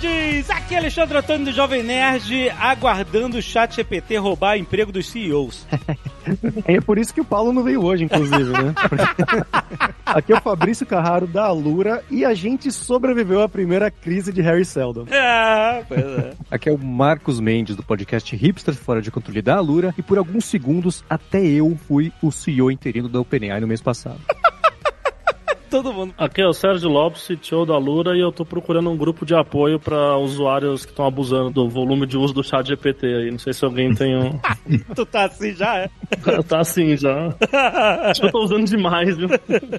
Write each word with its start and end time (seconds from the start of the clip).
Nerds! 0.00 0.50
Aqui 0.50 0.74
é 0.74 0.78
Alexandre 0.78 1.18
Antônio 1.18 1.46
do 1.46 1.52
Jovem 1.52 1.82
Nerd, 1.82 2.50
aguardando 2.58 3.38
o 3.38 3.42
chat 3.42 3.76
GPT 3.76 4.16
roubar 4.16 4.56
emprego 4.56 4.92
dos 4.92 5.08
CEOs. 5.08 5.66
É 6.66 6.78
por 6.80 6.98
isso 6.98 7.14
que 7.14 7.20
o 7.20 7.24
Paulo 7.24 7.50
não 7.50 7.64
veio 7.64 7.82
hoje, 7.82 8.04
inclusive, 8.04 8.52
né? 8.52 8.74
Aqui 10.04 10.32
é 10.32 10.36
o 10.36 10.40
Fabrício 10.40 10.84
Carraro 10.84 11.26
da 11.26 11.44
Alura 11.44 12.04
e 12.10 12.26
a 12.26 12.34
gente 12.34 12.70
sobreviveu 12.70 13.40
à 13.40 13.48
primeira 13.48 13.90
crise 13.90 14.30
de 14.30 14.42
Harry 14.42 14.64
Seldon. 14.64 15.06
É, 15.10 15.82
pois 15.88 16.00
é. 16.00 16.32
Aqui 16.50 16.68
é 16.68 16.72
o 16.72 16.78
Marcos 16.78 17.40
Mendes 17.40 17.74
do 17.74 17.82
podcast 17.82 18.36
Hipster 18.36 18.74
Fora 18.74 19.00
de 19.00 19.10
Controle 19.10 19.40
da 19.40 19.56
Alura 19.56 19.94
e 19.96 20.02
por 20.02 20.18
alguns 20.18 20.44
segundos 20.44 21.02
até 21.08 21.42
eu 21.42 21.76
fui 21.88 22.12
o 22.22 22.30
CEO 22.30 22.70
interino 22.70 23.08
da 23.08 23.18
OpenAI 23.18 23.58
no 23.58 23.66
mês 23.66 23.80
passado. 23.80 24.20
Todo 25.70 25.92
mundo. 25.92 26.12
Aqui 26.18 26.42
é 26.42 26.46
o 26.46 26.52
Sérgio 26.52 26.88
Lopes, 26.88 27.28
CTO 27.28 27.64
da 27.64 27.78
Lura, 27.78 28.16
e 28.16 28.20
eu 28.20 28.32
tô 28.32 28.44
procurando 28.44 28.90
um 28.90 28.96
grupo 28.96 29.24
de 29.24 29.36
apoio 29.36 29.78
para 29.78 30.16
usuários 30.18 30.84
que 30.84 30.90
estão 30.90 31.06
abusando 31.06 31.50
do 31.50 31.68
volume 31.68 32.06
de 32.06 32.16
uso 32.16 32.34
do 32.34 32.42
chat 32.42 32.66
GPT 32.66 33.06
aí. 33.06 33.30
Não 33.30 33.38
sei 33.38 33.52
se 33.52 33.64
alguém 33.64 33.94
tem 33.94 34.16
um. 34.16 34.38
Tu 34.94 35.06
tá 35.06 35.26
assim 35.26 35.52
já, 35.52 35.78
é? 35.78 35.90
tá 36.48 36.60
assim 36.60 36.96
já. 36.96 37.34
Acho 38.02 38.20
que 38.20 38.26
eu 38.26 38.32
tô 38.32 38.42
usando 38.42 38.66
demais, 38.66 39.16
viu? 39.16 39.28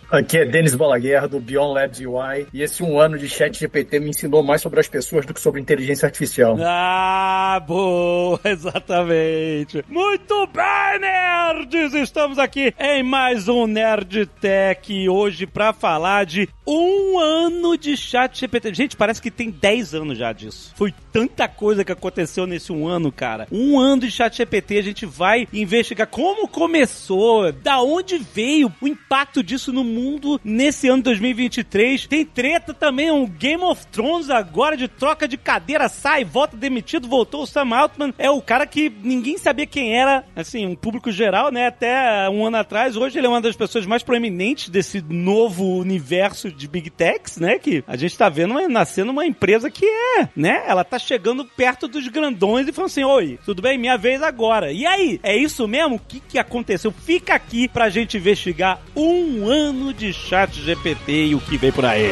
Aqui 0.09 0.37
é 0.37 0.45
Denis 0.45 0.75
Balaguerra, 0.75 1.27
do 1.27 1.41
Beyond 1.41 1.73
Labs 1.73 1.99
UI, 1.99 2.47
e 2.53 2.61
esse 2.61 2.81
um 2.81 2.97
ano 2.97 3.17
de 3.17 3.27
chat 3.27 3.59
GPT 3.59 3.99
me 3.99 4.09
ensinou 4.11 4.41
mais 4.41 4.61
sobre 4.61 4.79
as 4.79 4.87
pessoas 4.87 5.25
do 5.25 5.33
que 5.33 5.41
sobre 5.41 5.59
inteligência 5.59 6.05
artificial. 6.05 6.55
Ah, 6.61 7.61
boa, 7.67 8.39
exatamente. 8.45 9.83
Muito 9.89 10.47
bem, 10.47 10.99
nerds! 11.01 11.93
Estamos 11.95 12.39
aqui 12.39 12.73
em 12.79 13.03
mais 13.03 13.49
um 13.49 13.67
Nerd 13.67 14.25
Tech 14.39 15.09
hoje 15.09 15.45
pra 15.45 15.73
falar 15.81 16.27
de 16.27 16.47
um 16.65 17.17
ano 17.17 17.75
de 17.75 17.97
chat 17.97 18.39
GPT. 18.39 18.71
Gente, 18.71 18.95
parece 18.95 19.19
que 19.19 19.31
tem 19.31 19.49
10 19.49 19.95
anos 19.95 20.15
já 20.15 20.31
disso. 20.31 20.71
Foi 20.75 20.93
tanta 21.11 21.47
coisa 21.47 21.83
que 21.83 21.91
aconteceu 21.91 22.45
nesse 22.45 22.71
um 22.71 22.87
ano, 22.87 23.11
cara. 23.11 23.47
Um 23.51 23.79
ano 23.79 24.03
de 24.03 24.11
chat 24.11 24.37
GPT, 24.37 24.77
a 24.77 24.83
gente 24.83 25.05
vai 25.07 25.47
investigar 25.51 26.05
como 26.05 26.47
começou, 26.47 27.51
da 27.51 27.81
onde 27.81 28.19
veio 28.19 28.71
o 28.79 28.87
impacto 28.87 29.41
disso 29.41 29.73
no 29.73 29.83
mundo 29.83 30.39
nesse 30.43 30.87
ano 30.87 31.01
2023. 31.01 32.05
Tem 32.05 32.23
treta 32.23 32.75
também, 32.75 33.09
um 33.09 33.25
Game 33.25 33.63
of 33.63 33.87
Thrones 33.87 34.29
agora 34.29 34.77
de 34.77 34.87
troca 34.87 35.27
de 35.27 35.35
cadeira, 35.35 35.89
sai, 35.89 36.23
volta 36.23 36.55
demitido, 36.55 37.07
voltou 37.07 37.41
o 37.41 37.47
Sam 37.47 37.75
Altman. 37.75 38.13
É 38.19 38.29
o 38.29 38.41
cara 38.41 38.67
que 38.67 38.91
ninguém 39.03 39.39
sabia 39.39 39.65
quem 39.65 39.97
era, 39.97 40.23
assim, 40.35 40.67
um 40.67 40.75
público 40.75 41.11
geral, 41.11 41.51
né, 41.51 41.67
até 41.67 42.29
um 42.29 42.45
ano 42.45 42.57
atrás. 42.57 42.95
Hoje 42.95 43.17
ele 43.17 43.25
é 43.25 43.29
uma 43.29 43.41
das 43.41 43.55
pessoas 43.55 43.87
mais 43.87 44.03
proeminentes 44.03 44.69
desse 44.69 45.01
novo 45.01 45.70
universo 45.77 46.51
de 46.51 46.67
Big 46.67 46.89
Techs, 46.89 47.37
né, 47.37 47.57
que 47.57 47.83
a 47.87 47.95
gente 47.95 48.17
tá 48.17 48.29
vendo 48.29 48.53
nascendo 48.67 49.11
uma 49.11 49.25
empresa 49.25 49.69
que 49.69 49.85
é, 49.85 50.29
né, 50.35 50.63
ela 50.67 50.83
tá 50.83 50.97
chegando 50.99 51.45
perto 51.45 51.87
dos 51.87 52.07
grandões 52.07 52.67
e 52.67 52.71
falando 52.71 52.89
assim, 52.89 53.03
oi, 53.03 53.39
tudo 53.45 53.61
bem, 53.61 53.77
minha 53.77 53.97
vez 53.97 54.21
agora. 54.21 54.71
E 54.71 54.85
aí, 54.85 55.19
é 55.23 55.35
isso 55.35 55.67
mesmo? 55.67 55.95
O 55.95 55.99
que 55.99 56.19
que 56.19 56.39
aconteceu? 56.39 56.91
Fica 56.91 57.35
aqui 57.35 57.67
pra 57.67 57.89
gente 57.89 58.17
investigar 58.17 58.81
um 58.95 59.47
ano 59.47 59.93
de 59.93 60.13
chat 60.13 60.61
GPT 60.61 61.27
e 61.27 61.35
o 61.35 61.39
que 61.39 61.57
vem 61.57 61.71
por 61.71 61.85
aí. 61.85 62.11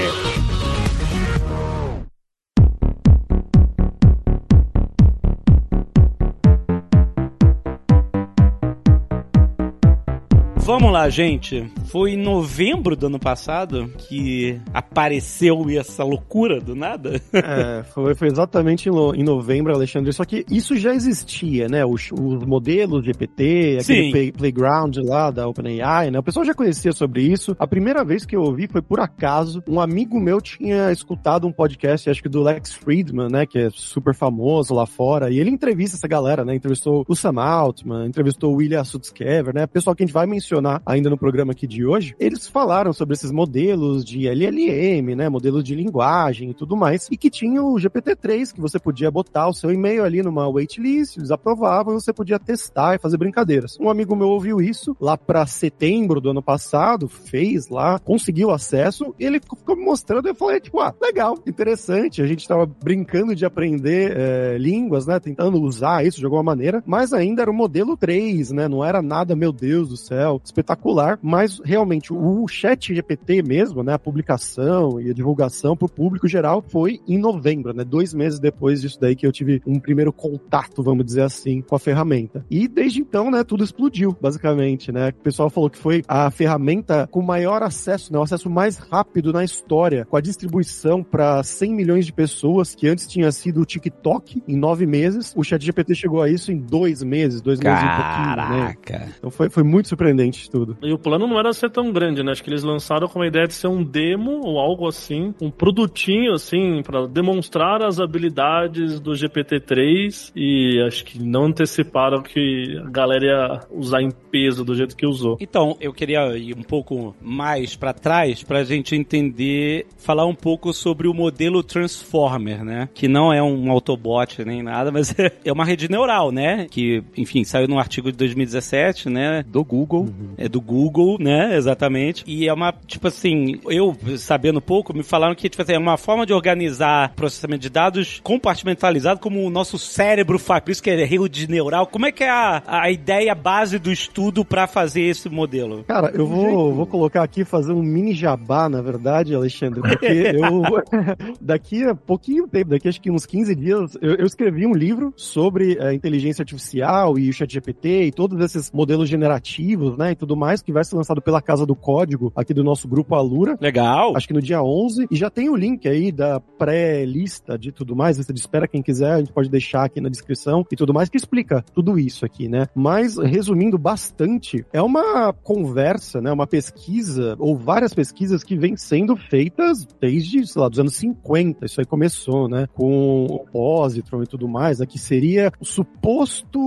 Vamos 10.69 10.91
lá, 10.91 11.09
gente. 11.09 11.67
Foi 11.85 12.11
em 12.11 12.17
novembro 12.17 12.95
do 12.95 13.07
ano 13.07 13.17
passado 13.17 13.91
que 13.97 14.61
apareceu 14.71 15.65
essa 15.71 16.03
loucura 16.03 16.61
do 16.61 16.75
nada. 16.75 17.19
É, 17.33 17.81
foi, 17.85 18.13
foi 18.13 18.27
exatamente 18.27 18.87
em, 18.87 19.23
novembro, 19.23 19.73
Alexandre. 19.73 20.13
Só 20.13 20.23
que 20.23 20.45
isso 20.47 20.77
já 20.77 20.93
existia, 20.93 21.67
né? 21.67 21.83
Os, 21.83 22.11
os 22.11 22.45
modelos 22.45 23.03
GPT, 23.03 23.79
aquele 23.81 24.03
Sim. 24.03 24.11
play- 24.11 24.31
playground 24.31 24.95
lá 24.97 25.31
da 25.31 25.47
OpenAI, 25.47 26.11
né? 26.11 26.19
O 26.19 26.23
pessoal 26.23 26.45
já 26.45 26.53
conhecia 26.53 26.91
sobre 26.91 27.23
isso. 27.23 27.55
A 27.57 27.65
primeira 27.65 28.05
vez 28.05 28.23
que 28.23 28.35
eu 28.35 28.41
ouvi 28.43 28.67
foi 28.67 28.83
por 28.83 28.99
acaso. 28.99 29.63
Um 29.67 29.81
amigo 29.81 30.19
meu 30.19 30.39
tinha 30.39 30.91
escutado 30.91 31.47
um 31.47 31.51
podcast, 31.51 32.11
acho 32.11 32.21
que 32.21 32.29
do 32.29 32.43
Lex 32.43 32.75
Friedman, 32.75 33.29
né? 33.31 33.47
Que 33.47 33.57
é 33.57 33.69
super 33.73 34.13
famoso 34.13 34.75
lá 34.75 34.85
fora. 34.85 35.31
E 35.31 35.39
ele 35.39 35.49
entrevista 35.49 35.97
essa 35.97 36.07
galera, 36.07 36.45
né? 36.45 36.53
Entrevistou 36.53 37.03
o 37.07 37.15
Sam 37.15 37.41
Altman, 37.41 38.05
entrevistou 38.05 38.53
o 38.53 38.57
William 38.57 38.83
Sutskever, 38.83 39.51
né? 39.55 39.65
Pessoal 39.65 39.95
que 39.95 40.03
a 40.03 40.05
gente 40.05 40.13
vai 40.13 40.27
mencionar 40.27 40.58
ainda 40.85 41.09
no 41.09 41.17
programa 41.17 41.51
aqui 41.51 41.67
de 41.67 41.85
hoje. 41.85 42.15
Eles 42.19 42.47
falaram 42.47 42.93
sobre 42.93 43.13
esses 43.13 43.31
modelos 43.31 44.03
de 44.03 44.27
LLM, 44.27 45.15
né? 45.15 45.29
Modelos 45.29 45.63
de 45.63 45.75
linguagem 45.75 46.49
e 46.49 46.53
tudo 46.53 46.75
mais. 46.75 47.07
E 47.11 47.17
que 47.17 47.29
tinha 47.29 47.63
o 47.63 47.75
GPT-3, 47.75 48.53
que 48.53 48.61
você 48.61 48.79
podia 48.79 49.11
botar 49.11 49.47
o 49.47 49.53
seu 49.53 49.71
e-mail 49.71 50.03
ali 50.03 50.21
numa 50.21 50.47
waitlist, 50.47 51.17
eles 51.17 51.31
aprovavam 51.31 51.99
você 51.99 52.13
podia 52.13 52.39
testar 52.39 52.95
e 52.95 52.99
fazer 52.99 53.17
brincadeiras. 53.17 53.77
Um 53.79 53.89
amigo 53.89 54.15
meu 54.15 54.29
ouviu 54.29 54.61
isso 54.61 54.95
lá 54.99 55.17
pra 55.17 55.45
setembro 55.45 56.21
do 56.21 56.31
ano 56.31 56.41
passado, 56.41 57.07
fez 57.07 57.67
lá, 57.69 57.99
conseguiu 57.99 58.51
acesso, 58.51 59.13
e 59.19 59.25
ele 59.25 59.39
ficou 59.39 59.75
me 59.75 59.83
mostrando 59.83 60.27
eu 60.27 60.35
falei, 60.35 60.59
tipo, 60.59 60.79
ah, 60.79 60.93
legal, 61.01 61.37
interessante. 61.45 62.21
A 62.21 62.27
gente 62.27 62.47
tava 62.47 62.65
brincando 62.65 63.35
de 63.35 63.45
aprender 63.45 64.13
eh, 64.15 64.57
línguas, 64.57 65.05
né? 65.05 65.19
Tentando 65.19 65.61
usar 65.61 66.05
isso 66.05 66.19
de 66.19 66.25
alguma 66.25 66.43
maneira, 66.43 66.83
mas 66.85 67.13
ainda 67.13 67.41
era 67.41 67.51
o 67.51 67.53
modelo 67.53 67.97
3, 67.97 68.51
né? 68.51 68.67
Não 68.67 68.83
era 68.83 69.01
nada, 69.01 69.35
meu 69.35 69.51
Deus 69.51 69.89
do 69.89 69.97
céu, 69.97 70.39
espetacular, 70.49 71.19
mas 71.21 71.59
realmente 71.63 72.13
o 72.13 72.47
chat 72.47 72.93
GPT 72.93 73.41
mesmo, 73.41 73.83
né? 73.83 73.93
A 73.93 73.99
publicação 73.99 74.99
e 74.99 75.09
a 75.09 75.13
divulgação 75.13 75.75
pro 75.75 75.87
público 75.87 76.27
geral 76.27 76.63
foi 76.67 76.99
em 77.07 77.17
novembro, 77.17 77.73
né? 77.73 77.83
Dois 77.83 78.13
meses 78.13 78.39
depois 78.39 78.81
disso 78.81 78.99
daí 78.99 79.15
que 79.15 79.25
eu 79.25 79.31
tive 79.31 79.61
um 79.65 79.79
primeiro 79.79 80.11
contato, 80.11 80.83
vamos 80.83 81.05
dizer 81.05 81.21
assim, 81.21 81.61
com 81.61 81.75
a 81.75 81.79
ferramenta. 81.79 82.45
E 82.49 82.67
desde 82.67 83.01
então, 83.01 83.31
né, 83.31 83.43
tudo 83.43 83.63
explodiu, 83.63 84.15
basicamente, 84.19 84.91
né? 84.91 85.09
O 85.09 85.23
pessoal 85.23 85.49
falou 85.49 85.69
que 85.69 85.77
foi 85.77 86.03
a 86.07 86.29
ferramenta 86.31 87.07
com 87.11 87.21
maior 87.21 87.63
acesso, 87.63 88.11
né? 88.11 88.19
O 88.19 88.23
acesso 88.23 88.49
mais 88.49 88.77
rápido 88.77 89.31
na 89.31 89.43
história, 89.43 90.05
com 90.05 90.17
a 90.17 90.21
distribuição 90.21 91.03
para 91.03 91.41
100 91.43 91.73
milhões 91.73 92.05
de 92.05 92.13
pessoas, 92.13 92.75
que 92.75 92.87
antes 92.87 93.07
tinha 93.07 93.31
sido 93.31 93.61
o 93.61 93.65
TikTok 93.65 94.43
em 94.47 94.55
nove 94.55 94.85
meses. 94.85 95.33
O 95.35 95.43
chat 95.43 95.63
GPT 95.63 95.95
chegou 95.95 96.21
a 96.21 96.29
isso 96.29 96.51
em 96.51 96.57
dois 96.57 97.03
meses, 97.03 97.41
dois 97.41 97.59
meses 97.59 97.79
e 97.79 97.85
pouquinho, 97.85 98.35
né? 98.35 98.35
Caraca. 98.35 99.13
Então 99.17 99.29
foi, 99.29 99.49
foi 99.49 99.63
muito 99.63 99.87
surpreendente 99.87 100.38
tudo. 100.47 100.77
E 100.81 100.93
o 100.93 100.97
plano 100.97 101.27
não 101.27 101.39
era 101.39 101.51
ser 101.53 101.69
tão 101.69 101.91
grande, 101.91 102.23
né? 102.23 102.31
Acho 102.31 102.43
que 102.43 102.49
eles 102.49 102.63
lançaram 102.63 103.07
com 103.07 103.21
a 103.21 103.27
ideia 103.27 103.47
de 103.47 103.53
ser 103.53 103.67
um 103.67 103.83
demo 103.83 104.41
ou 104.45 104.59
algo 104.59 104.87
assim, 104.87 105.33
um 105.41 105.49
produtinho 105.49 106.33
assim, 106.33 106.81
pra 106.83 107.07
demonstrar 107.07 107.81
as 107.81 107.99
habilidades 107.99 108.99
do 108.99 109.11
GPT-3 109.11 110.31
e 110.35 110.81
acho 110.85 111.03
que 111.03 111.19
não 111.21 111.45
anteciparam 111.45 112.21
que 112.21 112.77
a 112.85 112.89
galera 112.89 113.25
ia 113.25 113.59
usar 113.71 114.01
em 114.01 114.11
peso 114.31 114.63
do 114.63 114.75
jeito 114.75 114.95
que 114.95 115.05
usou. 115.05 115.37
Então, 115.39 115.75
eu 115.79 115.93
queria 115.93 116.37
ir 116.37 116.55
um 116.55 116.63
pouco 116.63 117.15
mais 117.21 117.75
pra 117.75 117.93
trás 117.93 118.43
pra 118.43 118.63
gente 118.63 118.95
entender, 118.95 119.87
falar 119.97 120.25
um 120.25 120.35
pouco 120.35 120.73
sobre 120.73 121.07
o 121.07 121.13
modelo 121.13 121.63
Transformer, 121.63 122.63
né? 122.63 122.89
Que 122.93 123.07
não 123.07 123.33
é 123.33 123.41
um 123.41 123.71
Autobot 123.71 124.43
nem 124.45 124.61
nada, 124.61 124.91
mas 124.91 125.15
é 125.43 125.51
uma 125.51 125.65
rede 125.65 125.89
neural, 125.89 126.31
né? 126.31 126.67
Que, 126.69 127.03
enfim, 127.17 127.43
saiu 127.43 127.67
num 127.67 127.79
artigo 127.79 128.11
de 128.11 128.17
2017, 128.17 129.09
né? 129.09 129.43
Do 129.47 129.63
Google. 129.63 130.07
É 130.37 130.47
do 130.47 130.61
Google, 130.61 131.17
né? 131.19 131.55
Exatamente. 131.55 132.23
E 132.27 132.47
é 132.47 132.53
uma, 132.53 132.73
tipo 132.85 133.07
assim, 133.07 133.59
eu 133.65 133.95
sabendo 134.17 134.61
pouco, 134.61 134.93
me 134.93 135.03
falaram 135.03 135.35
que 135.35 135.49
tipo 135.49 135.61
assim, 135.61 135.73
é 135.73 135.79
uma 135.79 135.97
forma 135.97 136.25
de 136.25 136.33
organizar 136.33 137.13
processamento 137.15 137.61
de 137.61 137.69
dados 137.69 138.19
compartimentalizado 138.23 139.19
como 139.19 139.45
o 139.45 139.49
nosso 139.49 139.77
cérebro 139.77 140.39
faz. 140.39 140.63
Por 140.63 140.71
isso 140.71 140.83
que 140.83 140.89
é 140.89 141.03
rede 141.03 141.49
neural. 141.49 141.87
Como 141.87 142.05
é 142.05 142.11
que 142.11 142.23
é 142.23 142.29
a, 142.29 142.61
a 142.65 142.91
ideia 142.91 143.33
base 143.33 143.79
do 143.79 143.91
estudo 143.91 144.43
pra 144.45 144.67
fazer 144.67 145.01
esse 145.01 145.29
modelo? 145.29 145.83
Cara, 145.85 146.11
eu 146.13 146.25
vou, 146.25 146.73
vou 146.73 146.85
colocar 146.85 147.23
aqui, 147.23 147.43
fazer 147.43 147.73
um 147.73 147.81
mini 147.81 148.13
jabá, 148.13 148.69
na 148.69 148.81
verdade, 148.81 149.33
Alexandre, 149.33 149.81
porque 149.81 150.05
eu, 150.35 150.63
daqui 151.41 151.83
a 151.83 151.95
pouquinho 151.95 152.47
tempo, 152.47 152.71
daqui 152.71 152.87
acho 152.87 153.01
que 153.01 153.11
uns 153.11 153.25
15 153.25 153.55
dias, 153.55 153.97
eu, 154.01 154.15
eu 154.15 154.25
escrevi 154.25 154.65
um 154.65 154.73
livro 154.73 155.13
sobre 155.15 155.79
a 155.81 155.93
inteligência 155.93 156.41
artificial 156.41 157.17
e 157.17 157.29
o 157.29 157.33
chat 157.33 157.51
GPT 157.51 158.03
e 158.03 158.11
todos 158.11 158.39
esses 158.43 158.71
modelos 158.71 159.09
generativos, 159.09 159.97
né, 159.97 160.08
e 160.11 160.15
tudo 160.15 160.35
mais, 160.35 160.61
que 160.61 160.71
vai 160.71 160.83
ser 160.83 160.95
lançado 160.95 161.21
pela 161.21 161.41
Casa 161.41 161.65
do 161.65 161.75
Código, 161.75 162.31
aqui 162.35 162.53
do 162.53 162.63
nosso 162.63 162.87
grupo 162.87 163.15
Alura. 163.15 163.57
Legal. 163.59 164.15
Acho 164.15 164.27
que 164.27 164.33
no 164.33 164.41
dia 164.41 164.61
11, 164.61 165.07
e 165.09 165.15
já 165.15 165.29
tem 165.29 165.49
o 165.49 165.55
link 165.55 165.87
aí 165.87 166.11
da 166.11 166.39
pré-lista 166.39 167.57
de 167.57 167.71
tudo 167.71 167.95
mais, 167.95 168.17
lista 168.17 168.33
de 168.33 168.39
espera, 168.39 168.67
quem 168.67 168.81
quiser, 168.81 169.13
a 169.13 169.19
gente 169.19 169.33
pode 169.33 169.49
deixar 169.49 169.85
aqui 169.85 170.01
na 170.01 170.09
descrição 170.09 170.65
e 170.71 170.75
tudo 170.75 170.93
mais, 170.93 171.09
que 171.09 171.17
explica 171.17 171.63
tudo 171.73 171.97
isso 171.97 172.25
aqui, 172.25 172.47
né? 172.47 172.67
Mas, 172.75 173.17
resumindo 173.17 173.77
bastante, 173.77 174.65
é 174.71 174.81
uma 174.81 175.33
conversa, 175.33 176.21
né, 176.21 176.31
uma 176.31 176.47
pesquisa, 176.47 177.35
ou 177.39 177.55
várias 177.57 177.93
pesquisas 177.93 178.43
que 178.43 178.57
vêm 178.57 178.75
sendo 178.75 179.15
feitas 179.15 179.85
desde, 179.99 180.45
sei 180.47 180.61
lá, 180.61 180.69
dos 180.69 180.79
anos 180.79 180.95
50, 180.95 181.65
isso 181.65 181.79
aí 181.79 181.85
começou, 181.85 182.47
né, 182.47 182.67
com 182.73 183.25
o 183.25 183.39
positron 183.51 184.23
e 184.23 184.27
tudo 184.27 184.47
mais, 184.47 184.79
né, 184.79 184.85
que 184.85 184.97
seria 184.97 185.51
o 185.59 185.65
suposto 185.65 186.59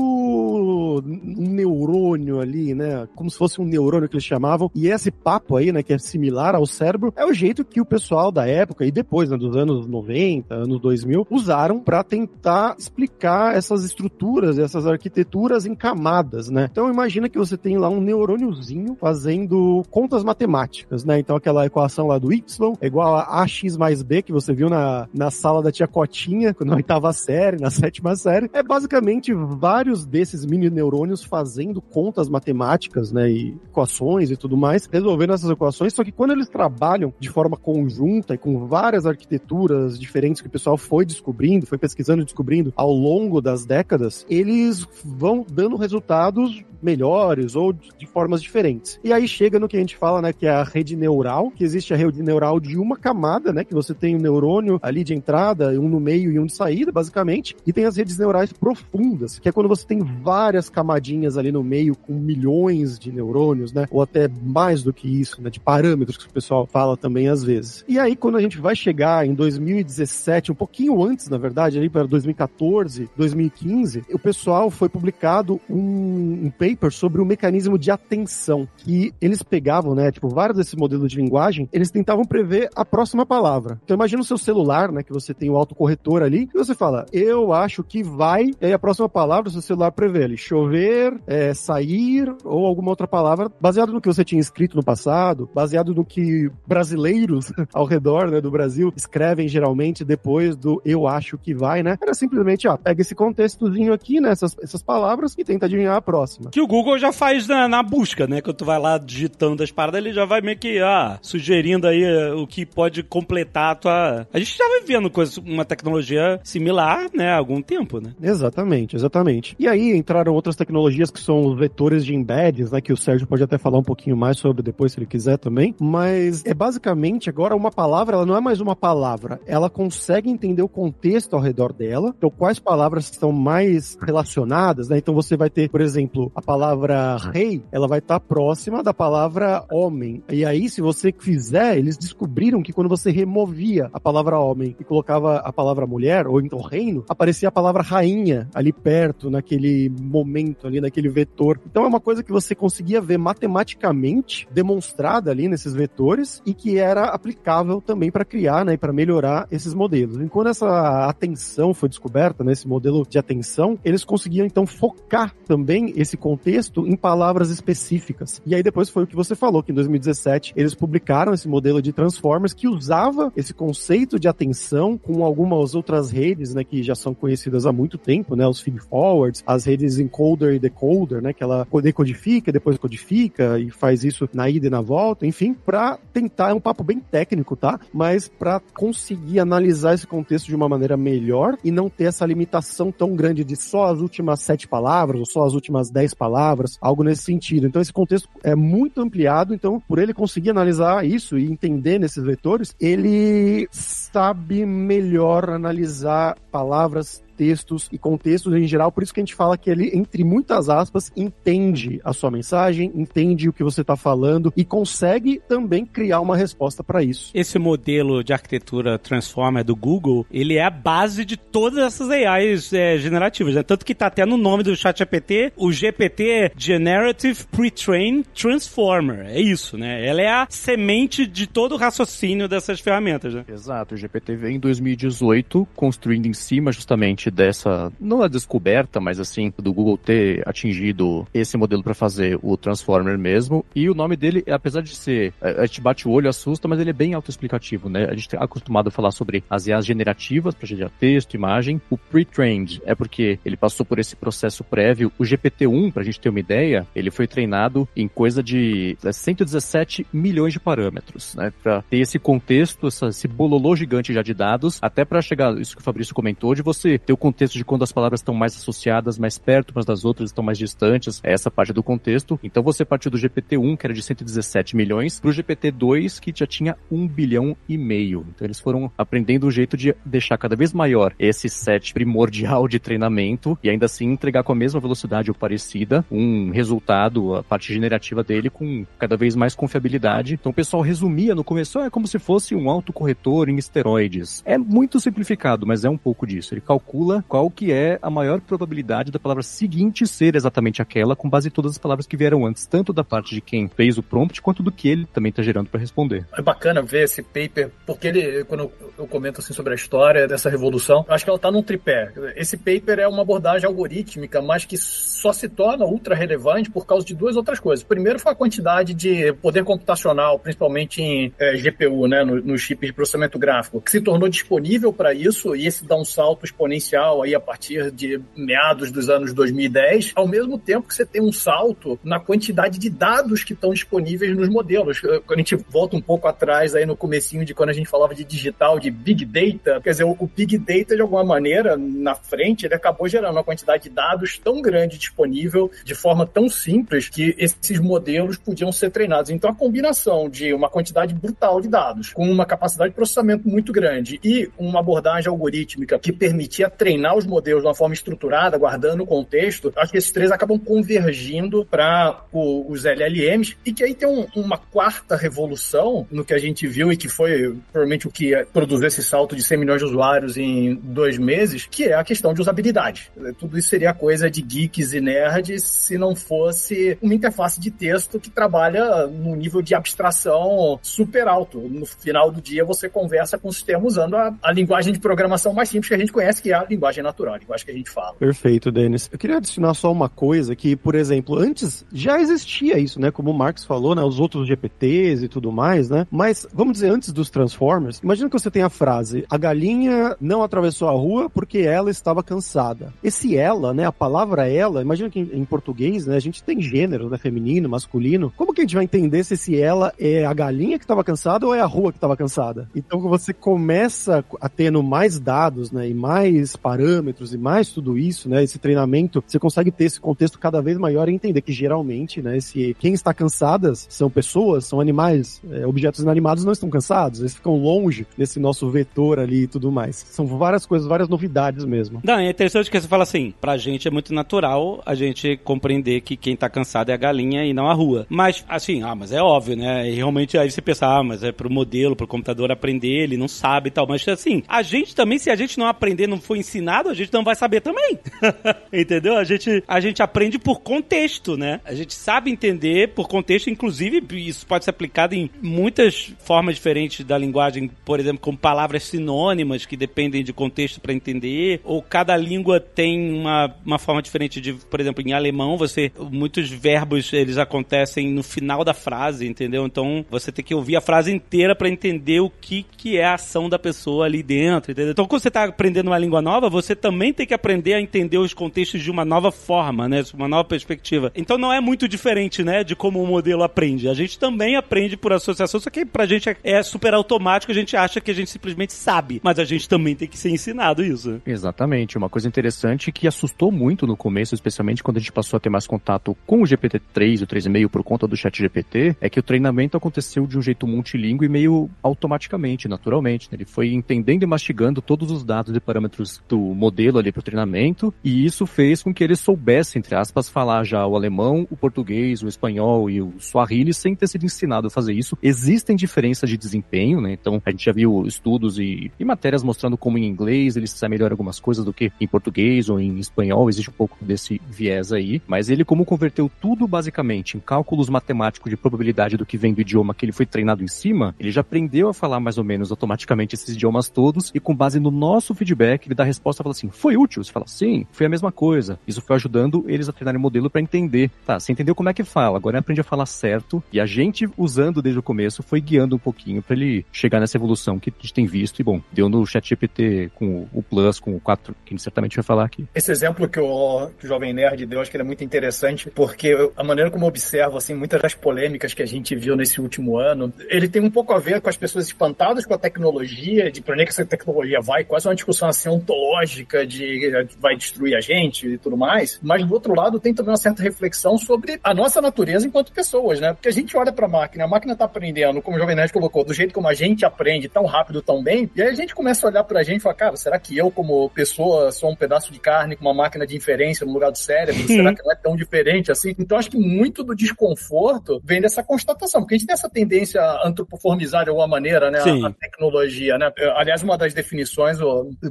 neurônio 1.05 2.41
ali, 2.41 2.75
né? 2.75 3.07
Como 3.15 3.31
se 3.33 3.39
fosse 3.39 3.61
um 3.61 3.65
neurônio 3.65 4.09
que 4.09 4.15
eles 4.15 4.25
chamavam. 4.25 4.71
E 4.75 4.89
esse 4.89 5.11
papo 5.11 5.57
aí, 5.57 5.73
né, 5.73 5.83
que 5.83 5.93
é 5.93 5.99
similar 5.99 6.55
ao 6.55 6.67
cérebro, 6.67 7.13
é 7.17 7.25
o 7.25 7.33
jeito 7.33 7.65
que 7.65 7.81
o 7.81 7.85
pessoal 7.85 8.31
da 8.31 8.47
época 8.47 8.85
e 8.85 8.91
depois, 8.91 9.31
né, 9.31 9.37
dos 9.37 9.57
anos 9.57 9.87
90, 9.87 10.55
anos 10.55 10.81
2000, 10.81 11.27
usaram 11.31 11.81
para 11.81 12.03
tentar 12.05 12.77
explicar 12.79 13.57
essas 13.57 13.85
estruturas, 13.85 14.59
essas 14.59 14.87
arquiteturas 14.87 15.67
em 15.67 15.75
camadas, 15.75 16.49
né? 16.49 16.69
Então 16.71 16.91
imagina 16.91 17.29
que 17.29 17.39
você 17.39 17.57
tem 17.57 17.79
lá 17.79 17.89
um 17.89 18.01
neurôniozinho 18.01 18.97
fazendo 19.01 19.83
contas 19.91 20.23
matemáticas, 20.23 21.05
né? 21.05 21.19
Então 21.19 21.37
aquela 21.37 21.67
equação 21.67 22.07
lá 22.07 22.19
do 22.19 22.33
y 22.33 22.43
é 22.81 22.87
igual 22.87 23.17
a 23.17 23.43
ax 23.43 23.77
mais 23.77 24.03
b 24.03 24.23
que 24.23 24.33
você 24.33 24.53
viu 24.53 24.69
na, 24.69 25.09
na 25.13 25.31
sala 25.31 25.63
da 25.63 25.73
tia 25.73 25.87
Cotinha, 25.87 26.55
na 26.61 26.77
oitava 26.77 27.13
série, 27.13 27.59
na 27.59 27.71
sétima 27.71 28.15
série, 28.17 28.51
é 28.53 28.63
basicamente 28.63 29.33
vários 29.33 30.05
desses 30.05 30.45
mini 30.45 30.69
neurônios 30.71 31.25
fazendo 31.25 31.81
contas 31.81 32.29
matemáticas, 32.29 33.13
né, 33.13 33.22
e 33.29 33.57
equações 33.71 34.31
e 34.31 34.37
tudo 34.37 34.57
mais, 34.57 34.89
resolvendo 34.91 35.33
essas 35.33 35.51
equações, 35.51 35.95
só 35.95 36.05
que 36.05 36.13
quando 36.13 36.33
eles 36.33 36.49
trabalham 36.49 37.13
de 37.19 37.29
forma 37.29 37.57
conjunta 37.57 38.35
e 38.35 38.39
com 38.39 38.67
várias 38.67 39.07
arquiteturas 39.07 39.99
diferentes 39.99 40.41
que 40.41 40.49
o 40.49 40.51
pessoal 40.51 40.77
foi 40.77 41.05
descobrindo, 41.05 41.67
foi 41.67 41.79
pesquisando 41.79 42.23
e 42.23 42.25
descobrindo 42.25 42.73
ao 42.77 42.93
longo 42.93 43.41
das 43.41 43.65
décadas, 43.65 44.27
eles 44.29 44.87
vão 45.05 45.45
dando 45.49 45.77
resultados 45.77 46.65
melhores 46.83 47.55
ou 47.55 47.73
de 47.73 48.07
formas 48.07 48.43
diferentes. 48.43 48.99
E 49.05 49.13
aí 49.13 49.29
chega 49.29 49.59
no 49.59 49.69
que 49.69 49.77
a 49.77 49.81
gente 49.81 49.97
fala, 49.97 50.21
né, 50.21 50.33
que 50.33 50.47
é 50.47 50.51
a 50.51 50.65
rede 50.65 50.97
neural, 50.97 51.51
que 51.51 51.63
existe 51.63 51.95
a 51.95 51.97
rede 51.97 52.23
neural 52.23 52.59
de 52.59 52.77
uma 52.77 52.97
camada, 52.97 53.53
né, 53.53 53.65
que 53.65 53.73
você 53.73 53.95
tem 53.95 54.17
um 54.17 54.19
neurônio 54.19 54.81
ali 54.83 55.05
de 55.05 55.15
entrada, 55.15 55.69
um 55.81 55.89
no 55.89 56.01
meio 56.01 56.33
e 56.33 56.39
um 56.39 56.47
de 56.47 56.53
saída, 56.53 56.91
basicamente, 56.91 57.57
e 57.65 57.73
tem 57.73 57.85
as 57.85 57.97
redes 57.97 58.19
neurais 58.19 58.53
profundas, 58.53 59.39
que 59.39 59.49
é 59.49 59.53
quando 59.53 59.69
você 59.69 59.87
tem 59.87 60.01
várias 60.01 60.69
camadinhas 60.69 61.39
ali 61.39 61.53
no 61.53 61.63
meio 61.63 61.95
com 61.95 62.15
milhões 62.15 62.99
de 62.99 63.12
neurônios, 63.13 63.73
né, 63.73 63.87
ou 63.91 64.03
até 64.03 64.29
mais 64.43 64.83
do 64.83 64.93
que 64.93 65.09
isso, 65.09 65.41
né, 65.43 65.51
de 65.51 65.61
parâmetros 65.61 66.17
que 66.17 66.27
o 66.27 66.33
pessoal 66.33 66.67
fala 66.67 66.97
também 66.97 67.29
às 67.29 67.43
vezes. 67.43 67.85
E 67.89 67.99
aí 67.99 68.17
quando 68.17 68.37
a 68.37 68.41
gente 68.41 68.59
vai 68.59 68.75
chegar 68.75 69.27
em 69.27 69.35
2017, 69.35 70.53
um 70.53 70.55
pouquinho 70.55 71.03
antes, 71.03 71.29
na 71.29 71.39
verdade, 71.39 71.79
ali 71.79 71.89
para 71.89 72.07
2014, 72.07 73.09
2015, 73.17 74.05
o 74.13 74.19
pessoal 74.19 74.71
foi 74.71 74.89
publicado 74.89 75.61
um, 75.69 76.47
um 76.47 76.51
paper 76.51 76.91
sobre 76.91 77.21
o 77.21 77.25
mecanismo 77.25 77.79
de 77.79 77.91
atenção, 77.91 78.69
que 78.77 79.13
eles 79.21 79.43
pegavam, 79.43 79.95
né, 79.95 80.11
tipo, 80.11 80.29
vários 80.29 80.57
desses 80.57 80.75
modelos 80.75 81.11
de 81.11 81.17
linguagem, 81.17 81.69
eles 81.73 81.91
tentavam 81.91 82.25
prever 82.25 82.69
a 82.75 82.85
próxima 82.85 83.27
palavra. 83.27 83.81
Então 83.85 83.95
imagina 83.95 84.23
o 84.23 84.25
seu 84.25 84.39
celular, 84.39 84.91
né, 84.91 85.03
que 85.03 85.13
você 85.13 85.35
tem 85.35 85.51
o 85.51 85.57
autocorretor 85.57 86.23
ali, 86.23 86.49
e 86.55 86.59
você 86.59 86.75
fala, 86.75 87.07
eu 87.13 87.53
acho 87.53 87.83
que 87.83 88.03
vai, 88.03 88.51
e 88.61 88.67
aí 88.67 88.73
a 88.73 88.79
próxima 88.79 89.09
palavra, 89.09 89.49
o 89.49 89.53
seu 89.53 89.63
celular 89.63 89.93
prevê 89.93 90.25
ali, 90.25 90.37
chover, 90.37 91.21
é, 91.27 91.55
sair, 91.55 92.33
ou 92.45 92.67
alguma 92.67 92.91
outra 92.91 93.02
palavra, 93.09 93.51
baseado 93.61 93.93
no 93.93 94.01
que 94.01 94.09
você 94.09 94.25
tinha 94.25 94.41
escrito 94.41 94.77
no 94.77 94.83
passado, 94.83 95.49
baseado 95.55 95.95
no 95.95 96.05
que 96.05 96.51
brasileiros 96.67 97.53
ao 97.73 97.85
redor, 97.85 98.31
né, 98.31 98.41
do 98.41 98.51
Brasil 98.51 98.93
escrevem 98.97 99.49
geralmente 99.49 100.05
depois 100.05 100.57
do 100.57 100.81
eu 100.85 101.07
acho 101.07 101.39
que 101.39 101.55
vai, 101.55 101.83
né? 101.83 101.97
Era 102.01 102.15
simplesmente, 102.15 102.67
ó, 102.69 102.77
pega 102.77 103.03
esse 103.03 103.15
contextozinho 103.15 103.93
aqui, 103.93 104.21
né, 104.21 104.31
essas, 104.31 104.57
essas 104.63 104.83
palavras, 104.83 105.35
e 105.39 105.45
tenta 105.45 105.67
adivinhar 105.67 105.97
a 105.97 106.03
próxima. 106.03 106.51
Que 106.51 106.61
o 106.61 106.67
Google 106.67 106.99
já 106.99 107.13
faz 107.13 107.47
na, 107.47 107.69
na, 107.69 107.83
busca, 107.83 108.27
né? 108.27 108.41
Quando 108.41 108.57
tu 108.57 108.65
vai 108.65 108.79
lá 108.79 108.99
digitando 108.99 109.63
as 109.63 109.71
paradas, 109.71 110.01
ele 110.01 110.13
já 110.13 110.25
vai 110.25 110.41
meio 110.41 110.59
que, 110.59 110.81
ah, 110.81 111.19
sugerindo 111.23 111.87
aí 111.87 112.03
eh, 112.03 112.33
o 112.33 112.47
que 112.47 112.65
pode 112.65 113.03
completar 113.03 113.73
a 113.73 113.75
tua... 113.75 114.27
A 114.33 114.39
gente 114.39 114.57
já 114.57 114.69
vai 114.69 114.81
vendo 114.83 115.11
coisa, 115.11 115.41
uma 115.41 115.65
tecnologia 115.65 116.41
similar, 116.43 117.11
né, 117.15 117.31
há 117.31 117.37
algum 117.37 117.61
tempo, 117.63 118.01
né? 118.01 118.13
Exatamente, 118.23 118.97
exatamente. 118.97 119.57
E 119.59 119.69
aí 119.69 119.97
entraram 119.97 120.33
outras 120.33 120.57
tecnologias 120.57 121.11
que 121.11 121.21
são 121.21 121.47
os 121.47 121.59
vetores 121.59 122.05
de 122.05 122.15
embeds, 122.15 122.71
né, 122.71 122.81
que 122.81 122.92
o 122.93 122.97
Sérgio 122.97 123.27
pode 123.27 123.43
até 123.43 123.59
falar 123.59 123.79
um 123.79 123.83
pouquinho 123.83 124.17
mais 124.17 124.39
sobre 124.39 124.63
depois, 124.63 124.93
se 124.93 124.99
ele 124.99 125.07
quiser 125.07 125.39
também, 125.39 125.75
mas 125.81 126.45
é 126.45 126.55
basicamente 126.55 127.29
agora 127.29 127.57
uma 127.57 127.71
palavra, 127.71 128.17
ela 128.17 128.27
não 128.27 128.37
é 128.37 128.41
mais 128.41 128.61
uma 128.61 128.77
palavra, 128.77 129.41
ela 129.47 129.71
consegue 129.71 130.31
entender 130.31 130.63
o 130.63 130.69
contexto 130.69 131.35
ao 131.35 131.43
redor 131.43 131.73
dela, 131.73 132.15
então 132.17 132.31
quais 132.31 132.59
palavras 132.59 133.11
estão 133.11 133.33
mais 133.33 133.97
relacionadas, 134.01 134.89
né? 134.89 134.99
Então 134.99 135.15
você 135.15 135.37
vai 135.37 135.51
ter, 135.51 135.69
por 135.69 135.81
exemplo, 135.81 136.31
a 136.35 136.43
palavra 136.43 137.17
rei, 137.17 137.63
ela 137.71 137.89
vai 137.89 137.99
estar 137.99 138.19
tá 138.19 138.21
próxima 138.21 138.83
da 138.83 138.95
palavra 138.95 139.65
homem. 139.71 140.23
E 140.31 140.45
aí, 140.45 140.69
se 140.69 140.81
você 140.81 141.13
fizer, 141.17 141.79
eles 141.79 141.97
descobriram 141.97 142.63
que 142.63 142.73
quando 142.73 142.89
você 142.89 143.11
removia 143.11 143.91
a 143.93 144.01
palavra 144.01 144.39
homem 144.39 144.77
e 144.79 144.85
colocava 144.85 145.37
a 145.37 145.53
palavra 145.53 145.87
mulher, 145.87 146.27
ou 146.27 146.41
então 146.41 146.61
reino, 146.61 147.05
aparecia 147.09 147.49
a 147.49 147.53
palavra 147.53 147.83
rainha 147.83 148.49
ali 148.55 148.73
perto, 148.73 149.31
naquele 149.31 149.91
momento 150.01 150.67
ali, 150.67 150.81
naquele 150.81 151.09
vetor. 151.09 151.61
Então 151.67 151.85
é 151.85 151.87
uma 151.87 152.01
coisa 152.01 152.23
que 152.23 152.33
você 152.33 152.55
conseguia 152.83 153.01
ver 153.01 153.17
matematicamente 153.17 154.49
demonstrada 154.51 155.31
ali 155.31 155.47
nesses 155.47 155.73
vetores 155.73 156.43
e 156.45 156.53
que 156.53 156.79
era 156.79 157.05
aplicável 157.05 157.81
também 157.81 158.11
para 158.11 158.25
criar, 158.25 158.65
né, 158.65 158.75
e 158.75 158.77
para 158.77 158.93
melhorar 158.93 159.47
esses 159.53 159.73
modelos. 159.73 160.19
E 160.21 160.29
quando 160.29 160.49
essa 160.49 161.07
atenção 161.07 161.73
foi 161.73 161.89
descoberta, 161.89 162.43
né, 162.43 162.53
esse 162.53 162.67
modelo 162.67 163.07
de 163.09 163.19
atenção, 163.19 163.79
eles 163.85 164.05
conseguiam 164.05 164.45
então 164.45 164.67
focar 164.67 165.33
também 165.47 165.93
esse 165.97 166.17
contexto 166.17 166.87
em 166.87 166.97
palavras 166.97 167.51
específicas. 167.51 168.43
E 168.45 168.55
aí 168.55 168.63
depois 168.63 168.89
foi 168.89 169.05
o 169.05 169.07
que 169.07 169.15
você 169.15 169.37
falou, 169.37 169.63
que 169.63 169.71
em 169.71 169.75
2017 169.75 170.53
eles 170.57 170.75
publicaram 170.75 171.33
esse 171.33 171.47
modelo 171.47 171.81
de 171.81 171.93
Transformers 171.93 172.53
que 172.53 172.67
usava 172.67 173.33
esse 173.37 173.55
conceito 173.55 174.19
de 174.19 174.27
atenção 174.27 174.99
com 174.99 175.25
algumas 175.25 175.77
outras 175.77 176.11
redes, 176.11 176.53
né, 176.53 176.65
que 176.65 176.83
já 176.83 176.97
são 176.97 177.15
conhecidas 177.15 177.65
há 177.65 177.73
muito 177.73 177.97
tempo, 177.97 178.35
né, 178.35 178.47
os 178.47 178.61
feed 178.61 178.81
forwards, 178.81 179.45
as 179.47 179.65
redes 179.65 179.99
encoder 179.99 180.55
e 180.55 180.59
decoder, 180.59 181.23
né, 181.23 181.33
que 181.33 181.45
ela 181.45 181.65
decodifica, 181.83 182.51
depois 182.63 182.79
codifica 182.79 183.59
e 183.59 183.71
faz 183.71 184.05
isso 184.05 184.29
na 184.33 184.49
ida 184.49 184.69
e 184.69 184.71
na 184.71 184.81
volta, 184.81 185.27
enfim, 185.27 185.53
para 185.53 185.99
tentar, 186.13 186.51
é 186.51 186.55
um 186.55 186.61
papo 186.61 186.85
bem 186.85 187.01
técnico, 187.01 187.57
tá? 187.57 187.79
Mas 187.93 188.29
para 188.29 188.61
conseguir 188.75 189.41
analisar 189.41 189.95
esse 189.95 190.07
contexto 190.07 190.47
de 190.47 190.55
uma 190.55 190.69
maneira 190.69 190.97
melhor 190.97 191.59
e 191.65 191.73
não 191.73 191.91
ter 191.91 192.05
essa 192.05 192.25
limitação 192.25 192.93
tão 192.93 193.17
grande 193.17 193.43
de 193.43 193.57
só 193.57 193.87
as 193.87 194.01
últimas 194.01 194.41
sete 194.41 194.69
palavras 194.69 195.19
ou 195.19 195.27
só 195.27 195.45
as 195.45 195.55
últimas 195.55 195.91
dez 195.91 196.15
palavras 196.15 196.79
algo 196.81 197.03
nesse 197.03 197.25
sentido. 197.25 197.67
Então 197.67 197.83
esse 197.83 197.93
contexto 197.93 198.29
é 198.45 198.55
muito 198.55 199.01
ampliado, 199.01 199.53
então 199.53 199.81
por 199.81 199.99
ele 199.99 200.15
conseguir 200.15 200.51
analisar 200.51 201.05
isso 201.05 201.37
e 201.37 201.51
entender 201.51 201.99
nesses 201.99 202.23
vetores, 202.23 202.75
ele 202.81 203.67
sabe 203.73 204.65
melhor 204.65 205.51
analisar 205.51 206.39
palavras 206.53 207.23
textos 207.37 207.89
e 207.93 207.99
contextos 207.99 208.55
em 208.55 208.67
geral, 208.67 208.93
por 208.93 209.03
isso 209.03 209.13
que 209.13 209.21
a 209.21 209.23
gente 209.23 209.35
fala 209.35 209.57
que 209.57 209.71
ele, 209.71 209.91
entre 209.95 210.25
muitas 210.25 210.69
aspas, 210.69 211.11
entende 211.17 212.01
a 212.05 212.13
sua 212.13 212.31
mensagem, 212.31 212.91
entende 212.95 213.49
o 213.49 213.53
que 213.53 213.65
você 213.65 213.81
está 213.81 213.97
falando 213.97 214.53
e 214.57 214.65
consegue 214.65 215.41
também 215.49 215.85
criar 215.85 216.21
uma 216.21 216.37
resposta 216.37 216.83
para 216.83 217.03
isso. 217.03 217.31
Esse 217.35 217.59
modelo 217.59 218.23
de 218.23 218.33
arquitetura 218.33 218.99
Transformer 218.99 219.65
do 219.65 219.75
Google, 219.75 220.27
ele 220.31 220.57
é 220.57 220.65
a 220.65 220.71
base 220.71 221.25
de 221.25 221.37
todas 221.37 221.79
essas 221.79 222.11
AIs 222.11 222.73
é, 222.73 222.99
generativas, 222.99 223.55
né? 223.55 223.63
Tanto 223.63 223.85
que 223.85 223.95
tá 223.95 224.07
até 224.07 224.25
no 224.25 224.37
nome 224.37 224.63
do 224.63 224.77
chat 224.77 224.99
GPT, 224.99 225.53
o 225.57 225.73
GPT 225.73 226.53
Generative 226.57 227.45
Pre-Trained 227.51 228.27
Transformer. 228.35 229.27
É 229.27 229.41
isso, 229.41 229.77
né? 229.77 230.07
Ela 230.07 230.23
é 230.23 230.29
a 230.29 230.47
semente 230.49 231.27
de 231.27 231.47
todo 231.47 231.75
o 231.75 231.79
raciocínio 231.79 232.49
dessas 232.49 232.81
ferramentas, 232.81 233.35
né? 233.35 233.45
Exato. 233.49 233.95
O 233.95 233.99
GPT 233.99 234.37
veio 234.37 234.57
em 234.57 234.61
2018, 234.61 235.67
construindo 235.75 236.27
em 236.27 236.33
cima 236.33 236.73
justamente 236.73 237.22
dessa, 237.31 237.93
não 238.01 238.23
a 238.23 238.29
descoberta, 238.29 239.01
mas 239.01 239.19
assim, 239.21 239.53
do 239.59 239.73
Google 239.73 239.99
ter 239.99 240.43
atingido 240.47 241.27
esse 241.33 241.57
modelo 241.57 241.83
para 241.83 241.95
fazer 241.95 242.39
o 242.43 242.57
Transformer 242.57 243.19
mesmo. 243.19 243.65
E 243.75 243.89
o 243.89 243.95
nome 243.95 244.17
dele, 244.17 244.45
apesar 244.51 244.83
de 244.83 244.95
ser, 244.95 245.33
a 245.41 245.65
gente 245.67 245.81
bate 245.81 246.07
o 246.09 246.11
olho, 246.11 246.29
assusta, 246.29 246.69
mas 246.69 246.81
ele 246.81 246.91
é 246.91 246.95
bem 246.95 247.15
autoexplicativo, 247.15 247.89
né? 247.89 248.07
A 248.11 248.15
gente 248.15 248.35
é 248.35 248.43
acostumado 248.43 248.89
a 248.89 248.91
falar 248.91 249.11
sobre 249.11 249.45
as 249.49 249.67
IAs 249.67 249.85
generativas 249.87 250.55
para 250.55 250.67
gerar 250.67 250.91
texto, 250.91 251.35
imagem. 251.35 251.81
O 251.91 251.97
pre-trained 251.97 252.81
é 252.85 252.95
porque 252.95 253.39
ele 253.45 253.57
passou 253.57 253.85
por 253.85 253.99
esse 253.99 254.17
processo 254.17 254.65
prévio. 254.65 255.13
O 255.19 255.25
GPT-1, 255.25 255.93
pra 255.93 256.03
gente 256.03 256.21
ter 256.21 256.29
uma 256.29 256.41
ideia, 256.41 256.87
ele 256.95 257.11
foi 257.11 257.27
treinado 257.27 257.89
em 257.97 258.09
coisa 258.09 258.43
de 258.43 258.97
117 259.01 260.07
milhões 260.13 260.53
de 260.53 260.61
parâmetros, 260.61 261.35
né? 261.35 261.53
Pra 261.63 261.83
ter 261.83 261.99
esse 261.99 262.19
contexto, 262.19 262.89
esse 262.89 263.29
bololô 263.29 263.77
gigante 263.77 264.13
já 264.13 264.23
de 264.23 264.35
dados, 264.35 264.79
até 264.83 265.05
para 265.05 265.23
chegar, 265.23 265.57
isso 265.61 265.77
que 265.77 265.83
o 265.83 265.85
Fabrício 265.85 266.15
comentou, 266.15 266.55
de 266.55 266.63
você 266.63 266.99
ter 266.99 267.12
o 267.13 267.17
contexto 267.17 267.55
de 267.55 267.65
quando 267.65 267.83
as 267.83 267.93
palavras 267.93 268.21
estão 268.21 268.35
mais 268.35 268.57
associadas, 268.57 269.19
mais 269.19 269.39
perto 269.39 269.71
umas 269.71 269.85
das 269.85 270.05
outras, 270.05 270.31
estão 270.31 270.45
mais 270.45 270.59
distantes, 270.59 271.21
é 271.23 271.33
essa 271.33 271.51
parte 271.51 271.73
do 271.73 271.83
contexto. 271.83 272.39
Então 272.43 272.63
você 272.63 272.85
partiu 272.85 273.11
do 273.11 273.19
GPT-1, 273.19 273.77
que 273.77 273.87
era 273.87 273.95
de 273.95 274.03
117 274.03 274.77
milhões, 274.77 275.21
para 275.21 275.31
o 275.31 275.33
GPT-2, 275.33 276.21
que 276.21 276.33
já 276.35 276.47
tinha 276.47 276.77
1 276.91 277.07
bilhão 277.09 277.57
e 277.69 277.77
meio. 277.77 278.27
Então 278.35 278.47
eles 278.47 278.61
foram 278.61 278.91
aprendendo 278.97 279.47
o 279.47 279.51
jeito 279.51 279.77
de 279.77 279.95
deixar 280.05 280.39
cada 280.39 280.57
vez 280.57 280.73
maior 280.73 281.15
esse 281.19 281.49
set 281.49 281.93
primordial 281.93 282.67
de 282.67 282.79
treinamento 282.79 283.59
e 283.63 283.71
ainda 283.71 283.87
assim 283.87 284.07
entregar 284.07 284.43
com 284.43 284.53
a 284.53 284.57
mesma 284.57 284.81
velocidade 284.81 285.31
ou 285.31 285.35
parecida 285.35 286.05
um 286.11 286.51
resultado, 286.51 287.35
a 287.37 287.43
parte 287.43 287.73
generativa 287.73 288.23
dele, 288.23 288.51
com 288.51 288.85
cada 288.99 289.17
vez 289.17 289.35
mais 289.35 289.55
confiabilidade. 289.55 290.35
Então 290.35 290.51
o 290.51 290.55
pessoal 290.55 290.83
resumia 290.83 291.35
no 291.35 291.45
começo, 291.45 291.79
ah, 291.79 291.87
é 291.87 291.91
como 291.91 292.07
se 292.07 292.19
fosse 292.19 292.55
um 292.55 292.71
autocorretor 292.71 293.49
em 293.49 293.57
esteroides. 293.57 294.43
É 294.45 294.57
muito 294.57 295.01
simplificado, 295.01 295.67
mas 295.67 295.85
é 295.85 295.91
um 295.91 295.99
pouco 295.99 296.27
disso. 296.27 296.55
Ele 296.55 296.61
calcula 296.61 297.02
calcula 297.03 297.25
qual 297.29 297.51
que 297.51 297.73
é 297.73 297.99
a 298.01 298.09
maior 298.09 298.41
probabilidade 298.41 299.11
da 299.11 299.19
palavra 299.19 299.43
seguinte 299.43 300.07
ser 300.07 300.37
exatamente 300.37 300.81
aquela, 300.81 301.17
com 301.17 301.29
base 301.29 301.49
em 301.49 301.51
todas 301.51 301.73
as 301.73 301.79
palavras 301.79 302.07
que 302.07 302.17
vieram 302.17 302.47
antes, 302.47 302.67
tanto 302.67 302.93
da 302.93 303.03
parte 303.03 303.35
de 303.35 303.41
quem 303.41 303.69
fez 303.69 303.99
o 303.99 304.03
prompt, 304.03 304.41
quanto 304.41 304.63
do 304.63 304.71
que 304.71 304.89
ele 304.89 305.07
também 305.07 305.31
está 305.31 305.43
gerando 305.43 305.69
para 305.69 305.81
responder. 305.81 306.27
É 306.37 306.43
bacana 306.43 306.81
ver 306.83 307.05
esse 307.05 307.23
paper, 307.23 307.71
porque 307.85 308.09
ele, 308.09 308.45
quando 308.45 308.71
eu 308.99 309.07
comento 309.07 309.41
assim 309.41 309.53
sobre 309.53 309.73
a 309.73 309.77
história 309.77 310.29
dessa 310.29 310.49
revolução, 310.49 311.05
acho 311.09 311.25
que 311.25 311.31
ela 311.31 311.37
está 311.37 311.51
num 311.51 311.63
tripé. 311.63 312.13
Esse 312.37 312.57
paper 312.57 313.01
é 313.01 313.09
uma 313.09 313.23
abordagem 313.23 313.67
algorítmica, 313.67 314.41
mas 314.41 314.65
que 314.65 314.77
só 314.77 315.33
se 315.33 315.49
torna 315.49 315.85
ultra 315.85 316.15
relevante 316.15 316.71
por 316.71 316.87
causa 316.87 317.05
de 317.05 317.15
duas 317.15 317.37
outras 317.37 317.59
coisas. 317.59 317.85
Primeiro 317.85 318.19
foi 318.19 318.33
a 318.33 318.35
quantidade 318.35 318.95
de 318.95 319.33
poder 319.35 319.65
computacional, 319.65 320.39
principalmente 320.39 321.03
em 321.03 321.33
é, 321.39 321.57
GPU, 321.57 322.07
né, 322.07 322.25
no, 322.25 322.41
no 322.41 322.59
chip 322.59 322.87
de 322.87 322.93
processamento 322.93 323.39
gráfico, 323.39 323.81
que 323.81 323.91
se 323.91 324.01
tornou 324.01 324.29
disponível 324.29 324.93
para 324.93 325.13
isso, 325.13 325.57
e 325.57 325.67
esse 325.67 325.87
dá 325.87 325.97
um 325.97 326.05
salto 326.05 326.45
exponencial 326.45 326.92
aí 326.97 327.35
a 327.35 327.41
partir 327.41 327.91
de 327.91 328.21
meados 328.37 328.91
dos 328.91 329.09
anos 329.09 329.33
2010, 329.33 330.13
ao 330.15 330.27
mesmo 330.29 330.59
tempo 330.59 330.89
que 330.89 330.95
você 330.95 331.07
tem 331.07 331.23
um 331.23 331.33
salto 331.33 331.99
na 332.05 332.21
quantidade 332.21 332.79
de 332.79 332.91
dados 332.91 333.45
que 333.45 333.53
estão 333.53 333.73
disponíveis 333.73 334.37
nos 334.37 334.49
modelos. 334.49 335.01
Quando 335.01 335.35
a 335.35 335.37
gente 335.37 335.57
volta 335.57 335.97
um 335.97 336.01
pouco 336.01 336.29
atrás 336.29 336.75
aí 336.75 336.85
no 336.85 336.97
comecinho 336.97 337.45
de 337.45 337.55
quando 337.55 337.71
a 337.71 337.73
gente 337.73 337.89
falava 337.89 338.15
de 338.15 338.25
digital, 338.25 338.79
de 338.79 338.91
big 338.91 339.25
data, 339.25 339.81
quer 339.81 339.91
dizer, 339.91 340.05
o 340.05 340.27
big 340.27 340.59
data 340.59 340.95
de 340.95 341.03
alguma 341.03 341.25
maneira 341.25 341.77
na 341.77 342.15
frente 342.15 342.67
ele 342.67 342.75
acabou 342.75 343.09
gerando 343.09 343.33
uma 343.33 343.45
quantidade 343.45 343.85
de 343.85 343.91
dados 343.91 344.39
tão 344.39 344.61
grande 344.61 344.99
disponível 344.99 345.71
de 345.85 345.95
forma 345.95 346.27
tão 346.27 346.49
simples 346.49 347.09
que 347.09 347.35
esses 347.39 347.79
modelos 347.79 348.37
podiam 348.37 348.71
ser 348.73 348.91
treinados. 348.91 349.31
Então 349.31 349.51
a 349.51 349.55
combinação 349.55 350.29
de 350.29 350.53
uma 350.53 350.69
quantidade 350.69 351.15
brutal 351.15 351.61
de 351.61 351.69
dados 351.69 352.13
com 352.13 352.29
uma 352.31 352.47
capacidade 352.47 352.91
de 352.91 352.97
processamento 352.97 353.49
muito 353.49 353.73
grande 353.73 354.21
e 354.23 354.51
uma 354.59 354.81
abordagem 354.81 355.29
algorítmica 355.29 355.99
que 355.99 356.13
permitia 356.13 356.69
treinar 356.83 357.17
os 357.17 357.25
modelos 357.25 357.63
de 357.63 357.69
uma 357.69 357.77
forma 357.77 357.95
estruturada, 357.95 358.59
guardando 358.59 359.05
o 359.05 359.07
contexto, 359.07 359.73
acho 359.77 359.93
que 359.93 359.99
esses 359.99 360.11
três 360.11 360.33
acabam 360.33 360.59
convergindo 360.59 361.65
para 361.65 362.25
os 362.33 362.85
LLMs 362.85 363.57
e 363.65 363.73
que 363.73 363.85
aí 363.85 363.95
tem 363.95 364.09
um, 364.09 364.27
uma 364.35 364.59
quarta 364.59 365.15
revolução 365.15 366.05
no 366.11 366.25
que 366.25 366.35
a 366.35 366.39
gente 366.39 366.67
viu 366.67 366.91
e 366.91 366.97
que 366.97 367.09
foi 367.09 367.57
provavelmente 367.71 368.09
o 368.09 368.11
que 368.11 368.35
produziu 368.53 368.89
esse 368.89 369.01
salto 369.01 369.37
de 369.37 369.45
100 369.45 369.59
milhões 369.59 369.79
de 369.79 369.85
usuários 369.85 370.37
em 370.37 370.75
dois 370.75 371.19
meses, 371.19 371.69
que 371.71 371.85
é 371.85 371.95
a 371.95 372.03
questão 372.03 372.35
de 372.35 372.41
usabilidade. 372.41 373.13
Tudo 373.39 373.57
isso 373.57 373.69
seria 373.69 373.95
coisa 373.95 374.29
de 374.29 374.43
geeks 374.43 374.93
e 374.93 375.01
nerds 375.01 375.63
se 375.63 375.97
não 375.97 376.17
fosse 376.17 376.99
uma 377.01 377.15
interface 377.15 377.61
de 377.61 377.71
texto 377.71 378.19
que 378.19 378.29
trabalha 378.29 379.07
num 379.07 379.37
nível 379.37 379.63
de 379.63 379.73
abstração 379.73 380.81
super 380.83 381.29
alto. 381.29 381.61
No 381.61 381.87
final 381.87 382.33
do 382.33 382.41
dia, 382.41 382.65
você 382.65 382.89
conversa 382.89 383.39
com 383.39 383.51
o 383.51 383.53
sistema 383.53 383.87
usando 383.87 384.17
a, 384.17 384.35
a 384.43 384.53
linguagem 384.53 384.93
de 384.93 384.99
programação 384.99 385.53
mais 385.53 385.69
simples 385.69 385.89
que 385.89 385.95
a 385.95 385.99
gente 385.99 386.13
conhece, 386.13 386.43
que 386.43 386.51
é 386.51 386.55
a 386.55 386.72
linguagem 386.73 387.03
natural, 387.03 387.35
a 387.35 387.39
linguagem 387.39 387.65
que 387.65 387.73
a 387.73 387.75
gente 387.75 387.91
fala. 387.91 388.15
Perfeito, 388.15 388.71
Denis. 388.71 389.09
Eu 389.13 389.19
queria 389.19 389.37
adicionar 389.37 389.75
só 389.75 389.91
uma 389.91 390.09
coisa 390.09 390.55
que, 390.57 390.75
por 390.77 390.95
exemplo, 390.95 391.37
antes 391.39 391.85
já 391.93 392.21
existia 392.21 392.79
isso, 392.79 393.01
né? 393.01 393.11
Como 393.11 393.31
o 393.31 393.35
Marx 393.35 393.65
falou, 393.65 393.95
né? 393.95 394.03
Os 394.03 394.19
outros 394.19 394.47
GPTs 394.47 395.25
e 395.25 395.29
tudo 395.29 395.53
mais, 395.53 395.89
né? 395.89 396.07
Mas, 396.11 396.47
vamos 396.53 396.75
dizer, 396.75 396.91
antes 396.91 397.13
dos 397.13 397.31
Transformers, 397.31 398.01
imagina 398.03 398.29
que 398.29 398.39
você 398.39 398.51
tem 398.51 398.63
a 398.63 398.71
frase, 398.71 399.25
a 399.29 399.37
galinha 399.37 400.17
não 400.21 400.43
atravessou 400.43 400.89
a 400.89 400.93
rua 400.93 401.29
porque 401.31 401.59
ela 401.59 401.91
estava 401.91 402.23
cansada. 402.23 402.93
Esse 403.03 403.37
ela, 403.37 403.73
né? 403.73 403.85
A 403.85 403.93
palavra 403.93 404.49
ela, 404.49 404.83
imagina 404.83 405.11
que 405.11 405.21
em, 405.21 405.45
português, 405.45 406.07
né? 406.07 406.17
A 406.17 406.21
gente 406.21 406.43
tem 406.43 406.61
gênero, 406.61 407.09
né? 407.09 407.19
Feminino, 407.19 407.69
masculino. 407.69 408.33
Como 408.37 408.53
que 408.53 408.61
a 408.61 408.65
gente 408.65 408.75
vai 408.75 408.85
entender 408.85 409.25
se 409.25 409.35
esse 409.35 409.61
ela 409.61 409.93
é 409.99 410.25
a 410.25 410.33
galinha 410.33 410.79
que 410.79 410.85
estava 410.85 411.05
cansada 411.05 411.47
ou 411.47 411.55
é 411.55 411.61
a 411.61 411.67
rua 411.67 411.93
que 411.93 411.99
estava 411.99 412.17
cansada? 412.17 412.69
Então 412.75 413.01
você 413.01 413.33
começa 413.33 414.25
a 414.41 414.49
tendo 414.49 414.83
mais 414.83 415.19
dados, 415.19 415.71
né? 415.71 415.89
E 415.89 415.95
mais 415.95 416.57
parâmetros 416.63 417.35
e 417.35 417.39
mais 417.39 417.69
tudo 417.69 417.99
isso, 417.99 418.29
né? 418.29 418.43
Esse 418.43 418.59
treinamento, 418.59 419.23
você 419.27 419.39
consegue 419.39 419.71
ter 419.71 419.85
esse 419.85 420.01
contexto 420.01 420.39
cada 420.39 420.63
vez 420.63 420.79
maior 420.79 421.09
e 421.09 421.13
entender 421.13 421.41
que 421.43 421.53
geralmente, 421.53 422.23
né? 422.23 422.37
Esse, 422.37 422.77
quem 422.79 422.95
está 422.95 423.13
cansadas 423.13 423.87
são 423.91 424.09
pessoas, 424.09 424.65
são 424.65 424.81
animais, 424.81 425.43
é, 425.51 425.67
objetos 425.67 426.01
inanimados 426.01 426.45
não 426.45 426.53
estão 426.53 426.71
cansados, 426.71 427.21
eles 427.21 427.35
ficam 427.35 427.57
longe 427.57 428.07
desse 428.17 428.39
nosso 428.39 428.71
vetor 428.71 429.19
ali 429.19 429.43
e 429.43 429.47
tudo 429.47 429.71
mais. 429.71 429.97
São 429.97 430.27
várias 430.27 430.65
coisas, 430.65 430.87
várias 430.87 431.09
novidades 431.09 431.65
mesmo. 431.65 432.01
Não, 432.05 432.19
é 432.19 432.31
interessante 432.31 432.71
que 432.71 432.81
você 432.81 432.89
fala 432.89 433.03
assim, 433.03 433.35
pra 433.41 433.57
gente 433.57 433.89
é 433.89 433.91
muito 433.91 434.15
natural 434.15 434.83
a 434.87 434.95
gente 434.95 435.37
compreender 435.39 436.01
que 436.01 436.17
quem 436.17 436.37
tá 436.37 436.49
cansado 436.49 436.91
é 436.91 436.95
a 436.95 436.97
galinha 436.97 437.45
e 437.45 437.53
não 437.53 437.69
a 437.69 437.75
rua. 437.75 438.07
Mas, 438.09 438.45
assim, 438.49 438.83
ah, 438.83 438.95
mas 438.95 439.13
é 439.13 439.23
óbvio, 439.23 439.57
né? 439.57 439.91
E 439.91 439.95
realmente 439.95 440.39
aí 440.39 440.51
você 440.51 440.61
pensa, 440.61 440.87
ah, 440.87 441.03
mas 441.03 441.23
é 441.23 441.33
pro 441.33 441.51
modelo, 441.51 441.97
pro 441.97 442.07
computador 442.07 442.51
aprender, 442.51 443.03
ele 443.03 443.17
não 443.17 443.29
sabe 443.29 443.69
e 443.69 443.71
tal. 443.71 443.87
Mas, 443.87 444.07
assim, 444.07 444.43
a 444.47 444.63
gente 444.63 444.95
também, 444.95 445.19
se 445.19 445.31
a 445.31 445.37
gente 445.37 445.59
não 445.59 445.67
aprender, 445.67 446.07
não 446.07 446.21
for 446.21 446.37
ensinado, 446.37 446.52
a 446.61 446.95
gente 446.95 447.13
não 447.13 447.25
vai 447.25 447.35
saber 447.35 447.61
também. 447.61 447.99
Entendeu? 448.73 449.17
A 449.17 449.25
gente, 449.25 449.63
a 449.67 449.81
gente 449.81 450.03
aprende 450.03 450.39
por 450.39 450.61
contexto, 450.61 451.37
né? 451.37 451.61
A 451.65 451.75
gente 451.75 451.95
sabe 451.95 452.31
entender 452.31 452.89
por 452.89 453.09
contexto, 453.09 453.49
inclusive, 453.49 454.03
isso 454.13 454.47
pode 454.47 454.65
ser 454.65 454.71
aplicado 454.71 455.15
em 455.15 455.31
muitas 455.41 456.13
formas 456.19 456.57
diferentes 456.57 457.05
da 457.05 457.17
linguagem, 457.17 457.71
por 457.85 458.01
exemplo, 458.01 458.21
com 458.21 458.37
palavras 458.37 458.85
sinônimas 458.85 459.67
que 459.67 459.77
dependem 459.77 460.25
de 460.25 460.33
contexto 460.33 460.81
para 460.81 460.93
entender, 460.93 461.61
ou 461.65 461.83
cada 461.83 462.17
língua 462.17 462.61
tem 462.61 463.13
uma, 463.13 463.55
uma 463.65 463.79
forma 463.79 464.03
diferente 464.03 464.41
de, 464.41 464.53
por 464.53 464.81
exemplo, 464.81 465.03
em 465.07 465.13
alemão, 465.13 465.57
você 465.57 465.93
muitos 466.11 466.51
verbos 466.51 467.13
eles 467.13 467.39
acontecem 467.39 468.11
no 468.11 468.23
final 468.23 468.65
da 468.65 468.75
frase, 468.75 469.27
entendeu? 469.27 469.67
Então, 469.67 470.05
você 470.11 470.33
tem 470.33 470.45
que 470.45 470.55
ouvir 470.55 470.77
a 470.77 470.81
frase 470.81 471.13
inteira 471.13 471.55
para 471.55 471.69
entender 471.69 472.21
o 472.21 472.31
que 472.31 472.65
que 472.77 472.97
é 472.99 473.05
a 473.05 473.15
ação 473.15 473.49
da 473.49 473.59
pessoa 473.59 474.07
ali 474.07 474.23
dentro, 474.23 474.73
entendeu? 474.73 474.93
Então, 474.93 475.07
quando 475.07 475.23
você 475.23 475.31
tá 475.31 475.45
aprendendo 475.45 475.89
uma 475.89 475.99
língua 475.99 476.23
nova, 476.23 476.32
você 476.41 476.75
também 476.75 477.13
tem 477.13 477.27
que 477.27 477.35
aprender 477.35 477.75
a 477.75 477.81
entender 477.81 478.19
os 478.19 478.35
contextos 478.35 478.81
de 478.81 478.91
uma 478.91 479.05
nova 479.05 479.31
forma, 479.33 479.89
né? 479.89 480.03
Uma 480.15 480.29
nova 480.29 480.45
perspectiva. 480.45 481.13
Então, 481.15 481.39
não 481.39 481.53
é 481.53 481.61
muito 481.61 481.89
diferente, 481.89 482.43
né, 482.43 482.65
de 482.65 482.75
como 482.75 483.03
o 483.03 483.07
modelo 483.07 483.43
aprende. 483.43 483.89
A 483.89 483.95
gente 483.95 484.19
também 484.19 484.57
aprende 484.57 484.97
por 484.97 485.13
associação, 485.13 485.61
só 485.61 485.71
que 485.71 485.85
pra 485.85 486.07
gente 486.07 486.35
é 486.43 486.63
super 486.63 486.95
automático, 486.95 487.53
a 487.53 487.55
gente 487.55 487.77
acha 487.77 488.01
que 488.01 488.11
a 488.11 488.15
gente 488.15 488.31
simplesmente 488.31 488.73
sabe, 488.73 489.21
mas 489.23 489.39
a 489.39 489.45
gente 489.45 489.69
também 489.69 489.95
tem 489.95 490.09
que 490.09 490.19
ser 490.19 490.31
ensinado 490.31 490.85
isso. 490.85 491.21
Exatamente. 491.27 491.99
Uma 491.99 492.09
coisa 492.09 492.29
interessante 492.29 492.93
que 492.93 493.07
assustou 493.07 493.51
muito 493.51 493.87
no 493.87 493.97
começo, 493.97 494.35
especialmente 494.35 494.83
quando 494.83 494.97
a 494.97 495.01
gente 495.01 495.13
passou 495.13 495.37
a 495.37 495.41
ter 495.41 495.51
mais 495.51 495.67
contato 495.67 496.17
com 496.27 496.43
o 496.43 496.45
GPT-3 496.45 497.23
o 497.23 497.27
3,5 497.27 497.69
por 497.69 497.83
conta 497.83 498.07
do 498.07 498.17
chat 498.17 498.37
GPT, 498.39 498.97
é 499.01 499.11
que 499.11 499.21
o 499.21 499.23
treinamento 499.23 499.77
aconteceu 499.77 500.27
de 500.27 500.39
um 500.39 500.43
jeito 500.43 500.67
multilingüe 500.67 501.29
meio 501.29 501.71
automaticamente, 501.83 502.69
naturalmente. 502.69 503.29
Né? 503.31 503.37
Ele 503.37 503.45
foi 503.45 503.73
entendendo 503.73 504.23
e 504.23 504.27
mastigando 504.27 504.81
todos 504.81 505.11
os 505.11 505.25
dados 505.25 505.55
e 505.55 505.61
parâmetros 505.61 506.22
do 506.29 506.39
modelo 506.39 506.99
ali 506.99 507.13
para 507.13 507.21
o 507.21 507.23
treinamento, 507.23 507.93
e 508.03 508.25
isso 508.25 508.47
fez 508.47 508.83
com 508.83 508.93
que 508.93 509.03
ele 509.03 509.17
soubesse, 509.17 509.79
entre 509.79 509.95
aspas, 509.95 510.29
falar 510.29 510.65
já 510.65 510.87
o 510.87 510.97
alemão, 510.97 511.47
o 511.51 511.57
português, 511.57 512.23
o 512.23 512.29
espanhol 512.29 512.91
e 512.91 513.01
o 513.01 513.13
swahili 513.19 513.75
sem 513.75 513.95
ter 513.95 514.07
sido 514.07 514.25
ensinado 514.25 514.67
a 514.67 514.71
fazer 514.71 514.93
isso. 514.93 515.17
Existem 515.23 515.77
diferenças 515.77 516.29
de 516.29 516.37
desempenho, 516.37 517.01
né? 517.01 517.13
Então 517.13 517.41
a 517.45 517.51
gente 517.51 517.65
já 517.65 517.73
viu 517.73 518.07
estudos 518.07 518.59
e, 518.59 518.91
e 518.99 519.05
matérias 519.05 519.43
mostrando 519.43 519.77
como 519.77 519.99
em 519.99 520.07
inglês 520.07 520.57
ele 520.57 520.67
sai 520.67 520.89
melhor 520.89 521.11
algumas 521.11 521.39
coisas 521.39 521.65
do 521.65 521.73
que 521.73 521.93
em 522.01 522.07
português 522.07 522.69
ou 522.69 522.81
em 522.81 522.99
espanhol, 522.99 523.49
existe 523.49 523.71
um 523.71 523.75
pouco 523.75 523.97
desse 524.03 524.41
viés 524.49 524.93
aí, 524.93 525.21
mas 525.27 525.49
ele 525.49 525.65
como 525.65 525.85
converteu 525.85 526.31
tudo 526.41 526.67
basicamente 526.67 527.37
em 527.37 527.41
cálculos 527.41 527.89
matemáticos 527.89 528.51
de 528.51 528.57
probabilidade 528.57 529.17
do 529.17 529.27
que 529.27 529.37
vem 529.37 529.55
do 529.55 529.61
idioma 529.61 529.95
que 529.95 530.05
ele 530.05 530.13
foi 530.13 530.27
treinado 530.27 530.63
em 530.63 530.69
cima, 530.69 531.15
ele 531.19 531.31
já 531.31 531.41
aprendeu 531.41 531.89
a 531.89 531.95
falar 531.95 532.21
mais 532.21 532.39
ou 532.39 532.45
menos 532.45 532.71
automaticamente 532.71 533.35
esses 533.35 533.55
idiomas 533.55 533.89
todos 533.89 534.31
e 534.35 534.41
com 534.41 534.55
base 534.55 534.79
no 534.79 534.91
nosso 534.91 535.35
feedback 535.35 535.87
ele 535.87 535.95
dá 535.95 536.05
resposta 536.13 536.43
fala 536.43 536.53
assim, 536.53 536.71
foi 536.71 536.97
útil? 536.97 537.23
Você 537.23 537.33
fala, 537.33 537.47
sim, 537.47 537.87
foi 537.93 538.07
a 538.07 538.09
mesma 538.09 538.31
coisa. 538.31 538.79
Isso 538.87 539.03
foi 539.03 539.17
ajudando 539.17 539.65
eles 539.69 539.89
a 539.89 539.93
treinarem 539.93 540.19
o 540.19 540.23
modelo 540.23 540.49
para 540.49 540.61
entender. 540.61 541.11
Tá, 541.27 541.39
você 541.39 541.53
entendeu 541.53 541.75
como 541.75 541.89
é 541.89 541.95
que 541.95 542.05
fala, 542.05 542.37
agora 542.37 542.59
aprende 542.59 542.81
a 542.81 542.85
falar 542.85 543.07
certo 543.07 543.63
e 543.73 543.81
a 543.81 543.87
gente 543.87 544.29
usando 544.37 544.83
desde 544.83 544.99
o 544.99 545.03
começo 545.03 545.43
foi 545.43 545.61
guiando 545.61 545.97
um 545.97 545.99
pouquinho 545.99 546.43
para 546.43 546.57
ele 546.57 546.85
chegar 546.93 547.21
nessa 547.21 547.37
evolução 547.37 547.79
que 547.79 547.91
a 547.91 547.93
gente 548.01 548.15
tem 548.15 548.27
visto 548.27 548.61
e 548.61 548.63
bom, 548.65 548.81
deu 548.93 549.09
no 549.09 549.27
chat 549.27 549.49
GPT 549.49 550.11
com 550.15 550.47
o 550.53 550.63
Plus, 550.63 550.99
com 551.01 551.15
o 551.15 551.21
4, 551.21 551.55
que 551.65 551.73
a 551.73 551.75
gente 551.75 551.83
certamente 551.83 552.17
vai 552.17 552.23
falar 552.23 552.45
aqui. 552.45 552.67
Esse 552.75 552.91
exemplo 552.91 553.29
que 553.29 553.41
o, 553.41 553.91
que 553.99 554.05
o 554.05 554.09
Jovem 554.09 554.33
Nerd 554.33 554.67
deu, 554.67 554.81
acho 554.81 554.91
que 554.91 554.97
ele 554.97 555.03
é 555.05 555.07
muito 555.07 555.25
interessante, 555.25 555.91
porque 555.91 556.35
a 556.57 556.65
maneira 556.65 556.91
como 556.91 557.05
eu 557.05 557.09
observo, 557.09 557.57
assim, 557.57 557.75
muitas 557.75 558.01
das 558.01 558.15
polêmicas 558.15 558.75
que 558.75 558.83
a 558.83 558.87
gente 558.87 559.15
viu 559.15 559.37
nesse 559.37 559.61
último 559.61 559.99
ano, 559.99 560.33
ele 560.49 560.69
tem 560.69 560.83
um 560.83 560.91
pouco 560.91 561.13
a 561.13 561.19
ver 561.19 561.41
com 561.41 561.49
as 561.49 561.57
pessoas 561.57 561.87
espantadas 561.87 562.47
com 562.47 562.55
a 562.55 562.59
tecnologia, 562.59 563.51
de 563.51 563.61
para 563.61 563.75
onde 563.75 563.83
é 563.83 563.85
que 563.85 563.93
essa 563.93 564.05
tecnologia 564.05 564.61
vai, 564.61 564.85
quase 564.85 565.09
uma 565.09 565.15
discussão 565.15 565.49
assim 565.49 565.69
ontológica 566.03 566.67
de 566.67 567.27
vai 567.39 567.57
destruir 567.57 567.97
a 567.97 568.01
gente 568.01 568.49
e 568.49 568.59
tudo 568.59 568.77
mais, 568.77 569.19
mas 569.23 569.45
do 569.45 569.55
outro 569.55 569.75
lado 569.75 570.01
tem 570.01 570.13
também 570.13 570.33
uma 570.33 570.37
certa 570.37 570.63
reflexão 570.63 571.17
sobre 571.17 571.61
a 571.63 571.73
nossa 571.73 572.01
natureza 572.01 572.47
enquanto 572.47 572.73
pessoas, 572.73 573.21
né? 573.21 573.33
Porque 573.33 573.49
a 573.49 573.53
gente 573.53 573.77
olha 573.77 573.93
para 573.93 574.07
a 574.07 574.09
máquina, 574.09 574.45
a 574.45 574.49
máquina 574.49 574.73
está 574.73 574.85
aprendendo, 574.85 575.41
como 575.41 575.57
o 575.57 575.61
Jovem 575.61 575.77
Nerd 575.77 575.93
colocou, 575.93 576.25
do 576.25 576.35
jeito 576.35 576.53
como 576.53 576.69
a 576.69 576.75
gente 576.75 577.05
aprende 577.05 577.49
tão 577.49 577.65
rápido, 577.65 578.03
tão 578.03 578.23
bem, 578.23 578.51
e 578.55 578.63
aí 578.63 578.69
a 578.69 578.75
gente 578.75 578.95
começa 578.95 579.27
a 579.27 579.31
olhar 579.31 579.45
para 579.45 579.61
a 579.61 579.63
gente 579.63 579.79
e 579.79 579.83
falar, 579.83 579.95
cara, 579.95 580.17
será 580.17 580.39
que 580.39 580.57
eu 580.57 580.71
como 580.71 581.09
pessoa 581.11 581.71
sou 581.71 581.91
um 581.91 581.97
pedaço 581.97 582.33
de 582.33 582.41
carne 582.41 582.77
com 582.77 582.85
uma 582.85 582.95
máquina 582.95 583.27
de 583.27 583.37
inferência 583.37 583.87
no 583.87 583.93
lugar 583.93 584.11
do 584.11 584.19
cérebro? 584.19 584.67
será 584.67 584.95
que 584.95 585.03
não 585.03 585.13
é 585.13 585.17
tão 585.17 585.37
diferente 585.37 585.93
assim? 585.93 586.15
Então 586.19 586.39
acho 586.39 586.51
que 586.51 586.59
muito 586.59 587.05
do 587.05 587.15
desconforto 587.15 588.21
vem 588.25 588.41
dessa 588.41 588.63
constatação, 588.63 589.21
porque 589.21 589.35
a 589.35 589.39
gente 589.39 589.47
tem 589.47 589.55
essa 589.55 589.71
tendência 589.71 590.21
a 590.21 590.49
antropoformizar 590.49 591.25
de 591.25 591.31
alguma 591.31 591.47
maneira, 591.47 591.91
né, 591.91 591.99
a, 591.99 592.29
a 592.29 592.33
tecnologia, 592.33 593.19
né? 593.19 593.31
Aliás, 593.57 593.83
uma 593.83 593.97
das 593.97 594.15
definições 594.15 594.79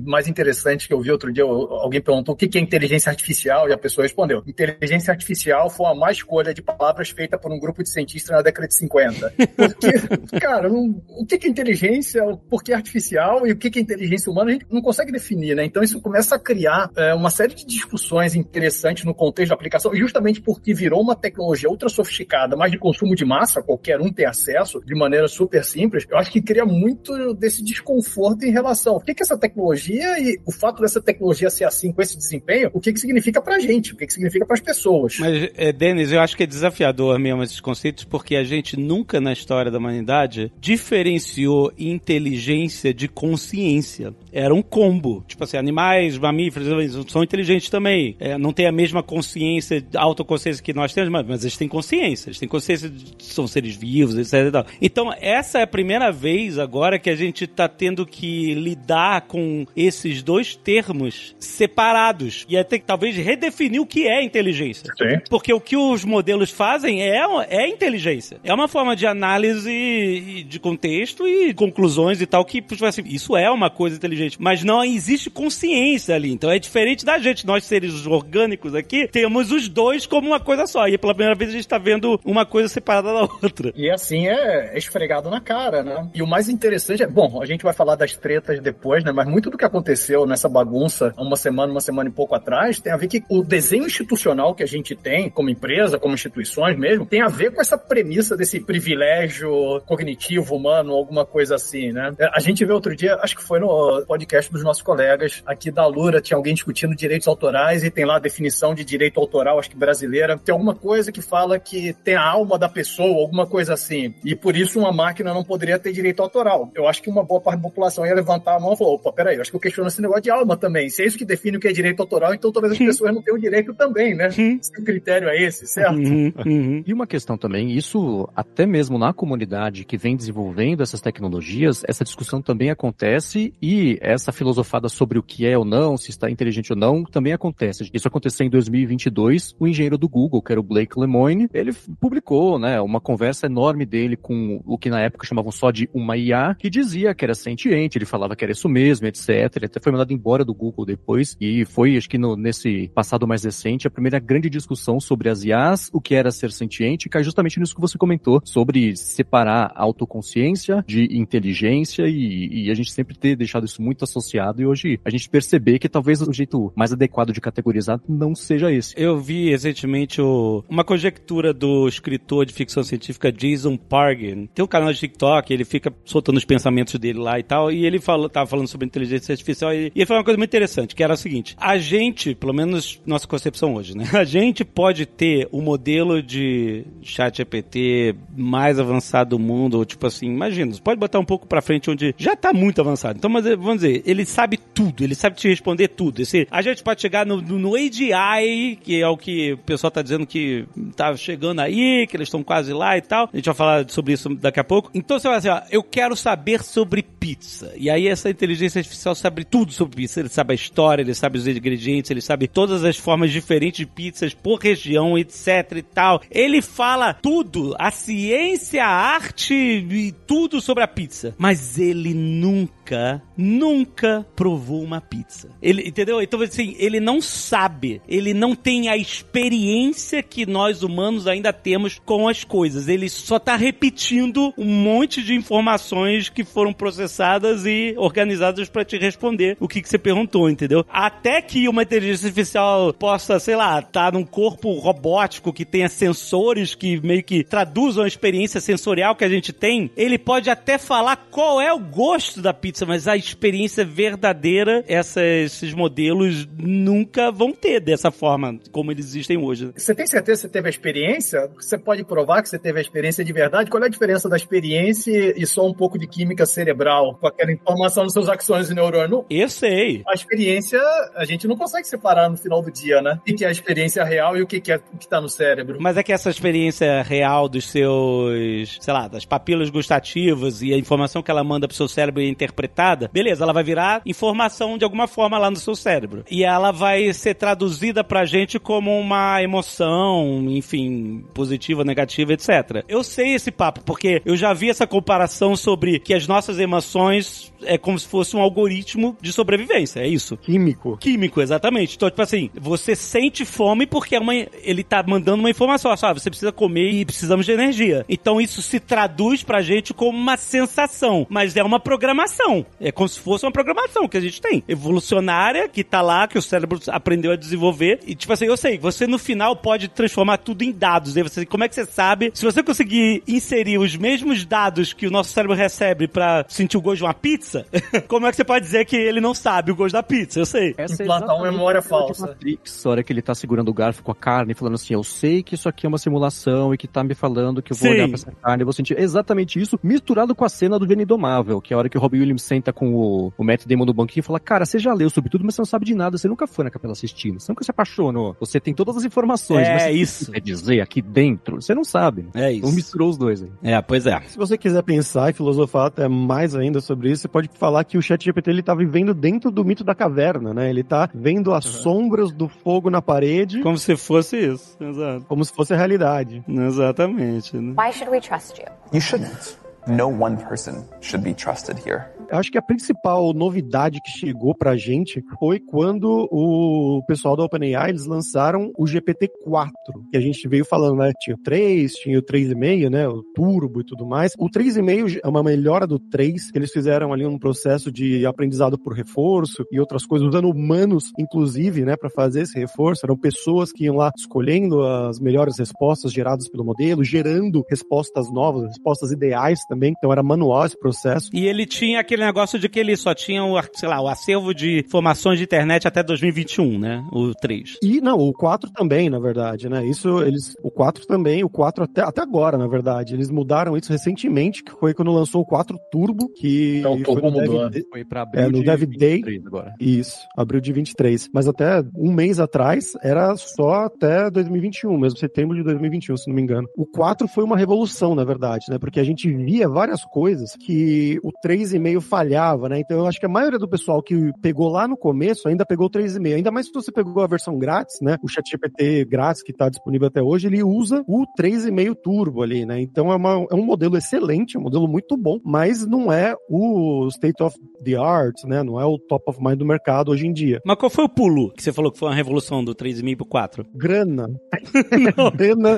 mais 0.03 0.27
interessantes 0.27 0.60
interessante 0.61 0.87
que 0.87 0.93
eu 0.93 1.01
vi 1.01 1.11
outro 1.11 1.31
dia. 1.31 1.43
Alguém 1.43 2.01
perguntou 2.01 2.33
o 2.33 2.37
que 2.37 2.57
é 2.57 2.61
inteligência 2.61 3.09
artificial 3.09 3.69
e 3.69 3.73
a 3.73 3.77
pessoa 3.77 4.03
respondeu: 4.03 4.43
inteligência 4.45 5.11
artificial 5.11 5.69
foi 5.69 5.87
a 5.87 5.95
má 5.95 6.11
escolha 6.11 6.53
de 6.53 6.61
palavras 6.61 7.09
feita 7.09 7.37
por 7.37 7.51
um 7.51 7.59
grupo 7.59 7.83
de 7.83 7.89
cientistas 7.89 8.35
na 8.35 8.41
década 8.41 8.67
de 8.67 8.75
50. 8.75 9.33
Porque, 9.55 9.91
cara, 10.39 10.69
não, 10.69 11.01
o 11.09 11.25
que 11.25 11.45
é 11.45 11.49
inteligência, 11.49 12.23
por 12.49 12.63
que 12.63 12.73
artificial 12.73 13.45
e 13.45 13.51
o 13.51 13.57
que 13.57 13.77
é 13.77 13.81
inteligência 13.81 14.31
humana, 14.31 14.51
a 14.51 14.53
gente 14.53 14.65
não 14.69 14.81
consegue 14.81 15.11
definir, 15.11 15.55
né? 15.55 15.65
Então 15.65 15.83
isso 15.83 15.99
começa 16.01 16.35
a 16.35 16.39
criar 16.39 16.89
é, 16.95 17.13
uma 17.13 17.29
série 17.29 17.53
de 17.53 17.65
discussões 17.65 18.35
interessantes 18.35 19.03
no 19.03 19.13
contexto 19.13 19.49
da 19.49 19.55
aplicação, 19.55 19.95
justamente 19.95 20.41
porque 20.41 20.73
virou 20.73 21.01
uma 21.01 21.15
tecnologia 21.15 21.69
ultra 21.69 21.89
sofisticada, 21.89 22.55
mas 22.55 22.71
de 22.71 22.77
consumo 22.77 23.15
de 23.15 23.25
massa, 23.25 23.61
qualquer 23.61 23.99
um 23.99 24.11
tem 24.11 24.25
acesso 24.25 24.81
de 24.85 24.95
maneira 24.95 25.27
super 25.27 25.63
simples. 25.63 26.05
Eu 26.09 26.17
acho 26.17 26.31
que 26.31 26.41
cria 26.41 26.65
muito 26.65 27.33
desse 27.33 27.63
desconforto 27.63 28.43
em 28.43 28.51
relação 28.51 28.95
ao 28.95 29.01
que, 29.01 29.13
que 29.13 29.23
essa 29.23 29.37
tecnologia 29.37 30.19
e 30.19 30.39
o 30.51 30.53
fato 30.53 30.81
dessa 30.81 31.01
tecnologia 31.01 31.49
ser 31.49 31.63
assim 31.63 31.91
com 31.91 32.01
esse 32.01 32.17
desempenho, 32.17 32.69
o 32.73 32.79
que, 32.79 32.91
que 32.93 32.99
significa 32.99 33.41
pra 33.41 33.59
gente, 33.59 33.93
o 33.93 33.97
que, 33.97 34.05
que 34.05 34.13
significa 34.13 34.45
para 34.45 34.55
as 34.55 34.61
pessoas. 34.61 35.17
Mas, 35.19 35.49
é, 35.55 35.71
Denis, 35.71 36.11
eu 36.11 36.19
acho 36.19 36.35
que 36.35 36.43
é 36.43 36.45
desafiador 36.45 37.17
mesmo 37.17 37.41
esses 37.43 37.59
conceitos, 37.59 38.03
porque 38.03 38.35
a 38.35 38.43
gente 38.43 38.77
nunca 38.77 39.19
na 39.21 39.33
história 39.33 39.71
da 39.71 39.77
humanidade 39.77 40.51
diferenciou 40.59 41.71
inteligência 41.77 42.93
de 42.93 43.07
consciência. 43.07 44.13
Era 44.31 44.53
um 44.53 44.61
combo. 44.61 45.23
Tipo 45.27 45.43
assim, 45.43 45.57
animais, 45.57 46.17
mamíferos, 46.17 46.67
são 47.11 47.23
inteligentes 47.23 47.69
também. 47.69 48.15
É, 48.19 48.37
não 48.37 48.53
tem 48.53 48.67
a 48.67 48.71
mesma 48.71 49.01
consciência, 49.01 49.85
autoconsciência 49.95 50.63
que 50.63 50.73
nós 50.73 50.93
temos, 50.93 51.09
mas 51.27 51.43
eles 51.43 51.57
têm 51.57 51.67
consciência. 51.67 52.29
Eles 52.29 52.39
têm 52.39 52.47
consciência 52.47 52.89
de 52.89 53.15
são 53.19 53.47
seres 53.47 53.75
vivos, 53.75 54.17
etc. 54.17 54.65
Então, 54.81 55.13
essa 55.19 55.59
é 55.59 55.63
a 55.63 55.67
primeira 55.67 56.11
vez 56.11 56.57
agora 56.57 56.99
que 56.99 57.09
a 57.09 57.15
gente 57.15 57.45
está 57.45 57.67
tendo 57.67 58.05
que 58.05 58.53
lidar 58.53 59.21
com 59.21 59.65
esses 59.75 60.21
dois 60.21 60.40
termos 60.55 61.35
separados. 61.39 62.45
E 62.49 62.57
até 62.57 62.79
que 62.79 62.85
talvez 62.85 63.15
redefinir 63.15 63.81
o 63.81 63.85
que 63.85 64.07
é 64.07 64.23
inteligência. 64.23 64.91
Sim. 64.97 65.19
Porque 65.29 65.53
o 65.53 65.61
que 65.61 65.77
os 65.77 66.03
modelos 66.03 66.51
fazem 66.51 67.01
é, 67.01 67.21
é 67.49 67.67
inteligência. 67.67 68.39
É 68.43 68.53
uma 68.53 68.67
forma 68.67 68.95
de 68.95 69.05
análise 69.05 70.43
de 70.47 70.59
contexto 70.59 71.27
e 71.27 71.53
conclusões 71.53 72.21
e 72.21 72.25
tal 72.25 72.43
que, 72.45 72.61
tipo 72.61 72.85
assim, 72.85 73.03
isso 73.05 73.35
é 73.35 73.49
uma 73.49 73.69
coisa 73.69 73.95
inteligente. 73.95 74.37
Mas 74.39 74.63
não 74.63 74.83
existe 74.83 75.29
consciência 75.29 76.15
ali. 76.15 76.31
Então 76.31 76.51
é 76.51 76.59
diferente 76.59 77.05
da 77.05 77.17
gente. 77.17 77.45
Nós, 77.45 77.63
seres 77.63 78.05
orgânicos 78.05 78.75
aqui, 78.75 79.07
temos 79.07 79.51
os 79.51 79.67
dois 79.67 80.05
como 80.05 80.27
uma 80.27 80.39
coisa 80.39 80.65
só. 80.67 80.87
E 80.87 80.97
pela 80.97 81.13
primeira 81.13 81.35
vez 81.35 81.49
a 81.49 81.53
gente 81.53 81.61
está 81.61 81.77
vendo 81.77 82.19
uma 82.25 82.45
coisa 82.45 82.67
separada 82.67 83.13
da 83.13 83.21
outra. 83.21 83.71
E 83.75 83.89
assim 83.89 84.27
é 84.27 84.77
esfregado 84.77 85.29
na 85.29 85.39
cara, 85.39 85.83
né? 85.83 86.09
E 86.13 86.21
o 86.21 86.27
mais 86.27 86.49
interessante 86.49 87.03
é, 87.03 87.07
bom, 87.07 87.41
a 87.41 87.45
gente 87.45 87.63
vai 87.63 87.73
falar 87.73 87.95
das 87.95 88.15
tretas 88.15 88.59
depois, 88.59 89.03
né? 89.03 89.11
Mas 89.11 89.27
muito 89.27 89.49
do 89.49 89.57
que 89.57 89.65
aconteceu 89.65 90.25
nessa 90.31 90.49
bagunça 90.49 91.13
uma 91.17 91.35
semana, 91.35 91.71
uma 91.71 91.81
semana 91.81 92.09
e 92.09 92.11
pouco 92.11 92.35
atrás, 92.35 92.79
tem 92.79 92.91
a 92.91 92.97
ver 92.97 93.07
que 93.07 93.23
o 93.29 93.43
desenho 93.43 93.85
institucional 93.85 94.55
que 94.55 94.63
a 94.63 94.67
gente 94.67 94.95
tem 94.95 95.29
como 95.29 95.49
empresa, 95.49 95.99
como 95.99 96.13
instituições 96.13 96.77
mesmo, 96.77 97.05
tem 97.05 97.21
a 97.21 97.27
ver 97.27 97.51
com 97.51 97.61
essa 97.61 97.77
premissa 97.77 98.35
desse 98.35 98.59
privilégio 98.59 99.81
cognitivo 99.85 100.55
humano, 100.55 100.93
alguma 100.93 101.25
coisa 101.25 101.55
assim, 101.55 101.91
né? 101.91 102.13
A 102.33 102.39
gente 102.39 102.65
vê 102.65 102.73
outro 102.73 102.95
dia, 102.95 103.15
acho 103.21 103.35
que 103.35 103.43
foi 103.43 103.59
no 103.59 104.03
podcast 104.07 104.51
dos 104.51 104.63
nossos 104.63 104.81
colegas 104.81 105.41
aqui 105.45 105.69
da 105.71 105.85
Lura, 105.85 106.21
tinha 106.21 106.37
alguém 106.37 106.53
discutindo 106.53 106.95
direitos 106.95 107.27
autorais 107.27 107.83
e 107.83 107.91
tem 107.91 108.05
lá 108.05 108.15
a 108.15 108.19
definição 108.19 108.73
de 108.73 108.83
direito 108.83 109.19
autoral, 109.19 109.59
acho 109.59 109.69
que 109.69 109.77
brasileira. 109.77 110.37
Tem 110.37 110.53
alguma 110.53 110.75
coisa 110.75 111.11
que 111.11 111.21
fala 111.21 111.59
que 111.59 111.93
tem 112.03 112.15
a 112.15 112.23
alma 112.23 112.57
da 112.57 112.69
pessoa, 112.69 113.21
alguma 113.21 113.45
coisa 113.45 113.73
assim. 113.73 114.13
E 114.23 114.35
por 114.35 114.55
isso 114.55 114.79
uma 114.79 114.91
máquina 114.91 115.33
não 115.33 115.43
poderia 115.43 115.77
ter 115.79 115.91
direito 115.91 116.21
autoral. 116.21 116.71
Eu 116.75 116.87
acho 116.87 117.01
que 117.01 117.09
uma 117.09 117.23
boa 117.23 117.41
parte 117.41 117.57
da 117.57 117.63
população 117.63 118.05
ia 118.05 118.13
levantar 118.13 118.55
a 118.55 118.59
mão 118.59 118.73
e 118.73 118.77
falar: 118.77 118.91
opa, 118.91 119.11
peraí, 119.11 119.35
eu 119.35 119.41
acho 119.41 119.51
que 119.51 119.57
eu 119.57 119.61
questiono 119.61 119.87
esse 119.87 120.01
negócio 120.01 120.10
de 120.19 120.29
alma 120.29 120.57
também. 120.57 120.89
Se 120.89 121.03
é 121.03 121.05
isso 121.05 121.17
que 121.17 121.25
define 121.25 121.57
o 121.57 121.59
que 121.59 121.67
é 121.67 121.71
direito 121.71 121.99
autoral, 121.99 122.33
então 122.33 122.51
talvez 122.51 122.73
as 122.73 122.79
pessoas 122.79 123.13
não 123.13 123.21
tenham 123.21 123.37
direito 123.37 123.73
também, 123.73 124.15
né? 124.15 124.29
Se 124.29 124.71
o 124.77 124.83
critério 124.83 125.29
é 125.29 125.41
esse, 125.41 125.67
certo? 125.67 125.97
Uhum, 125.97 126.33
uhum. 126.45 126.83
E 126.85 126.93
uma 126.93 127.07
questão 127.07 127.37
também, 127.37 127.71
isso 127.71 128.27
até 128.35 128.65
mesmo 128.65 128.97
na 128.97 129.13
comunidade 129.13 129.85
que 129.85 129.97
vem 129.97 130.15
desenvolvendo 130.15 130.81
essas 130.81 131.01
tecnologias, 131.01 131.83
essa 131.87 132.03
discussão 132.03 132.41
também 132.41 132.69
acontece 132.69 133.53
e 133.61 133.97
essa 134.01 134.31
filosofada 134.31 134.89
sobre 134.89 135.19
o 135.19 135.23
que 135.23 135.45
é 135.45 135.57
ou 135.57 135.65
não, 135.65 135.97
se 135.97 136.09
está 136.09 136.29
inteligente 136.29 136.73
ou 136.73 136.77
não, 136.77 137.03
também 137.03 137.33
acontece. 137.33 137.89
Isso 137.93 138.07
aconteceu 138.07 138.45
em 138.45 138.49
2022, 138.49 139.55
o 139.59 139.67
engenheiro 139.67 139.97
do 139.97 140.09
Google, 140.09 140.41
que 140.41 140.51
era 140.51 140.59
o 140.59 140.63
Blake 140.63 140.99
Lemoine, 140.99 141.47
ele 141.53 141.71
publicou, 141.99 142.59
né, 142.59 142.79
uma 142.81 142.99
conversa 142.99 143.45
enorme 143.45 143.85
dele 143.85 144.15
com 144.15 144.61
o 144.65 144.77
que 144.77 144.89
na 144.89 145.01
época 145.01 145.25
chamavam 145.25 145.51
só 145.51 145.71
de 145.71 145.89
uma 145.93 146.17
IA, 146.17 146.55
que 146.57 146.69
dizia 146.69 147.13
que 147.13 147.23
era 147.23 147.33
sentiente, 147.33 147.97
ele 147.97 148.05
falava 148.05 148.35
que 148.35 148.43
era 148.43 148.51
isso 148.51 148.69
mesmo, 148.69 149.07
etc. 149.07 149.29
Ele 149.55 149.65
até 149.65 149.79
foi 149.79 149.91
mandado 150.01 150.13
embora 150.13 150.43
do 150.43 150.53
Google 150.53 150.85
depois 150.85 151.37
e 151.39 151.63
foi, 151.65 151.95
acho 151.95 152.09
que 152.09 152.17
no, 152.17 152.35
nesse 152.35 152.89
passado 152.93 153.27
mais 153.27 153.43
recente, 153.43 153.87
a 153.87 153.91
primeira 153.91 154.19
grande 154.19 154.49
discussão 154.49 154.99
sobre 154.99 155.29
as 155.29 155.43
IAs, 155.43 155.89
o 155.93 156.01
que 156.01 156.15
era 156.15 156.31
ser 156.31 156.51
sentiente, 156.51 157.09
cai 157.09 157.23
justamente 157.23 157.59
nisso 157.59 157.75
que 157.75 157.81
você 157.81 157.97
comentou, 157.97 158.41
sobre 158.43 158.95
separar 158.95 159.71
autoconsciência 159.75 160.83
de 160.87 161.17
inteligência 161.17 162.07
e, 162.07 162.65
e 162.65 162.71
a 162.71 162.73
gente 162.73 162.91
sempre 162.91 163.15
ter 163.17 163.35
deixado 163.35 163.65
isso 163.65 163.81
muito 163.81 164.03
associado 164.03 164.61
e 164.61 164.65
hoje 164.65 164.99
a 165.05 165.09
gente 165.09 165.29
perceber 165.29 165.79
que 165.79 165.87
talvez 165.87 166.21
o 166.21 166.33
jeito 166.33 166.71
mais 166.75 166.91
adequado 166.91 167.31
de 167.31 167.41
categorizar 167.41 168.01
não 168.07 168.33
seja 168.33 168.71
esse. 168.71 168.93
Eu 168.97 169.19
vi 169.19 169.49
recentemente 169.49 170.21
o, 170.21 170.63
uma 170.67 170.83
conjectura 170.83 171.53
do 171.53 171.87
escritor 171.87 172.45
de 172.45 172.53
ficção 172.53 172.83
científica 172.83 173.31
Jason 173.31 173.77
Pargin. 173.77 174.47
Tem 174.53 174.63
um 174.63 174.67
canal 174.67 174.91
de 174.91 174.99
TikTok, 174.99 175.53
ele 175.53 175.65
fica 175.65 175.93
soltando 176.05 176.37
os 176.37 176.45
pensamentos 176.45 176.99
dele 176.99 177.19
lá 177.19 177.39
e 177.39 177.43
tal, 177.43 177.71
e 177.71 177.85
ele 177.85 177.99
falou, 177.99 178.29
tava 178.29 178.47
falando 178.47 178.67
sobre 178.67 178.87
inteligência 178.87 179.33
artificial 179.33 179.73
e, 179.73 179.90
e 179.95 179.99
ele 179.99 180.05
falou 180.05 180.19
uma 180.19 180.25
coisa 180.25 180.37
muito 180.37 180.49
interessante, 180.49 180.95
que 180.95 181.03
era 181.03 181.13
o 181.13 181.17
seguinte, 181.17 181.55
a 181.59 181.77
gente, 181.77 182.35
pelo 182.35 182.53
menos 182.53 183.01
nossa 183.05 183.27
concepção 183.27 183.75
hoje, 183.75 183.95
né? 183.95 184.05
A 184.13 184.23
gente 184.23 184.63
pode 184.63 185.05
ter 185.05 185.47
o 185.51 185.61
modelo 185.61 186.21
de 186.21 186.85
chat 187.01 187.37
GPT 187.37 188.15
mais 188.35 188.79
avançado 188.79 189.31
do 189.31 189.39
mundo, 189.39 189.83
tipo 189.85 190.05
assim, 190.05 190.27
imagina, 190.27 190.73
você 190.73 190.81
pode 190.81 190.99
botar 190.99 191.19
um 191.19 191.25
pouco 191.25 191.47
pra 191.47 191.61
frente 191.61 191.89
onde 191.89 192.13
já 192.17 192.35
tá 192.35 192.53
muito 192.53 192.81
avançado. 192.81 193.17
Então, 193.17 193.29
mas 193.29 193.45
vamos 193.45 193.75
dizer, 193.75 194.03
ele 194.05 194.25
sabe 194.25 194.57
tudo, 194.57 195.03
ele 195.03 195.15
sabe 195.15 195.37
te 195.37 195.47
responder 195.47 195.87
tudo. 195.89 196.21
Esse, 196.21 196.47
a 196.51 196.61
gente 196.61 196.83
pode 196.83 197.01
chegar 197.01 197.25
no, 197.25 197.41
no 197.41 197.75
AGI, 197.75 198.77
que 198.81 199.01
é 199.01 199.07
o 199.07 199.17
que 199.17 199.53
o 199.53 199.57
pessoal 199.59 199.89
tá 199.91 200.01
dizendo 200.01 200.25
que 200.25 200.65
tá 200.95 201.15
chegando 201.15 201.59
aí, 201.59 202.05
que 202.07 202.17
eles 202.17 202.27
estão 202.27 202.43
quase 202.43 202.73
lá 202.73 202.97
e 202.97 203.01
tal. 203.01 203.29
A 203.31 203.35
gente 203.35 203.45
vai 203.45 203.55
falar 203.55 203.89
sobre 203.89 204.13
isso 204.13 204.29
daqui 204.35 204.59
a 204.59 204.63
pouco. 204.63 204.91
Então 204.93 205.17
você 205.19 205.27
vai 205.27 205.37
assim, 205.37 205.49
ó, 205.49 205.61
eu 205.71 205.83
quero 205.83 206.15
saber 206.15 206.63
sobre 206.63 207.01
pizza. 207.01 207.73
E 207.77 207.89
aí 207.89 208.07
essa 208.07 208.29
inteligência 208.29 208.79
artificial 208.79 209.15
sabe 209.15 209.45
tudo 209.45 209.71
pizza. 209.87 210.19
Ele 210.19 210.29
sabe 210.29 210.53
a 210.53 210.55
história, 210.55 211.01
ele 211.01 211.13
sabe 211.13 211.37
os 211.37 211.47
ingredientes, 211.47 212.11
ele 212.11 212.21
sabe 212.21 212.47
todas 212.47 212.83
as 212.83 212.97
formas 212.97 213.31
diferentes 213.31 213.79
de 213.79 213.85
pizzas 213.85 214.33
por 214.33 214.59
região, 214.59 215.17
etc 215.17 215.47
e 215.77 215.81
tal. 215.81 216.21
Ele 216.29 216.61
fala 216.61 217.13
tudo, 217.13 217.75
a 217.79 217.91
ciência, 217.91 218.83
a 218.83 218.89
arte 218.89 219.53
e 219.53 220.11
tudo 220.11 220.61
sobre 220.61 220.83
a 220.83 220.87
pizza. 220.87 221.35
Mas 221.37 221.79
ele 221.79 222.13
nunca, 222.13 223.21
nunca 223.37 224.25
provou 224.35 224.83
uma 224.83 225.01
pizza. 225.01 225.49
Ele, 225.61 225.87
entendeu? 225.87 226.21
Então 226.21 226.41
assim, 226.41 226.75
ele 226.77 226.99
não 226.99 227.21
sabe, 227.21 228.01
ele 228.07 228.33
não 228.33 228.55
tem 228.55 228.89
a 228.89 228.97
experiência 228.97 230.21
que 230.21 230.45
nós 230.45 230.83
humanos 230.83 231.27
ainda 231.27 231.53
temos 231.53 231.99
com 232.05 232.27
as 232.27 232.43
coisas. 232.43 232.87
Ele 232.87 233.09
só 233.09 233.39
tá 233.39 233.55
repetindo 233.55 234.53
um 234.57 234.65
monte 234.65 235.23
de 235.23 235.33
informações 235.33 236.29
que 236.29 236.43
foram 236.43 236.73
processadas 236.73 237.65
e 237.65 237.93
organizadas 237.97 238.69
para 238.69 238.85
te 238.85 238.97
responder 238.97 239.57
o 239.59 239.67
que, 239.71 239.81
que 239.81 239.89
você 239.89 239.97
perguntou, 239.97 240.49
entendeu? 240.49 240.85
Até 240.89 241.41
que 241.41 241.67
uma 241.67 241.83
inteligência 241.83 242.27
artificial 242.27 242.93
possa, 242.93 243.39
sei 243.39 243.55
lá, 243.55 243.79
estar 243.79 244.11
tá 244.11 244.11
num 244.11 244.25
corpo 244.25 244.73
robótico 244.73 245.53
que 245.53 245.65
tenha 245.65 245.87
sensores 245.87 246.75
que 246.75 246.99
meio 247.01 247.23
que 247.23 247.43
traduzam 247.43 248.03
a 248.03 248.07
experiência 248.07 248.59
sensorial 248.59 249.15
que 249.15 249.23
a 249.23 249.29
gente 249.29 249.53
tem, 249.53 249.89
ele 249.95 250.17
pode 250.17 250.49
até 250.49 250.77
falar 250.77 251.15
qual 251.15 251.61
é 251.61 251.71
o 251.73 251.79
gosto 251.79 252.41
da 252.41 252.53
pizza, 252.53 252.85
mas 252.85 253.07
a 253.07 253.15
experiência 253.15 253.85
verdadeira, 253.85 254.83
essa, 254.87 255.23
esses 255.23 255.73
modelos 255.73 256.47
nunca 256.57 257.31
vão 257.31 257.51
ter 257.51 257.79
dessa 257.79 258.11
forma 258.11 258.59
como 258.71 258.91
eles 258.91 259.05
existem 259.05 259.37
hoje. 259.37 259.71
Você 259.75 259.95
tem 259.95 260.05
certeza 260.05 260.41
que 260.41 260.47
você 260.47 260.53
teve 260.53 260.67
a 260.67 260.69
experiência? 260.69 261.49
Você 261.55 261.77
pode 261.77 262.03
provar 262.03 262.41
que 262.41 262.49
você 262.49 262.59
teve 262.59 262.79
a 262.79 262.81
experiência 262.81 263.23
de 263.23 263.31
verdade? 263.31 263.69
Qual 263.69 263.81
é 263.81 263.85
a 263.85 263.89
diferença 263.89 264.27
da 264.27 264.35
experiência 264.35 265.33
e 265.39 265.45
só 265.45 265.65
um 265.65 265.73
pouco 265.73 265.97
de 265.97 266.07
química 266.07 266.45
cerebral 266.45 267.15
com 267.15 267.27
aquela 267.27 267.51
informação 267.51 268.03
nos 268.03 268.13
seus 268.13 268.27
axônios 268.27 268.69
e 268.69 268.75
neurônios? 268.75 269.23
Eu 269.29 269.49
sei. 269.61 270.03
A 270.07 270.13
experiência 270.13 270.79
a 271.15 271.25
gente 271.25 271.47
não 271.47 271.55
consegue 271.55 271.87
separar 271.87 272.29
no 272.29 272.37
final 272.37 272.61
do 272.61 272.71
dia, 272.71 273.01
né? 273.01 273.19
O 273.21 273.35
que 273.35 273.43
é 273.43 273.47
a 273.47 273.51
experiência 273.51 274.03
real 274.03 274.37
e 274.37 274.41
o 274.41 274.47
que 274.47 274.71
é 274.71 274.75
o 274.75 274.97
que 274.97 275.05
está 275.05 275.19
no 275.21 275.29
cérebro. 275.29 275.77
Mas 275.79 275.97
é 275.97 276.03
que 276.03 276.13
essa 276.13 276.29
experiência 276.29 277.01
real 277.01 277.47
dos 277.47 277.65
seus, 277.65 278.77
sei 278.79 278.93
lá, 278.93 279.07
das 279.07 279.25
papilas 279.25 279.69
gustativas 279.69 280.61
e 280.61 280.73
a 280.73 280.77
informação 280.77 281.21
que 281.21 281.31
ela 281.31 281.43
manda 281.43 281.67
pro 281.67 281.77
seu 281.77 281.87
cérebro 281.87 282.21
interpretar 282.21 282.71
interpretada, 282.71 283.09
beleza, 283.11 283.43
ela 283.43 283.53
vai 283.53 283.63
virar 283.63 284.01
informação 284.05 284.77
de 284.77 284.83
alguma 284.83 285.07
forma 285.07 285.37
lá 285.37 285.49
no 285.49 285.57
seu 285.57 285.75
cérebro. 285.75 286.23
E 286.29 286.43
ela 286.43 286.71
vai 286.71 287.11
ser 287.13 287.35
traduzida 287.35 288.03
pra 288.03 288.25
gente 288.25 288.59
como 288.59 288.97
uma 288.97 289.41
emoção, 289.41 290.45
enfim, 290.49 291.25
positiva, 291.33 291.83
negativa, 291.83 292.33
etc. 292.33 292.83
Eu 292.87 293.03
sei 293.03 293.33
esse 293.33 293.51
papo, 293.51 293.81
porque 293.83 294.21
eu 294.25 294.35
já 294.35 294.53
vi 294.53 294.69
essa 294.69 294.87
comparação 294.87 295.55
sobre 295.55 295.99
que 295.99 296.13
as 296.13 296.27
nossas 296.27 296.59
emoções 296.59 297.51
é 297.63 297.77
como 297.77 297.97
se 297.97 298.07
fosse 298.07 298.35
um 298.35 298.41
algoritmo 298.41 299.17
de 299.21 299.31
sobrevivência, 299.51 299.99
é 299.99 300.07
isso? 300.07 300.37
Químico. 300.37 300.97
Químico, 300.97 301.41
exatamente. 301.41 301.95
Então, 301.95 302.09
tipo 302.09 302.21
assim, 302.21 302.49
você 302.53 302.95
sente 302.95 303.43
fome 303.43 303.85
porque 303.85 304.15
é 304.15 304.19
uma, 304.19 304.33
ele 304.33 304.83
tá 304.83 305.03
mandando 305.05 305.39
uma 305.39 305.49
informação, 305.49 305.95
sabe? 305.97 306.19
Você 306.21 306.29
precisa 306.29 306.51
comer 306.51 306.91
e 306.91 307.05
precisamos 307.05 307.45
de 307.45 307.51
energia. 307.51 308.05
Então 308.07 308.39
isso 308.39 308.61
se 308.61 308.79
traduz 308.79 309.43
pra 309.43 309.61
gente 309.61 309.93
como 309.93 310.17
uma 310.17 310.37
sensação, 310.37 311.27
mas 311.29 311.55
é 311.55 311.63
uma 311.63 311.79
programação. 311.79 312.65
É 312.79 312.91
como 312.91 313.09
se 313.09 313.19
fosse 313.19 313.45
uma 313.45 313.51
programação 313.51 314.07
que 314.07 314.17
a 314.17 314.21
gente 314.21 314.41
tem, 314.41 314.63
evolucionária, 314.67 315.67
que 315.67 315.83
tá 315.83 316.01
lá, 316.01 316.27
que 316.27 316.37
o 316.37 316.41
cérebro 316.41 316.79
aprendeu 316.87 317.31
a 317.31 317.35
desenvolver. 317.35 317.99
E 318.05 318.15
tipo 318.15 318.31
assim, 318.31 318.45
eu 318.45 318.57
sei, 318.57 318.77
você 318.77 319.05
no 319.05 319.17
final 319.17 319.55
pode 319.55 319.87
transformar 319.89 320.37
tudo 320.37 320.63
em 320.63 320.71
dados. 320.71 321.17
Aí 321.17 321.23
você, 321.23 321.45
como 321.45 321.63
é 321.63 321.67
que 321.69 321.75
você 321.75 321.85
sabe? 321.85 322.31
Se 322.33 322.45
você 322.45 322.63
conseguir 322.63 323.23
inserir 323.27 323.77
os 323.77 323.95
mesmos 323.95 324.45
dados 324.45 324.93
que 324.93 325.07
o 325.07 325.11
nosso 325.11 325.31
cérebro 325.31 325.55
recebe 325.55 326.07
para 326.07 326.45
sentir 326.47 326.77
o 326.77 326.81
gosto 326.81 326.97
de 326.97 327.03
uma 327.03 327.13
pizza, 327.13 327.65
como 328.07 328.27
é 328.27 328.29
que 328.29 328.37
você 328.37 328.43
pode 328.43 328.65
dizer 328.65 328.85
que 328.85 328.95
ele 328.95 329.19
não 329.19 329.33
sabe 329.41 329.71
o 329.71 329.75
gosto 329.75 329.93
da 329.93 330.03
pizza? 330.03 330.39
Eu 330.39 330.45
sei. 330.45 330.73
Essa 330.77 331.03
Implantar 331.03 331.29
é 331.29 331.33
uma 331.33 331.51
memória 331.51 331.81
falsa. 331.81 332.27
Matrix, 332.27 332.85
a 332.85 332.89
hora 332.89 333.03
que 333.03 333.11
ele 333.11 333.21
tá 333.21 333.33
segurando 333.33 333.69
o 333.69 333.73
garfo 333.73 334.03
com 334.03 334.11
a 334.11 334.15
carne, 334.15 334.53
falando 334.53 334.75
assim, 334.75 334.93
eu 334.93 335.03
sei 335.03 335.41
que 335.41 335.55
isso 335.55 335.67
aqui 335.67 335.85
é 335.85 335.89
uma 335.89 335.97
simulação 335.97 336.73
e 336.73 336.77
que 336.77 336.87
tá 336.87 337.03
me 337.03 337.15
falando 337.15 337.61
que 337.61 337.73
eu 337.73 337.77
vou 337.77 337.89
Sim. 337.89 337.95
olhar 337.95 338.07
pra 338.07 338.15
essa 338.15 338.31
carne 338.31 338.63
e 338.63 338.65
vou 338.65 338.73
sentir 338.73 338.99
exatamente 338.99 339.59
isso, 339.59 339.79
misturado 339.83 340.35
com 340.35 340.45
a 340.45 340.49
cena 340.49 340.77
do 340.77 340.87
Vene 340.87 341.03
Indomável, 341.03 341.59
que 341.59 341.73
é 341.73 341.75
a 341.75 341.79
hora 341.79 341.89
que 341.89 341.97
o 341.97 342.01
Robin 342.01 342.19
Williams 342.19 342.43
senta 342.43 342.71
com 342.71 342.93
o, 342.93 343.33
o 343.37 343.43
Matt 343.43 343.65
Damon 343.65 343.85
no 343.85 343.93
banquinho 343.93 344.21
e 344.21 344.25
fala, 344.25 344.39
cara, 344.39 344.65
você 344.65 344.77
já 344.77 344.93
leu 344.93 345.09
sobre 345.09 345.29
tudo, 345.29 345.43
mas 345.43 345.55
você 345.55 345.61
não 345.61 345.65
sabe 345.65 345.85
de 345.85 345.95
nada, 345.95 346.17
você 346.17 346.27
nunca 346.27 346.45
foi 346.45 346.63
na 346.63 346.71
Capela 346.71 346.93
assistindo, 346.93 347.39
você 347.39 347.51
nunca 347.51 347.63
se 347.63 347.71
apaixonou, 347.71 348.35
você 348.39 348.59
tem 348.59 348.73
todas 348.73 348.97
as 348.97 349.03
informações, 349.03 349.67
é, 349.67 349.73
mas 349.73 349.95
isso. 349.95 350.31
quer 350.31 350.39
dizer 350.39 350.81
aqui 350.81 351.01
dentro, 351.01 351.61
você 351.61 351.73
não 351.73 351.83
sabe. 351.83 352.27
É 352.33 352.51
isso. 352.51 352.65
Não 352.65 352.71
misturou 352.71 353.09
os 353.09 353.17
dois 353.17 353.41
aí. 353.41 353.49
É, 353.63 353.81
pois 353.81 354.05
é. 354.05 354.21
Se 354.27 354.37
você 354.37 354.57
quiser 354.57 354.83
pensar 354.83 355.29
e 355.29 355.33
filosofar 355.33 355.87
até 355.87 356.07
mais 356.07 356.55
ainda 356.55 356.79
sobre 356.79 357.11
isso, 357.11 357.23
você 357.23 357.27
pode 357.27 357.49
falar 357.55 357.83
que 357.83 357.97
o 357.97 358.01
chat 358.01 358.23
GPT 358.23 358.49
ele 358.51 358.63
tá 358.63 358.75
vivendo 358.75 359.13
dentro 359.13 359.30
do 359.39 359.63
mito 359.63 359.83
da 359.83 359.95
caverna, 359.95 360.53
né? 360.53 360.69
Ele 360.69 360.83
tá 360.83 361.09
vendo 361.13 361.53
as 361.53 361.65
uhum. 361.65 361.81
sombras 361.81 362.31
do 362.31 362.47
fogo 362.47 362.89
na 362.89 363.01
parede. 363.01 363.61
Como 363.61 363.77
se 363.77 363.95
fosse 363.95 364.37
isso, 364.37 364.75
exato. 364.79 365.25
Como 365.25 365.45
se 365.45 365.53
fosse 365.53 365.73
a 365.73 365.77
realidade. 365.77 366.43
Exatamente. 366.47 367.55
Né? 367.55 367.73
Why 367.77 367.91
should 367.93 368.11
we 368.11 368.19
trust 368.19 368.59
you? 368.59 368.67
You 368.93 369.01
shouldn't. 369.01 369.57
No 369.87 370.07
one 370.07 370.37
person 370.37 370.85
should 371.01 371.23
be 371.23 371.33
trusted 371.33 371.79
here. 371.79 372.05
Acho 372.31 372.51
que 372.51 372.57
a 372.57 372.61
principal 372.61 373.33
novidade 373.33 373.99
que 374.01 374.11
chegou 374.11 374.55
pra 374.55 374.77
gente 374.77 375.21
foi 375.39 375.59
quando 375.59 376.27
o 376.31 377.03
pessoal 377.07 377.35
da 377.35 377.43
OpenAI 377.43 377.89
eles 377.89 378.05
lançaram 378.05 378.71
o 378.77 378.85
GPT-4, 378.85 379.71
que 380.11 380.17
a 380.17 380.21
gente 380.21 380.47
veio 380.47 380.65
falando, 380.65 380.99
né? 380.99 381.11
Tinha 381.19 381.35
o 381.35 381.41
3, 381.41 381.91
tinha 381.93 382.19
o 382.19 382.23
3,5, 382.23 382.89
né? 382.89 383.07
O 383.07 383.23
Turbo 383.35 383.81
e 383.81 383.85
tudo 383.85 384.05
mais. 384.05 384.33
O 384.37 384.49
3,5 384.49 385.19
é 385.23 385.27
uma 385.27 385.43
melhora 385.43 385.85
do 385.85 385.99
3, 385.99 386.51
que 386.51 386.57
eles 386.57 386.71
fizeram 386.71 387.13
ali 387.13 387.25
um 387.25 387.37
processo 387.37 387.91
de 387.91 388.25
aprendizado 388.25 388.77
por 388.77 388.93
reforço 388.93 389.65
e 389.71 389.79
outras 389.79 390.05
coisas, 390.05 390.27
usando 390.27 390.49
humanos, 390.49 391.11
inclusive, 391.17 391.83
né, 391.83 391.95
para 391.95 392.09
fazer 392.09 392.41
esse 392.41 392.57
reforço. 392.59 393.05
Eram 393.05 393.17
pessoas 393.17 393.71
que 393.71 393.85
iam 393.85 393.95
lá 393.95 394.11
escolhendo 394.15 394.81
as 394.81 395.19
melhores 395.19 395.57
respostas 395.57 396.11
geradas 396.11 396.49
pelo 396.49 396.63
modelo, 396.63 397.03
gerando 397.03 397.63
respostas 397.69 398.31
novas, 398.31 398.67
respostas 398.67 399.11
ideais 399.11 399.59
também. 399.67 399.93
Então 399.97 400.11
era 400.11 400.23
manual 400.23 400.65
esse 400.65 400.77
processo. 400.77 401.29
E 401.33 401.45
ele 401.45 401.65
tinha 401.65 401.99
aquele 401.99 402.20
aquele 402.21 402.25
negócio 402.25 402.59
de 402.59 402.69
que 402.69 402.79
ele 402.79 402.95
só 402.95 403.13
tinha 403.13 403.43
o, 403.43 403.59
sei 403.73 403.89
lá, 403.89 403.99
o 403.99 404.07
acervo 404.07 404.53
de 404.53 404.79
informações 404.79 405.37
de 405.39 405.43
internet 405.43 405.87
até 405.87 406.03
2021, 406.03 406.79
né? 406.79 407.03
O 407.11 407.33
3. 407.33 407.77
E 407.81 407.99
não, 407.99 408.17
o 408.17 408.31
4 408.31 408.71
também, 408.71 409.09
na 409.09 409.19
verdade, 409.19 409.67
né? 409.67 409.85
Isso 409.85 410.21
eles. 410.21 410.53
O 410.63 410.69
4 410.69 411.05
também, 411.07 411.43
o 411.43 411.49
4 411.49 411.83
até, 411.83 412.01
até 412.01 412.21
agora, 412.21 412.57
na 412.57 412.67
verdade. 412.67 413.13
Eles 413.13 413.29
mudaram 413.29 413.75
isso 413.75 413.91
recentemente, 413.91 414.63
que 414.63 414.71
foi 414.71 414.93
quando 414.93 415.11
lançou 415.11 415.41
o 415.41 415.45
4 415.45 415.77
Turbo, 415.91 416.29
que. 416.33 416.79
Então, 416.79 416.93
o 416.93 417.03
Turbo 417.03 417.31
mudou. 417.31 417.69
Dev, 417.69 417.83
foi 417.89 418.05
pra 418.05 418.21
abril 418.21 418.43
é, 418.43 418.47
no 418.47 418.59
de 418.59 418.63
Dev 418.63 418.83
Day. 418.97 419.41
Agora. 419.45 419.73
Isso, 419.79 420.17
abril 420.37 420.61
de 420.61 420.71
23. 420.71 421.29
Mas 421.33 421.47
até 421.47 421.83
um 421.95 422.11
mês 422.13 422.39
atrás 422.39 422.93
era 423.01 423.35
só 423.35 423.85
até 423.85 424.29
2021, 424.29 424.97
mesmo 424.97 425.17
setembro 425.17 425.55
de 425.55 425.63
2021, 425.63 426.17
se 426.17 426.27
não 426.27 426.35
me 426.35 426.41
engano. 426.41 426.67
O 426.77 426.85
4 426.85 427.27
foi 427.27 427.43
uma 427.43 427.57
revolução, 427.57 428.13
na 428.13 428.23
verdade, 428.23 428.65
né? 428.69 428.77
Porque 428.77 428.99
a 428.99 429.03
gente 429.03 429.31
via 429.31 429.67
várias 429.67 430.03
coisas 430.05 430.55
que 430.55 431.19
o 431.23 431.31
3,5 431.45 432.01
falhava, 432.11 432.67
né? 432.67 432.79
Então 432.79 432.97
eu 432.99 433.07
acho 433.07 433.19
que 433.19 433.25
a 433.25 433.29
maioria 433.29 433.57
do 433.57 433.69
pessoal 433.69 434.03
que 434.03 434.31
pegou 434.41 434.67
lá 434.67 434.85
no 434.85 434.97
começo 434.97 435.47
ainda 435.47 435.65
pegou 435.65 435.89
3,5. 435.89 436.35
Ainda 436.35 436.51
mais 436.51 436.65
se 436.65 436.73
você 436.73 436.91
pegou 436.91 437.23
a 437.23 437.27
versão 437.27 437.57
grátis, 437.57 437.95
né? 438.01 438.17
O 438.21 438.27
ChatGPT 438.27 439.05
grátis 439.05 439.41
que 439.41 439.51
está 439.51 439.69
disponível 439.69 440.07
até 440.07 440.21
hoje, 440.21 440.47
ele 440.47 440.61
usa 440.61 441.03
o 441.07 441.25
3,5 441.39 441.95
Turbo 442.03 442.43
ali, 442.43 442.65
né? 442.65 442.81
Então 442.81 443.11
é, 443.11 443.15
uma, 443.15 443.47
é 443.49 443.55
um 443.55 443.65
modelo 443.65 443.95
excelente, 443.97 444.57
é 444.57 444.59
um 444.59 444.63
modelo 444.63 444.87
muito 444.87 445.15
bom, 445.15 445.39
mas 445.45 445.87
não 445.87 446.11
é 446.11 446.35
o 446.49 447.07
state 447.07 447.41
of 447.41 447.55
the 447.83 447.95
art, 447.95 448.35
né? 448.43 448.61
Não 448.61 448.79
é 448.79 448.85
o 448.85 448.99
top 448.99 449.23
of 449.29 449.41
mind 449.41 449.57
do 449.57 449.65
mercado 449.65 450.11
hoje 450.11 450.27
em 450.27 450.33
dia. 450.33 450.59
Mas 450.65 450.77
qual 450.77 450.89
foi 450.89 451.05
o 451.05 451.09
pulo 451.09 451.53
que 451.53 451.63
você 451.63 451.71
falou 451.71 451.91
que 451.91 451.99
foi 451.99 452.09
uma 452.09 452.15
revolução 452.15 452.63
do 452.63 452.75
3,5 452.75 453.15
pro 453.15 453.25
4? 453.25 453.65
Grana. 453.73 454.27
grana 455.35 455.77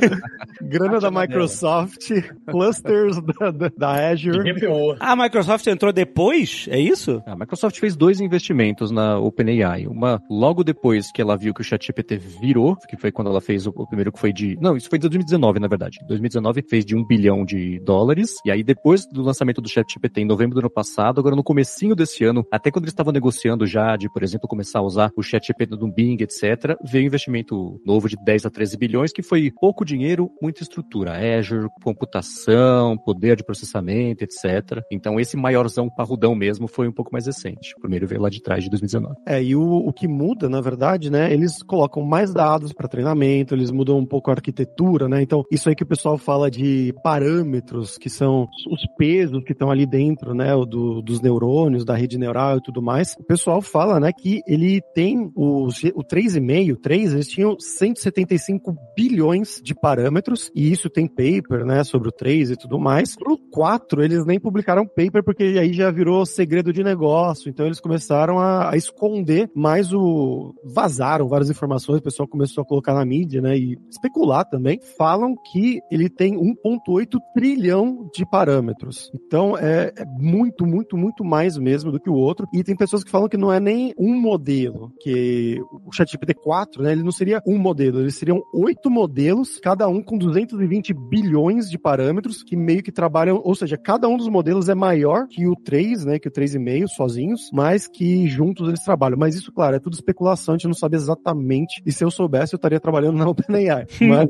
grana 0.62 1.00
da 1.00 1.12
Microsoft, 1.12 2.10
clusters 2.48 3.22
da, 3.22 3.52
da, 3.52 3.72
da 3.78 4.10
Azure. 4.10 4.54
A 5.00 5.15
Microsoft 5.15 5.67
entrou 5.67 5.91
depois 5.91 6.12
depois? 6.13 6.67
É 6.69 6.80
isso? 6.80 7.23
A 7.26 7.36
Microsoft 7.36 7.80
fez 7.80 7.95
dois 7.95 8.21
investimentos 8.21 8.91
na 8.91 9.17
OpenAI. 9.17 9.88
Uma 9.88 10.21
logo 10.30 10.63
depois 10.63 11.12
que 11.12 11.19
ela 11.19 11.36
viu 11.36 11.56
que 11.56 11.62
o 11.62 11.63
ChatGPT 11.63 12.17
virou, 12.17 12.78
que 12.88 12.95
foi 12.95 13.12
quando 13.12 13.32
ela 13.32 13.41
fez 13.41 13.65
o, 13.65 13.71
o 13.76 13.88
primeiro 13.88 14.12
que 14.12 14.19
foi 14.19 14.32
de. 14.32 14.56
Não, 14.62 14.78
isso 14.78 14.89
foi 14.89 14.97
em 14.97 15.02
2019, 15.02 15.60
na 15.60 15.67
verdade. 15.67 15.97
2019 16.08 16.62
fez 16.69 16.86
de 16.86 16.95
um 16.95 17.04
bilhão 17.04 17.43
de 17.43 17.80
dólares. 17.80 18.36
E 18.45 18.52
aí, 18.52 18.63
depois 18.63 19.08
do 19.08 19.23
lançamento 19.23 19.60
do 19.60 19.67
ChatGPT 19.67 20.21
em 20.21 20.26
novembro 20.26 20.54
do 20.54 20.60
ano 20.60 20.69
passado, 20.69 21.19
agora 21.19 21.36
no 21.36 21.43
comecinho 21.43 21.95
desse 21.95 22.23
ano, 22.23 22.45
até 22.52 22.69
quando 22.69 22.84
eles 22.84 22.93
estavam 22.93 23.12
negociando 23.12 23.65
já 23.65 23.97
de, 23.97 24.08
por 24.13 24.21
exemplo, 24.21 24.47
começar 24.47 24.80
a 24.80 24.84
usar 24.84 25.10
o 25.17 25.23
ChatGPT 25.23 25.76
do 25.76 25.91
Bing, 25.91 26.17
etc., 26.21 26.78
veio 26.84 27.06
um 27.06 27.08
investimento 27.08 27.82
novo 27.84 28.08
de 28.08 28.15
10 28.23 28.45
a 28.45 28.52
13 28.52 28.78
bilhões, 28.78 29.12
que 29.12 29.23
foi 29.23 29.52
pouco 29.60 29.84
dinheiro, 29.84 30.30
muita 30.39 30.62
estrutura. 30.62 31.39
Azure, 31.39 31.69
computação, 31.82 32.99
poder 32.99 33.36
de 33.36 33.43
processamento, 33.43 34.23
etc. 34.23 34.84
Então, 34.91 35.19
esse 35.19 35.36
maiorzão 35.36 35.89
parrudão 36.04 36.36
mesmo 36.36 36.68
foi 36.68 36.88
um 36.88 36.92
pouco 36.92 37.12
mais 37.13 37.26
recente. 37.26 37.74
O 37.78 37.80
primeiro 37.80 38.06
veio 38.06 38.22
lá 38.22 38.30
de 38.30 38.42
trás, 38.42 38.62
de 38.62 38.70
2019. 38.70 39.16
É, 39.26 39.42
e 39.42 39.56
o, 39.56 39.62
o 39.62 39.94
que 39.94 40.06
muda, 40.06 40.50
na 40.50 40.60
verdade, 40.60 41.10
né, 41.10 41.34
eles 41.34 41.63
colocam 41.63 42.04
mais 42.04 42.34
dados 42.34 42.74
para 42.74 42.89
treinamento, 42.89 43.56
eles 43.56 43.72
mudam 43.72 43.98
um 43.98 44.06
pouco 44.06 44.30
a 44.30 44.34
arquitetura, 44.34 45.08
né? 45.08 45.22
Então, 45.22 45.46
isso 45.50 45.70
aí 45.70 45.76
que 45.76 45.84
o 45.84 45.88
pessoal 45.88 46.18
fala 46.18 46.52
de 46.52 46.94
parâmetros, 47.02 47.98
que 47.98 48.10
são 48.10 48.48
os 48.70 48.86
pesos 48.98 49.44
que 49.46 49.54
estão 49.54 49.72
ali 49.72 49.86
dentro, 49.86 50.34
né, 50.34 50.52
do, 50.68 51.02
dos 51.02 51.22
neurônios, 51.22 51.86
da 51.86 51.96
rede 51.96 52.18
neural 52.18 52.58
e 52.58 52.62
tudo 52.62 52.82
mais. 52.82 53.16
O 53.18 53.24
pessoal 53.24 53.62
fala, 53.62 54.00
né, 54.00 54.12
que 54.12 54.42
ele 54.46 54.82
tem 54.94 55.32
o, 55.36 55.68
o 55.68 56.04
3,5, 56.04 56.78
3, 56.82 57.13
eles 57.13 57.28
tinham 57.30 57.58
175 57.58 58.76
bilhões 58.96 59.62
de 59.63 59.74
parâmetros, 59.74 60.52
e 60.54 60.70
isso 60.72 60.89
tem 60.89 61.08
paper, 61.08 61.66
né, 61.66 61.84
sobre 61.84 62.10
o 62.10 62.12
3 62.12 62.52
e 62.52 62.56
tudo 62.58 62.78
mais. 62.78 63.16
Pro 63.16 63.38
4, 63.38 64.04
eles 64.04 64.26
nem 64.26 64.39
publicaram 64.39 64.86
paper, 64.86 65.24
porque 65.24 65.44
aí 65.44 65.72
já 65.72 65.93
virou 65.94 66.26
segredo 66.26 66.74
de 66.74 66.84
negócio, 66.84 67.50
então 67.50 67.66
eles 67.66 67.80
começaram 67.80 68.40
a, 68.40 68.72
a, 68.72 68.78
esconder 68.78 69.50
mais 69.56 69.94
o. 69.94 70.54
vazaram 70.64 71.28
várias 71.28 71.50
informações, 71.50 72.00
o 72.00 72.04
pessoal 72.04 72.28
começou 72.28 72.62
a 72.62 72.66
colocar 72.66 72.94
na 72.94 73.06
mídia, 73.06 73.42
né? 73.42 73.58
E 73.58 73.78
especular 73.90 74.46
também. 74.46 74.80
Falam 74.98 75.36
que 75.52 75.80
ele 75.92 76.10
tem 76.10 76.36
1,8 76.36 77.20
trilhão 77.34 78.10
de 78.14 78.26
parâmetros. 78.26 79.12
Então 79.14 79.58
é, 79.58 79.94
é, 79.96 80.06
muito, 80.18 80.66
muito, 80.66 80.98
muito 80.98 81.24
mais 81.24 81.58
mesmo 81.58 81.92
do 81.92 82.00
que 82.00 82.10
o 82.10 82.16
outro. 82.16 82.48
E 82.54 82.64
tem 82.64 82.76
pessoas 82.76 83.04
que 83.04 83.12
falam 83.12 83.30
que 83.30 83.38
não 83.38 83.52
é 83.52 83.60
nem 83.60 83.94
um 83.98 84.20
modelo, 84.20 84.92
que 85.00 85.60
o 85.86 85.92
ChatGPT 85.92 86.34
4, 86.34 86.84
né? 86.84 86.92
Ele 86.92 87.04
não 87.04 87.12
seria 87.12 87.42
um 87.48 87.58
modelo, 87.58 88.00
eles 88.00 88.16
seriam 88.16 88.42
oito 88.54 88.90
modelos, 88.90 89.60
cada 89.60 89.88
um 89.88 90.02
com 90.02 90.18
220 90.18 90.94
bilhões 90.94 91.70
de 91.70 91.78
parâmetros, 91.78 92.44
que 92.44 92.56
meio 92.56 92.84
que 92.84 92.92
trabalham, 92.92 93.42
ou 93.44 93.56
seja, 93.56 93.78
cada 93.78 94.08
um 94.08 94.18
dos 94.18 94.28
modelos 94.28 94.70
é 94.70 94.76
maior 94.76 95.28
que 95.28 95.48
o 95.48 95.56
3 95.56 95.83
3, 95.84 96.06
né, 96.06 96.19
que 96.19 96.28
o 96.28 96.32
3,5 96.32 96.88
sozinhos, 96.88 97.50
mas 97.52 97.88
que 97.88 98.28
juntos 98.28 98.67
eles 98.67 98.84
trabalham. 98.84 99.17
Mas 99.17 99.36
isso, 99.36 99.52
claro, 99.52 99.76
é 99.76 99.80
tudo 99.80 99.93
especulação, 99.93 100.56
a 100.56 100.58
gente 100.58 100.67
não 100.67 100.74
sabe 100.74 100.96
exatamente. 100.96 101.82
E 101.86 101.91
se 101.91 102.04
eu 102.04 102.10
soubesse, 102.10 102.54
eu 102.54 102.58
estaria 102.58 102.80
trabalhando 102.80 103.17
na 103.17 103.28
OpenAI. 103.30 103.86
Mas 104.02 104.30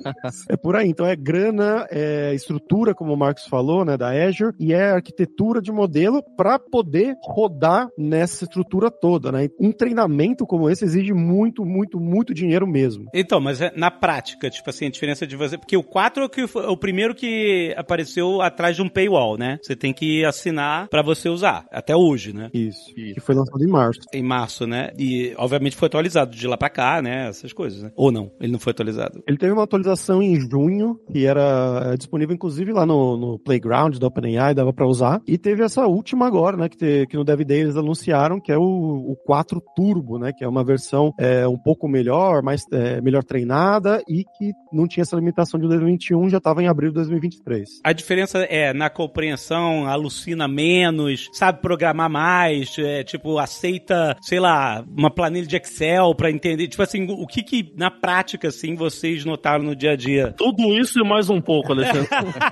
é 0.50 0.58
por 0.58 0.76
aí. 0.76 0.90
Então 0.90 1.06
é 1.06 1.16
grana, 1.16 1.88
é 1.92 2.34
estrutura, 2.34 2.96
como 2.96 3.14
o 3.14 3.18
Marcos 3.18 3.46
falou, 3.46 3.86
né, 3.86 3.96
da 3.98 4.10
Azure, 4.10 4.56
e 4.60 4.74
é 4.74 4.92
arquitetura 4.92 5.62
de 5.62 5.72
modelo 5.72 6.24
para 6.36 6.58
poder 6.58 7.16
rodar 7.24 7.88
nessa 7.98 8.44
estrutura 8.44 8.90
toda, 8.90 9.32
né? 9.32 9.50
Um 9.60 9.72
treinamento 9.72 10.46
como 10.46 10.70
esse 10.70 10.84
exige 10.86 11.14
muito, 11.14 11.64
muito, 11.66 12.00
muito 12.00 12.34
dinheiro 12.34 12.68
mesmo. 12.68 13.06
Então, 13.14 13.40
mas 13.40 13.62
é 13.62 13.72
na 13.76 13.92
prática, 13.92 14.50
tipo 14.50 14.70
assim, 14.70 14.88
a 14.88 14.90
diferença 14.90 15.28
de 15.28 15.36
você, 15.36 15.58
porque 15.58 15.78
o 15.78 15.84
4 15.84 16.24
é 16.24 16.26
o, 16.26 16.30
que, 16.30 16.44
o 16.44 16.78
primeiro 16.78 17.14
que 17.14 17.74
apareceu 17.78 18.42
atrás 18.42 18.76
de 18.76 18.82
um 18.82 18.90
paywall, 18.90 19.38
né? 19.38 19.60
Você 19.62 19.76
tem 19.76 19.94
que 19.94 20.26
assinar 20.26 20.88
pra 20.88 21.02
você 21.02 21.30
usar, 21.30 21.43
até 21.50 21.96
hoje, 21.96 22.34
né? 22.34 22.50
Isso. 22.54 22.94
Que 22.94 23.20
foi 23.20 23.36
lançado 23.36 23.64
em 23.64 23.68
março. 23.68 24.02
Em 24.14 24.24
março, 24.24 24.66
né? 24.68 24.92
E, 24.98 25.34
obviamente, 25.38 25.76
foi 25.76 25.88
atualizado 25.88 26.36
de 26.36 26.48
lá 26.48 26.58
pra 26.58 26.70
cá, 26.70 27.02
né? 27.02 27.28
Essas 27.30 27.54
coisas, 27.54 27.82
né? 27.84 27.92
Ou 27.96 28.12
não, 28.12 28.32
ele 28.40 28.52
não 28.52 28.60
foi 28.60 28.72
atualizado. 28.72 29.22
Ele 29.28 29.38
teve 29.38 29.52
uma 29.54 29.64
atualização 29.64 30.22
em 30.22 30.40
junho, 30.40 31.00
que 31.12 31.26
era 31.26 31.92
é, 31.94 31.98
disponível 31.98 32.34
inclusive 32.36 32.72
lá 32.72 32.86
no, 32.86 33.18
no 33.18 33.40
Playground 33.40 33.98
da 33.98 34.08
OpenAI, 34.08 34.54
dava 34.54 34.74
pra 34.74 34.88
usar. 34.88 35.22
E 35.28 35.38
teve 35.38 35.64
essa 35.64 35.86
última 35.86 36.26
agora, 36.28 36.58
né? 36.58 36.70
Que, 36.70 36.78
te- 36.78 37.08
que 37.08 37.18
no 37.18 37.24
Dev 37.24 37.42
Day 37.42 37.62
eles 37.62 37.76
anunciaram, 37.78 38.40
que 38.40 38.52
é 38.52 38.58
o, 38.58 38.62
o 38.62 39.16
4 39.26 39.62
Turbo, 39.76 40.18
né? 40.20 40.32
Que 40.36 40.44
é 40.44 40.48
uma 40.48 40.64
versão 40.64 41.12
é, 41.20 41.48
um 41.48 41.58
pouco 41.58 41.88
melhor, 41.88 42.42
mais 42.42 42.62
é, 42.72 43.02
melhor 43.02 43.24
treinada 43.24 44.02
e 44.08 44.24
que 44.38 44.52
não 44.72 44.88
tinha 44.88 45.02
essa 45.02 45.16
limitação 45.16 45.60
de 45.60 45.68
2021, 45.68 46.30
já 46.30 46.40
tava 46.40 46.62
em 46.64 46.68
abril 46.68 46.90
de 46.90 46.96
2023. 46.96 47.68
A 47.84 47.94
diferença 47.94 48.40
é 48.40 48.74
na 48.74 48.90
compreensão, 48.90 49.86
alucina 49.88 50.48
menos, 50.48 51.30
sabe 51.34 51.62
programar 51.62 52.10
mais, 52.10 52.78
é, 52.78 53.04
tipo, 53.04 53.38
aceita, 53.38 54.16
sei 54.22 54.40
lá, 54.40 54.84
uma 54.96 55.10
planilha 55.10 55.48
de 55.48 55.56
Excel 55.58 56.14
pra 56.16 56.32
entender. 56.32 56.68
Tipo 56.68 56.84
assim, 56.84 57.08
o 57.10 57.26
que 57.26 57.44
que 57.44 57.74
na 57.76 57.90
prática, 57.90 58.48
assim, 58.48 58.76
vocês 58.76 59.26
notaram 59.26 59.64
no 59.64 59.76
dia 59.76 59.92
a 59.92 59.96
dia? 59.96 60.34
Tudo 60.38 60.78
isso 60.78 61.00
e 61.00 61.08
mais 61.08 61.30
um 61.30 61.42
pouco, 61.42 61.74
Alexandre. 61.74 62.08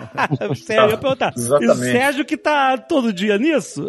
Sério, 0.56 0.86
eu 0.86 0.90
ia 0.92 0.98
perguntar. 0.98 1.34
Exatamente. 1.36 1.80
E 1.80 1.90
o 1.90 1.92
Sérgio 1.92 2.26
que 2.26 2.38
tá 2.38 2.78
todo 2.78 3.14
dia 3.14 3.38
nisso? 3.38 3.88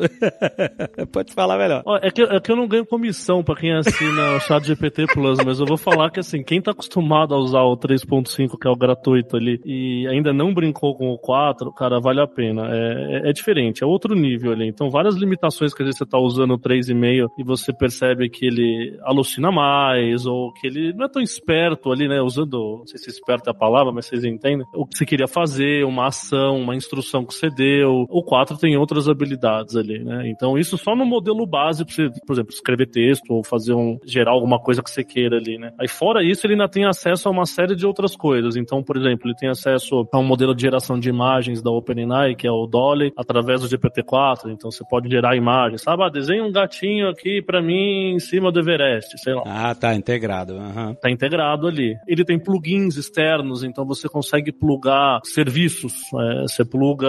Pode 1.10 1.32
falar 1.32 1.58
melhor. 1.58 1.82
Ó, 1.84 1.96
é, 1.96 2.10
que, 2.10 2.22
é 2.22 2.40
que 2.40 2.50
eu 2.50 2.56
não 2.56 2.68
ganho 2.68 2.86
comissão 2.86 3.42
pra 3.42 3.56
quem 3.56 3.72
assina 3.72 4.36
o 4.36 4.40
chat 4.40 4.64
GPT 4.66 5.06
Plus, 5.12 5.38
mas 5.44 5.58
eu 5.60 5.66
vou 5.66 5.76
falar 5.76 6.10
que 6.10 6.20
assim, 6.20 6.42
quem 6.42 6.60
tá 6.60 6.72
acostumado 6.72 7.34
a 7.34 7.38
usar 7.38 7.62
o 7.62 7.76
3.5, 7.76 8.58
que 8.58 8.66
é 8.66 8.70
o 8.70 8.76
gratuito 8.76 9.36
ali, 9.36 9.60
e 9.64 10.06
ainda 10.08 10.32
não 10.32 10.52
brincou 10.52 10.94
com 10.94 11.10
o 11.10 11.18
4, 11.18 11.72
cara, 11.72 12.00
vale 12.00 12.20
a 12.20 12.26
pena. 12.26 12.68
É, 12.70 13.26
é, 13.26 13.30
é 13.30 13.32
diferente, 13.32 13.82
é 13.82 13.86
outro 13.86 14.14
nível 14.14 14.52
ali. 14.52 14.66
Então, 14.66 14.81
várias 14.90 15.16
limitações 15.16 15.74
que 15.74 15.82
às 15.82 15.86
vezes 15.86 15.98
você 15.98 16.06
tá 16.06 16.18
usando 16.18 16.54
o 16.54 16.58
3,5 16.58 17.28
e 17.38 17.44
você 17.44 17.72
percebe 17.72 18.28
que 18.28 18.46
ele 18.46 18.98
alucina 19.02 19.50
mais, 19.50 20.26
ou 20.26 20.52
que 20.52 20.66
ele 20.66 20.92
não 20.92 21.06
é 21.06 21.08
tão 21.08 21.22
esperto 21.22 21.90
ali, 21.90 22.08
né? 22.08 22.20
Usando, 22.20 22.78
não 22.78 22.86
sei 22.86 22.98
se 22.98 23.10
esperto 23.10 23.48
é 23.48 23.50
a 23.50 23.54
palavra, 23.54 23.92
mas 23.92 24.06
vocês 24.06 24.24
entendem. 24.24 24.66
O 24.74 24.86
que 24.86 24.96
você 24.96 25.04
queria 25.04 25.28
fazer, 25.28 25.84
uma 25.84 26.06
ação, 26.06 26.60
uma 26.60 26.74
instrução 26.74 27.24
que 27.24 27.34
você 27.34 27.48
deu. 27.50 28.06
O 28.08 28.22
4 28.22 28.56
tem 28.58 28.76
outras 28.76 29.08
habilidades 29.08 29.76
ali, 29.76 30.02
né? 30.02 30.28
Então, 30.28 30.58
isso 30.58 30.76
só 30.78 30.94
no 30.94 31.04
modelo 31.04 31.46
base, 31.46 31.84
pra 31.84 31.94
você, 31.94 32.10
por 32.26 32.32
exemplo, 32.32 32.52
escrever 32.52 32.86
texto 32.86 33.30
ou 33.30 33.44
fazer 33.44 33.74
um. 33.74 33.98
gerar 34.04 34.32
alguma 34.32 34.58
coisa 34.58 34.82
que 34.82 34.90
você 34.90 35.04
queira 35.04 35.36
ali, 35.36 35.58
né? 35.58 35.72
Aí, 35.78 35.88
fora 35.88 36.22
isso, 36.22 36.46
ele 36.46 36.54
ainda 36.54 36.68
tem 36.68 36.84
acesso 36.84 37.28
a 37.28 37.32
uma 37.32 37.46
série 37.46 37.74
de 37.74 37.86
outras 37.86 38.16
coisas. 38.16 38.56
Então, 38.56 38.82
por 38.82 38.96
exemplo, 38.96 39.28
ele 39.28 39.36
tem 39.36 39.48
acesso 39.48 40.08
a 40.12 40.18
um 40.18 40.24
modelo 40.24 40.54
de 40.54 40.62
geração 40.62 40.98
de 40.98 41.08
imagens 41.08 41.62
da 41.62 41.70
OpenAI, 41.70 42.34
que 42.34 42.46
é 42.46 42.50
o 42.50 42.66
Dolly, 42.66 43.12
através 43.16 43.60
do 43.60 43.68
GPT-4. 43.68 44.50
Então, 44.50 44.70
você 44.72 44.84
pode 44.88 45.08
gerar 45.08 45.36
imagens. 45.36 45.82
Sabe, 45.82 46.02
ah, 46.04 46.08
desenha 46.08 46.44
um 46.44 46.52
gatinho 46.52 47.08
aqui 47.08 47.42
pra 47.42 47.60
mim 47.62 48.14
em 48.14 48.18
cima 48.18 48.50
do 48.50 48.60
Everest, 48.60 49.16
sei 49.18 49.34
lá 49.34 49.42
Ah, 49.46 49.74
tá, 49.74 49.94
integrado. 49.94 50.56
aham. 50.58 50.94
tá 50.94 51.10
integrado 51.10 51.66
ali. 51.66 51.94
Ele 52.06 52.24
tem 52.24 52.38
plugins 52.38 52.96
externos, 52.96 53.62
então 53.64 53.84
você 53.86 54.08
consegue 54.08 54.52
plugar 54.52 55.20
serviços. 55.24 55.92
é, 56.14 56.42
você 56.42 56.64
pluga, 56.64 57.08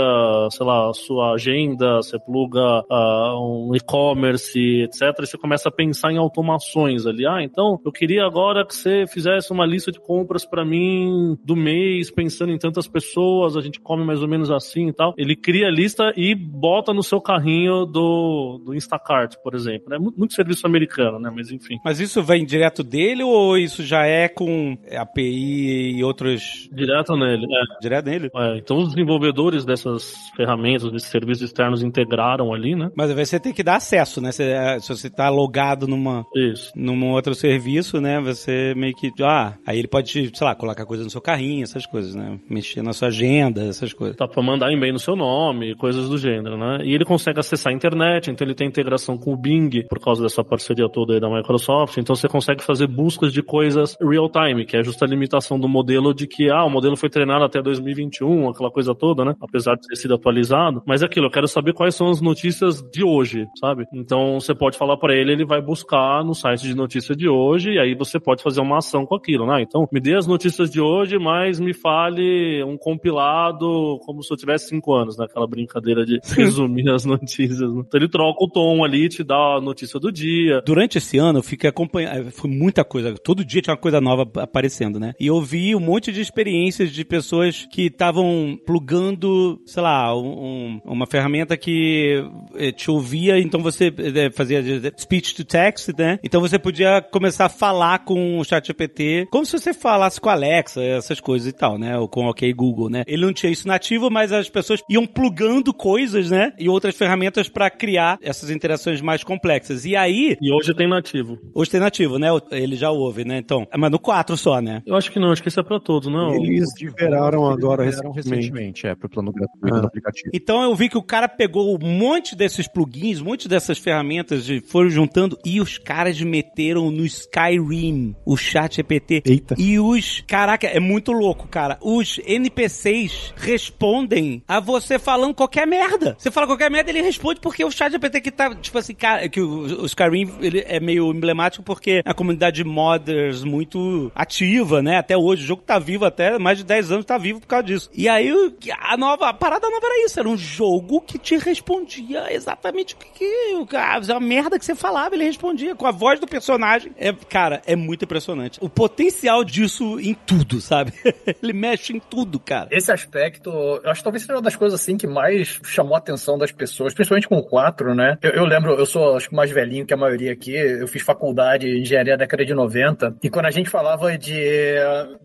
sei 0.51 0.65
lá, 0.65 0.89
a 0.89 0.93
sua 0.93 1.33
agenda, 1.33 1.97
você 1.97 2.17
pluga 2.19 2.83
ah, 2.89 3.35
um 3.39 3.71
e-commerce, 3.75 4.59
etc. 4.83 5.01
E 5.21 5.25
você 5.27 5.37
começa 5.37 5.69
a 5.69 5.71
pensar 5.71 6.11
em 6.11 6.17
automações 6.17 7.05
ali. 7.05 7.25
Ah, 7.25 7.41
então 7.43 7.79
eu 7.85 7.91
queria 7.91 8.25
agora 8.25 8.65
que 8.65 8.75
você 8.75 9.05
fizesse 9.07 9.51
uma 9.51 9.65
lista 9.65 9.91
de 9.91 9.99
compras 9.99 10.45
para 10.45 10.65
mim 10.65 11.37
do 11.43 11.55
mês, 11.55 12.11
pensando 12.11 12.51
em 12.51 12.57
tantas 12.57 12.87
pessoas, 12.87 13.55
a 13.55 13.61
gente 13.61 13.79
come 13.79 14.03
mais 14.03 14.21
ou 14.21 14.27
menos 14.27 14.51
assim 14.51 14.87
e 14.89 14.93
tal. 14.93 15.13
Ele 15.17 15.35
cria 15.35 15.67
a 15.67 15.71
lista 15.71 16.11
e 16.15 16.33
bota 16.35 16.93
no 16.93 17.03
seu 17.03 17.19
carrinho 17.21 17.42
do, 17.85 18.61
do 18.65 18.73
Instacart, 18.73 19.35
por 19.43 19.53
exemplo. 19.55 19.93
É 19.93 19.99
muito, 19.99 20.17
muito 20.17 20.33
serviço 20.33 20.65
americano, 20.65 21.19
né? 21.19 21.31
Mas 21.33 21.51
enfim. 21.51 21.77
Mas 21.83 21.99
isso 21.99 22.21
vem 22.23 22.45
direto 22.45 22.83
dele 22.83 23.23
ou 23.23 23.57
isso 23.57 23.83
já 23.83 24.05
é 24.05 24.27
com 24.27 24.77
API 24.91 25.95
e 25.97 26.03
outros. 26.03 26.69
Direto 26.71 27.15
nele, 27.15 27.45
é. 27.45 27.79
Direto 27.81 28.05
nele? 28.05 28.29
É, 28.35 28.57
então 28.57 28.77
os 28.77 28.89
desenvolvedores 28.89 29.65
dessas 29.65 30.13
ferramentas, 30.35 30.91
desses 30.91 31.09
serviços 31.09 31.43
externos 31.43 31.83
integraram 31.83 32.53
ali, 32.53 32.75
né? 32.75 32.89
Mas 32.95 33.09
aí 33.09 33.25
você 33.25 33.39
tem 33.39 33.53
que 33.53 33.63
dar 33.63 33.75
acesso, 33.77 34.21
né? 34.21 34.31
Você- 34.31 34.43
é, 34.43 34.79
se 34.79 34.89
você 34.89 35.09
tá 35.09 35.29
logado 35.29 35.87
numa, 35.87 36.25
Isso. 36.35 36.71
num 36.75 37.11
outro 37.11 37.33
serviço, 37.35 37.99
né? 38.01 38.19
Você 38.21 38.73
meio 38.75 38.93
que. 38.93 39.11
Ah, 39.21 39.55
aí 39.65 39.79
ele 39.79 39.87
pode, 39.87 40.11
sei 40.33 40.47
lá, 40.47 40.55
colocar 40.55 40.85
coisa 40.85 41.03
no 41.03 41.09
seu 41.09 41.21
carrinho, 41.21 41.63
essas 41.63 41.85
coisas, 41.85 42.15
né? 42.15 42.39
Mexer 42.49 42.81
na 42.81 42.93
sua 42.93 43.07
agenda, 43.09 43.63
essas 43.65 43.93
coisas. 43.93 44.15
Tá 44.17 44.27
pra 44.27 44.41
mandar 44.41 44.71
e-mail 44.71 44.93
no 44.93 44.99
seu 44.99 45.15
nome, 45.15 45.75
coisas 45.75 46.09
do 46.09 46.17
gênero, 46.17 46.57
né? 46.57 46.79
E 46.83 46.93
ele 46.93 47.05
consegue 47.05 47.32
acessar 47.39 47.71
a 47.71 47.75
internet, 47.75 48.29
então 48.29 48.45
ele 48.45 48.55
tem 48.55 48.67
integração 48.67 49.17
com 49.17 49.33
o 49.33 49.37
Bing, 49.37 49.83
por 49.87 49.99
causa 49.99 50.23
dessa 50.23 50.43
parceria 50.43 50.89
toda 50.89 51.13
aí 51.13 51.19
da 51.19 51.29
Microsoft. 51.29 51.97
Então 51.97 52.15
você 52.15 52.27
consegue 52.27 52.63
fazer 52.63 52.87
buscas 52.87 53.31
de 53.33 53.41
coisas 53.41 53.97
real 54.01 54.29
time, 54.29 54.65
que 54.65 54.77
é 54.77 54.83
justa 54.83 55.05
a 55.05 55.07
limitação 55.07 55.59
do 55.59 55.67
modelo 55.67 56.13
de 56.13 56.27
que, 56.27 56.49
ah, 56.49 56.63
o 56.65 56.69
modelo 56.69 56.95
foi 56.95 57.09
treinado 57.09 57.43
até 57.43 57.61
2021, 57.61 58.49
aquela 58.49 58.71
coisa 58.71 58.93
toda, 58.93 59.25
né? 59.25 59.35
Apesar 59.41 59.75
de 59.75 59.87
ter 59.87 59.95
sido 59.95 60.13
atualizado. 60.13 60.81
Mas 60.85 61.01
é 61.01 61.05
aquilo, 61.05 61.27
eu 61.27 61.31
quero 61.31 61.47
saber 61.47 61.73
quais 61.73 61.95
são 61.95 62.09
as 62.09 62.21
notícias 62.21 62.81
de 62.91 63.03
hoje, 63.03 63.47
sabe? 63.59 63.85
Então 63.93 64.39
você 64.39 64.53
pode 64.53 64.77
falar 64.77 64.97
pra 64.97 65.15
ele, 65.15 65.31
ele 65.31 65.45
vai 65.45 65.61
buscar 65.61 66.23
no 66.23 66.33
site 66.33 66.63
de 66.63 66.75
notícia 66.75 67.15
de 67.15 67.27
hoje, 67.27 67.71
e 67.71 67.79
aí 67.79 67.95
você 67.95 68.19
pode 68.19 68.43
fazer 68.43 68.61
uma 68.61 68.77
ação 68.77 69.05
com 69.05 69.15
aquilo, 69.15 69.45
né? 69.45 69.61
Então, 69.61 69.87
me 69.91 69.99
dê 69.99 70.15
as 70.15 70.27
notícias 70.27 70.69
de 70.69 70.81
hoje, 70.81 71.17
mas 71.17 71.59
me 71.59 71.73
fale 71.73 72.63
um 72.63 72.77
compilado 72.77 73.99
como 74.05 74.21
se 74.23 74.31
eu 74.31 74.37
tivesse 74.37 74.69
cinco 74.69 74.93
anos, 74.93 75.17
né? 75.17 75.25
Aquela 75.25 75.47
brincadeira 75.47 76.05
de 76.05 76.19
resumir 76.35 76.89
as 76.89 77.05
notícias. 77.05 77.22
Né? 77.23 77.83
Então 77.87 77.99
ele 77.99 78.09
troca 78.09 78.43
o 78.43 78.49
tom 78.49 78.83
ali, 78.83 79.09
te 79.09 79.23
dá 79.23 79.57
a 79.57 79.61
notícia 79.61 79.99
do 79.99 80.11
dia. 80.11 80.61
Durante 80.65 80.97
esse 80.97 81.17
ano 81.17 81.39
eu 81.39 81.43
fiquei 81.43 81.69
acompanhando, 81.69 82.31
foi 82.31 82.49
muita 82.49 82.83
coisa, 82.83 83.13
todo 83.15 83.43
dia 83.45 83.61
tinha 83.61 83.73
uma 83.73 83.79
coisa 83.81 83.99
nova 84.01 84.29
aparecendo, 84.41 84.99
né? 84.99 85.13
E 85.19 85.27
eu 85.27 85.41
vi 85.41 85.75
um 85.75 85.79
monte 85.79 86.11
de 86.11 86.21
experiências 86.21 86.91
de 86.91 87.03
pessoas 87.05 87.67
que 87.71 87.83
estavam 87.87 88.57
plugando, 88.65 89.59
sei 89.65 89.81
lá, 89.83 90.15
um- 90.15 90.27
um- 90.27 90.81
uma 90.85 91.07
ferramenta 91.07 91.55
que 91.57 92.23
eh, 92.55 92.71
te 92.71 92.89
ouvia, 92.91 93.39
então 93.39 93.61
você 93.61 93.87
eh, 93.97 94.29
fazia 94.31 94.61
speech 94.99 95.35
to 95.35 95.43
text, 95.45 95.89
né? 95.97 96.19
Então 96.23 96.41
você 96.41 96.59
podia 96.59 97.01
começar 97.01 97.45
a 97.45 97.49
falar 97.49 97.99
com 97.99 98.39
o 98.39 98.43
chat 98.43 98.65
GPT, 98.67 99.27
como 99.31 99.45
se 99.45 99.57
você 99.57 99.73
falasse 99.73 100.19
com 100.19 100.29
a 100.29 100.33
Alexa, 100.33 100.81
essas 100.83 101.19
coisas 101.19 101.47
e 101.47 101.51
tal, 101.53 101.77
né? 101.77 101.97
Ou 101.97 102.07
com 102.07 102.25
o 102.25 102.29
OK 102.29 102.51
Google, 102.53 102.89
né? 102.89 103.03
Ele 103.07 103.25
não 103.25 103.33
tinha 103.33 103.51
isso 103.51 103.67
nativo, 103.67 104.09
mas 104.09 104.31
as 104.31 104.49
pessoas 104.49 104.81
iam 104.89 105.05
plugando 105.05 105.73
coisas, 105.73 106.29
né? 106.29 106.51
E 106.59 106.67
outras 106.69 106.95
ferramentas 106.95 107.12
para 107.49 107.69
criar 107.69 108.17
essas 108.21 108.49
interações 108.49 109.01
mais 109.01 109.23
complexas. 109.23 109.85
E 109.85 109.95
aí, 109.95 110.37
E 110.41 110.51
hoje 110.53 110.73
tem 110.73 110.87
nativo. 110.87 111.37
Hoje 111.53 111.69
tem 111.71 111.79
nativo, 111.79 112.17
né? 112.19 112.27
Ele 112.51 112.75
já 112.75 112.91
ouve, 112.91 113.23
né? 113.25 113.37
Então, 113.37 113.67
mas 113.77 113.91
no 113.91 113.99
4 113.99 114.35
só, 114.37 114.59
né? 114.61 114.81
Eu 114.85 114.95
acho 114.95 115.11
que 115.11 115.19
não, 115.19 115.31
acho 115.31 115.41
que 115.41 115.49
isso 115.49 115.59
é 115.59 115.63
pra 115.63 115.79
todos, 115.79 116.11
não? 116.11 116.33
Eles 116.35 116.69
liberaram 116.81 117.45
agora 117.49 117.83
Eles 117.83 117.95
liberaram 117.95 118.13
recentemente. 118.15 118.45
recentemente, 118.47 118.87
é, 118.87 118.95
pro 118.95 119.09
plano 119.09 119.31
gratuito 119.31 119.75
Ah. 119.75 119.79
do 119.81 119.87
aplicativo. 119.87 120.29
Então 120.33 120.63
eu 120.63 120.75
vi 120.75 120.89
que 120.89 120.97
o 120.97 121.03
cara 121.03 121.27
pegou 121.27 121.75
um 121.75 121.87
monte 121.87 122.35
desses 122.35 122.67
plugins, 122.67 123.21
um 123.21 123.25
monte 123.25 123.47
dessas 123.47 123.77
ferramentas, 123.77 124.49
e 124.49 124.59
foram 124.61 124.89
juntando 124.89 125.37
e 125.45 125.59
os 125.61 125.77
caras 125.77 126.19
meteram 126.21 126.89
no 126.91 127.05
Skyrim 127.05 128.15
o 128.25 128.35
chat 128.37 128.75
GPT. 128.77 129.21
Eita. 129.25 129.55
E 129.57 129.79
os. 129.79 130.23
Caraca, 130.27 130.67
é 130.67 130.79
muito 130.79 131.11
louco, 131.11 131.47
cara. 131.47 131.77
Os 131.81 132.19
NPCs 132.25 133.33
respondem 133.35 134.43
a 134.47 134.59
você 134.59 134.97
falando 134.99 135.33
qualquer 135.33 135.65
merda. 135.67 136.15
Você 136.17 136.31
fala 136.31 136.47
qualquer 136.47 136.69
merda, 136.71 136.89
ele 136.89 137.01
responde 137.03 137.39
porque 137.39 137.63
o 137.63 137.71
chat 137.71 137.91
GPT 137.91 138.21
que 138.21 138.31
tá, 138.31 138.53
tipo 138.55 138.77
assim, 138.77 138.93
cara, 138.93 139.27
que 139.29 139.41
o, 139.41 139.85
Skyrim 139.85 140.33
ele 140.41 140.63
é 140.65 140.79
meio 140.79 141.11
emblemático 141.11 141.63
porque 141.63 142.01
é 142.05 142.09
a 142.09 142.13
comunidade 142.13 142.57
de 142.57 142.63
modders 142.63 143.43
muito 143.43 144.11
ativa, 144.15 144.81
né? 144.81 144.97
Até 144.97 145.17
hoje. 145.17 145.43
O 145.43 145.47
jogo 145.47 145.61
tá 145.61 145.79
vivo 145.79 146.05
até 146.05 146.37
mais 146.37 146.57
de 146.57 146.63
10 146.63 146.91
anos, 146.91 147.05
tá 147.05 147.17
vivo 147.17 147.39
por 147.39 147.47
causa 147.47 147.65
disso. 147.65 147.89
E 147.93 148.07
aí 148.07 148.31
a 148.79 148.97
nova, 148.97 149.29
a 149.29 149.33
parada 149.33 149.69
nova 149.69 149.85
era 149.85 150.05
isso. 150.05 150.19
Era 150.19 150.29
um 150.29 150.37
jogo 150.37 151.01
que 151.01 151.17
te 151.17 151.37
respondia 151.37 152.33
exatamente 152.33 152.95
o 152.95 152.97
que, 152.97 153.09
que 153.09 153.65
cara- 153.65 154.01
a 154.15 154.19
merda 154.19 154.57
que 154.57 154.65
você 154.65 154.75
falava, 154.75 155.15
ele 155.15 155.25
respondia 155.25 155.75
com 155.75 155.85
a 155.85 155.91
voz 155.91 156.19
do 156.19 156.27
personagem. 156.27 156.91
É, 156.97 157.13
cara, 157.13 157.61
é 157.65 157.75
muito 157.75 158.05
impressionante. 158.05 158.59
O 158.61 158.69
potencial 158.69 159.43
disso 159.43 159.99
em 159.99 160.13
tudo, 160.13 160.61
sabe? 160.61 160.93
ele 161.41 161.53
mexe 161.53 161.93
em 161.93 161.99
tudo, 161.99 162.39
cara. 162.39 162.67
Esse 162.71 162.91
aspecto, 162.91 163.49
eu 163.49 163.89
acho 163.89 163.99
que 163.99 164.03
talvez 164.03 164.23
seja 164.23 164.33
uma 164.33 164.41
das 164.41 164.55
coisas 164.55 164.79
assim 164.79 164.97
que 164.97 165.07
mais 165.07 165.59
chamou 165.65 165.95
a 165.95 165.97
atenção 165.97 166.37
das 166.37 166.51
pessoas, 166.51 166.92
principalmente 166.93 167.27
com 167.27 167.37
o 167.37 167.43
4, 167.43 167.93
né? 167.95 168.17
Eu, 168.21 168.31
eu 168.31 168.45
lembro, 168.45 168.73
eu 168.73 168.85
sou 168.85 169.15
acho 169.15 169.29
que 169.29 169.35
mais 169.35 169.51
velhinho 169.51 169.85
que 169.85 169.93
a 169.93 169.97
maioria 169.97 170.31
aqui, 170.33 170.53
eu 170.55 170.87
fiz 170.87 171.01
faculdade 171.01 171.65
de 171.67 171.81
engenharia 171.81 172.13
da 172.17 172.23
década 172.23 172.45
de 172.45 172.53
90, 172.53 173.15
e 173.23 173.29
quando 173.29 173.45
a 173.45 173.51
gente 173.51 173.69
falava 173.69 174.17
de 174.17 174.75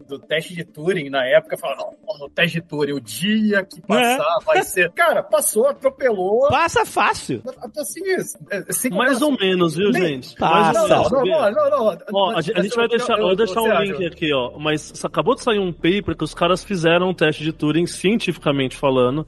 do 0.08 0.18
teste 0.18 0.54
de 0.54 0.64
Turing 0.64 1.10
na 1.10 1.24
época, 1.26 1.56
falava, 1.56 1.82
não, 1.82 2.26
o 2.26 2.30
teste 2.30 2.60
de 2.60 2.66
Turing, 2.66 2.92
o 2.92 3.00
dia 3.00 3.64
que 3.64 3.80
passar 3.82 4.38
vai 4.44 4.62
ser. 4.62 4.90
Cara, 4.92 5.22
passou, 5.22 5.66
atropelou. 5.68 6.48
Passa 6.48 6.84
fácil. 6.86 7.42
Assim, 7.78 8.00
é, 8.50 8.72
cinco 8.72 8.96
Mais 8.96 9.20
ou 9.22 9.36
menos, 9.38 9.76
viu, 9.76 9.90
Nem- 9.90 10.02
gente? 10.02 10.34
Passa. 10.36 10.86
Não, 10.88 11.08
não, 11.10 11.24
não, 11.24 11.52
não, 11.52 11.70
não. 11.70 11.98
Ó, 12.12 12.36
a, 12.36 12.40
gente- 12.40 12.74
vai 12.74 12.88
deixar, 12.88 13.18
eu 13.18 13.26
vou 13.26 13.36
deixar 13.36 13.60
um 13.62 13.80
link 13.82 14.06
aqui, 14.06 14.32
ó. 14.32 14.58
Mas 14.58 15.04
acabou 15.04 15.34
de 15.34 15.42
sair 15.42 15.58
um 15.58 15.72
paper 15.72 16.16
que 16.16 16.24
os 16.24 16.34
caras 16.34 16.64
fizeram 16.64 17.10
um 17.10 17.14
teste 17.14 17.42
de 17.42 17.52
Turing 17.52 17.86
cientificamente 17.86 18.76
falando. 18.76 19.26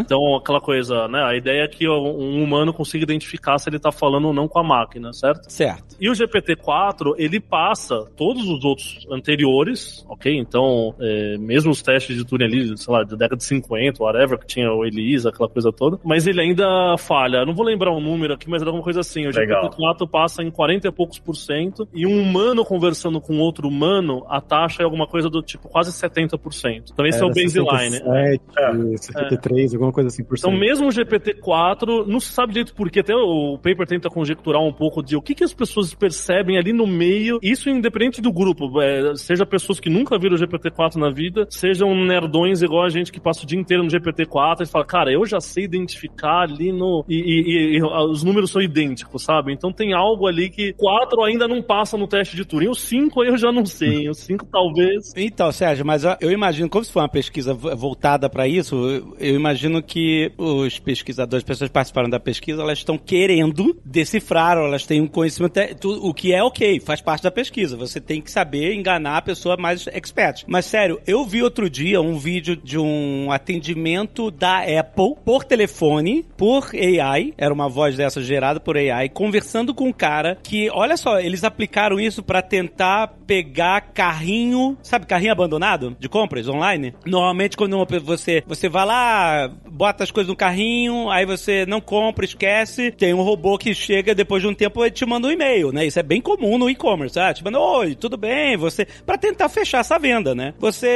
Então, 0.00 0.36
aquela 0.36 0.60
coisa, 0.60 1.08
né? 1.08 1.22
A 1.22 1.34
ideia 1.36 1.64
é 1.64 1.68
que 1.68 1.77
um 1.86 2.42
humano 2.42 2.72
consiga 2.72 3.04
identificar 3.04 3.58
se 3.58 3.68
ele 3.68 3.78
tá 3.78 3.92
falando 3.92 4.26
ou 4.28 4.32
não 4.34 4.48
com 4.48 4.58
a 4.58 4.64
máquina, 4.64 5.12
certo? 5.12 5.50
Certo. 5.50 5.96
E 6.00 6.08
o 6.08 6.12
GPT-4, 6.12 7.14
ele 7.18 7.38
passa 7.40 8.06
todos 8.16 8.48
os 8.48 8.64
outros 8.64 9.06
anteriores, 9.10 10.04
ok? 10.08 10.36
Então, 10.36 10.94
é, 11.00 11.36
mesmo 11.38 11.70
os 11.70 11.82
testes 11.82 12.16
de 12.16 12.24
Turing 12.24 12.44
ali, 12.44 12.78
sei 12.78 12.92
lá, 12.92 13.02
da 13.02 13.16
década 13.16 13.36
de 13.36 13.44
50, 13.44 14.02
whatever, 14.02 14.38
que 14.38 14.46
tinha 14.46 14.72
o 14.72 14.84
Elisa, 14.84 15.28
aquela 15.28 15.48
coisa 15.48 15.72
toda, 15.72 15.98
mas 16.04 16.26
ele 16.26 16.40
ainda 16.40 16.96
falha. 16.98 17.38
Eu 17.38 17.46
não 17.46 17.54
vou 17.54 17.64
lembrar 17.64 17.92
o 17.92 18.00
número 18.00 18.34
aqui, 18.34 18.48
mas 18.48 18.62
era 18.62 18.70
alguma 18.70 18.82
coisa 18.84 19.00
assim. 19.00 19.26
O 19.26 19.30
Legal. 19.30 19.70
GPT-4 19.70 20.08
passa 20.08 20.42
em 20.42 20.50
40 20.50 20.88
e 20.88 20.92
poucos 20.92 21.18
por 21.18 21.36
cento, 21.36 21.86
e 21.92 22.06
um 22.06 22.20
humano 22.20 22.64
conversando 22.64 23.20
com 23.20 23.38
outro 23.38 23.68
humano, 23.68 24.24
a 24.28 24.40
taxa 24.40 24.82
é 24.82 24.84
alguma 24.84 25.06
coisa 25.06 25.28
do 25.28 25.42
tipo 25.42 25.68
quase 25.68 25.92
70%. 25.92 26.90
Então 26.92 27.06
esse 27.06 27.20
é, 27.20 27.24
o 27.24 27.28
baseline. 27.28 27.98
67, 27.98 29.04
73, 29.06 29.74
alguma 29.74 29.92
coisa 29.92 30.08
assim 30.08 30.24
por 30.24 30.36
Então, 30.38 30.50
cento. 30.50 30.60
mesmo 30.60 30.86
o 30.86 30.90
GPT-4, 30.90 31.67
não 32.06 32.20
se 32.20 32.32
sabe 32.32 32.52
direito 32.52 32.74
por 32.74 32.90
quê. 32.90 33.00
Até 33.00 33.14
o 33.14 33.56
paper 33.58 33.86
tenta 33.86 34.08
conjecturar 34.08 34.62
um 34.62 34.72
pouco 34.72 35.02
de 35.02 35.16
o 35.16 35.22
que, 35.22 35.34
que 35.34 35.44
as 35.44 35.52
pessoas 35.54 35.94
percebem 35.94 36.56
ali 36.58 36.72
no 36.72 36.86
meio, 36.86 37.38
isso 37.42 37.68
independente 37.70 38.20
do 38.20 38.32
grupo, 38.32 38.80
é, 38.80 39.14
seja 39.16 39.44
pessoas 39.46 39.80
que 39.80 39.88
nunca 39.90 40.18
viram 40.18 40.36
o 40.36 40.38
GPT-4 40.38 40.96
na 40.96 41.10
vida, 41.10 41.46
sejam 41.50 41.94
nerdões 41.94 42.62
igual 42.62 42.84
a 42.84 42.88
gente 42.88 43.12
que 43.12 43.20
passa 43.20 43.44
o 43.44 43.46
dia 43.46 43.58
inteiro 43.58 43.82
no 43.82 43.90
GPT-4 43.90 44.62
e 44.62 44.66
fala, 44.66 44.84
cara, 44.84 45.12
eu 45.12 45.24
já 45.26 45.40
sei 45.40 45.64
identificar 45.64 46.42
ali 46.42 46.72
no. 46.72 47.04
E, 47.08 47.16
e- 47.16 47.78
e- 47.78 47.82
os 47.82 48.22
números 48.22 48.50
são 48.50 48.60
idênticos, 48.62 49.22
sabe? 49.24 49.52
Então 49.52 49.72
tem 49.72 49.92
algo 49.92 50.26
ali 50.26 50.48
que 50.50 50.72
4 50.74 51.22
ainda 51.22 51.46
não 51.48 51.62
passa 51.62 51.96
no 51.96 52.06
teste 52.06 52.36
de 52.36 52.44
Turing. 52.44 52.68
O 52.68 52.74
5 52.74 53.24
eu 53.24 53.36
já 53.36 53.50
não 53.52 53.64
sei. 53.66 54.08
O 54.08 54.14
5 54.14 54.46
talvez. 54.46 55.12
Então, 55.16 55.50
Sérgio, 55.52 55.84
mas 55.84 56.04
eu- 56.20 56.30
imagino, 56.32 56.68
como 56.68 56.84
se 56.84 56.92
for 56.92 57.00
uma 57.00 57.08
pesquisa 57.08 57.54
vo- 57.54 57.74
voltada 57.76 58.28
para 58.28 58.46
isso, 58.46 58.76
eu- 59.18 59.34
imagino 59.36 59.82
que 59.82 60.32
os 60.38 60.78
pesquisadores, 60.78 61.44
pessoas 61.48 61.70
participaram 61.70 62.08
da 62.08 62.20
pesquisa, 62.20 62.62
elas 62.62 62.78
estão 62.78 62.96
querendo 62.96 63.76
decifrar, 63.84 64.56
elas 64.56 64.86
têm 64.86 65.00
um 65.00 65.08
conhecimento, 65.08 65.58
tu- 65.80 66.06
o 66.06 66.14
que 66.14 66.32
é 66.32 66.42
ok, 66.42 66.78
faz 66.80 67.00
parte 67.00 67.22
da 67.22 67.30
pesquisa. 67.30 67.76
Você 67.76 68.00
tem 68.00 68.20
que 68.20 68.30
saber 68.30 68.74
enganar 68.74 69.16
a 69.16 69.22
pessoa 69.22 69.56
mais 69.56 69.86
expert. 69.88 70.44
Mas 70.46 70.66
sério, 70.66 71.00
eu 71.06 71.24
vi 71.24 71.42
outro 71.42 71.68
dia 71.68 72.00
um 72.00 72.16
vídeo 72.18 72.54
de 72.54 72.78
um 72.78 73.32
atendimento 73.32 74.30
da 74.30 74.58
Apple 74.58 75.14
por 75.24 75.42
telefone, 75.42 76.24
por 76.36 76.70
AI, 76.74 77.32
era 77.36 77.52
uma 77.52 77.68
voz 77.68 77.96
dessa 77.96 78.22
gerada 78.22 78.60
por 78.60 78.76
AI, 78.76 79.08
conversando 79.08 79.74
com 79.74 79.88
um 79.88 79.92
cara 79.92 80.38
que, 80.42 80.70
olha 80.70 80.96
só, 80.96 81.18
eles 81.18 81.42
aplicaram 81.44 81.98
isso 81.98 82.22
pra 82.22 82.42
tentar 82.42 83.08
pegar 83.26 83.80
carrinho, 83.92 84.76
sabe, 84.82 85.06
carrinho 85.06 85.32
abandonado 85.32 85.96
de 85.98 86.08
compras 86.08 86.46
online? 86.48 86.94
Normalmente 87.06 87.56
quando 87.56 87.76
você 88.02 88.42
você 88.46 88.68
vai 88.68 88.84
lá, 88.86 89.50
bota 89.70 90.04
as 90.04 90.10
coisas 90.10 90.28
no 90.28 90.36
carrinho, 90.36 91.08
aí 91.10 91.24
você 91.24 91.37
não 91.66 91.80
compra, 91.80 92.24
esquece, 92.24 92.90
tem 92.90 93.14
um 93.14 93.22
robô 93.22 93.58
que 93.58 93.74
chega 93.74 94.14
depois 94.14 94.42
de 94.42 94.48
um 94.48 94.54
tempo 94.54 94.84
e 94.84 94.90
te 94.90 95.06
manda 95.06 95.28
um 95.28 95.32
e-mail, 95.32 95.72
né? 95.72 95.86
Isso 95.86 95.98
é 95.98 96.02
bem 96.02 96.20
comum 96.20 96.58
no 96.58 96.70
e-commerce, 96.70 97.18
ah, 97.18 97.32
te 97.32 97.44
manda, 97.44 97.58
oi, 97.58 97.94
tudo 97.94 98.16
bem, 98.16 98.56
você 98.56 98.86
Pra 99.06 99.16
tentar 99.16 99.48
fechar 99.48 99.80
essa 99.80 99.98
venda, 99.98 100.34
né? 100.34 100.54
Você 100.58 100.88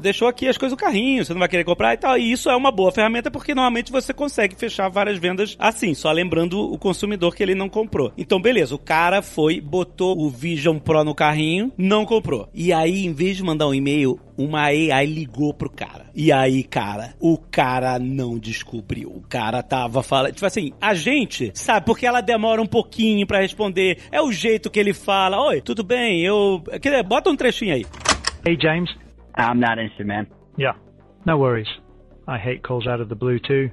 deixou 0.00 0.28
aqui 0.28 0.48
as 0.48 0.58
coisas 0.58 0.76
no 0.76 0.82
carrinho, 0.82 1.24
você 1.24 1.32
não 1.32 1.40
vai 1.40 1.48
querer 1.48 1.64
comprar 1.64 1.94
e 1.94 1.96
tal, 1.96 2.18
e 2.18 2.32
isso 2.32 2.50
é 2.50 2.56
uma 2.56 2.70
boa 2.70 2.92
ferramenta 2.92 3.30
porque 3.30 3.54
normalmente 3.54 3.92
você 3.92 4.12
consegue 4.12 4.56
fechar 4.56 4.88
várias 4.88 5.18
vendas 5.18 5.56
assim, 5.58 5.94
só 5.94 6.10
lembrando 6.10 6.60
o 6.60 6.78
consumidor 6.78 7.34
que 7.34 7.42
ele 7.42 7.54
não 7.54 7.68
comprou. 7.68 8.12
Então, 8.16 8.40
beleza, 8.40 8.74
o 8.74 8.78
cara 8.78 9.22
foi, 9.22 9.60
botou 9.60 10.18
o 10.18 10.28
Vision 10.28 10.78
Pro 10.78 11.04
no 11.04 11.14
carrinho, 11.14 11.72
não 11.76 12.04
comprou. 12.04 12.48
E 12.54 12.72
aí, 12.72 13.04
em 13.04 13.12
vez 13.12 13.36
de 13.36 13.42
mandar 13.42 13.68
um 13.68 13.74
e-mail, 13.74 14.18
uma 14.44 14.64
AI 14.64 15.06
ligou 15.06 15.52
pro 15.54 15.70
cara. 15.70 16.06
E 16.14 16.32
aí, 16.32 16.62
cara, 16.64 17.14
o 17.20 17.36
cara 17.38 17.98
não 17.98 18.38
descobriu. 18.38 19.08
O 19.10 19.22
cara 19.28 19.62
tava 19.62 20.02
falando. 20.02 20.32
Tipo 20.34 20.46
assim, 20.46 20.72
a 20.80 20.94
gente 20.94 21.50
sabe 21.54 21.86
porque 21.86 22.06
ela 22.06 22.20
demora 22.20 22.60
um 22.60 22.66
pouquinho 22.66 23.26
pra 23.26 23.40
responder. 23.40 23.98
É 24.10 24.20
o 24.20 24.32
jeito 24.32 24.70
que 24.70 24.78
ele 24.80 24.92
fala. 24.92 25.40
Oi, 25.48 25.60
tudo 25.60 25.82
bem? 25.82 26.20
Eu. 26.22 26.62
Quer 26.80 26.90
dizer, 26.90 27.02
bota 27.04 27.30
um 27.30 27.36
trechinho 27.36 27.74
aí. 27.74 27.84
Hey, 28.46 28.56
James. 28.60 28.90
I'm 29.38 29.58
not 29.60 29.72
interested, 29.80 30.06
man. 30.06 30.26
Yeah, 30.58 30.78
no 31.24 31.38
worries. 31.38 31.68
I 32.28 32.36
hate 32.38 32.60
calls 32.62 32.86
out 32.86 33.00
of 33.00 33.08
the 33.08 33.14
blue 33.14 33.38
too. 33.38 33.70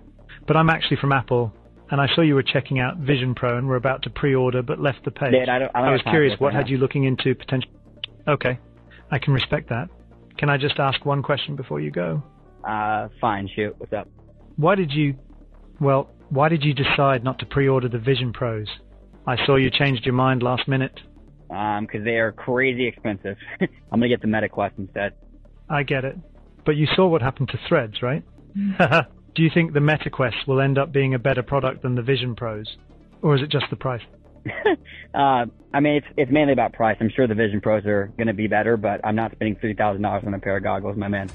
But 0.48 0.56
I'm 0.56 0.70
actually 0.70 0.98
from 1.02 1.12
Apple, 1.12 1.52
and 1.92 2.00
I 2.02 2.08
saw 2.16 2.22
you 2.24 2.34
were 2.36 2.44
checking 2.44 2.80
out 2.80 2.98
Vision 2.98 3.36
Pro 3.36 3.58
and 3.58 3.68
were 3.68 3.76
about 3.76 4.02
to 4.04 4.10
pre-order 4.10 4.64
but 4.64 4.80
left 4.80 5.04
the 5.04 5.12
page. 5.12 5.32
Dude, 5.32 5.50
I 5.50 5.60
don't- 5.60 5.72
I 5.76 5.82
don't 5.82 5.92
was 5.92 6.02
curious 6.04 6.40
what 6.40 6.54
had 6.54 6.70
you 6.70 6.78
looking 6.78 7.04
into 7.04 7.36
potential. 7.36 7.70
Okay, 8.28 8.58
I 9.12 9.20
can 9.20 9.34
respect 9.34 9.68
that. 9.70 9.90
Can 10.40 10.50
I 10.50 10.56
just 10.56 10.80
ask 10.80 11.06
one 11.06 11.22
question 11.22 11.58
before 11.58 11.82
you 11.82 11.92
go? 11.92 12.24
Uh, 12.66 13.10
fine, 13.20 13.50
shoot. 13.54 13.76
What's 13.78 13.92
up? 13.92 14.08
Why 14.56 14.76
did 14.76 14.94
you, 14.94 15.16
well, 15.82 16.10
why 16.30 16.48
did 16.48 16.64
you 16.64 16.74
decide 16.74 17.26
not 17.26 17.40
to 17.40 17.46
pre-order 17.46 17.90
the 17.90 18.00
Vision 18.00 18.32
Pros? 18.32 18.68
I 19.28 19.36
saw 19.46 19.58
you 19.58 19.70
changed 19.70 20.06
your 20.06 20.14
mind 20.14 20.42
last 20.42 20.66
minute. 20.66 20.98
Um, 21.50 21.86
because 21.86 22.06
they 22.06 22.18
are 22.18 22.32
crazy 22.32 22.88
expensive. 22.88 23.36
I'm 23.60 24.00
gonna 24.00 24.08
get 24.08 24.22
the 24.22 24.28
MetaQuest 24.28 24.78
instead. 24.78 25.14
I 25.70 25.84
get 25.84 26.06
it. 26.06 26.16
But 26.66 26.78
you 26.78 26.88
saw 26.96 27.08
what 27.08 27.22
happened 27.22 27.50
to 27.50 27.60
Threads, 27.68 28.02
right? 28.02 28.24
Do 29.36 29.44
you 29.44 29.50
think 29.54 29.74
the 29.74 29.80
MetaQuest 29.80 30.48
will 30.48 30.62
end 30.62 30.78
up 30.78 30.94
being 30.94 31.16
a 31.16 31.20
better 31.20 31.44
product 31.44 31.82
than 31.82 31.96
the 31.96 32.02
Vision 32.02 32.34
Pros? 32.36 32.78
Or 33.22 33.36
is 33.36 33.42
it 33.42 33.50
just 33.50 33.66
the 33.70 33.76
price? 33.76 34.02
Uh, 35.12 35.48
I 35.74 35.80
mean, 35.80 35.96
it's 35.96 36.08
it's 36.18 36.32
mainly 36.32 36.54
about 36.54 36.74
price. 36.74 36.96
I'm 37.02 37.10
sure 37.10 37.26
the 37.26 37.34
Vision 37.34 37.62
Pros 37.62 37.84
are 37.88 38.12
gonna 38.20 38.34
be 38.34 38.46
better, 38.46 38.78
but 38.78 39.02
I'm 39.04 39.16
not 39.16 39.32
spending 39.32 39.56
three 39.56 39.74
thousand 39.74 40.04
dollars 40.04 40.24
on 40.28 40.36
a 40.36 40.40
pair 40.40 40.56
of 40.56 40.62
goggles, 40.62 40.98
my 40.98 41.08
man. 41.08 41.30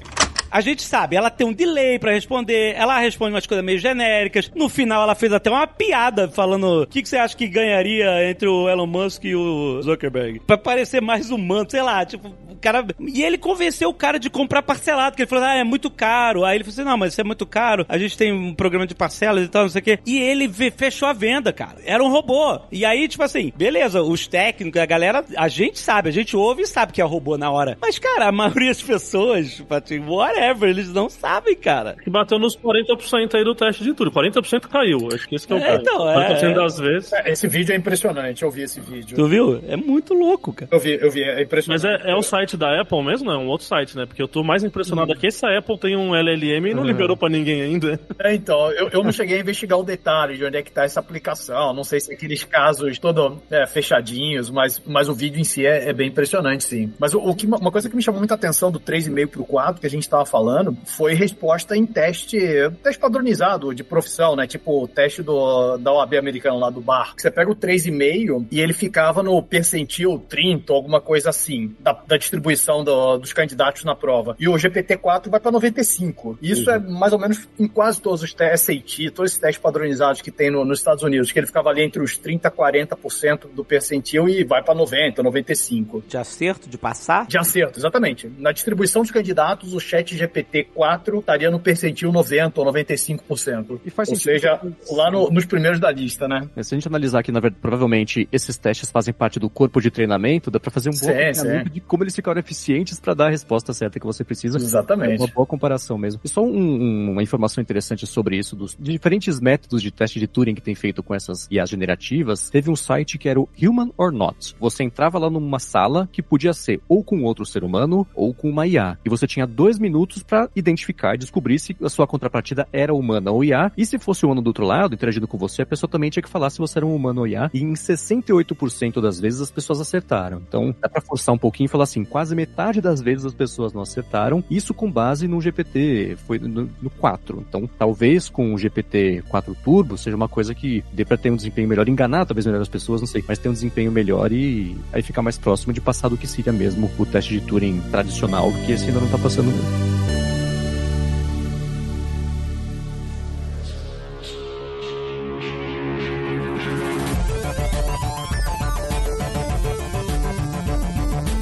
A 0.51 0.61
gente 0.61 0.81
sabe, 0.81 1.15
ela 1.15 1.29
tem 1.29 1.45
um 1.45 1.53
delay 1.53 1.99
pra 1.99 2.11
responder, 2.11 2.73
ela 2.75 2.99
responde 2.99 3.33
umas 3.33 3.45
coisas 3.45 3.65
meio 3.65 3.79
genéricas. 3.79 4.51
No 4.55 4.69
final, 4.69 5.03
ela 5.03 5.15
fez 5.15 5.33
até 5.33 5.49
uma 5.49 5.67
piada 5.67 6.27
falando 6.29 6.83
o 6.83 6.87
que, 6.87 7.01
que 7.01 7.09
você 7.09 7.17
acha 7.17 7.35
que 7.35 7.47
ganharia 7.47 8.29
entre 8.29 8.47
o 8.47 8.69
Elon 8.69 8.87
Musk 8.87 9.25
e 9.25 9.35
o 9.35 9.81
Zuckerberg. 9.81 10.39
Pra 10.41 10.57
parecer 10.57 11.01
mais 11.01 11.31
humano, 11.31 11.69
sei 11.69 11.81
lá, 11.81 12.05
tipo, 12.05 12.33
o 12.49 12.55
cara. 12.55 12.85
E 12.99 13.23
ele 13.23 13.37
convenceu 13.37 13.89
o 13.89 13.93
cara 13.93 14.19
de 14.19 14.29
comprar 14.29 14.61
parcelado, 14.61 15.11
porque 15.11 15.23
ele 15.23 15.29
falou, 15.29 15.45
ah, 15.45 15.55
é 15.55 15.63
muito 15.63 15.89
caro. 15.89 16.45
Aí 16.45 16.57
ele 16.57 16.63
falou 16.63 16.73
assim: 16.73 16.83
não, 16.83 16.97
mas 16.97 17.13
isso 17.13 17.21
é 17.21 17.23
muito 17.23 17.45
caro, 17.45 17.85
a 17.87 17.97
gente 17.97 18.17
tem 18.17 18.31
um 18.31 18.53
programa 18.53 18.87
de 18.87 18.95
parcelas 18.95 19.45
e 19.45 19.47
tal, 19.47 19.63
não 19.63 19.69
sei 19.69 19.81
o 19.81 19.83
quê. 19.83 19.99
E 20.05 20.17
ele 20.17 20.49
fechou 20.71 21.07
a 21.07 21.13
venda, 21.13 21.51
cara. 21.51 21.77
Era 21.85 22.03
um 22.03 22.09
robô. 22.09 22.59
E 22.71 22.85
aí, 22.85 23.07
tipo 23.07 23.23
assim, 23.23 23.51
beleza, 23.55 24.01
os 24.01 24.27
técnicos, 24.27 24.81
a 24.81 24.85
galera, 24.85 25.23
a 25.37 25.47
gente 25.47 25.79
sabe, 25.79 26.09
a 26.09 26.11
gente 26.11 26.35
ouve 26.35 26.63
e 26.63 26.67
sabe 26.67 26.93
que 26.93 27.01
é 27.01 27.05
robô 27.05 27.37
na 27.37 27.51
hora. 27.51 27.77
Mas, 27.81 27.99
cara, 27.99 28.27
a 28.27 28.31
maioria 28.31 28.69
das 28.69 28.81
pessoas, 28.81 29.55
tipo 29.55 29.73
assim, 29.73 29.99
whatever, 30.35 30.69
eles 30.69 30.91
não 30.91 31.09
sabem, 31.09 31.55
cara. 31.55 31.95
Que 32.03 32.09
bateu 32.09 32.37
nos 32.37 32.55
40% 32.57 33.35
aí 33.35 33.43
do 33.43 33.55
teste 33.55 33.83
de 33.83 33.93
tudo. 33.93 34.11
40% 34.11 34.67
caiu. 34.67 35.09
Acho 35.13 35.27
que 35.27 35.35
esse 35.35 35.47
que 35.47 35.53
é 35.53 35.55
o 35.55 35.59
É, 35.59 35.75
então, 35.75 36.09
é. 36.09 36.39
40% 36.41 36.53
das 36.53 36.77
vezes. 36.79 37.13
É, 37.13 37.31
Esse 37.31 37.47
vídeo 37.47 37.73
é 37.73 37.75
impressionante, 37.77 38.43
eu 38.43 38.51
vi 38.51 38.61
esse 38.63 38.79
vídeo. 38.79 39.15
Tu 39.15 39.27
viu? 39.27 39.61
É 39.67 39.75
muito 39.75 40.13
louco, 40.13 40.53
cara. 40.53 40.69
Eu 40.71 40.79
vi, 40.79 40.97
eu 41.01 41.09
vi, 41.11 41.23
é 41.23 41.35
Mas 41.35 41.43
impressionante. 41.43 41.85
é, 42.05 42.11
é 42.11 42.15
o 42.15 42.21
site 42.21 42.57
da 42.57 42.81
Apple 42.81 43.03
mesmo? 43.03 43.31
É 43.31 43.37
um 43.37 43.47
outro 43.47 43.65
site, 43.65 43.95
né? 43.95 44.05
Porque 44.05 44.21
eu 44.21 44.27
tô 44.27 44.43
mais 44.43 44.63
impressionado 44.63 45.11
Uhum. 45.11 45.17
aqui. 45.17 45.27
Essa 45.27 45.47
Apple 45.57 45.77
tem 45.79 45.95
um 45.95 46.15
LLM 46.15 46.69
e 46.69 46.73
não 46.73 46.83
liberou 46.83 47.15
pra 47.17 47.29
ninguém 47.29 47.61
ainda. 47.61 47.99
É, 48.19 48.33
então, 48.33 48.71
eu, 48.71 48.89
eu 48.89 49.03
não 49.03 49.11
cheguei 49.11 49.37
a 49.37 49.41
investigar 49.41 49.77
o 49.79 49.83
detalhe 49.83 50.37
de 50.37 50.45
onde 50.45 50.57
é 50.57 50.61
que 50.61 50.71
tá 50.71 50.83
essa 50.83 50.99
aplicação. 50.99 51.73
Não 51.73 51.83
sei 51.83 51.99
se 51.99 52.11
é 52.11 52.15
aqueles 52.15 52.43
casos 52.43 52.97
todo 52.99 53.41
é, 53.51 53.65
fechadinhos, 53.67 54.49
mas, 54.49 54.81
mas 54.85 55.09
o 55.09 55.13
vídeo 55.13 55.39
em 55.39 55.43
si 55.43 55.65
é, 55.65 55.89
é 55.89 55.93
bem 55.93 56.07
impressionante, 56.09 56.63
sim. 56.63 56.91
Mas 56.99 57.13
o, 57.13 57.19
o 57.19 57.35
que, 57.35 57.45
uma 57.45 57.71
coisa 57.71 57.89
que 57.89 57.95
me 57.95 58.01
chamou 58.01 58.19
muita 58.19 58.33
atenção 58.35 58.71
do 58.71 58.79
3,5 58.79 59.27
pro 59.27 59.43
4, 59.45 59.79
que 59.81 59.87
a 59.87 59.89
gente 59.89 60.09
tava 60.09 60.24
falando, 60.25 60.77
foi 60.85 61.13
resposta 61.13 61.75
em 61.75 61.85
teste, 61.85 62.37
teste 62.83 62.99
padronizado 62.99 63.73
de 63.73 63.83
profissão, 63.83 64.35
né? 64.35 64.47
Tipo 64.47 64.83
o 64.83 64.87
teste 64.87 65.21
do, 65.23 65.77
da 65.77 65.91
OAB 65.93 66.15
americana 66.15 66.55
lá 66.57 66.69
do 66.69 66.81
bar. 66.81 67.13
Você 67.17 67.29
pega 67.31 67.51
o 67.51 67.55
3,5 67.55 68.47
e 68.51 68.59
ele 68.59 68.73
ficava 68.73 69.21
no 69.23 69.41
percentil 69.41 70.23
30, 70.29 70.71
alguma 70.73 70.99
coisa 71.01 71.29
assim, 71.29 71.75
da, 71.79 71.93
da 71.93 72.17
distribuição 72.17 72.83
do- 72.83 73.17
dos 73.17 73.33
candidatos 73.33 73.83
na 73.83 73.95
prova. 73.95 74.35
E 74.39 74.47
o 74.47 74.53
GPT-4 74.53 75.29
vai 75.29 75.39
para 75.39 75.51
95. 75.51 76.37
Isso 76.41 76.69
é 76.69 76.79
mais 76.79 77.13
ou 77.13 77.19
menos 77.19 77.47
em 77.59 77.67
quase 77.67 78.01
todos 78.01 78.21
os 78.23 78.33
testes 78.33 78.65
SAT, 78.65 79.11
todos 79.11 79.31
esses 79.31 79.39
testes 79.41 79.61
padronizados 79.61 80.21
que 80.21 80.31
tem 80.31 80.49
no- 80.49 80.63
nos 80.65 80.79
Estados 80.79 81.03
Unidos, 81.03 81.31
que 81.31 81.39
ele 81.39 81.47
ficava 81.47 81.69
ali 81.69 81.81
entre 81.83 82.01
os 82.01 82.17
30 82.17 82.47
a 82.47 82.51
40% 82.51 83.47
do 83.53 83.63
percentil 83.63 84.27
e 84.29 84.43
vai 84.43 84.63
para 84.63 84.73
90, 84.75 85.21
95. 85.23 86.03
De 86.07 86.17
acerto, 86.17 86.69
de 86.69 86.77
passar? 86.77 87.27
De 87.27 87.37
acerto, 87.37 87.79
exatamente. 87.79 88.31
Na 88.37 88.51
distribuição 88.51 89.01
dos 89.01 89.11
candidatos, 89.11 89.73
o 89.73 89.79
chat 89.79 90.14
GPT-4 90.17 91.19
estaria 91.19 91.51
no 91.51 91.59
percentil 91.59 92.11
90 92.11 92.59
ou 92.61 92.65
95%. 92.73 93.79
E 93.85 93.89
faz 93.89 94.09
ou 94.09 94.15
sentido. 94.15 94.31
seja, 94.33 94.59
lá 94.91 95.11
no- 95.11 95.29
nos 95.29 95.45
primeiros 95.45 95.79
da 95.79 95.91
lista, 95.91 96.27
né? 96.27 96.47
Se 96.61 96.73
a 96.73 96.77
gente 96.77 96.87
analisar 96.87 97.19
aqui, 97.19 97.31
na 97.31 97.39
verdade, 97.39 97.61
provavelmente 97.61 98.27
esses 98.31 98.57
testes 98.57 98.89
fazem 98.89 99.13
parte 99.13 99.39
do 99.39 99.49
corpo 99.49 99.81
de 99.81 99.89
treinamento, 99.91 100.49
dá 100.51 100.59
pra 100.59 100.71
fazer 100.71 100.89
um 100.89 100.93
bom 100.93 100.99
treinamento 101.07 101.69
de 101.69 101.81
como 101.81 102.03
eles 102.03 102.15
ficaram 102.15 102.39
eficientes 102.39 102.99
pra 102.99 103.13
dar 103.13 103.27
a 103.27 103.29
resposta 103.29 103.73
certa 103.73 103.99
que 103.99 104.05
você 104.05 104.23
precisa. 104.23 104.57
É 104.57 104.61
Exatamente. 104.61 105.19
uma 105.21 105.27
boa 105.27 105.45
comparação 105.45 105.97
mesmo. 105.97 106.21
E 106.23 106.29
só 106.29 106.41
um- 106.41 106.55
um- 106.55 107.11
uma 107.11 107.23
informação 107.23 107.61
interessante 107.61 108.05
sobre 108.07 108.37
isso, 108.37 108.55
dos 108.55 108.75
diferentes 108.79 109.39
métodos 109.39 109.81
de 109.81 109.91
teste 109.91 110.19
de 110.19 110.27
Turing 110.27 110.55
que 110.55 110.61
tem 110.61 110.75
feito 110.75 111.01
com 111.03 111.13
essas 111.13 111.47
IAs 111.51 111.69
generativas, 111.69 112.49
teve 112.49 112.69
um 112.69 112.75
site 112.75 113.17
que 113.17 113.29
era 113.29 113.39
o 113.39 113.47
Human 113.61 113.91
or 113.97 114.11
Not. 114.11 114.55
Você 114.59 114.83
entrava 114.83 115.17
lá 115.19 115.29
numa 115.29 115.59
sala 115.59 116.07
que 116.11 116.21
podia 116.21 116.53
ser 116.53 116.79
ou 116.87 117.03
com 117.03 117.23
outro 117.23 117.45
ser 117.45 117.63
humano 117.63 118.05
ou 118.15 118.33
com 118.33 118.49
uma 118.49 118.67
IA. 118.67 118.97
E 119.05 119.09
você 119.09 119.25
tinha 119.27 119.45
dois 119.47 119.79
minutos 119.79 120.04
para 120.23 120.49
identificar 120.55 121.15
e 121.15 121.17
descobrir 121.17 121.59
se 121.59 121.75
a 121.81 121.89
sua 121.89 122.07
contrapartida 122.07 122.67
era 122.71 122.93
humana 122.93 123.31
ou 123.31 123.43
IA. 123.43 123.71
E 123.77 123.85
se 123.85 123.97
fosse 123.97 124.25
humano 124.25 124.41
do 124.41 124.47
outro 124.47 124.65
lado, 124.65 124.93
interagindo 124.93 125.27
com 125.27 125.37
você, 125.37 125.61
a 125.61 125.65
pessoa 125.65 125.89
também 125.89 126.09
tinha 126.09 126.23
que 126.23 126.29
falar 126.29 126.49
se 126.49 126.59
você 126.59 126.79
era 126.79 126.85
um 126.85 126.95
humano 126.95 127.21
ou 127.21 127.27
IA. 127.27 127.49
E 127.53 127.61
em 127.61 127.73
68% 127.73 129.01
das 129.01 129.19
vezes 129.19 129.41
as 129.41 129.51
pessoas 129.51 129.79
acertaram. 129.81 130.41
Então 130.47 130.75
dá 130.81 130.89
pra 130.89 131.01
forçar 131.01 131.33
um 131.33 131.37
pouquinho 131.37 131.65
e 131.65 131.69
falar 131.69 131.83
assim: 131.83 132.03
quase 132.03 132.35
metade 132.35 132.81
das 132.81 133.01
vezes 133.01 133.25
as 133.25 133.33
pessoas 133.33 133.73
não 133.73 133.81
acertaram. 133.81 134.43
Isso 134.49 134.73
com 134.73 134.91
base 134.91 135.27
no 135.27 135.41
GPT, 135.41 136.17
foi 136.25 136.39
no, 136.39 136.69
no 136.81 136.89
4. 136.89 137.45
Então 137.47 137.69
talvez 137.77 138.29
com 138.29 138.53
o 138.53 138.57
GPT 138.57 139.23
4 139.29 139.55
Turbo 139.63 139.97
seja 139.97 140.15
uma 140.15 140.29
coisa 140.29 140.53
que 140.53 140.83
dê 140.93 141.05
pra 141.05 141.17
ter 141.17 141.31
um 141.31 141.35
desempenho 141.35 141.67
melhor, 141.67 141.87
enganar 141.87 142.25
talvez 142.25 142.45
melhor 142.45 142.61
as 142.61 142.69
pessoas, 142.69 143.01
não 143.01 143.07
sei, 143.07 143.23
mas 143.27 143.39
ter 143.39 143.49
um 143.49 143.53
desempenho 143.53 143.91
melhor 143.91 144.31
e 144.31 144.75
aí 144.91 145.01
ficar 145.01 145.21
mais 145.21 145.37
próximo 145.37 145.73
de 145.73 145.81
passar 145.81 146.09
do 146.09 146.17
que 146.17 146.27
seria 146.27 146.53
mesmo 146.53 146.91
o 146.97 147.05
teste 147.05 147.39
de 147.39 147.45
Turing 147.45 147.81
tradicional, 147.91 148.51
que 148.65 148.71
esse 148.71 148.85
ainda 148.85 148.99
não 148.99 149.09
tá 149.09 149.17
passando 149.17 149.47
mesmo. 149.47 149.94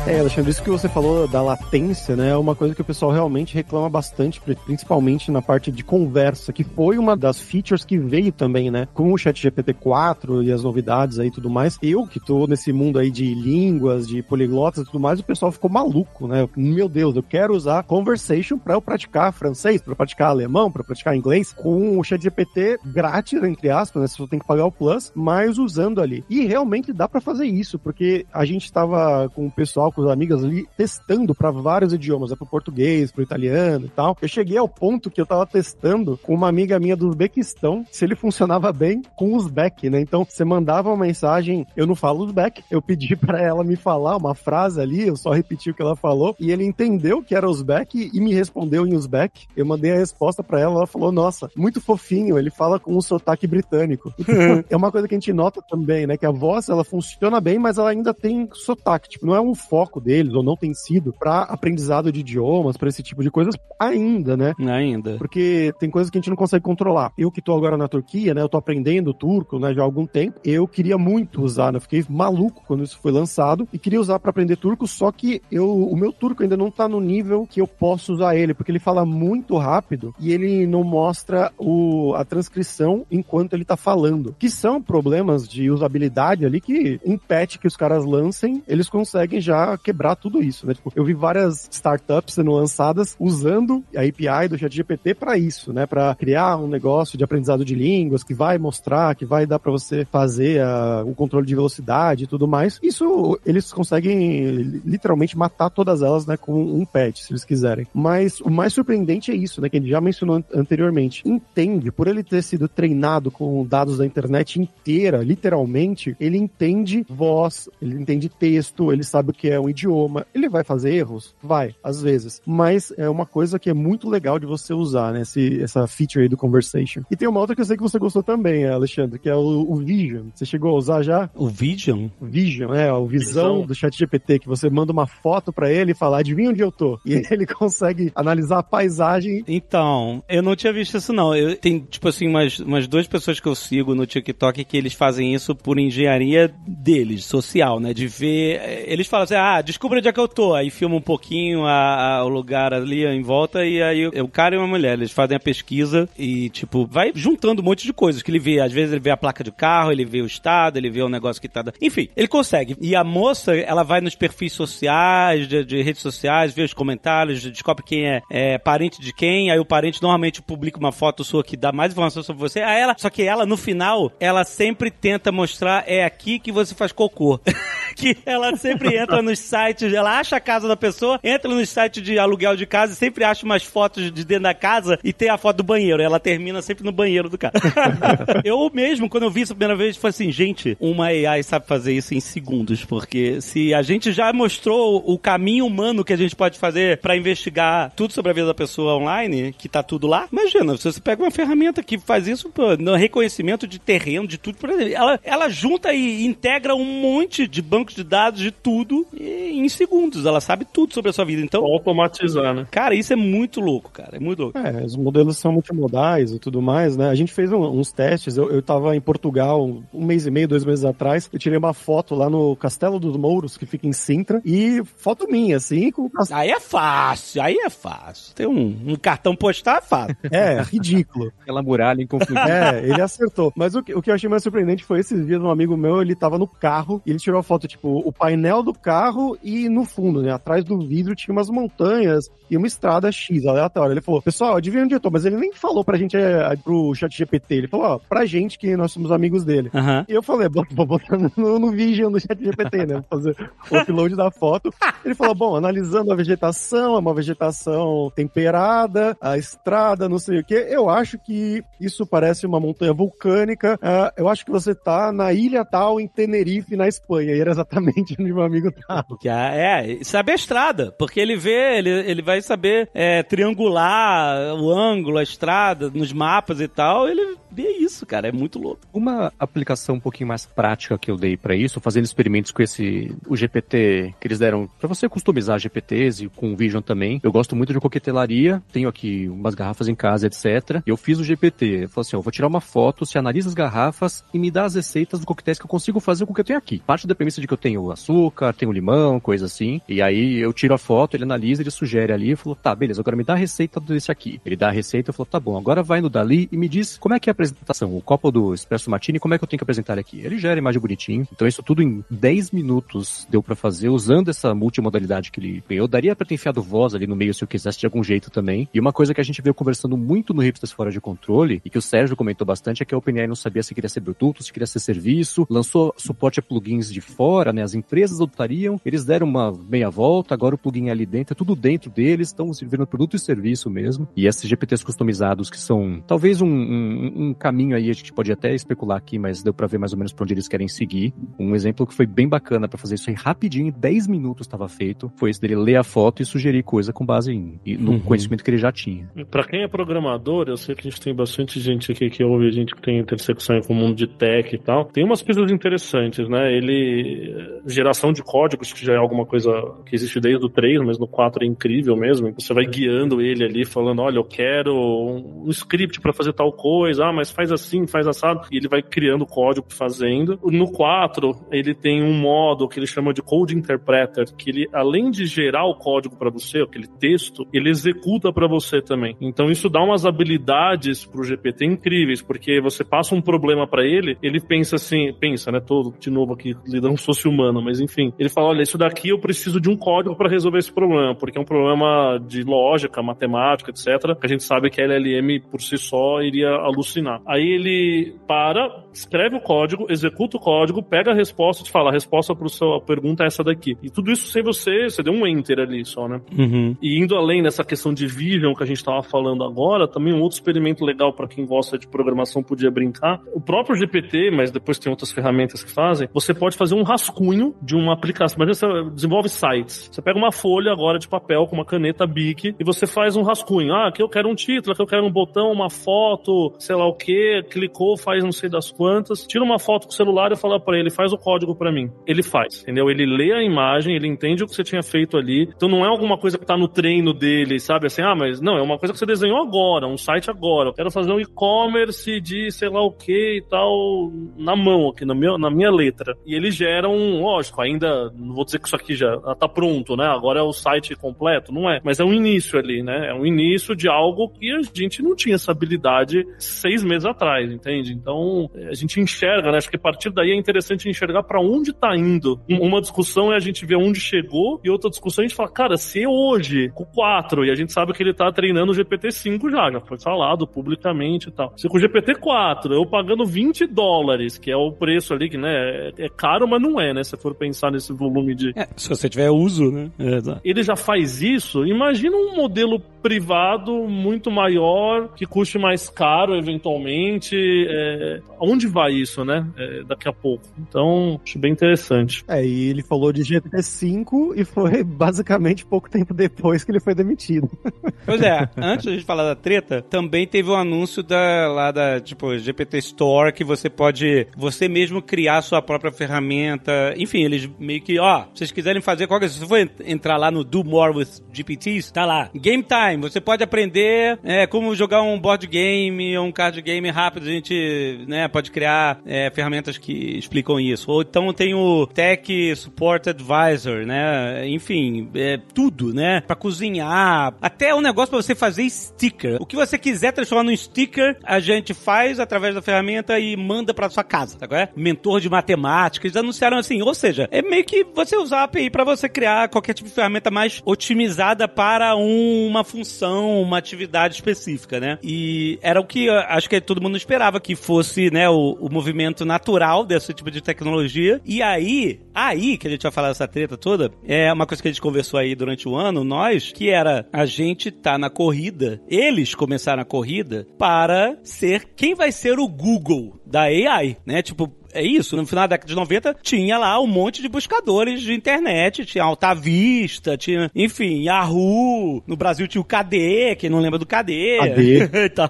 É, 0.05 0.19
Alexandre, 0.19 0.51
isso 0.51 0.61
que 0.61 0.69
você 0.69 0.89
falou 0.89 1.29
da 1.29 1.41
latência, 1.41 2.13
né, 2.13 2.31
é 2.31 2.35
uma 2.35 2.53
coisa 2.53 2.75
que 2.75 2.81
o 2.81 2.85
pessoal 2.85 3.09
realmente 3.09 3.55
reclama 3.55 3.89
bastante, 3.89 4.41
principalmente 4.65 5.31
na 5.31 5.41
parte 5.41 5.71
de 5.71 5.81
conversa, 5.81 6.51
que 6.51 6.61
foi 6.61 6.97
uma 6.97 7.15
das 7.15 7.39
features 7.39 7.85
que 7.85 7.97
veio 7.97 8.33
também, 8.33 8.69
né, 8.69 8.85
com 8.93 9.13
o 9.13 9.17
chat 9.17 9.41
GPT-4 9.41 10.43
e 10.43 10.51
as 10.51 10.61
novidades 10.61 11.19
aí 11.19 11.27
e 11.27 11.31
tudo 11.31 11.49
mais. 11.49 11.79
Eu, 11.81 12.05
que 12.05 12.19
tô 12.19 12.45
nesse 12.47 12.73
mundo 12.73 12.99
aí 12.99 13.09
de 13.09 13.33
línguas, 13.33 14.05
de 14.05 14.21
poliglotas 14.21 14.83
e 14.83 14.85
tudo 14.85 14.99
mais, 14.99 15.21
o 15.21 15.23
pessoal 15.23 15.53
ficou 15.53 15.69
maluco, 15.69 16.27
né? 16.27 16.49
Meu 16.53 16.89
Deus, 16.89 17.15
eu 17.15 17.23
quero 17.23 17.55
usar 17.55 17.83
conversation 17.83 18.57
para 18.57 18.73
eu 18.73 18.81
praticar 18.81 19.31
francês, 19.31 19.81
para 19.81 19.95
praticar 19.95 20.31
alemão, 20.31 20.69
para 20.69 20.83
praticar 20.83 21.15
inglês, 21.15 21.53
com 21.53 21.97
o 21.97 22.03
chat 22.03 22.21
GPT 22.21 22.77
grátis, 22.85 23.41
entre 23.41 23.69
aspas, 23.69 24.01
né, 24.01 24.07
você 24.09 24.17
só 24.17 24.27
tem 24.27 24.39
que 24.39 24.45
pagar 24.45 24.65
o 24.65 24.71
plus, 24.71 25.13
mas 25.15 25.57
usando 25.57 26.01
ali. 26.01 26.25
E 26.29 26.45
realmente 26.45 26.91
dá 26.91 27.07
para 27.07 27.21
fazer 27.21 27.45
isso, 27.45 27.79
porque 27.79 28.25
a 28.33 28.43
gente 28.43 28.65
estava 28.65 29.29
com 29.29 29.47
o 29.47 29.51
pessoal 29.51 29.92
com 29.93 30.01
os 30.01 30.09
amigos 30.09 30.43
ali 30.43 30.67
testando 30.75 31.33
para 31.33 31.51
vários 31.51 31.93
idiomas, 31.93 32.31
é 32.31 32.35
pro 32.35 32.45
português, 32.45 33.11
pro 33.11 33.23
italiano 33.23 33.85
e 33.85 33.89
tal. 33.89 34.17
Eu 34.21 34.27
cheguei 34.27 34.57
ao 34.57 34.67
ponto 34.67 35.09
que 35.09 35.21
eu 35.21 35.25
tava 35.25 35.45
testando 35.45 36.17
com 36.21 36.33
uma 36.33 36.47
amiga 36.47 36.79
minha 36.79 36.95
do 36.95 37.07
Uzbequistão 37.07 37.85
se 37.91 38.05
ele 38.05 38.15
funcionava 38.15 38.71
bem 38.71 39.01
com 39.15 39.35
Uzbek, 39.35 39.89
né? 39.89 40.01
Então 40.01 40.25
você 40.25 40.43
mandava 40.43 40.89
uma 40.89 41.05
mensagem, 41.05 41.65
eu 41.75 41.85
não 41.85 41.95
falo 41.95 42.23
Uzbek, 42.23 42.63
eu 42.69 42.81
pedi 42.81 43.15
para 43.17 43.41
ela 43.41 43.63
me 43.63 43.75
falar 43.75 44.17
uma 44.17 44.35
frase 44.35 44.81
ali, 44.81 45.07
eu 45.07 45.15
só 45.15 45.31
repeti 45.31 45.69
o 45.69 45.73
que 45.73 45.81
ela 45.81 45.95
falou 45.95 46.35
e 46.39 46.51
ele 46.51 46.65
entendeu 46.65 47.21
que 47.21 47.35
era 47.35 47.49
Uzbek 47.49 48.11
e 48.13 48.19
me 48.19 48.33
respondeu 48.33 48.85
em 48.85 48.95
Uzbek. 48.95 49.47
Eu 49.55 49.65
mandei 49.65 49.91
a 49.91 49.97
resposta 49.97 50.43
para 50.43 50.59
ela, 50.59 50.75
ela 50.75 50.87
falou: 50.87 51.11
"Nossa, 51.11 51.49
muito 51.55 51.79
fofinho, 51.79 52.37
ele 52.37 52.49
fala 52.49 52.79
com 52.79 52.95
um 52.95 53.01
sotaque 53.01 53.47
britânico". 53.47 54.13
é 54.69 54.75
uma 54.75 54.91
coisa 54.91 55.07
que 55.07 55.15
a 55.15 55.17
gente 55.17 55.33
nota 55.33 55.61
também, 55.61 56.07
né, 56.07 56.17
que 56.17 56.25
a 56.25 56.31
voz 56.31 56.69
ela 56.69 56.83
funciona 56.83 57.39
bem, 57.39 57.59
mas 57.59 57.77
ela 57.77 57.89
ainda 57.89 58.13
tem 58.13 58.49
sotaque, 58.53 59.09
tipo, 59.09 59.25
não 59.25 59.35
é 59.35 59.41
um 59.41 59.55
foco 59.55 59.82
foco 59.83 59.99
deles, 59.99 60.33
ou 60.33 60.43
não 60.43 60.55
tem 60.55 60.73
sido, 60.73 61.13
para 61.13 61.41
aprendizado 61.43 62.11
de 62.11 62.21
idiomas, 62.21 62.77
para 62.77 62.89
esse 62.89 63.03
tipo 63.03 63.21
de 63.21 63.29
coisas, 63.29 63.55
ainda, 63.79 64.37
né? 64.37 64.53
Ainda. 64.59 65.17
Porque 65.17 65.73
tem 65.79 65.89
coisas 65.89 66.09
que 66.09 66.17
a 66.17 66.21
gente 66.21 66.29
não 66.29 66.37
consegue 66.37 66.63
controlar. 66.63 67.11
Eu 67.17 67.31
que 67.31 67.41
tô 67.41 67.55
agora 67.55 67.77
na 67.77 67.87
Turquia, 67.87 68.33
né? 68.33 68.41
Eu 68.41 68.49
tô 68.49 68.57
aprendendo 68.57 69.13
turco, 69.13 69.59
né? 69.59 69.73
Já 69.73 69.81
há 69.81 69.85
algum 69.85 70.05
tempo. 70.05 70.39
Eu 70.43 70.67
queria 70.67 70.97
muito 70.97 71.41
usar, 71.41 71.71
né? 71.71 71.77
Eu 71.77 71.81
fiquei 71.81 72.03
maluco 72.09 72.63
quando 72.65 72.83
isso 72.83 72.97
foi 72.99 73.11
lançado 73.11 73.67
e 73.73 73.77
queria 73.77 73.99
usar 73.99 74.19
para 74.19 74.29
aprender 74.29 74.55
turco, 74.55 74.87
só 74.87 75.11
que 75.11 75.41
eu, 75.51 75.69
o 75.69 75.95
meu 75.95 76.13
turco 76.13 76.43
ainda 76.43 76.55
não 76.55 76.71
tá 76.71 76.87
no 76.87 77.01
nível 77.01 77.45
que 77.49 77.59
eu 77.59 77.67
posso 77.67 78.13
usar 78.13 78.35
ele, 78.35 78.53
porque 78.53 78.71
ele 78.71 78.79
fala 78.79 79.05
muito 79.05 79.57
rápido 79.57 80.13
e 80.19 80.31
ele 80.31 80.65
não 80.65 80.83
mostra 80.83 81.51
o, 81.57 82.13
a 82.15 82.23
transcrição 82.23 83.05
enquanto 83.11 83.53
ele 83.53 83.65
tá 83.65 83.75
falando. 83.75 84.35
Que 84.39 84.49
são 84.49 84.81
problemas 84.81 85.47
de 85.47 85.69
usabilidade 85.69 86.45
ali 86.45 86.61
que 86.61 86.99
patch 87.27 87.57
que 87.57 87.67
os 87.67 87.75
caras 87.75 88.05
lancem, 88.05 88.63
eles 88.67 88.89
conseguem 88.89 89.41
já 89.41 89.72
quebrar 89.77 90.15
tudo 90.15 90.41
isso, 90.41 90.65
né? 90.65 90.73
Tipo, 90.73 90.91
eu 90.95 91.03
vi 91.03 91.13
várias 91.13 91.69
startups 91.71 92.33
sendo 92.33 92.51
lançadas 92.51 93.15
usando 93.19 93.83
a 93.95 94.01
API 94.01 94.47
do 94.49 94.57
ChatGPT 94.57 95.13
para 95.13 95.37
isso, 95.37 95.71
né? 95.71 95.85
Para 95.85 96.15
criar 96.15 96.57
um 96.57 96.67
negócio 96.67 97.17
de 97.17 97.23
aprendizado 97.23 97.63
de 97.63 97.75
línguas 97.75 98.23
que 98.23 98.33
vai 98.33 98.57
mostrar, 98.57 99.15
que 99.15 99.25
vai 99.25 99.45
dar 99.45 99.59
para 99.59 99.71
você 99.71 100.05
fazer 100.05 100.61
a, 100.61 101.03
o 101.05 101.13
controle 101.13 101.45
de 101.45 101.55
velocidade 101.55 102.23
e 102.23 102.27
tudo 102.27 102.47
mais. 102.47 102.79
Isso 102.81 103.39
eles 103.45 103.71
conseguem 103.71 104.81
literalmente 104.85 105.37
matar 105.37 105.69
todas 105.69 106.01
elas, 106.01 106.25
né? 106.25 106.37
Com 106.37 106.53
um 106.53 106.85
patch, 106.85 107.21
se 107.21 107.31
eles 107.31 107.45
quiserem. 107.45 107.87
Mas 107.93 108.39
o 108.41 108.49
mais 108.49 108.73
surpreendente 108.73 109.31
é 109.31 109.35
isso, 109.35 109.61
né? 109.61 109.69
Que 109.69 109.83
gente 109.83 109.89
já 109.89 110.01
mencionou 110.01 110.43
anteriormente. 110.53 111.21
Entende, 111.25 111.91
por 111.91 112.07
ele 112.07 112.23
ter 112.23 112.41
sido 112.41 112.67
treinado 112.67 113.29
com 113.29 113.65
dados 113.65 113.97
da 113.97 114.05
internet 114.05 114.59
inteira, 114.59 115.23
literalmente, 115.23 116.15
ele 116.19 116.37
entende 116.37 117.05
voz, 117.09 117.69
ele 117.81 118.01
entende 118.01 118.29
texto, 118.29 118.91
ele 118.91 119.03
sabe 119.03 119.31
o 119.31 119.33
que 119.33 119.49
é 119.49 119.59
um 119.63 119.69
idioma. 119.69 120.25
Ele 120.33 120.49
vai 120.49 120.63
fazer 120.63 120.93
erros? 120.93 121.35
Vai, 121.41 121.75
às 121.83 122.01
vezes. 122.01 122.41
Mas 122.45 122.93
é 122.97 123.09
uma 123.09 123.25
coisa 123.25 123.59
que 123.59 123.69
é 123.69 123.73
muito 123.73 124.09
legal 124.09 124.39
de 124.39 124.45
você 124.45 124.73
usar, 124.73 125.13
né? 125.13 125.21
Esse, 125.21 125.61
essa 125.61 125.87
feature 125.87 126.23
aí 126.23 126.29
do 126.29 126.37
Conversation. 126.37 127.01
E 127.09 127.15
tem 127.15 127.27
uma 127.27 127.39
outra 127.39 127.55
que 127.55 127.61
eu 127.61 127.65
sei 127.65 127.77
que 127.77 127.83
você 127.83 127.99
gostou 127.99 128.23
também, 128.23 128.65
Alexandre, 128.65 129.19
que 129.19 129.29
é 129.29 129.35
o, 129.35 129.65
o 129.69 129.75
Vision. 129.77 130.27
Você 130.33 130.45
chegou 130.45 130.71
a 130.71 130.77
usar 130.77 131.03
já? 131.03 131.29
O 131.35 131.47
Vision? 131.47 132.07
Vision, 132.21 132.73
é, 132.73 132.91
o 132.91 133.05
visão, 133.05 133.55
visão. 133.55 133.65
do 133.65 133.75
chat 133.75 133.97
GPT, 133.97 134.39
que 134.39 134.47
você 134.47 134.69
manda 134.69 134.91
uma 134.91 135.07
foto 135.07 135.51
para 135.51 135.71
ele 135.71 135.91
e 135.91 135.95
fala, 135.95 136.19
adivinha 136.19 136.49
onde 136.49 136.61
eu 136.61 136.71
tô? 136.71 136.99
E 137.05 137.21
ele 137.29 137.45
consegue 137.47 138.11
analisar 138.15 138.59
a 138.59 138.63
paisagem. 138.63 139.43
Então, 139.47 140.23
eu 140.27 140.41
não 140.41 140.55
tinha 140.55 140.73
visto 140.73 140.97
isso 140.97 141.13
não. 141.13 141.35
Eu, 141.35 141.55
tem, 141.55 141.79
tipo 141.79 142.07
assim, 142.07 142.27
umas, 142.27 142.59
umas 142.59 142.87
duas 142.87 143.07
pessoas 143.07 143.39
que 143.39 143.47
eu 143.47 143.55
sigo 143.55 143.95
no 143.95 144.05
TikTok 144.05 144.63
que 144.63 144.77
eles 144.77 144.93
fazem 144.93 145.33
isso 145.33 145.55
por 145.55 145.79
engenharia 145.79 146.53
deles, 146.67 147.25
social, 147.25 147.79
né? 147.79 147.93
De 147.93 148.07
ver... 148.07 148.83
Eles 148.87 149.07
falam 149.07 149.23
assim, 149.23 149.35
ah, 149.35 149.52
ah, 149.53 149.61
descubra 149.61 149.99
onde 149.99 150.07
é 150.07 150.13
que 150.13 150.19
eu 150.19 150.27
tô. 150.27 150.53
Aí 150.53 150.69
filma 150.69 150.95
um 150.95 151.01
pouquinho 151.01 151.65
a, 151.65 152.17
a, 152.17 152.25
o 152.25 152.29
lugar 152.29 152.73
ali 152.73 153.05
em 153.05 153.21
volta 153.21 153.65
e 153.65 153.81
aí 153.81 154.07
o, 154.07 154.27
cara 154.27 154.55
e 154.55 154.57
uma 154.57 154.67
mulher, 154.67 154.93
eles 154.93 155.11
fazem 155.11 155.37
a 155.37 155.39
pesquisa 155.39 156.09
e, 156.17 156.49
tipo, 156.49 156.85
vai 156.85 157.11
juntando 157.13 157.61
um 157.61 157.65
monte 157.65 157.85
de 157.85 157.93
coisas 157.93 158.21
que 158.21 158.31
ele 158.31 158.39
vê. 158.39 158.59
Às 158.59 158.71
vezes 158.71 158.91
ele 158.91 159.01
vê 159.01 159.11
a 159.11 159.17
placa 159.17 159.43
de 159.43 159.51
carro, 159.51 159.91
ele 159.91 160.05
vê 160.05 160.21
o 160.21 160.25
estado, 160.25 160.77
ele 160.77 160.89
vê 160.89 161.01
o 161.01 161.09
negócio 161.09 161.41
que 161.41 161.47
tá... 161.47 161.63
Enfim, 161.81 162.09
ele 162.15 162.27
consegue. 162.27 162.75
E 162.81 162.95
a 162.95 163.03
moça, 163.03 163.55
ela 163.55 163.83
vai 163.83 164.01
nos 164.01 164.15
perfis 164.15 164.53
sociais, 164.53 165.47
de, 165.47 165.63
de 165.63 165.81
redes 165.81 166.01
sociais, 166.01 166.53
vê 166.53 166.63
os 166.63 166.73
comentários, 166.73 167.43
descobre 167.43 167.83
quem 167.83 168.07
é, 168.07 168.21
é, 168.29 168.57
parente 168.57 169.01
de 169.01 169.13
quem, 169.13 169.51
aí 169.51 169.59
o 169.59 169.65
parente 169.65 170.01
normalmente 170.01 170.41
publica 170.41 170.79
uma 170.79 170.91
foto 170.91 171.23
sua 171.23 171.43
que 171.43 171.55
dá 171.55 171.71
mais 171.71 171.91
informação 171.91 172.23
sobre 172.23 172.41
você. 172.41 172.61
Aí 172.61 172.81
ela, 172.81 172.95
só 172.97 173.09
que 173.09 173.23
ela, 173.23 173.45
no 173.45 173.57
final, 173.57 174.11
ela 174.19 174.43
sempre 174.43 174.89
tenta 174.89 175.31
mostrar, 175.31 175.83
é 175.87 176.03
aqui 176.03 176.39
que 176.39 176.51
você 176.51 176.73
faz 176.73 176.91
cocô. 176.91 177.39
que 177.93 178.17
ela 178.25 178.55
sempre 178.55 178.95
entra 178.97 179.21
nos 179.21 179.39
sites, 179.39 179.93
ela 179.93 180.19
acha 180.19 180.35
a 180.35 180.39
casa 180.39 180.67
da 180.67 180.75
pessoa, 180.75 181.19
entra 181.23 181.49
no 181.49 181.65
site 181.65 182.01
de 182.01 182.17
aluguel 182.19 182.55
de 182.55 182.65
casa 182.65 182.93
e 182.93 182.95
sempre 182.95 183.23
acha 183.23 183.45
umas 183.45 183.63
fotos 183.63 184.11
de 184.11 184.25
dentro 184.25 184.43
da 184.43 184.53
casa 184.53 184.99
e 185.03 185.13
tem 185.13 185.29
a 185.29 185.37
foto 185.37 185.57
do 185.57 185.63
banheiro. 185.63 186.01
Ela 186.01 186.19
termina 186.19 186.61
sempre 186.61 186.83
no 186.83 186.91
banheiro 186.91 187.29
do 187.29 187.37
cara. 187.37 187.53
eu 188.43 188.69
mesmo, 188.73 189.09
quando 189.09 189.23
eu 189.23 189.31
vi 189.31 189.41
isso 189.41 189.53
a 189.53 189.55
primeira 189.55 189.75
vez, 189.75 189.97
falei 189.97 190.09
assim, 190.09 190.31
gente, 190.31 190.77
uma 190.79 191.07
AI 191.07 191.43
sabe 191.43 191.67
fazer 191.67 191.93
isso 191.93 192.13
em 192.13 192.19
segundos, 192.19 192.83
porque 192.83 193.41
se 193.41 193.73
a 193.73 193.81
gente 193.81 194.11
já 194.11 194.31
mostrou 194.33 195.03
o 195.05 195.17
caminho 195.17 195.65
humano 195.65 196.03
que 196.03 196.13
a 196.13 196.17
gente 196.17 196.35
pode 196.35 196.57
fazer 196.57 196.97
para 196.97 197.15
investigar 197.15 197.91
tudo 197.95 198.13
sobre 198.13 198.31
a 198.31 198.33
vida 198.33 198.47
da 198.47 198.53
pessoa 198.53 198.95
online, 198.95 199.53
que 199.57 199.69
tá 199.69 199.83
tudo 199.83 200.07
lá, 200.07 200.27
imagina, 200.31 200.75
se 200.77 200.83
você 200.83 200.99
pega 200.99 201.23
uma 201.23 201.31
ferramenta 201.31 201.83
que 201.83 201.97
faz 201.97 202.27
isso 202.27 202.49
pô, 202.49 202.75
no 202.77 202.95
reconhecimento 202.95 203.67
de 203.67 203.79
terreno, 203.79 204.27
de 204.27 204.37
tudo, 204.37 204.57
ela, 204.93 205.19
ela 205.23 205.49
junta 205.49 205.93
e 205.93 206.25
integra 206.25 206.75
um 206.75 206.85
monte 206.85 207.47
de 207.47 207.61
bancos 207.83 207.95
de 207.95 208.03
dados 208.03 208.39
de 208.39 208.51
tudo 208.51 209.05
e 209.13 209.59
em 209.59 209.67
segundos. 209.67 210.25
Ela 210.25 210.39
sabe 210.39 210.65
tudo 210.65 210.93
sobre 210.93 211.09
a 211.09 211.13
sua 211.13 211.25
vida. 211.25 211.41
Então. 211.41 211.63
Automatizar, 211.63 212.53
né? 212.53 212.65
Cara, 212.71 212.95
isso 212.95 213.11
é 213.11 213.15
muito 213.15 213.59
louco, 213.59 213.91
cara. 213.91 214.17
É 214.17 214.19
muito 214.19 214.43
louco. 214.43 214.57
É, 214.57 214.83
os 214.83 214.95
modelos 214.95 215.37
são 215.37 215.51
multimodais 215.51 216.31
e 216.31 216.39
tudo 216.39 216.61
mais, 216.61 216.95
né? 216.95 217.09
A 217.09 217.15
gente 217.15 217.33
fez 217.33 217.51
um, 217.51 217.61
uns 217.61 217.91
testes. 217.91 218.37
Eu, 218.37 218.49
eu 218.49 218.61
tava 218.61 218.95
em 218.95 219.01
Portugal 219.01 219.63
um 219.93 220.05
mês 220.05 220.25
e 220.25 220.31
meio, 220.31 220.47
dois 220.47 220.63
meses 220.65 220.85
atrás. 220.85 221.29
Eu 221.31 221.39
tirei 221.39 221.57
uma 221.57 221.73
foto 221.73 222.15
lá 222.15 222.29
no 222.29 222.55
Castelo 222.55 222.99
dos 222.99 223.17
Mouros, 223.17 223.57
que 223.57 223.65
fica 223.65 223.87
em 223.87 223.93
Sintra, 223.93 224.41
e 224.45 224.81
foto 224.97 225.27
minha, 225.29 225.57
assim, 225.57 225.91
com. 225.91 226.09
Aí 226.31 226.49
é 226.49 226.59
fácil, 226.59 227.41
aí 227.41 227.57
é 227.57 227.69
fácil. 227.69 228.33
Tem 228.33 228.47
um, 228.47 228.77
um 228.87 228.95
cartão 228.95 229.35
postal, 229.35 229.77
é 229.77 229.81
fácil. 229.81 230.13
É, 230.33 230.61
ridículo. 230.61 231.31
Aquela 231.41 231.61
muralha 231.61 232.01
inconfundível. 232.01 232.43
É, 232.43 232.83
ele 232.83 233.01
acertou. 233.01 233.53
Mas 233.55 233.75
o 233.75 233.83
que, 233.83 233.93
o 233.93 234.01
que 234.01 234.09
eu 234.09 234.15
achei 234.15 234.27
mais 234.27 234.41
surpreendente 234.41 234.83
foi 234.83 234.99
esses 234.99 235.25
dias 235.27 235.41
um 235.41 235.49
amigo 235.49 235.77
meu, 235.77 236.01
ele 236.01 236.15
tava 236.15 236.37
no 236.37 236.47
carro 236.47 237.01
e 237.05 237.09
ele 237.09 237.19
tirou 237.19 237.39
a 237.39 237.43
foto, 237.43 237.67
tipo, 237.73 238.01
o 238.05 238.11
painel 238.11 238.63
do 238.63 238.73
carro 238.73 239.37
e 239.43 239.67
no 239.67 239.83
fundo, 239.83 240.21
né, 240.21 240.31
atrás 240.31 240.63
do 240.63 240.79
vidro 240.79 241.15
tinha 241.15 241.33
umas 241.33 241.49
montanhas 241.49 242.29
e 242.49 242.57
uma 242.57 242.67
estrada 242.67 243.11
X 243.11 243.45
aleatória. 243.45 243.93
Ele 243.93 244.01
falou, 244.01 244.21
pessoal, 244.21 244.55
adivinha 244.55 244.83
onde 244.83 244.93
eu 244.93 244.99
tô, 244.99 245.09
mas 245.09 245.25
ele 245.25 245.37
nem 245.37 245.51
falou 245.53 245.83
pra 245.83 245.97
gente, 245.97 246.15
é, 246.15 246.55
pro 246.57 246.93
chat 246.93 247.15
GPT, 247.15 247.55
ele 247.55 247.67
falou, 247.67 247.85
ó, 247.87 247.99
pra 247.99 248.25
gente 248.25 248.57
que 248.59 248.75
nós 248.75 248.91
somos 248.91 249.11
amigos 249.11 249.43
dele. 249.43 249.71
Aham. 249.73 250.05
E 250.07 250.13
eu 250.13 250.21
falei, 250.21 250.47
"Bom, 250.49 250.63
vou 250.71 250.85
botar 250.85 251.17
no, 251.17 251.59
no 251.59 251.71
Vision 251.71 252.11
do 252.11 252.19
chat 252.19 252.37
GPT, 252.37 252.85
né, 252.85 252.93
vou 252.95 253.05
fazer 253.09 253.35
o 253.71 253.77
upload 253.77 254.15
da 254.15 254.29
foto. 254.29 254.71
Ele 255.03 255.15
falou, 255.15 255.35
bom, 255.35 255.55
analisando 255.55 256.11
a 256.11 256.15
vegetação, 256.15 256.95
é 256.95 256.99
uma 256.99 257.13
vegetação 257.13 258.11
temperada, 258.15 259.17
a 259.19 259.37
estrada, 259.37 260.07
não 260.07 260.19
sei 260.19 260.39
o 260.39 260.45
que, 260.45 260.53
eu 260.53 260.89
acho 260.89 261.17
que 261.17 261.63
isso 261.79 262.05
parece 262.05 262.45
uma 262.45 262.59
montanha 262.59 262.93
vulcânica, 262.93 263.77
ah, 263.81 264.13
eu 264.15 264.29
acho 264.29 264.45
que 264.45 264.51
você 264.51 264.75
tá 264.75 265.11
na 265.11 265.33
ilha 265.33 265.65
tal, 265.65 265.99
em 265.99 266.07
Tenerife, 266.07 266.75
na 266.75 266.87
Espanha, 266.87 267.35
e 267.35 267.39
era 267.39 267.51
exatamente 267.63 268.15
onde 268.19 268.33
meu 268.33 268.43
amigo. 268.43 268.71
Que 269.19 269.29
é, 269.29 269.97
é, 269.97 270.03
sabe 270.03 270.31
a 270.31 270.35
estrada, 270.35 270.91
porque 270.97 271.19
ele 271.19 271.35
vê, 271.35 271.77
ele, 271.77 271.89
ele 271.89 272.21
vai 272.21 272.41
saber 272.41 272.89
é, 272.93 273.23
triangular 273.23 274.55
o 274.55 274.71
ângulo, 274.71 275.17
a 275.17 275.23
estrada, 275.23 275.89
nos 275.89 276.11
mapas 276.11 276.59
e 276.59 276.67
tal, 276.67 277.07
ele 277.07 277.37
vê 277.53 277.69
isso, 277.79 278.05
cara, 278.05 278.27
é 278.27 278.31
muito 278.31 278.59
louco. 278.59 278.81
Uma 278.93 279.31
aplicação 279.39 279.95
um 279.95 279.99
pouquinho 279.99 280.27
mais 280.27 280.45
prática 280.45 280.97
que 280.97 281.09
eu 281.09 281.17
dei 281.17 281.37
pra 281.37 281.55
isso, 281.55 281.79
fazendo 281.79 282.05
experimentos 282.05 282.51
com 282.51 282.61
esse 282.61 283.15
o 283.27 283.35
GPT 283.35 284.13
que 284.19 284.27
eles 284.27 284.39
deram 284.39 284.69
pra 284.79 284.87
você 284.87 285.07
customizar 285.07 285.59
GPTs 285.59 286.25
e 286.25 286.29
com 286.29 286.53
o 286.53 286.55
Vision 286.55 286.81
também. 286.81 287.19
Eu 287.23 287.31
gosto 287.31 287.55
muito 287.55 287.73
de 287.73 287.79
coquetelaria, 287.79 288.61
tenho 288.71 288.89
aqui 288.89 289.27
umas 289.27 289.55
garrafas 289.55 289.87
em 289.87 289.95
casa, 289.95 290.27
etc. 290.27 290.81
Eu 290.85 290.97
fiz 290.97 291.19
o 291.19 291.23
GPT. 291.23 291.83
Eu 291.83 291.89
falei 291.89 292.07
assim, 292.07 292.15
ó, 292.15 292.19
eu 292.19 292.23
vou 292.23 292.31
tirar 292.31 292.47
uma 292.47 292.61
foto, 292.61 293.05
se 293.05 293.17
analisa 293.17 293.49
as 293.49 293.55
garrafas 293.55 294.23
e 294.33 294.39
me 294.39 294.51
dá 294.51 294.65
as 294.65 294.75
receitas 294.75 295.19
do 295.19 295.25
coquetéis 295.25 295.57
que 295.57 295.65
eu 295.65 295.69
consigo 295.69 295.99
fazer 295.99 296.25
com 296.25 296.31
o 296.31 296.35
que 296.35 296.41
eu 296.41 296.45
tenho 296.45 296.59
aqui. 296.59 296.79
Parte 296.85 297.07
da 297.07 297.15
premissa 297.15 297.39
de 297.39 297.47
que 297.47 297.53
eu 297.53 297.57
tenho 297.57 297.91
açúcar, 297.91 298.53
tenho 298.53 298.71
limão, 298.71 299.19
coisa 299.19 299.45
assim. 299.45 299.81
E 299.87 300.01
aí 300.01 300.37
eu 300.37 300.53
tiro 300.53 300.73
a 300.73 300.77
foto, 300.77 301.15
ele 301.15 301.23
analisa, 301.23 301.61
ele 301.61 301.71
sugere 301.71 302.11
ali 302.11 302.33
falou, 302.35 302.55
tá, 302.55 302.75
beleza, 302.75 303.01
agora 303.01 303.15
me 303.15 303.23
dá 303.23 303.33
a 303.33 303.37
receita 303.37 303.79
desse 303.79 304.11
aqui. 304.11 304.39
Ele 304.45 304.55
dá 304.55 304.69
a 304.69 304.71
receita 304.71 305.11
e 305.11 305.13
falou, 305.13 305.25
tá 305.25 305.39
bom, 305.39 305.57
agora 305.57 305.81
vai 305.81 306.01
no 306.01 306.09
Dali 306.09 306.47
e 306.51 306.57
me 306.57 306.67
diz 306.67 306.97
como 306.97 307.15
é 307.15 307.19
que 307.19 307.29
é 307.29 307.31
a 307.31 307.35
apresentação. 307.51 307.95
O 307.95 308.01
copo 308.01 308.31
do 308.31 308.53
Espresso 308.53 308.89
Martini, 308.89 309.19
como 309.19 309.33
é 309.33 309.37
que 309.37 309.43
eu 309.43 309.47
tenho 309.47 309.57
que 309.57 309.63
apresentar 309.63 309.93
ele 309.93 310.01
aqui? 310.01 310.21
Ele 310.21 310.37
gera 310.37 310.57
imagem 310.57 310.79
bonitinho. 310.79 311.27
Então 311.31 311.47
isso 311.47 311.61
tudo 311.63 311.81
em 311.81 312.03
10 312.09 312.51
minutos 312.51 313.27
deu 313.29 313.41
pra 313.41 313.55
fazer, 313.55 313.89
usando 313.89 314.29
essa 314.29 314.53
multimodalidade 314.53 315.31
que 315.31 315.39
ele 315.39 315.63
ganhou. 315.67 315.87
Daria 315.87 316.15
pra 316.15 316.25
ter 316.25 316.35
enfiado 316.35 316.61
voz 316.61 316.95
ali 316.95 317.07
no 317.07 317.15
meio 317.15 317.33
se 317.33 317.43
eu 317.43 317.47
quisesse 317.47 317.79
de 317.79 317.85
algum 317.85 318.03
jeito 318.03 318.29
também. 318.29 318.67
E 318.73 318.79
uma 318.79 318.93
coisa 318.93 319.13
que 319.13 319.21
a 319.21 319.23
gente 319.23 319.41
veio 319.41 319.53
conversando 319.53 319.97
muito 319.97 320.33
no 320.33 320.41
Hipsters 320.41 320.71
Fora 320.71 320.91
de 320.91 320.99
Controle, 320.99 321.61
e 321.63 321.69
que 321.69 321.77
o 321.77 321.81
Sérgio 321.81 322.15
comentou 322.15 322.45
bastante, 322.45 322.83
é 322.83 322.85
que 322.85 322.93
a 322.93 322.97
OpenAI 322.97 323.27
não 323.27 323.35
sabia 323.35 323.63
se 323.63 323.73
queria 323.73 323.89
ser 323.89 323.99
Bluetooth, 323.99 324.43
se 324.43 324.51
queria 324.51 324.67
ser 324.67 324.79
serviço, 324.79 325.45
lançou 325.49 325.93
suporte 325.97 326.39
a 326.39 326.43
plugins 326.43 326.91
de 326.91 327.01
fora, 327.01 327.51
né? 327.51 327.63
As 327.63 327.73
empresas 327.73 328.17
adotariam, 328.17 328.79
eles 328.85 329.05
deram 329.05 329.27
uma 329.27 329.51
meia 329.51 329.89
volta, 329.89 330.33
agora 330.33 330.55
o 330.55 330.57
plugin 330.57 330.87
é 330.87 330.91
ali 330.91 331.05
dentro, 331.05 331.33
é 331.33 331.35
tudo 331.35 331.55
dentro 331.55 331.89
deles, 331.89 332.29
estão 332.29 332.53
servindo 332.53 332.85
produto 332.87 333.15
e 333.15 333.19
serviço 333.19 333.69
mesmo. 333.69 334.07
E 334.15 334.27
esses 334.27 334.49
GPTs 334.49 334.83
customizados 334.83 335.49
que 335.49 335.59
são 335.59 336.03
talvez 336.05 336.41
um, 336.41 336.47
um, 336.47 337.13
um 337.15 337.32
caminho 337.33 337.75
aí, 337.75 337.89
a 337.89 337.93
gente 337.93 338.11
pode 338.13 338.31
até 338.31 338.53
especular 338.53 338.97
aqui, 338.97 339.17
mas 339.19 339.41
deu 339.43 339.53
pra 339.53 339.67
ver 339.67 339.77
mais 339.77 339.91
ou 339.93 339.97
menos 339.97 340.13
pra 340.13 340.23
onde 340.23 340.33
eles 340.33 340.47
querem 340.47 340.67
seguir. 340.67 341.13
Um 341.39 341.55
exemplo 341.55 341.85
que 341.87 341.93
foi 341.93 342.05
bem 342.05 342.27
bacana 342.27 342.67
pra 342.67 342.77
fazer 342.77 342.95
isso 342.95 343.09
aí 343.09 343.15
rapidinho, 343.15 343.67
em 343.67 343.71
10 343.71 344.07
minutos 344.07 344.45
estava 344.47 344.67
feito, 344.67 345.11
foi 345.15 345.29
esse 345.29 345.41
dele 345.41 345.55
ler 345.55 345.75
a 345.77 345.83
foto 345.83 346.21
e 346.21 346.25
sugerir 346.25 346.63
coisa 346.63 346.91
com 346.93 347.05
base 347.05 347.31
em, 347.31 347.59
e 347.65 347.77
no 347.77 347.93
Uhum. 347.93 347.99
conhecimento 347.99 348.43
que 348.43 348.49
ele 348.49 348.57
já 348.57 348.71
tinha. 348.71 349.09
Pra 349.29 349.43
quem 349.45 349.63
é 349.63 349.67
programador, 349.67 350.45
eu 350.47 350.57
sei 350.57 350.75
que 350.75 350.87
a 350.87 350.89
gente 350.91 351.01
tem 351.01 351.13
bastante 351.15 351.59
gente 351.59 351.91
aqui 351.91 352.09
que 352.09 352.23
ouve, 352.23 352.51
gente 352.51 352.73
que 352.75 352.81
tem 352.81 352.99
intersecção 352.99 353.59
com 353.61 353.73
o 353.73 353.75
mundo 353.75 353.95
de 353.95 354.07
tech 354.07 354.53
e 354.53 354.57
tal. 354.59 354.85
Tem 354.85 355.03
umas 355.03 355.21
coisas 355.21 355.51
interessantes, 355.51 356.27
né? 356.27 356.51
Ele. 356.51 357.61
Geração 357.65 358.11
de 358.11 358.21
códigos, 358.23 358.73
que 358.73 358.85
já 358.85 358.93
é 358.93 358.97
alguma 358.97 359.25
coisa 359.25 359.51
que 359.85 359.95
existe 359.95 360.19
desde 360.19 360.45
o 360.45 360.49
3, 360.49 360.81
mas 360.81 360.99
no 360.99 361.07
4 361.07 361.43
é 361.43 361.47
incrível 361.47 361.95
mesmo. 361.95 362.33
Você 362.37 362.53
vai 362.53 362.65
guiando 362.65 363.21
ele 363.21 363.43
ali, 363.43 363.65
falando: 363.65 364.01
olha, 364.01 364.17
eu 364.17 364.23
quero 364.23 364.73
um 364.75 365.49
script 365.49 365.99
pra 366.01 366.13
fazer 366.13 366.33
tal 366.33 366.51
coisa, 366.51 367.05
ah, 367.05 367.13
mas 367.13 367.22
faz 367.31 367.51
assim, 367.51 367.87
faz 367.87 368.07
assado. 368.07 368.47
E 368.51 368.57
ele 368.57 368.67
vai 368.67 368.81
criando 368.81 369.23
o 369.23 369.27
código 369.27 369.67
fazendo. 369.69 370.39
No 370.43 370.71
4, 370.71 371.47
ele 371.51 371.73
tem 371.73 372.03
um 372.03 372.13
modo 372.13 372.67
que 372.67 372.79
ele 372.79 372.87
chama 372.87 373.13
de 373.13 373.21
Code 373.21 373.55
Interpreter, 373.55 374.25
que 374.35 374.49
ele, 374.49 374.67
além 374.73 375.09
de 375.09 375.25
gerar 375.25 375.65
o 375.65 375.75
código 375.75 376.15
pra 376.15 376.29
você, 376.29 376.59
aquele 376.59 376.87
texto, 376.87 377.45
ele 377.53 377.69
executa 377.69 378.31
pra 378.31 378.47
você 378.47 378.81
também. 378.81 379.15
Então 379.21 379.49
isso 379.49 379.69
dá 379.69 379.81
umas 379.81 380.05
habilidades 380.05 381.05
pro 381.05 381.23
GPT 381.23 381.65
incríveis, 381.65 382.21
porque 382.21 382.59
você 382.61 382.83
passa 382.83 383.15
um 383.15 383.21
problema 383.21 383.67
pra 383.67 383.85
ele, 383.85 384.17
ele 384.21 384.39
pensa 384.39 384.75
assim, 384.75 385.13
pensa, 385.19 385.51
né, 385.51 385.59
todo 385.59 385.93
de 385.99 386.09
novo 386.09 386.33
aqui 386.33 386.55
lidando 386.65 386.91
com 386.91 386.97
fosse 386.97 387.27
humano, 387.27 387.61
mas 387.61 387.79
enfim, 387.79 388.13
ele 388.17 388.29
fala, 388.29 388.49
olha, 388.49 388.61
isso 388.61 388.77
daqui 388.77 389.09
eu 389.09 389.19
preciso 389.19 389.59
de 389.59 389.69
um 389.69 389.77
código 389.77 390.15
pra 390.15 390.29
resolver 390.29 390.59
esse 390.59 390.71
problema, 390.71 391.15
porque 391.15 391.37
é 391.37 391.41
um 391.41 391.45
problema 391.45 392.17
de 392.19 392.43
lógica, 392.43 393.01
matemática, 393.01 393.71
etc, 393.71 394.17
que 394.19 394.25
a 394.25 394.29
gente 394.29 394.43
sabe 394.43 394.69
que 394.69 394.81
a 394.81 394.85
LLM 394.85 395.39
por 395.51 395.61
si 395.61 395.77
só 395.77 396.21
iria 396.21 396.49
alucinar. 396.49 397.12
Aí 397.25 397.47
ele 397.49 398.15
para, 398.27 398.82
escreve 398.93 399.35
o 399.35 399.41
código, 399.41 399.87
executa 399.89 400.37
o 400.37 400.39
código, 400.39 400.83
pega 400.83 401.11
a 401.11 401.15
resposta 401.15 401.63
e 401.63 401.65
te 401.65 401.71
fala, 401.71 401.89
a 401.89 401.93
resposta 401.93 402.35
para 402.35 402.47
sua 402.47 402.79
pergunta 402.81 403.23
é 403.23 403.27
essa 403.27 403.43
daqui. 403.43 403.77
E 403.81 403.89
tudo 403.89 404.11
isso 404.11 404.27
sem 404.27 404.43
você, 404.43 404.89
você 404.89 405.01
deu 405.01 405.13
um 405.13 405.25
enter 405.27 405.59
ali 405.59 405.85
só, 405.85 406.07
né? 406.07 406.21
Uhum. 406.37 406.75
E 406.81 406.99
indo 406.99 407.15
além 407.15 407.41
dessa 407.41 407.63
questão 407.63 407.93
de 407.93 408.07
vision 408.07 408.53
que 408.53 408.63
a 408.63 408.65
gente 408.65 408.77
estava 408.77 409.01
falando 409.01 409.43
agora, 409.43 409.87
também 409.87 410.13
um 410.13 410.21
outro 410.21 410.37
experimento 410.37 410.85
legal 410.85 411.13
para 411.13 411.27
quem 411.27 411.45
gosta 411.45 411.77
de 411.77 411.87
programação 411.87 412.43
podia 412.43 412.69
brincar. 412.69 413.21
O 413.33 413.41
próprio 413.41 413.75
GPT, 413.75 414.31
mas 414.31 414.51
depois 414.51 414.79
tem 414.79 414.89
outras 414.89 415.11
ferramentas 415.11 415.63
que 415.63 415.71
fazem, 415.71 416.07
você 416.13 416.33
pode 416.33 416.55
fazer 416.55 416.75
um 416.75 416.83
rascunho 416.83 417.55
de 417.61 417.75
uma 417.75 417.93
aplicação. 417.93 418.37
Imagina 418.37 418.53
você 418.53 418.89
desenvolve 418.91 419.29
sites. 419.29 419.89
Você 419.91 420.01
pega 420.01 420.17
uma 420.17 420.31
folha 420.31 420.71
agora 420.71 420.99
de 420.99 421.07
papel 421.07 421.45
com 421.47 421.55
uma 421.55 421.65
caneta 421.65 422.05
Bic 422.05 422.55
e 422.59 422.63
você 422.63 422.85
faz 422.85 423.15
um 423.15 423.23
rascunho. 423.23 423.73
Ah, 423.73 423.87
aqui 423.87 424.01
eu 424.01 424.09
quero 424.09 424.29
um 424.29 424.35
título, 424.35 424.73
aqui 424.73 424.81
eu 424.81 424.87
quero 424.87 425.05
um 425.05 425.11
botão, 425.11 425.51
uma 425.51 425.69
foto, 425.69 426.53
sei 426.59 426.75
lá 426.75 426.85
o 426.87 426.93
que, 426.93 427.43
clicou, 427.49 427.97
faz 427.97 428.23
não 428.23 428.31
sei 428.31 428.49
das 428.49 428.71
quantas. 428.83 429.25
Tira 429.25 429.43
uma 429.43 429.57
foto 429.57 429.87
com 429.87 429.93
o 429.93 429.95
celular 429.95 430.33
e 430.33 430.35
fala 430.35 430.59
para 430.59 430.77
ele, 430.77 430.89
faz 430.89 431.13
o 431.13 431.17
código 431.17 431.55
para 431.55 431.71
mim. 431.71 431.89
Ele 432.05 432.21
faz, 432.21 432.61
entendeu? 432.61 432.89
Ele 432.89 433.05
lê 433.05 433.31
a 433.31 433.41
imagem, 433.41 433.95
ele 433.95 434.09
entende 434.09 434.43
o 434.43 434.47
que 434.47 434.53
você 434.53 434.63
tinha 434.63 434.83
feito 434.83 435.17
ali. 435.17 435.49
Então 435.55 435.69
não 435.69 435.85
é 435.85 435.87
alguma 435.87 436.17
coisa 436.17 436.37
que 436.37 436.45
tá 436.45 436.57
no 436.57 436.67
treino 436.67 437.13
dele, 437.13 437.59
sabe? 437.59 437.87
Assim, 437.87 438.01
ah, 438.01 438.13
mas 438.13 438.41
não, 438.41 438.57
é 438.57 438.61
uma 438.61 438.77
coisa 438.77 438.91
que 438.91 438.99
você 438.99 439.05
desenhou 439.05 439.41
agora, 439.41 439.87
um 439.87 439.97
site 439.97 440.29
agora. 440.29 440.69
Eu 440.69 440.73
quero 440.73 440.91
fazer 440.91 441.13
um 441.13 441.19
e-commerce 441.19 442.19
de 442.19 442.51
sei 442.51 442.67
lá 442.67 442.81
o 442.81 442.91
que 442.91 443.37
e 443.37 443.41
tal, 443.49 444.11
na 444.37 444.55
mão 444.55 444.89
aqui, 444.89 445.05
na 445.05 445.15
minha, 445.15 445.37
na 445.37 445.49
minha 445.49 445.71
letra. 445.71 446.13
E 446.25 446.35
ele 446.35 446.51
gera 446.51 446.89
um, 446.89 447.21
lógico, 447.21 447.61
ainda, 447.61 448.11
não 448.17 448.35
vou 448.35 448.43
dizer 448.43 448.59
que 448.59 448.67
isso 448.67 448.75
aqui 448.75 448.95
já 448.95 449.17
tá 449.35 449.47
pronto, 449.47 449.95
né? 449.95 450.05
Agora 450.05 450.39
é 450.39 450.43
o 450.43 450.51
site 450.51 450.93
completo, 450.95 451.53
não 451.53 451.69
é? 451.69 451.79
Mas 451.83 452.01
é 452.01 452.03
um 452.03 452.13
início 452.13 452.59
ali, 452.59 452.83
né? 452.83 453.09
É 453.09 453.13
um 453.13 453.25
início 453.25 453.75
de 453.75 453.87
algo 453.87 454.27
que 454.29 454.51
a 454.51 454.61
gente 454.61 455.01
não 455.01 455.15
tinha 455.15 455.35
essa 455.35 455.51
habilidade 455.51 456.25
seis 456.37 456.83
meses 456.83 457.05
atrás, 457.05 457.49
entende? 457.49 457.93
Então, 457.93 458.49
a 458.73 458.75
gente 458.75 458.99
enxerga, 458.99 459.51
né? 459.51 459.57
Acho 459.57 459.69
que 459.69 459.75
a 459.75 459.79
partir 459.79 460.09
daí 460.11 460.31
é 460.31 460.35
interessante 460.35 460.89
enxergar 460.89 461.23
para 461.23 461.39
onde 461.41 461.71
tá 461.73 461.95
indo. 461.95 462.39
Um- 462.49 462.61
Uma 462.73 462.81
discussão 462.81 463.31
é 463.31 463.35
a 463.35 463.39
gente 463.39 463.65
ver 463.65 463.75
onde 463.75 463.99
chegou 463.99 464.59
e 464.63 464.69
outra 464.69 464.89
discussão 464.89 465.23
a 465.23 465.27
gente 465.27 465.35
fala, 465.35 465.49
cara, 465.49 465.77
se 465.77 466.05
hoje, 466.07 466.69
com 466.73 466.83
o 466.83 466.87
4, 466.87 467.45
e 467.45 467.51
a 467.51 467.55
gente 467.55 467.71
sabe 467.71 467.93
que 467.93 468.01
ele 468.01 468.13
tá 468.13 468.31
treinando 468.31 468.71
o 468.71 468.75
GPT-5 468.75 469.49
já, 469.51 469.71
já 469.71 469.79
foi 469.79 469.97
falado 469.99 470.47
publicamente 470.47 471.29
e 471.29 471.31
tal. 471.31 471.53
Se 471.55 471.67
com 471.69 471.77
o 471.77 471.79
GPT-4 471.81 472.71
eu 472.73 472.85
pagando 472.85 473.25
20 473.25 473.65
dólares, 473.67 474.37
que 474.37 474.49
é 474.51 474.57
o 474.57 474.71
preço 474.71 475.13
ali, 475.13 475.29
que, 475.29 475.37
né, 475.37 475.53
é 475.97 476.05
é 476.05 476.09
caro, 476.09 476.47
mas 476.47 476.61
não 476.61 476.79
é, 476.81 476.93
né? 476.93 477.03
Se 477.03 477.15
for 477.17 477.33
pensar 477.35 477.71
nesse 477.71 477.93
volume 477.93 478.33
de, 478.35 478.51
É, 478.55 478.67
se 478.75 478.89
você 478.89 479.07
tiver 479.07 479.29
uso, 479.29 479.71
né? 479.71 479.89
É, 479.99 480.15
exato. 480.15 480.41
ele 480.43 480.63
já 480.63 480.75
faz 480.75 481.21
isso, 481.21 481.65
imagina 481.65 482.15
um 482.17 482.35
modelo 482.35 482.79
privado 483.01 483.73
muito 483.87 484.31
maior, 484.31 485.09
que 485.15 485.25
custe 485.25 485.57
mais 485.59 485.89
caro 485.89 486.35
eventualmente. 486.35 487.35
é, 487.69 488.19
Onde 488.39 488.62
vai 488.67 488.91
isso, 488.93 489.23
né? 489.25 489.45
É, 489.57 489.83
daqui 489.83 490.07
a 490.07 490.13
pouco. 490.13 490.43
Então, 490.57 491.19
acho 491.23 491.37
bem 491.39 491.51
interessante. 491.51 492.23
É, 492.27 492.43
e 492.45 492.69
ele 492.69 492.83
falou 492.83 493.11
de 493.11 493.21
GPT-5 493.23 494.33
e 494.35 494.43
foi 494.45 494.83
basicamente 494.83 495.65
pouco 495.65 495.89
tempo 495.89 496.13
depois 496.13 496.63
que 496.63 496.71
ele 496.71 496.79
foi 496.79 496.93
demitido. 496.95 497.49
Pois 498.05 498.21
é, 498.21 498.49
antes 498.57 498.85
da 498.85 498.91
gente 498.91 499.05
falar 499.05 499.23
da 499.23 499.33
treta, 499.35 499.81
também 499.81 500.27
teve 500.27 500.49
um 500.49 500.55
anúncio 500.55 501.01
da, 501.01 501.47
lá 501.47 501.71
da, 501.71 502.01
tipo, 502.01 502.37
GPT 502.37 502.77
Store, 502.79 503.31
que 503.31 503.45
você 503.45 503.69
pode, 503.69 504.27
você 504.35 504.67
mesmo 504.67 505.01
criar 505.01 505.41
sua 505.41 505.61
própria 505.61 505.89
ferramenta. 505.89 506.93
Enfim, 506.97 507.23
eles 507.23 507.49
meio 507.57 507.81
que, 507.81 507.97
ó, 507.99 508.23
se 508.33 508.39
vocês 508.39 508.51
quiserem 508.51 508.81
fazer 508.81 509.07
qualquer 509.07 509.27
coisa, 509.27 509.33
se 509.35 509.39
você 509.39 509.47
for 509.47 509.57
en- 509.57 509.93
entrar 509.93 510.17
lá 510.17 510.29
no 510.29 510.43
Do 510.43 510.65
More 510.65 510.97
with 510.97 511.07
GPTs, 511.31 511.93
tá 511.93 512.05
lá. 512.05 512.29
Game 512.35 512.63
Time, 512.63 513.01
você 513.01 513.21
pode 513.21 513.41
aprender 513.41 514.19
é, 514.21 514.45
como 514.47 514.75
jogar 514.75 515.01
um 515.01 515.17
board 515.17 515.47
game 515.47 516.17
ou 516.17 516.25
um 516.25 516.31
card 516.31 516.61
game 516.61 516.89
rápido, 516.89 517.23
a 517.23 517.31
gente, 517.31 518.03
né, 518.05 518.27
pode 518.27 518.51
criar 518.53 519.01
é, 519.05 519.29
ferramentas 519.31 519.77
que 519.77 520.17
explicam 520.17 520.59
isso. 520.59 520.89
Ou 520.89 521.01
então 521.01 521.33
tem 521.33 521.53
o 521.53 521.87
Tech 521.87 522.55
Support 522.55 523.07
Advisor, 523.07 523.85
né? 523.85 524.47
Enfim, 524.47 525.09
é 525.15 525.37
tudo, 525.53 525.93
né? 525.93 526.21
Pra 526.21 526.35
cozinhar, 526.35 527.33
até 527.41 527.73
um 527.73 527.81
negócio 527.81 528.11
pra 528.11 528.21
você 528.21 528.35
fazer 528.35 528.69
sticker. 528.69 529.41
O 529.41 529.45
que 529.45 529.55
você 529.55 529.77
quiser 529.77 530.11
transformar 530.11 530.43
num 530.43 530.55
sticker, 530.55 531.17
a 531.23 531.39
gente 531.39 531.73
faz 531.73 532.19
através 532.19 532.55
da 532.55 532.61
ferramenta 532.61 533.19
e 533.19 533.35
manda 533.35 533.73
pra 533.73 533.89
sua 533.89 534.03
casa, 534.03 534.37
tá? 534.37 534.47
É? 534.53 534.69
Mentor 534.75 535.19
de 535.19 535.29
matemática, 535.29 536.05
eles 536.05 536.15
anunciaram 536.15 536.57
assim, 536.57 536.81
ou 536.81 536.93
seja, 536.93 537.27
é 537.31 537.41
meio 537.41 537.63
que 537.63 537.83
você 537.83 538.15
usar 538.15 538.41
a 538.41 538.43
API 538.43 538.69
para 538.69 538.83
você 538.83 539.09
criar 539.09 539.49
qualquer 539.49 539.73
tipo 539.73 539.89
de 539.89 539.95
ferramenta 539.95 540.29
mais 540.29 540.61
otimizada 540.63 541.47
para 541.47 541.95
um, 541.95 542.47
uma 542.47 542.63
função, 542.63 543.41
uma 543.41 543.57
atividade 543.57 544.15
específica, 544.15 544.79
né? 544.79 544.99
E 545.01 545.57
era 545.61 545.79
o 545.79 545.85
que 545.85 546.09
acho 546.09 546.49
que 546.49 546.61
todo 546.61 546.81
mundo 546.81 546.97
esperava 546.97 547.39
que 547.39 547.55
fosse, 547.55 548.11
né, 548.11 548.29
o, 548.29 548.42
o 548.51 548.69
movimento 548.69 549.25
natural 549.25 549.85
desse 549.85 550.13
tipo 550.13 550.29
de 550.29 550.41
tecnologia. 550.41 551.21
E 551.25 551.41
aí, 551.41 552.01
aí 552.13 552.57
que 552.57 552.67
a 552.67 552.71
gente 552.71 552.83
vai 552.83 552.91
falar 552.91 553.09
dessa 553.09 553.27
treta 553.27 553.57
toda, 553.57 553.91
é 554.03 554.31
uma 554.31 554.45
coisa 554.45 554.61
que 554.61 554.67
a 554.67 554.71
gente 554.71 554.81
conversou 554.81 555.19
aí 555.19 555.35
durante 555.35 555.67
o 555.67 555.75
ano, 555.75 556.03
nós, 556.03 556.51
que 556.51 556.69
era 556.69 557.07
a 557.11 557.25
gente 557.25 557.71
tá 557.71 557.97
na 557.97 558.09
corrida, 558.09 558.81
eles 558.87 559.33
começaram 559.35 559.81
a 559.81 559.85
corrida 559.85 560.47
para 560.57 561.17
ser 561.23 561.69
quem 561.75 561.95
vai 561.95 562.11
ser 562.11 562.39
o 562.39 562.47
Google 562.47 563.19
da 563.25 563.43
AI, 563.43 563.97
né? 564.05 564.21
Tipo, 564.21 564.51
é 564.73 564.83
isso. 564.83 565.15
No 565.15 565.25
final 565.25 565.43
da 565.47 565.55
década 565.55 565.67
de 565.67 565.75
90, 565.75 566.15
tinha 566.21 566.57
lá 566.57 566.79
um 566.79 566.87
monte 566.87 567.21
de 567.21 567.29
buscadores 567.29 568.01
de 568.01 568.13
internet. 568.13 568.85
Tinha 568.85 569.03
Alta 569.03 569.33
Vista, 569.33 570.17
tinha, 570.17 570.49
enfim, 570.55 571.03
Yahoo. 571.03 572.03
No 572.05 572.15
Brasil 572.15 572.47
tinha 572.47 572.61
o 572.61 572.65
KD, 572.65 573.35
quem 573.37 573.49
não 573.49 573.59
lembra 573.59 573.79
do 573.79 573.85
KD. 573.85 574.37
KD. 574.39 574.89
Então, 575.13 575.29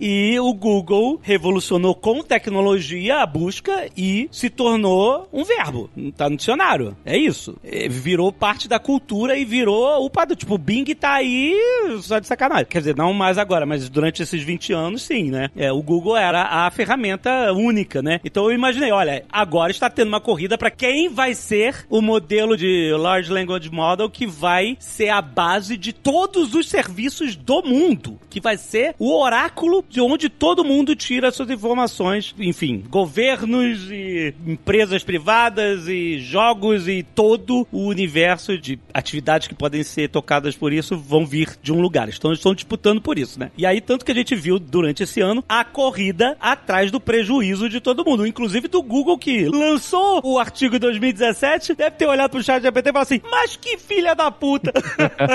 e 0.00 0.38
o 0.40 0.52
Google 0.54 1.20
revolucionou 1.22 1.94
com 1.94 2.22
tecnologia 2.22 3.18
a 3.18 3.26
busca 3.26 3.88
e 3.96 4.28
se 4.32 4.48
tornou 4.48 5.28
um 5.32 5.44
verbo. 5.44 5.90
Tá 6.16 6.28
no 6.28 6.36
dicionário. 6.36 6.96
É 7.04 7.16
isso. 7.16 7.56
É, 7.62 7.88
virou 7.88 8.32
parte 8.32 8.68
da 8.68 8.78
cultura 8.78 9.36
e 9.36 9.44
virou 9.44 10.04
o 10.04 10.10
padrão. 10.10 10.36
Tipo, 10.36 10.54
o 10.54 10.58
Bing 10.58 10.84
tá 10.94 11.14
aí 11.14 11.56
só 12.00 12.18
de 12.18 12.26
sacanagem. 12.26 12.66
Quer 12.66 12.78
dizer, 12.78 12.96
não 12.96 13.12
mais 13.12 13.38
agora, 13.38 13.66
mas 13.66 13.88
durante 13.88 14.22
esses 14.22 14.42
20 14.42 14.72
anos, 14.72 15.02
sim, 15.02 15.30
né? 15.30 15.50
É, 15.56 15.70
o 15.72 15.82
Google 15.82 16.16
era 16.16 16.42
a 16.42 16.70
ferramenta 16.70 17.52
única, 17.52 18.02
né? 18.02 18.20
Então 18.24 18.44
eu 18.44 18.52
imaginei, 18.72 18.90
olha, 18.90 19.24
agora 19.30 19.70
está 19.70 19.90
tendo 19.90 20.08
uma 20.08 20.20
corrida 20.20 20.56
para 20.56 20.70
quem 20.70 21.08
vai 21.08 21.34
ser 21.34 21.86
o 21.90 22.00
modelo 22.00 22.56
de 22.56 22.92
Large 22.96 23.30
Language 23.30 23.70
Model 23.70 24.08
que 24.08 24.26
vai 24.26 24.76
ser 24.80 25.10
a 25.10 25.20
base 25.20 25.76
de 25.76 25.92
todos 25.92 26.54
os 26.54 26.68
serviços 26.68 27.36
do 27.36 27.62
mundo, 27.62 28.18
que 28.30 28.40
vai 28.40 28.56
ser 28.56 28.94
o 28.98 29.14
oráculo 29.14 29.84
de 29.88 30.00
onde 30.00 30.28
todo 30.28 30.64
mundo 30.64 30.96
tira 30.96 31.30
suas 31.30 31.50
informações, 31.50 32.34
enfim, 32.38 32.82
governos 32.88 33.90
e 33.90 34.34
empresas 34.46 35.04
privadas 35.04 35.86
e 35.86 36.18
jogos 36.18 36.88
e 36.88 37.02
todo 37.02 37.66
o 37.70 37.86
universo 37.86 38.56
de 38.56 38.78
atividades 38.94 39.48
que 39.48 39.54
podem 39.54 39.82
ser 39.82 40.08
tocadas 40.08 40.56
por 40.56 40.72
isso 40.72 40.96
vão 40.96 41.26
vir 41.26 41.58
de 41.62 41.72
um 41.72 41.80
lugar. 41.80 42.08
Estão, 42.08 42.32
estão 42.32 42.54
disputando 42.54 43.00
por 43.00 43.18
isso, 43.18 43.38
né? 43.38 43.50
E 43.56 43.66
aí, 43.66 43.80
tanto 43.80 44.04
que 44.04 44.12
a 44.12 44.14
gente 44.14 44.34
viu 44.34 44.58
durante 44.58 45.02
esse 45.02 45.20
ano 45.20 45.44
a 45.48 45.64
corrida 45.64 46.36
atrás 46.40 46.90
do 46.90 47.00
prejuízo 47.00 47.68
de 47.68 47.80
todo 47.80 48.04
mundo, 48.04 48.26
inclusive 48.26 48.61
do 48.68 48.82
Google 48.82 49.18
que 49.18 49.48
lançou 49.48 50.20
o 50.24 50.38
artigo 50.38 50.76
em 50.76 50.78
2017, 50.78 51.74
deve 51.74 51.96
ter 51.96 52.06
olhado 52.06 52.30
pro 52.30 52.42
chat 52.42 52.62
GPT 52.62 52.90
e 52.90 52.92
falado 52.92 53.06
assim, 53.06 53.20
mas 53.30 53.56
que 53.56 53.78
filha 53.78 54.14
da 54.14 54.30
puta! 54.30 54.72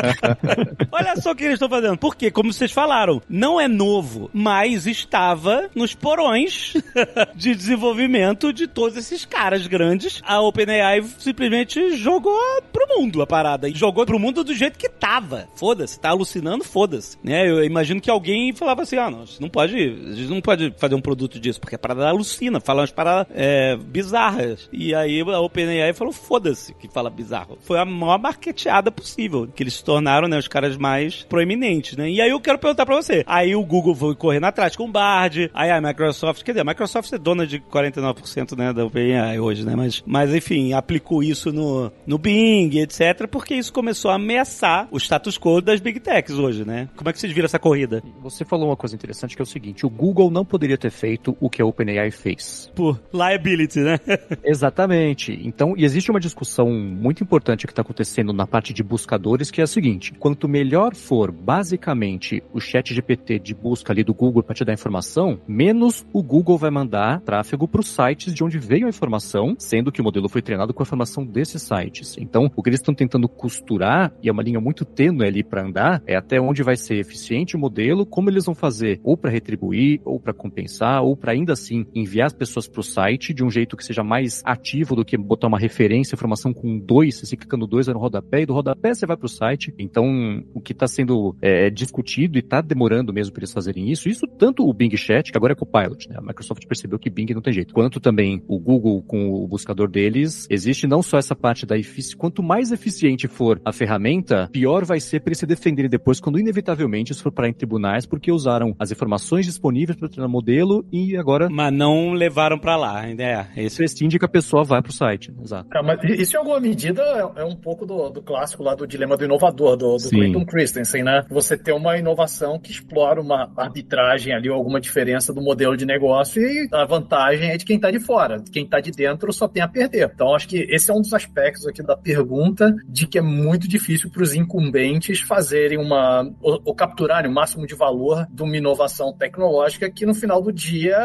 Olha 0.92 1.16
só 1.16 1.32
o 1.32 1.36
que 1.36 1.44
eles 1.44 1.56
estão 1.56 1.70
fazendo. 1.70 1.98
Porque, 1.98 2.32
como 2.32 2.52
vocês 2.52 2.72
falaram, 2.72 3.22
não 3.30 3.60
é 3.60 3.68
novo, 3.68 4.30
mas 4.34 4.88
estava 4.88 5.70
nos 5.76 5.94
porões 5.94 6.74
de 7.36 7.56
desenvolvimento 7.56 8.52
de 8.54 8.68
todos 8.68 8.98
esses 8.98 9.26
caras 9.26 9.68
grandes. 9.68 10.22
A 10.26 10.42
OpenAI 10.42 11.04
simplesmente 11.20 11.98
jogou 11.98 12.40
pro 12.72 12.88
mundo 12.98 13.22
a 13.22 13.28
parada. 13.28 13.70
E 13.70 13.74
jogou 13.74 14.06
pro 14.06 14.20
mundo 14.20 14.44
do 14.44 14.54
jeito 14.54 14.78
que 14.78 14.90
tava. 14.90 15.48
Foda-se, 15.56 16.00
tá 16.00 16.10
alucinando, 16.10 16.64
foda-se. 16.64 17.18
Né? 17.24 17.50
Eu 17.50 17.64
imagino 17.64 18.02
que 18.02 18.10
alguém 18.10 18.54
falava 18.54 18.84
assim, 18.84 18.98
ah, 18.98 19.10
não, 19.10 19.26
não 19.40 19.50
pode, 19.50 19.90
não 20.30 20.42
pode 20.42 20.74
fazer 20.78 20.96
um 20.96 21.02
produto 21.02 21.40
disso, 21.40 21.60
porque 21.60 21.76
a 21.76 21.80
parada 21.80 22.08
alucina, 22.08 22.60
fala 22.60 22.82
umas 22.82 22.92
paradas 22.92 23.17
é, 23.34 23.76
bizarras. 23.76 24.70
E 24.72 24.94
aí 24.94 25.22
a 25.22 25.40
OpenAI 25.40 25.94
falou, 25.94 26.14
foda-se, 26.14 26.74
que 26.74 26.88
fala 26.88 27.10
bizarro. 27.10 27.58
Foi 27.62 27.80
a 27.80 27.86
maior 27.86 28.20
marketeada 28.20 28.92
possível, 28.92 29.48
que 29.48 29.64
eles 29.64 29.76
se 29.76 29.84
tornaram, 29.84 30.28
né, 30.28 30.38
os 30.38 30.48
caras 30.48 30.78
mais 30.78 31.24
proeminentes, 31.24 31.96
né? 31.98 32.10
E 32.10 32.22
aí 32.22 32.30
eu 32.30 32.40
quero 32.40 32.60
perguntar 32.60 32.86
pra 32.86 32.96
você. 32.96 33.24
Aí 33.26 33.56
o 33.56 33.64
Google 33.64 33.96
foi 33.96 34.16
correndo 34.16 34.46
atrás 34.46 34.76
com 34.76 34.86
o 34.86 34.92
Bard, 34.92 35.50
aí 35.54 35.72
a 35.72 35.82
Microsoft, 35.82 36.44
quer 36.44 36.52
dizer, 36.52 36.62
a 36.62 36.66
Microsoft 36.66 37.12
é 37.14 37.18
dona 37.18 37.46
de 37.46 37.60
49%, 37.60 38.58
né, 38.58 38.74
da 38.74 38.86
OpenAI 38.86 39.40
hoje, 39.40 39.66
né? 39.66 39.76
Mas, 39.76 40.04
mas 40.06 40.34
enfim, 40.34 40.74
aplicou 40.74 41.24
isso 41.24 41.52
no, 41.52 41.92
no 42.06 42.18
Bing, 42.18 42.80
etc, 42.80 43.28
porque 43.30 43.56
isso 43.56 43.72
começou 43.72 44.12
a 44.12 44.16
ameaçar 44.16 44.88
o 44.92 44.98
status 44.98 45.38
quo 45.38 45.62
das 45.62 45.80
Big 45.80 46.00
Techs 46.00 46.36
hoje, 46.38 46.66
né? 46.66 46.90
Como 46.96 47.10
é 47.10 47.14
que 47.14 47.20
vocês 47.20 47.32
viram 47.32 47.46
essa 47.46 47.60
corrida? 47.60 48.04
Você 48.22 48.46
falou 48.46 48.70
uma 48.70 48.76
coisa 48.76 48.96
interessante 48.96 49.36
que 49.36 49.42
é 49.42 49.44
o 49.44 49.48
seguinte, 49.48 49.86
o 49.86 49.90
Google 49.90 50.30
não 50.30 50.46
poderia 50.46 50.78
ter 50.78 50.92
feito 50.92 51.36
o 51.40 51.50
que 51.50 51.62
a 51.62 51.66
OpenAI 51.66 52.12
fez. 52.12 52.72
Por 52.76 53.00
liability, 53.14 53.80
né? 53.80 54.00
Exatamente. 54.44 55.38
Então, 55.44 55.74
e 55.78 55.84
existe 55.84 56.12
uma 56.12 56.20
discussão 56.20 56.70
muito 56.70 57.24
importante 57.24 57.66
que 57.66 57.72
está 57.72 57.82
acontecendo 57.82 58.34
na 58.34 58.48
parte 58.48 58.74
de 58.74 58.84
buscadores, 58.84 59.52
que 59.52 59.62
é 59.62 59.64
a 59.64 59.68
seguinte: 59.68 60.14
quanto 60.14 60.48
melhor 60.48 60.96
for 60.96 61.32
basicamente 61.32 62.44
o 62.54 62.60
chat 62.60 62.94
GPT 62.94 63.40
de 63.40 63.54
busca 63.56 63.94
ali 63.94 64.04
do 64.04 64.14
Google 64.14 64.44
para 64.44 64.56
te 64.56 64.66
dar 64.66 64.74
informação, 64.74 65.40
menos 65.48 66.06
o 66.14 66.22
Google 66.22 66.58
vai 66.58 66.70
mandar 66.70 67.22
tráfego 67.22 67.68
para 67.68 67.82
os 67.82 67.88
sites 67.88 68.34
de 68.34 68.44
onde 68.44 68.60
veio 68.60 68.86
a 68.86 68.90
informação, 68.90 69.56
sendo 69.58 69.92
que 69.92 70.02
o 70.02 70.04
modelo 70.04 70.30
foi 70.30 70.42
treinado 70.42 70.74
com 70.74 70.82
a 70.82 70.86
informação 70.86 71.26
desses 71.26 71.62
sites. 71.62 72.16
Então, 72.18 72.52
o 72.56 72.64
que 72.64 72.70
eles 72.70 72.80
estão 72.80 72.94
tentando 72.94 73.28
costurar, 73.28 74.12
e 74.22 74.30
é 74.30 74.32
uma 74.32 74.44
linha 74.44 74.60
muito 74.60 74.86
tênue 74.86 75.28
ali 75.28 75.44
para 75.44 75.64
andar, 75.64 76.02
é 76.06 76.16
até 76.16 76.40
onde 76.40 76.64
vai 76.64 76.76
ser 76.76 76.96
eficiente 76.96 77.56
o 77.56 77.60
modelo, 77.60 78.06
como 78.06 78.30
eles 78.30 78.46
vão 78.46 78.56
fazer 78.56 79.00
ou 79.04 79.18
para 79.18 79.32
retribuir, 79.32 80.02
ou 80.04 80.20
para 80.20 80.34
compensar, 80.34 81.04
ou 81.04 81.16
para 81.16 81.32
ainda 81.32 81.54
assim 81.54 81.86
enviar 81.94 82.28
as 82.28 82.34
pessoas 82.34 82.68
para 82.68 82.82
o 82.82 82.84
site 82.98 83.32
de 83.32 83.44
um 83.44 83.52
jeito 83.52 83.78
que 83.78 83.86
seja 83.86 84.04
mais 84.04 84.42
ativo 84.44 84.96
do 84.96 85.06
que 85.06 85.16
botar 85.16 85.48
uma 85.48 85.60
referência, 85.60 86.16
informação 86.16 86.52
com 86.52 86.80
dois, 86.80 87.20
você 87.20 87.38
clica 87.38 87.56
no 87.56 87.68
dois, 87.68 87.86
vai 87.86 87.94
no 87.94 88.00
rodapé, 88.00 88.42
e 88.42 88.46
do 88.46 88.54
rodapé 88.54 88.94
você 88.94 89.06
vai 89.06 89.16
para 89.16 89.28
o 89.28 89.30
site. 89.30 89.72
Então, 89.78 90.44
o 90.54 90.60
que 90.60 90.72
está 90.72 90.88
sendo 90.88 91.36
é, 91.40 91.70
discutido 91.70 92.38
e 92.38 92.40
está 92.40 92.60
demorando 92.60 93.14
mesmo 93.14 93.34
para 93.34 93.42
eles 93.42 93.54
fazerem 93.54 93.92
isso, 93.92 94.10
isso 94.10 94.26
tanto 94.26 94.68
o 94.68 94.74
Bing 94.74 94.96
Chat, 94.98 95.32
que 95.32 95.38
agora 95.38 95.54
é 95.54 95.56
Copilot, 95.56 96.10
né? 96.10 96.16
A 96.18 96.22
Microsoft 96.22 96.66
percebeu 96.66 96.98
que 96.98 97.10
Bing 97.10 97.34
não 97.34 97.42
tem 97.42 97.54
jeito, 97.54 97.74
quanto 97.74 98.00
também 98.00 98.42
o 98.48 98.58
Google 98.58 99.04
com 99.04 99.30
o 99.30 99.48
buscador 99.48 99.90
deles, 99.90 100.48
existe 100.50 100.88
não 100.88 101.04
só 101.04 101.20
essa 101.20 101.36
parte 101.36 101.66
da 101.66 101.78
eficiência, 101.78 102.18
quanto 102.18 102.42
mais 102.42 102.72
eficiente 102.72 103.28
for 103.28 103.62
a 103.64 103.72
ferramenta, 103.72 104.50
pior 104.52 104.86
vai 104.86 105.00
ser 105.00 105.20
para 105.20 105.30
eles 105.30 105.40
se 105.40 105.46
defenderem 105.46 105.90
depois, 105.90 106.20
quando 106.20 106.40
inevitavelmente 106.40 107.12
isso 107.12 107.22
for 107.22 107.32
para 107.32 107.48
em 107.48 107.54
tribunais, 107.54 108.08
porque 108.08 108.32
usaram 108.32 108.76
as 108.80 108.92
informações 108.92 109.46
disponíveis 109.46 109.98
para 110.00 110.10
treinar 110.10 110.30
modelo 110.30 110.84
e 110.92 111.16
agora. 111.16 111.48
Mas 111.50 111.74
não 111.74 112.14
levaram 112.14 112.58
para 112.58 112.77
lá, 112.78 113.00
ainda 113.00 113.24
é. 113.24 113.48
Esse 113.58 113.78
prestígio 113.78 114.20
que 114.20 114.26
a 114.26 114.30
pessoa 114.30 114.64
vai 114.64 114.82
pro 114.82 114.92
site, 114.92 115.34
exato. 115.42 115.70
É, 115.76 115.82
mas 115.82 116.00
isso 116.04 116.36
em 116.36 116.40
alguma 116.40 116.60
medida 116.60 117.02
é, 117.02 117.42
é 117.42 117.46
um 117.46 117.56
pouco 117.56 117.86
do, 117.86 118.10
do, 118.10 118.22
clássico 118.22 118.64
lá 118.64 118.76
do 118.76 118.88
dilema 118.88 119.18
do 119.18 119.26
inovador, 119.26 119.76
do, 119.76 119.98
do 119.98 120.10
Clayton 120.10 120.46
Christensen, 120.46 121.04
né? 121.04 121.26
Você 121.30 121.58
ter 121.58 121.74
uma 121.74 121.98
inovação 121.98 122.60
que 122.60 122.72
explora 122.72 123.22
uma 123.22 123.52
arbitragem 123.58 124.34
ali, 124.34 124.50
ou 124.50 124.56
alguma 124.56 124.80
diferença 124.80 125.34
do 125.34 125.42
modelo 125.42 125.76
de 125.76 125.86
negócio 125.86 126.42
e 126.42 126.68
a 126.72 126.86
vantagem 126.86 127.50
é 127.50 127.58
de 127.58 127.66
quem 127.66 127.80
tá 127.80 127.92
de 127.92 128.00
fora. 128.00 128.44
Quem 128.52 128.68
tá 128.68 128.80
de 128.80 128.92
dentro 128.92 129.32
só 129.34 129.48
tem 129.48 129.64
a 129.64 129.68
perder. 129.68 130.12
Então 130.14 130.36
acho 130.36 130.48
que 130.48 130.58
esse 130.70 130.92
é 130.92 130.94
um 130.94 131.02
dos 131.02 131.14
aspectos 131.14 131.68
aqui 131.68 131.82
da 131.82 131.96
pergunta 131.96 132.74
de 132.88 133.08
que 133.08 133.18
é 133.18 133.22
muito 133.22 133.68
difícil 133.68 134.10
para 134.10 134.24
os 134.24 134.34
incumbentes 134.34 135.22
fazerem 135.22 135.78
uma 135.78 136.30
ou, 136.42 136.62
ou, 136.66 136.76
capturarem 136.76 137.30
o 137.30 137.34
máximo 137.34 137.66
de 137.66 137.76
valor 137.76 138.28
de 138.30 138.44
uma 138.44 138.58
inovação 138.58 139.14
tecnológica 139.14 139.90
que 139.90 140.06
no 140.06 140.14
final 140.14 140.42
do 140.42 140.52
dia 140.52 140.98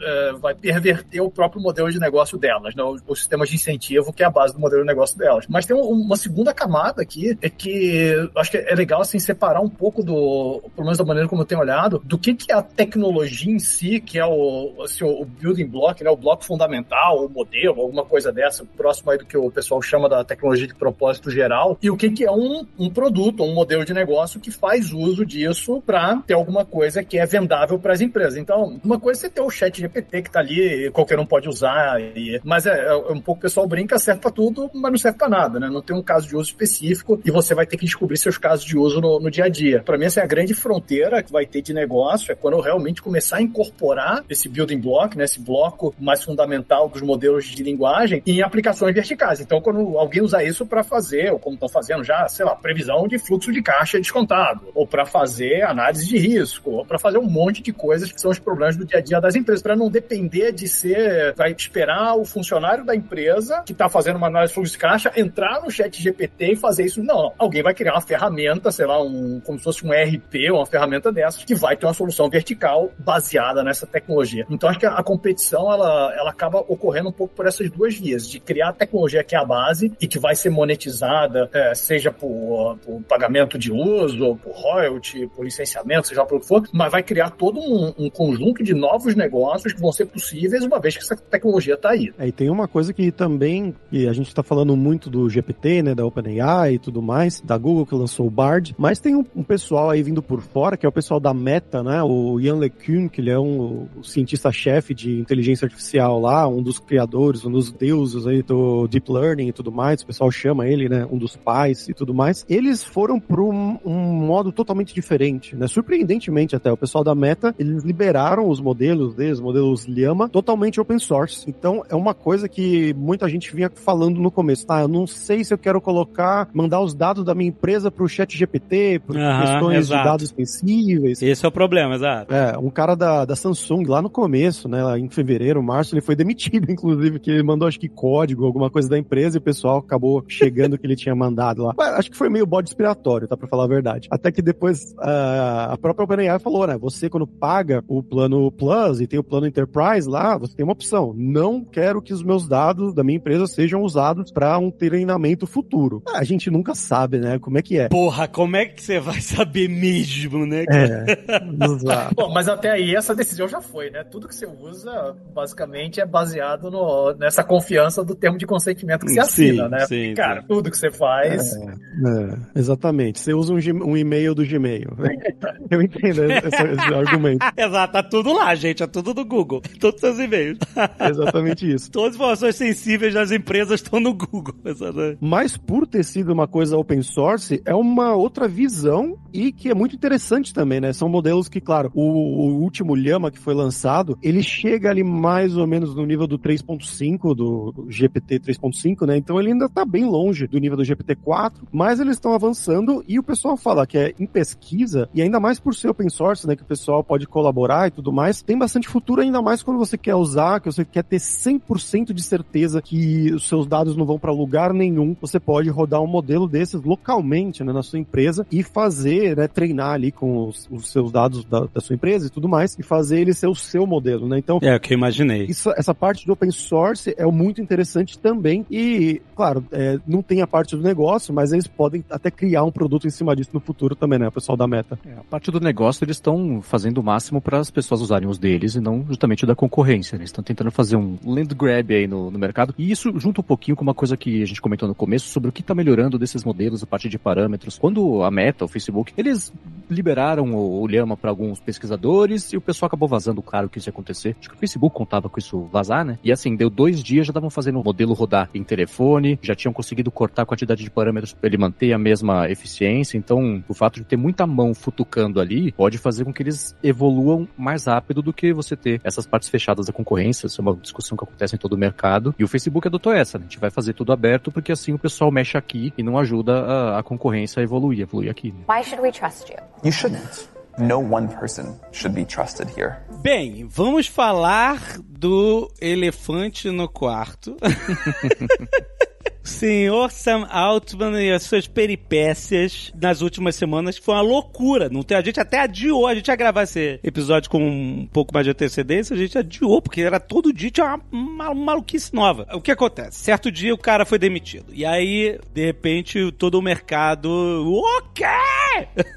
é, 0.00 0.32
vai 0.40 0.54
perverter 0.54 1.11
o 1.20 1.30
próprio 1.30 1.62
modelo 1.62 1.90
de 1.90 1.98
negócio 1.98 2.38
delas, 2.38 2.74
né? 2.74 2.82
os 2.82 3.18
sistemas 3.18 3.48
de 3.48 3.56
incentivo 3.56 4.12
que 4.12 4.22
é 4.22 4.26
a 4.26 4.30
base 4.30 4.54
do 4.54 4.60
modelo 4.60 4.82
de 4.82 4.86
negócio 4.86 5.16
delas. 5.16 5.46
Mas 5.48 5.66
tem 5.66 5.76
um, 5.76 5.80
uma 5.80 6.16
segunda 6.16 6.52
camada 6.52 7.02
aqui 7.02 7.36
é 7.40 7.48
que 7.48 8.14
acho 8.36 8.50
que 8.50 8.56
é 8.58 8.74
legal 8.74 9.00
assim 9.00 9.18
separar 9.18 9.60
um 9.60 9.68
pouco 9.68 10.02
do, 10.02 10.62
pelo 10.74 10.84
menos 10.84 10.98
da 10.98 11.04
maneira 11.04 11.28
como 11.28 11.42
eu 11.42 11.46
tenho 11.46 11.60
olhado, 11.60 12.00
do 12.04 12.18
que, 12.18 12.34
que 12.34 12.52
é 12.52 12.54
a 12.54 12.62
tecnologia 12.62 13.52
em 13.52 13.58
si, 13.58 14.00
que 14.00 14.18
é 14.18 14.26
o, 14.26 14.82
assim, 14.82 15.04
o 15.04 15.24
building 15.24 15.66
block, 15.66 16.02
né? 16.02 16.10
o 16.10 16.16
bloco 16.16 16.44
fundamental, 16.44 17.24
o 17.24 17.28
modelo, 17.28 17.80
alguma 17.80 18.04
coisa 18.04 18.32
dessa, 18.32 18.64
próximo 18.76 19.10
aí 19.10 19.18
do 19.18 19.24
que 19.24 19.36
o 19.36 19.50
pessoal 19.50 19.80
chama 19.80 20.08
da 20.08 20.24
tecnologia 20.24 20.66
de 20.66 20.74
propósito 20.74 21.30
geral, 21.30 21.78
e 21.82 21.90
o 21.90 21.96
que, 21.96 22.10
que 22.10 22.24
é 22.24 22.30
um, 22.30 22.66
um 22.78 22.90
produto, 22.90 23.42
um 23.42 23.54
modelo 23.54 23.84
de 23.84 23.94
negócio 23.94 24.40
que 24.40 24.50
faz 24.50 24.92
uso 24.92 25.24
disso 25.24 25.82
para 25.84 26.16
ter 26.26 26.34
alguma 26.34 26.64
coisa 26.64 27.02
que 27.02 27.18
é 27.18 27.26
vendável 27.26 27.78
para 27.78 27.92
as 27.92 28.00
empresas. 28.00 28.36
Então, 28.36 28.80
uma 28.84 28.98
coisa 28.98 29.20
é 29.20 29.22
você 29.22 29.30
ter 29.30 29.40
o 29.40 29.50
chat 29.50 29.80
GPT 29.80 30.22
que 30.22 30.28
está 30.28 30.40
ali 30.40 30.90
qualquer 31.02 31.18
um 31.18 31.26
pode 31.26 31.48
usar. 31.48 32.00
E... 32.00 32.40
Mas 32.44 32.66
é, 32.66 32.86
é, 32.86 32.94
um 32.94 33.20
pouco 33.20 33.40
o 33.40 33.42
pessoal 33.42 33.66
brinca, 33.66 33.98
serve 33.98 34.20
pra 34.20 34.30
tudo, 34.30 34.70
mas 34.72 34.90
não 34.92 34.98
serve 34.98 35.18
pra 35.18 35.28
nada, 35.28 35.58
né? 35.58 35.68
Não 35.68 35.82
tem 35.82 35.96
um 35.96 36.02
caso 36.02 36.28
de 36.28 36.36
uso 36.36 36.50
específico 36.50 37.20
e 37.24 37.30
você 37.30 37.54
vai 37.54 37.66
ter 37.66 37.76
que 37.76 37.84
descobrir 37.84 38.16
seus 38.16 38.38
casos 38.38 38.64
de 38.64 38.76
uso 38.76 39.00
no, 39.00 39.20
no 39.20 39.30
dia 39.30 39.44
a 39.44 39.48
dia. 39.48 39.82
Para 39.82 39.98
mim, 39.98 40.06
essa 40.06 40.20
é 40.20 40.22
a 40.22 40.26
grande 40.26 40.54
fronteira 40.54 41.22
que 41.22 41.32
vai 41.32 41.46
ter 41.46 41.62
de 41.62 41.72
negócio, 41.72 42.32
é 42.32 42.34
quando 42.34 42.54
eu 42.54 42.60
realmente 42.60 43.02
começar 43.02 43.36
a 43.36 43.42
incorporar 43.42 44.24
esse 44.28 44.48
building 44.48 44.78
block, 44.78 45.16
né, 45.16 45.24
esse 45.24 45.40
bloco 45.40 45.94
mais 45.98 46.22
fundamental 46.22 46.88
dos 46.88 47.02
modelos 47.02 47.44
de 47.44 47.62
linguagem 47.62 48.22
em 48.26 48.42
aplicações 48.42 48.94
verticais. 48.94 49.40
Então, 49.40 49.60
quando 49.60 49.98
alguém 49.98 50.22
usar 50.22 50.44
isso 50.44 50.66
para 50.66 50.82
fazer, 50.82 51.32
ou 51.32 51.38
como 51.38 51.54
estão 51.54 51.68
fazendo 51.68 52.04
já, 52.04 52.26
sei 52.28 52.44
lá, 52.44 52.54
previsão 52.54 53.06
de 53.06 53.18
fluxo 53.18 53.52
de 53.52 53.62
caixa 53.62 53.98
descontado, 53.98 54.68
ou 54.74 54.86
para 54.86 55.04
fazer 55.04 55.62
análise 55.62 56.06
de 56.06 56.18
risco, 56.18 56.70
ou 56.70 56.86
para 56.86 56.98
fazer 56.98 57.18
um 57.18 57.28
monte 57.28 57.62
de 57.62 57.72
coisas 57.72 58.10
que 58.10 58.20
são 58.20 58.30
os 58.30 58.38
problemas 58.38 58.76
do 58.76 58.84
dia 58.84 58.98
a 58.98 59.02
dia 59.02 59.20
das 59.20 59.34
empresas, 59.34 59.62
para 59.62 59.76
não 59.76 59.90
depender 59.90 60.52
de 60.52 60.68
ser, 60.68 60.91
vai 61.36 61.52
esperar 61.52 62.16
o 62.16 62.24
funcionário 62.24 62.84
da 62.84 62.94
empresa 62.94 63.62
que 63.64 63.72
está 63.72 63.88
fazendo 63.88 64.16
uma 64.16 64.26
análise 64.26 64.50
de 64.50 64.54
fluxo 64.54 64.72
de 64.72 64.78
caixa 64.78 65.12
entrar 65.16 65.60
no 65.62 65.70
chat 65.70 66.00
GPT 66.00 66.52
e 66.52 66.56
fazer 66.56 66.84
isso. 66.84 67.02
Não, 67.02 67.32
alguém 67.38 67.62
vai 67.62 67.74
criar 67.74 67.94
uma 67.94 68.00
ferramenta, 68.00 68.70
sei 68.70 68.86
lá, 68.86 69.02
um, 69.02 69.40
como 69.40 69.58
se 69.58 69.64
fosse 69.64 69.86
um 69.86 69.90
RP, 69.90 70.50
uma 70.50 70.66
ferramenta 70.66 71.12
dessas, 71.12 71.44
que 71.44 71.54
vai 71.54 71.76
ter 71.76 71.86
uma 71.86 71.94
solução 71.94 72.28
vertical 72.28 72.90
baseada 72.98 73.62
nessa 73.62 73.86
tecnologia. 73.86 74.46
Então 74.50 74.68
acho 74.68 74.78
que 74.78 74.86
a, 74.86 74.94
a 74.94 75.02
competição 75.02 75.72
ela, 75.72 76.14
ela 76.16 76.30
acaba 76.30 76.58
ocorrendo 76.60 77.08
um 77.08 77.12
pouco 77.12 77.34
por 77.34 77.46
essas 77.46 77.70
duas 77.70 77.96
vias, 77.96 78.28
de 78.28 78.40
criar 78.40 78.70
a 78.70 78.72
tecnologia 78.72 79.22
que 79.22 79.34
é 79.34 79.38
a 79.38 79.44
base 79.44 79.92
e 80.00 80.06
que 80.06 80.18
vai 80.18 80.34
ser 80.34 80.50
monetizada, 80.50 81.48
é, 81.52 81.74
seja 81.74 82.10
por, 82.10 82.78
por, 82.78 83.02
pagamento 83.02 83.58
de 83.58 83.72
uso, 83.72 84.36
por 84.36 84.52
royalty, 84.52 85.26
por 85.28 85.44
licenciamento, 85.44 86.08
seja 86.08 86.24
por 86.24 86.36
o 86.36 86.40
que 86.40 86.46
for, 86.46 86.68
mas 86.72 86.90
vai 86.90 87.02
criar 87.02 87.30
todo 87.30 87.60
um, 87.60 87.92
um 87.98 88.10
conjunto 88.10 88.62
de 88.62 88.74
novos 88.74 89.14
negócios 89.14 89.72
que 89.72 89.80
vão 89.80 89.92
ser 89.92 90.06
possíveis 90.06 90.64
uma 90.64 90.80
vez 90.82 90.96
que 90.96 91.02
essa 91.02 91.16
tecnologia 91.16 91.74
está 91.74 91.90
aí. 91.90 92.12
É, 92.18 92.28
e 92.28 92.32
tem 92.32 92.50
uma 92.50 92.68
coisa 92.68 92.92
que 92.92 93.10
também, 93.10 93.74
que 93.90 94.06
a 94.06 94.12
gente 94.12 94.28
está 94.28 94.42
falando 94.42 94.76
muito 94.76 95.08
do 95.08 95.28
GPT, 95.30 95.82
né, 95.82 95.94
da 95.94 96.04
OpenAI 96.04 96.74
e 96.74 96.78
tudo 96.78 97.00
mais, 97.00 97.40
da 97.40 97.56
Google 97.56 97.86
que 97.86 97.94
lançou 97.94 98.26
o 98.26 98.30
Bard, 98.30 98.74
mas 98.76 98.98
tem 98.98 99.14
um, 99.14 99.24
um 99.34 99.42
pessoal 99.42 99.90
aí 99.90 100.02
vindo 100.02 100.22
por 100.22 100.40
fora, 100.40 100.76
que 100.76 100.84
é 100.84 100.88
o 100.88 100.92
pessoal 100.92 101.20
da 101.20 101.32
Meta, 101.32 101.82
né, 101.82 102.02
o 102.02 102.40
Ian 102.40 102.56
LeCun, 102.56 103.08
que 103.08 103.20
ele 103.20 103.30
é 103.30 103.38
um, 103.38 103.86
cientista-chefe 104.02 104.94
de 104.94 105.20
inteligência 105.20 105.64
artificial 105.64 106.20
lá, 106.20 106.46
um 106.48 106.62
dos 106.62 106.78
criadores, 106.78 107.44
um 107.44 107.50
dos 107.50 107.72
deuses 107.72 108.26
aí 108.26 108.42
do 108.42 108.86
Deep 108.88 109.10
Learning 109.10 109.48
e 109.48 109.52
tudo 109.52 109.70
mais, 109.70 110.02
o 110.02 110.06
pessoal 110.06 110.30
chama 110.30 110.66
ele, 110.66 110.88
né, 110.88 111.06
um 111.10 111.18
dos 111.18 111.36
pais 111.36 111.88
e 111.88 111.94
tudo 111.94 112.12
mais, 112.12 112.44
eles 112.48 112.82
foram 112.82 113.20
para 113.20 113.40
um, 113.40 113.78
um 113.84 113.94
modo 113.94 114.50
totalmente 114.50 114.94
diferente, 114.94 115.54
né, 115.54 115.66
surpreendentemente 115.66 116.56
até, 116.56 116.72
o 116.72 116.76
pessoal 116.76 117.04
da 117.04 117.14
Meta, 117.14 117.54
eles 117.58 117.84
liberaram 117.84 118.48
os 118.48 118.60
modelos 118.60 119.14
deles, 119.14 119.40
modelos 119.40 119.86
Llama, 119.86 120.28
totalmente 120.28 120.71
open 120.80 120.98
source, 120.98 121.44
então 121.48 121.84
é 121.88 121.94
uma 121.94 122.14
coisa 122.14 122.48
que 122.48 122.94
muita 122.94 123.28
gente 123.28 123.54
vinha 123.54 123.70
falando 123.74 124.20
no 124.20 124.30
começo, 124.30 124.66
tá, 124.66 124.80
eu 124.80 124.88
não 124.88 125.06
sei 125.06 125.44
se 125.44 125.52
eu 125.52 125.58
quero 125.58 125.80
colocar, 125.80 126.48
mandar 126.52 126.80
os 126.80 126.94
dados 126.94 127.24
da 127.24 127.34
minha 127.34 127.48
empresa 127.48 127.90
para 127.90 128.04
o 128.04 128.08
chat 128.08 128.36
GPT, 128.36 129.00
por 129.06 129.14
questões 129.14 129.78
exato. 129.78 130.02
de 130.02 130.08
dados 130.08 130.28
sensíveis. 130.30 131.22
Esse 131.22 131.44
é 131.44 131.48
o 131.48 131.52
problema, 131.52 131.94
exato. 131.94 132.32
É, 132.32 132.56
um 132.58 132.70
cara 132.70 132.94
da, 132.94 133.24
da 133.24 133.36
Samsung 133.36 133.84
lá 133.86 134.02
no 134.02 134.10
começo, 134.10 134.68
né, 134.68 134.98
em 134.98 135.08
fevereiro, 135.08 135.62
março, 135.62 135.94
ele 135.94 136.02
foi 136.02 136.16
demitido, 136.16 136.70
inclusive, 136.72 137.18
que 137.18 137.30
ele 137.30 137.42
mandou 137.42 137.68
acho 137.68 137.78
que 137.78 137.88
código, 137.88 138.44
alguma 138.44 138.70
coisa 138.70 138.88
da 138.88 138.98
empresa 138.98 139.36
e 139.36 139.38
o 139.38 139.42
pessoal 139.42 139.78
acabou 139.78 140.24
chegando 140.28 140.78
que 140.78 140.86
ele 140.86 140.96
tinha 140.96 141.14
mandado 141.14 141.64
lá. 141.64 141.74
Mas, 141.76 141.94
acho 141.94 142.10
que 142.10 142.16
foi 142.16 142.28
meio 142.28 142.46
bode 142.46 142.68
expiratório, 142.68 143.28
tá, 143.28 143.36
pra 143.36 143.48
falar 143.48 143.64
a 143.64 143.68
verdade. 143.68 144.08
Até 144.10 144.30
que 144.30 144.42
depois 144.42 144.94
uh, 144.98 145.70
a 145.70 145.78
própria 145.80 146.04
OpenAI 146.04 146.38
falou, 146.38 146.66
né, 146.66 146.76
você 146.78 147.08
quando 147.08 147.26
paga 147.26 147.82
o 147.88 148.02
plano 148.02 148.50
Plus 148.50 149.00
e 149.00 149.06
tem 149.06 149.18
o 149.18 149.24
plano 149.24 149.46
Enterprise 149.46 150.08
lá, 150.08 150.36
você 150.36 150.61
tem 150.62 150.64
uma 150.64 150.72
opção. 150.72 151.12
Não 151.16 151.64
quero 151.64 152.00
que 152.00 152.12
os 152.12 152.22
meus 152.22 152.46
dados 152.46 152.94
da 152.94 153.02
minha 153.02 153.16
empresa 153.16 153.48
sejam 153.48 153.82
usados 153.82 154.30
para 154.30 154.56
um 154.58 154.70
treinamento 154.70 155.44
futuro. 155.44 156.02
Ah, 156.06 156.18
a 156.18 156.24
gente 156.24 156.50
nunca 156.50 156.72
sabe, 156.74 157.18
né? 157.18 157.38
Como 157.40 157.58
é 157.58 157.62
que 157.62 157.78
é. 157.78 157.88
Porra, 157.88 158.28
como 158.28 158.56
é 158.56 158.66
que 158.66 158.80
você 158.80 159.00
vai 159.00 159.20
saber 159.20 159.68
mesmo, 159.68 160.46
né? 160.46 160.64
É, 160.70 161.04
exato. 161.66 162.14
Bom, 162.14 162.32
mas 162.32 162.48
até 162.48 162.70
aí 162.70 162.94
essa 162.94 163.14
decisão 163.14 163.48
já 163.48 163.60
foi, 163.60 163.90
né? 163.90 164.04
Tudo 164.04 164.28
que 164.28 164.34
você 164.36 164.46
usa, 164.46 165.16
basicamente, 165.34 166.00
é 166.00 166.06
baseado 166.06 166.70
no, 166.70 167.12
nessa 167.14 167.42
confiança 167.42 168.04
do 168.04 168.14
termo 168.14 168.38
de 168.38 168.46
consentimento 168.46 169.04
que 169.04 169.12
você 169.12 169.20
assina, 169.20 169.64
sim, 169.64 169.70
né? 169.70 169.86
Sim, 169.86 169.86
Porque, 169.86 170.14
cara, 170.14 170.40
sim. 170.42 170.46
tudo 170.46 170.70
que 170.70 170.78
você 170.78 170.90
faz. 170.92 171.56
É, 171.56 171.66
é, 171.66 172.60
exatamente. 172.60 173.18
Você 173.18 173.34
usa 173.34 173.52
um, 173.52 173.90
um 173.90 173.96
e-mail 173.96 174.32
do 174.32 174.46
Gmail. 174.46 174.90
Eu 175.68 175.82
entendo 175.82 176.24
esse, 176.24 176.46
esse 176.46 176.94
argumento. 176.94 177.44
Exato, 177.56 177.92
tá 177.92 178.02
tudo 178.02 178.32
lá, 178.32 178.54
gente. 178.54 178.82
É 178.82 178.86
tudo 178.86 179.12
do 179.12 179.24
Google. 179.24 179.60
Todos 179.80 179.96
os 179.96 180.00
seus 180.00 180.18
e-mails. 180.18 180.51
Exatamente 181.00 181.70
isso. 181.70 181.90
Todas 181.90 182.10
as 182.10 182.14
informações 182.16 182.56
sensíveis 182.56 183.14
das 183.14 183.30
empresas 183.30 183.80
estão 183.80 184.00
no 184.00 184.14
Google. 184.14 184.54
Exatamente. 184.64 185.18
Mas 185.20 185.56
por 185.56 185.86
ter 185.86 186.04
sido 186.04 186.32
uma 186.32 186.46
coisa 186.46 186.76
open 186.76 187.02
source, 187.02 187.62
é 187.64 187.74
uma 187.74 188.14
outra 188.14 188.48
visão 188.48 189.16
e 189.32 189.52
que 189.52 189.70
é 189.70 189.74
muito 189.74 189.94
interessante 189.94 190.52
também, 190.52 190.80
né? 190.80 190.92
São 190.92 191.08
modelos 191.08 191.48
que, 191.48 191.60
claro, 191.60 191.90
o, 191.94 192.02
o 192.02 192.62
último 192.62 192.94
Llama 192.94 193.30
que 193.30 193.38
foi 193.38 193.54
lançado, 193.54 194.18
ele 194.22 194.42
chega 194.42 194.90
ali 194.90 195.02
mais 195.02 195.56
ou 195.56 195.66
menos 195.66 195.94
no 195.94 196.04
nível 196.04 196.26
do 196.26 196.38
3.5, 196.38 197.34
do 197.34 197.86
GPT 197.88 198.40
3.5, 198.40 199.06
né? 199.06 199.16
Então 199.16 199.38
ele 199.40 199.52
ainda 199.52 199.68
tá 199.68 199.84
bem 199.84 200.04
longe 200.04 200.46
do 200.46 200.58
nível 200.58 200.76
do 200.76 200.84
GPT 200.84 201.16
4, 201.16 201.66
mas 201.72 202.00
eles 202.00 202.14
estão 202.14 202.34
avançando 202.34 203.04
e 203.06 203.18
o 203.18 203.22
pessoal 203.22 203.56
fala 203.56 203.86
que 203.86 203.98
é 203.98 204.14
em 204.18 204.26
pesquisa, 204.26 205.08
e 205.14 205.22
ainda 205.22 205.40
mais 205.40 205.58
por 205.58 205.74
ser 205.74 205.88
open 205.88 206.08
source, 206.08 206.46
né? 206.46 206.56
Que 206.56 206.62
o 206.62 206.66
pessoal 206.66 207.02
pode 207.02 207.26
colaborar 207.26 207.88
e 207.88 207.90
tudo 207.90 208.12
mais, 208.12 208.42
tem 208.42 208.58
bastante 208.58 208.88
futuro, 208.88 209.20
ainda 209.20 209.40
mais 209.40 209.62
quando 209.62 209.78
você 209.78 209.96
quer 209.96 210.14
usar, 210.14 210.31
que 210.60 210.66
você 210.66 210.84
quer 210.84 211.04
ter 211.04 211.18
100% 211.18 212.12
de 212.12 212.22
certeza 212.22 212.82
que 212.82 213.32
os 213.32 213.48
seus 213.48 213.66
dados 213.66 213.96
não 213.96 214.04
vão 214.04 214.18
para 214.18 214.32
lugar 214.32 214.72
nenhum, 214.72 215.16
você 215.20 215.38
pode 215.38 215.68
rodar 215.68 216.00
um 216.00 216.06
modelo 216.06 216.48
desses 216.48 216.82
localmente, 216.82 217.62
né, 217.64 217.72
na 217.72 217.82
sua 217.82 217.98
empresa 217.98 218.46
e 218.50 218.62
fazer, 218.62 219.36
né, 219.36 219.48
treinar 219.48 219.90
ali 219.90 220.12
com 220.12 220.48
os, 220.48 220.68
os 220.70 220.90
seus 220.90 221.10
dados 221.10 221.44
da, 221.44 221.66
da, 221.72 221.80
sua 221.80 221.94
empresa 221.94 222.26
e 222.26 222.30
tudo 222.30 222.48
mais 222.48 222.76
e 222.78 222.82
fazer 222.82 223.20
ele 223.20 223.34
ser 223.34 223.46
o 223.46 223.54
seu 223.54 223.86
modelo, 223.86 224.28
né? 224.28 224.38
Então, 224.38 224.58
é 224.62 224.74
o 224.74 224.80
que 224.80 224.94
eu 224.94 224.98
imaginei. 224.98 225.44
Isso, 225.44 225.70
essa 225.76 225.94
parte 225.94 226.26
do 226.26 226.32
open 226.32 226.50
source 226.50 227.14
é 227.16 227.26
muito 227.26 227.60
interessante 227.60 228.18
também 228.18 228.64
e, 228.70 229.20
claro, 229.34 229.64
é, 229.72 229.98
não 230.06 230.22
tem 230.22 230.42
a 230.42 230.46
parte 230.46 230.76
do 230.76 230.82
negócio, 230.82 231.34
mas 231.34 231.52
eles 231.52 231.66
podem 231.66 232.04
até 232.10 232.30
criar 232.30 232.64
um 232.64 232.72
produto 232.72 233.06
em 233.06 233.10
cima 233.10 233.34
disso 233.34 233.50
no 233.52 233.60
futuro 233.60 233.94
também, 233.94 234.18
né? 234.18 234.28
O 234.28 234.32
pessoal 234.32 234.56
da 234.56 234.66
Meta. 234.66 234.98
É, 235.06 235.12
a 235.12 235.24
parte 235.24 235.50
do 235.50 235.60
negócio 235.60 236.04
eles 236.04 236.16
estão 236.16 236.60
fazendo 236.62 236.98
o 236.98 237.02
máximo 237.02 237.40
para 237.40 237.58
as 237.58 237.70
pessoas 237.70 238.00
usarem 238.00 238.28
os 238.28 238.38
deles 238.38 238.74
e 238.74 238.80
não 238.80 239.04
justamente 239.06 239.46
da 239.46 239.54
concorrência. 239.54 240.16
Eles 240.22 240.30
estão 240.30 240.42
tentando 240.42 240.70
fazer 240.70 240.96
um 240.96 241.18
land 241.24 241.52
grab 241.54 241.92
aí 241.92 242.06
no, 242.06 242.30
no 242.30 242.38
mercado 242.38 242.72
e 242.78 242.90
isso 242.90 243.12
junta 243.18 243.40
um 243.40 243.44
pouquinho 243.44 243.76
com 243.76 243.82
uma 243.82 243.94
coisa 243.94 244.16
que 244.16 244.42
a 244.42 244.46
gente 244.46 244.60
comentou 244.60 244.88
no 244.88 244.94
começo 244.94 245.28
sobre 245.28 245.50
o 245.50 245.52
que 245.52 245.60
está 245.60 245.74
melhorando 245.74 246.18
desses 246.18 246.44
modelos 246.44 246.82
a 246.82 246.86
partir 246.86 247.08
de 247.08 247.18
parâmetros. 247.18 247.76
Quando 247.76 248.22
a 248.22 248.30
Meta, 248.30 248.64
o 248.64 248.68
Facebook, 248.68 249.12
eles 249.16 249.52
liberaram 249.90 250.54
o, 250.54 250.82
o 250.82 250.86
Llama 250.86 251.16
para 251.16 251.28
alguns 251.30 251.58
pesquisadores 251.60 252.52
e 252.52 252.56
o 252.56 252.60
pessoal 252.60 252.86
acabou 252.86 253.08
vazando, 253.08 253.42
claro, 253.42 253.68
que 253.68 253.78
isso 253.78 253.88
ia 253.88 253.92
acontecer. 253.92 254.36
Acho 254.38 254.48
que 254.48 254.54
o 254.54 254.58
Facebook 254.58 254.94
contava 254.94 255.28
com 255.28 255.38
isso 255.38 255.68
vazar, 255.72 256.04
né? 256.04 256.18
E 256.22 256.30
assim, 256.30 256.54
deu 256.54 256.70
dois 256.70 257.02
dias, 257.02 257.26
já 257.26 257.32
estavam 257.32 257.50
fazendo 257.50 257.80
o 257.80 257.84
modelo 257.84 258.14
rodar 258.14 258.48
em 258.54 258.62
telefone, 258.62 259.38
já 259.42 259.54
tinham 259.54 259.72
conseguido 259.72 260.10
cortar 260.10 260.42
a 260.42 260.46
quantidade 260.46 260.84
de 260.84 260.90
parâmetros 260.90 261.32
para 261.32 261.48
ele 261.48 261.58
manter 261.58 261.92
a 261.92 261.98
mesma 261.98 262.48
eficiência. 262.48 263.18
Então, 263.18 263.62
o 263.68 263.74
fato 263.74 263.96
de 263.96 264.04
ter 264.04 264.16
muita 264.16 264.46
mão 264.46 264.72
futucando 264.72 265.40
ali 265.40 265.72
pode 265.72 265.98
fazer 265.98 266.24
com 266.24 266.32
que 266.32 266.42
eles 266.42 266.76
evoluam 266.82 267.48
mais 267.58 267.86
rápido 267.86 268.22
do 268.22 268.32
que 268.32 268.52
você 268.52 268.76
ter 268.76 269.00
essas 269.02 269.26
partes 269.26 269.48
fechadas 269.48 269.86
da 269.86 269.92
concorrência. 269.92 270.11
Isso 270.18 270.46
é 270.46 270.62
uma 270.62 270.74
discussão 270.74 271.16
que 271.16 271.24
acontece 271.24 271.54
em 271.54 271.58
todo 271.58 271.74
o 271.74 271.78
mercado. 271.78 272.34
E 272.38 272.44
o 272.44 272.48
Facebook 272.48 272.86
adotou 272.86 273.12
essa, 273.12 273.38
né? 273.38 273.44
A 273.44 273.48
gente 273.48 273.58
vai 273.58 273.70
fazer 273.70 273.92
tudo 273.92 274.12
aberto 274.12 274.50
porque 274.50 274.72
assim 274.72 274.92
o 274.92 274.98
pessoal 274.98 275.30
mexe 275.30 275.56
aqui 275.56 275.92
e 275.96 276.02
não 276.02 276.18
ajuda 276.18 276.60
a, 276.60 276.98
a 276.98 277.02
concorrência 277.02 277.60
a 277.60 277.62
evoluir, 277.62 278.00
evoluir 278.00 278.30
aqui. 278.30 278.52
Né? 278.52 278.64
Why 278.68 278.84
should 278.84 279.02
we 279.02 279.12
trust 279.12 279.50
you? 279.50 279.58
You 279.84 279.92
shouldn't. 279.92 280.48
No 280.78 280.98
one 281.00 281.28
person 281.28 281.78
should 281.92 282.14
be 282.14 282.24
trusted 282.24 282.68
here. 282.76 282.96
Bem, 283.22 283.66
vamos 283.68 284.06
falar 284.06 284.80
do 284.98 285.70
elefante 285.80 286.70
no 286.70 286.88
quarto. 286.88 287.56
Senhor 289.42 290.10
Sam 290.10 290.46
Altman 290.50 291.20
e 291.20 291.32
as 291.32 291.42
suas 291.42 291.66
peripécias 291.66 292.92
nas 293.00 293.20
últimas 293.20 293.56
semanas 293.56 293.98
foi 293.98 294.14
uma 294.14 294.22
loucura. 294.22 294.88
Não 294.88 295.02
tem, 295.02 295.16
a 295.16 295.22
gente 295.22 295.40
até 295.40 295.60
adiou, 295.60 296.06
a 296.06 296.14
gente 296.14 296.28
ia 296.28 296.36
gravar 296.36 296.62
esse 296.62 297.00
episódio 297.02 297.50
com 297.50 297.62
um 297.62 298.06
pouco 298.06 298.32
mais 298.32 298.44
de 298.44 298.50
antecedência, 298.50 299.14
a 299.14 299.18
gente 299.18 299.36
adiou, 299.36 299.82
porque 299.82 300.02
era 300.02 300.20
todo 300.20 300.52
dia 300.52 300.70
tinha 300.70 301.00
uma, 301.10 301.54
maluquice 301.54 302.14
nova. 302.14 302.46
O 302.52 302.60
que 302.60 302.70
acontece? 302.70 303.18
Certo 303.18 303.50
dia 303.50 303.74
o 303.74 303.78
cara 303.78 304.04
foi 304.04 304.18
demitido. 304.18 304.72
E 304.72 304.84
aí, 304.84 305.38
de 305.52 305.64
repente, 305.64 306.32
todo 306.32 306.58
o 306.58 306.62
mercado. 306.62 307.28
O 307.28 308.02
quê? 308.14 308.24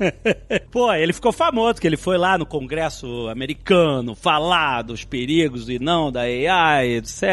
Pô, 0.71 0.91
ele 0.93 1.13
ficou 1.13 1.31
famoso, 1.31 1.79
que 1.79 1.87
ele 1.87 1.97
foi 1.97 2.17
lá 2.17 2.37
no 2.37 2.45
Congresso 2.45 3.27
americano 3.29 4.15
falar 4.15 4.81
dos 4.81 5.03
perigos 5.03 5.69
e 5.69 5.79
não 5.79 6.11
da 6.11 6.21
AI, 6.21 6.95
etc. 6.95 7.23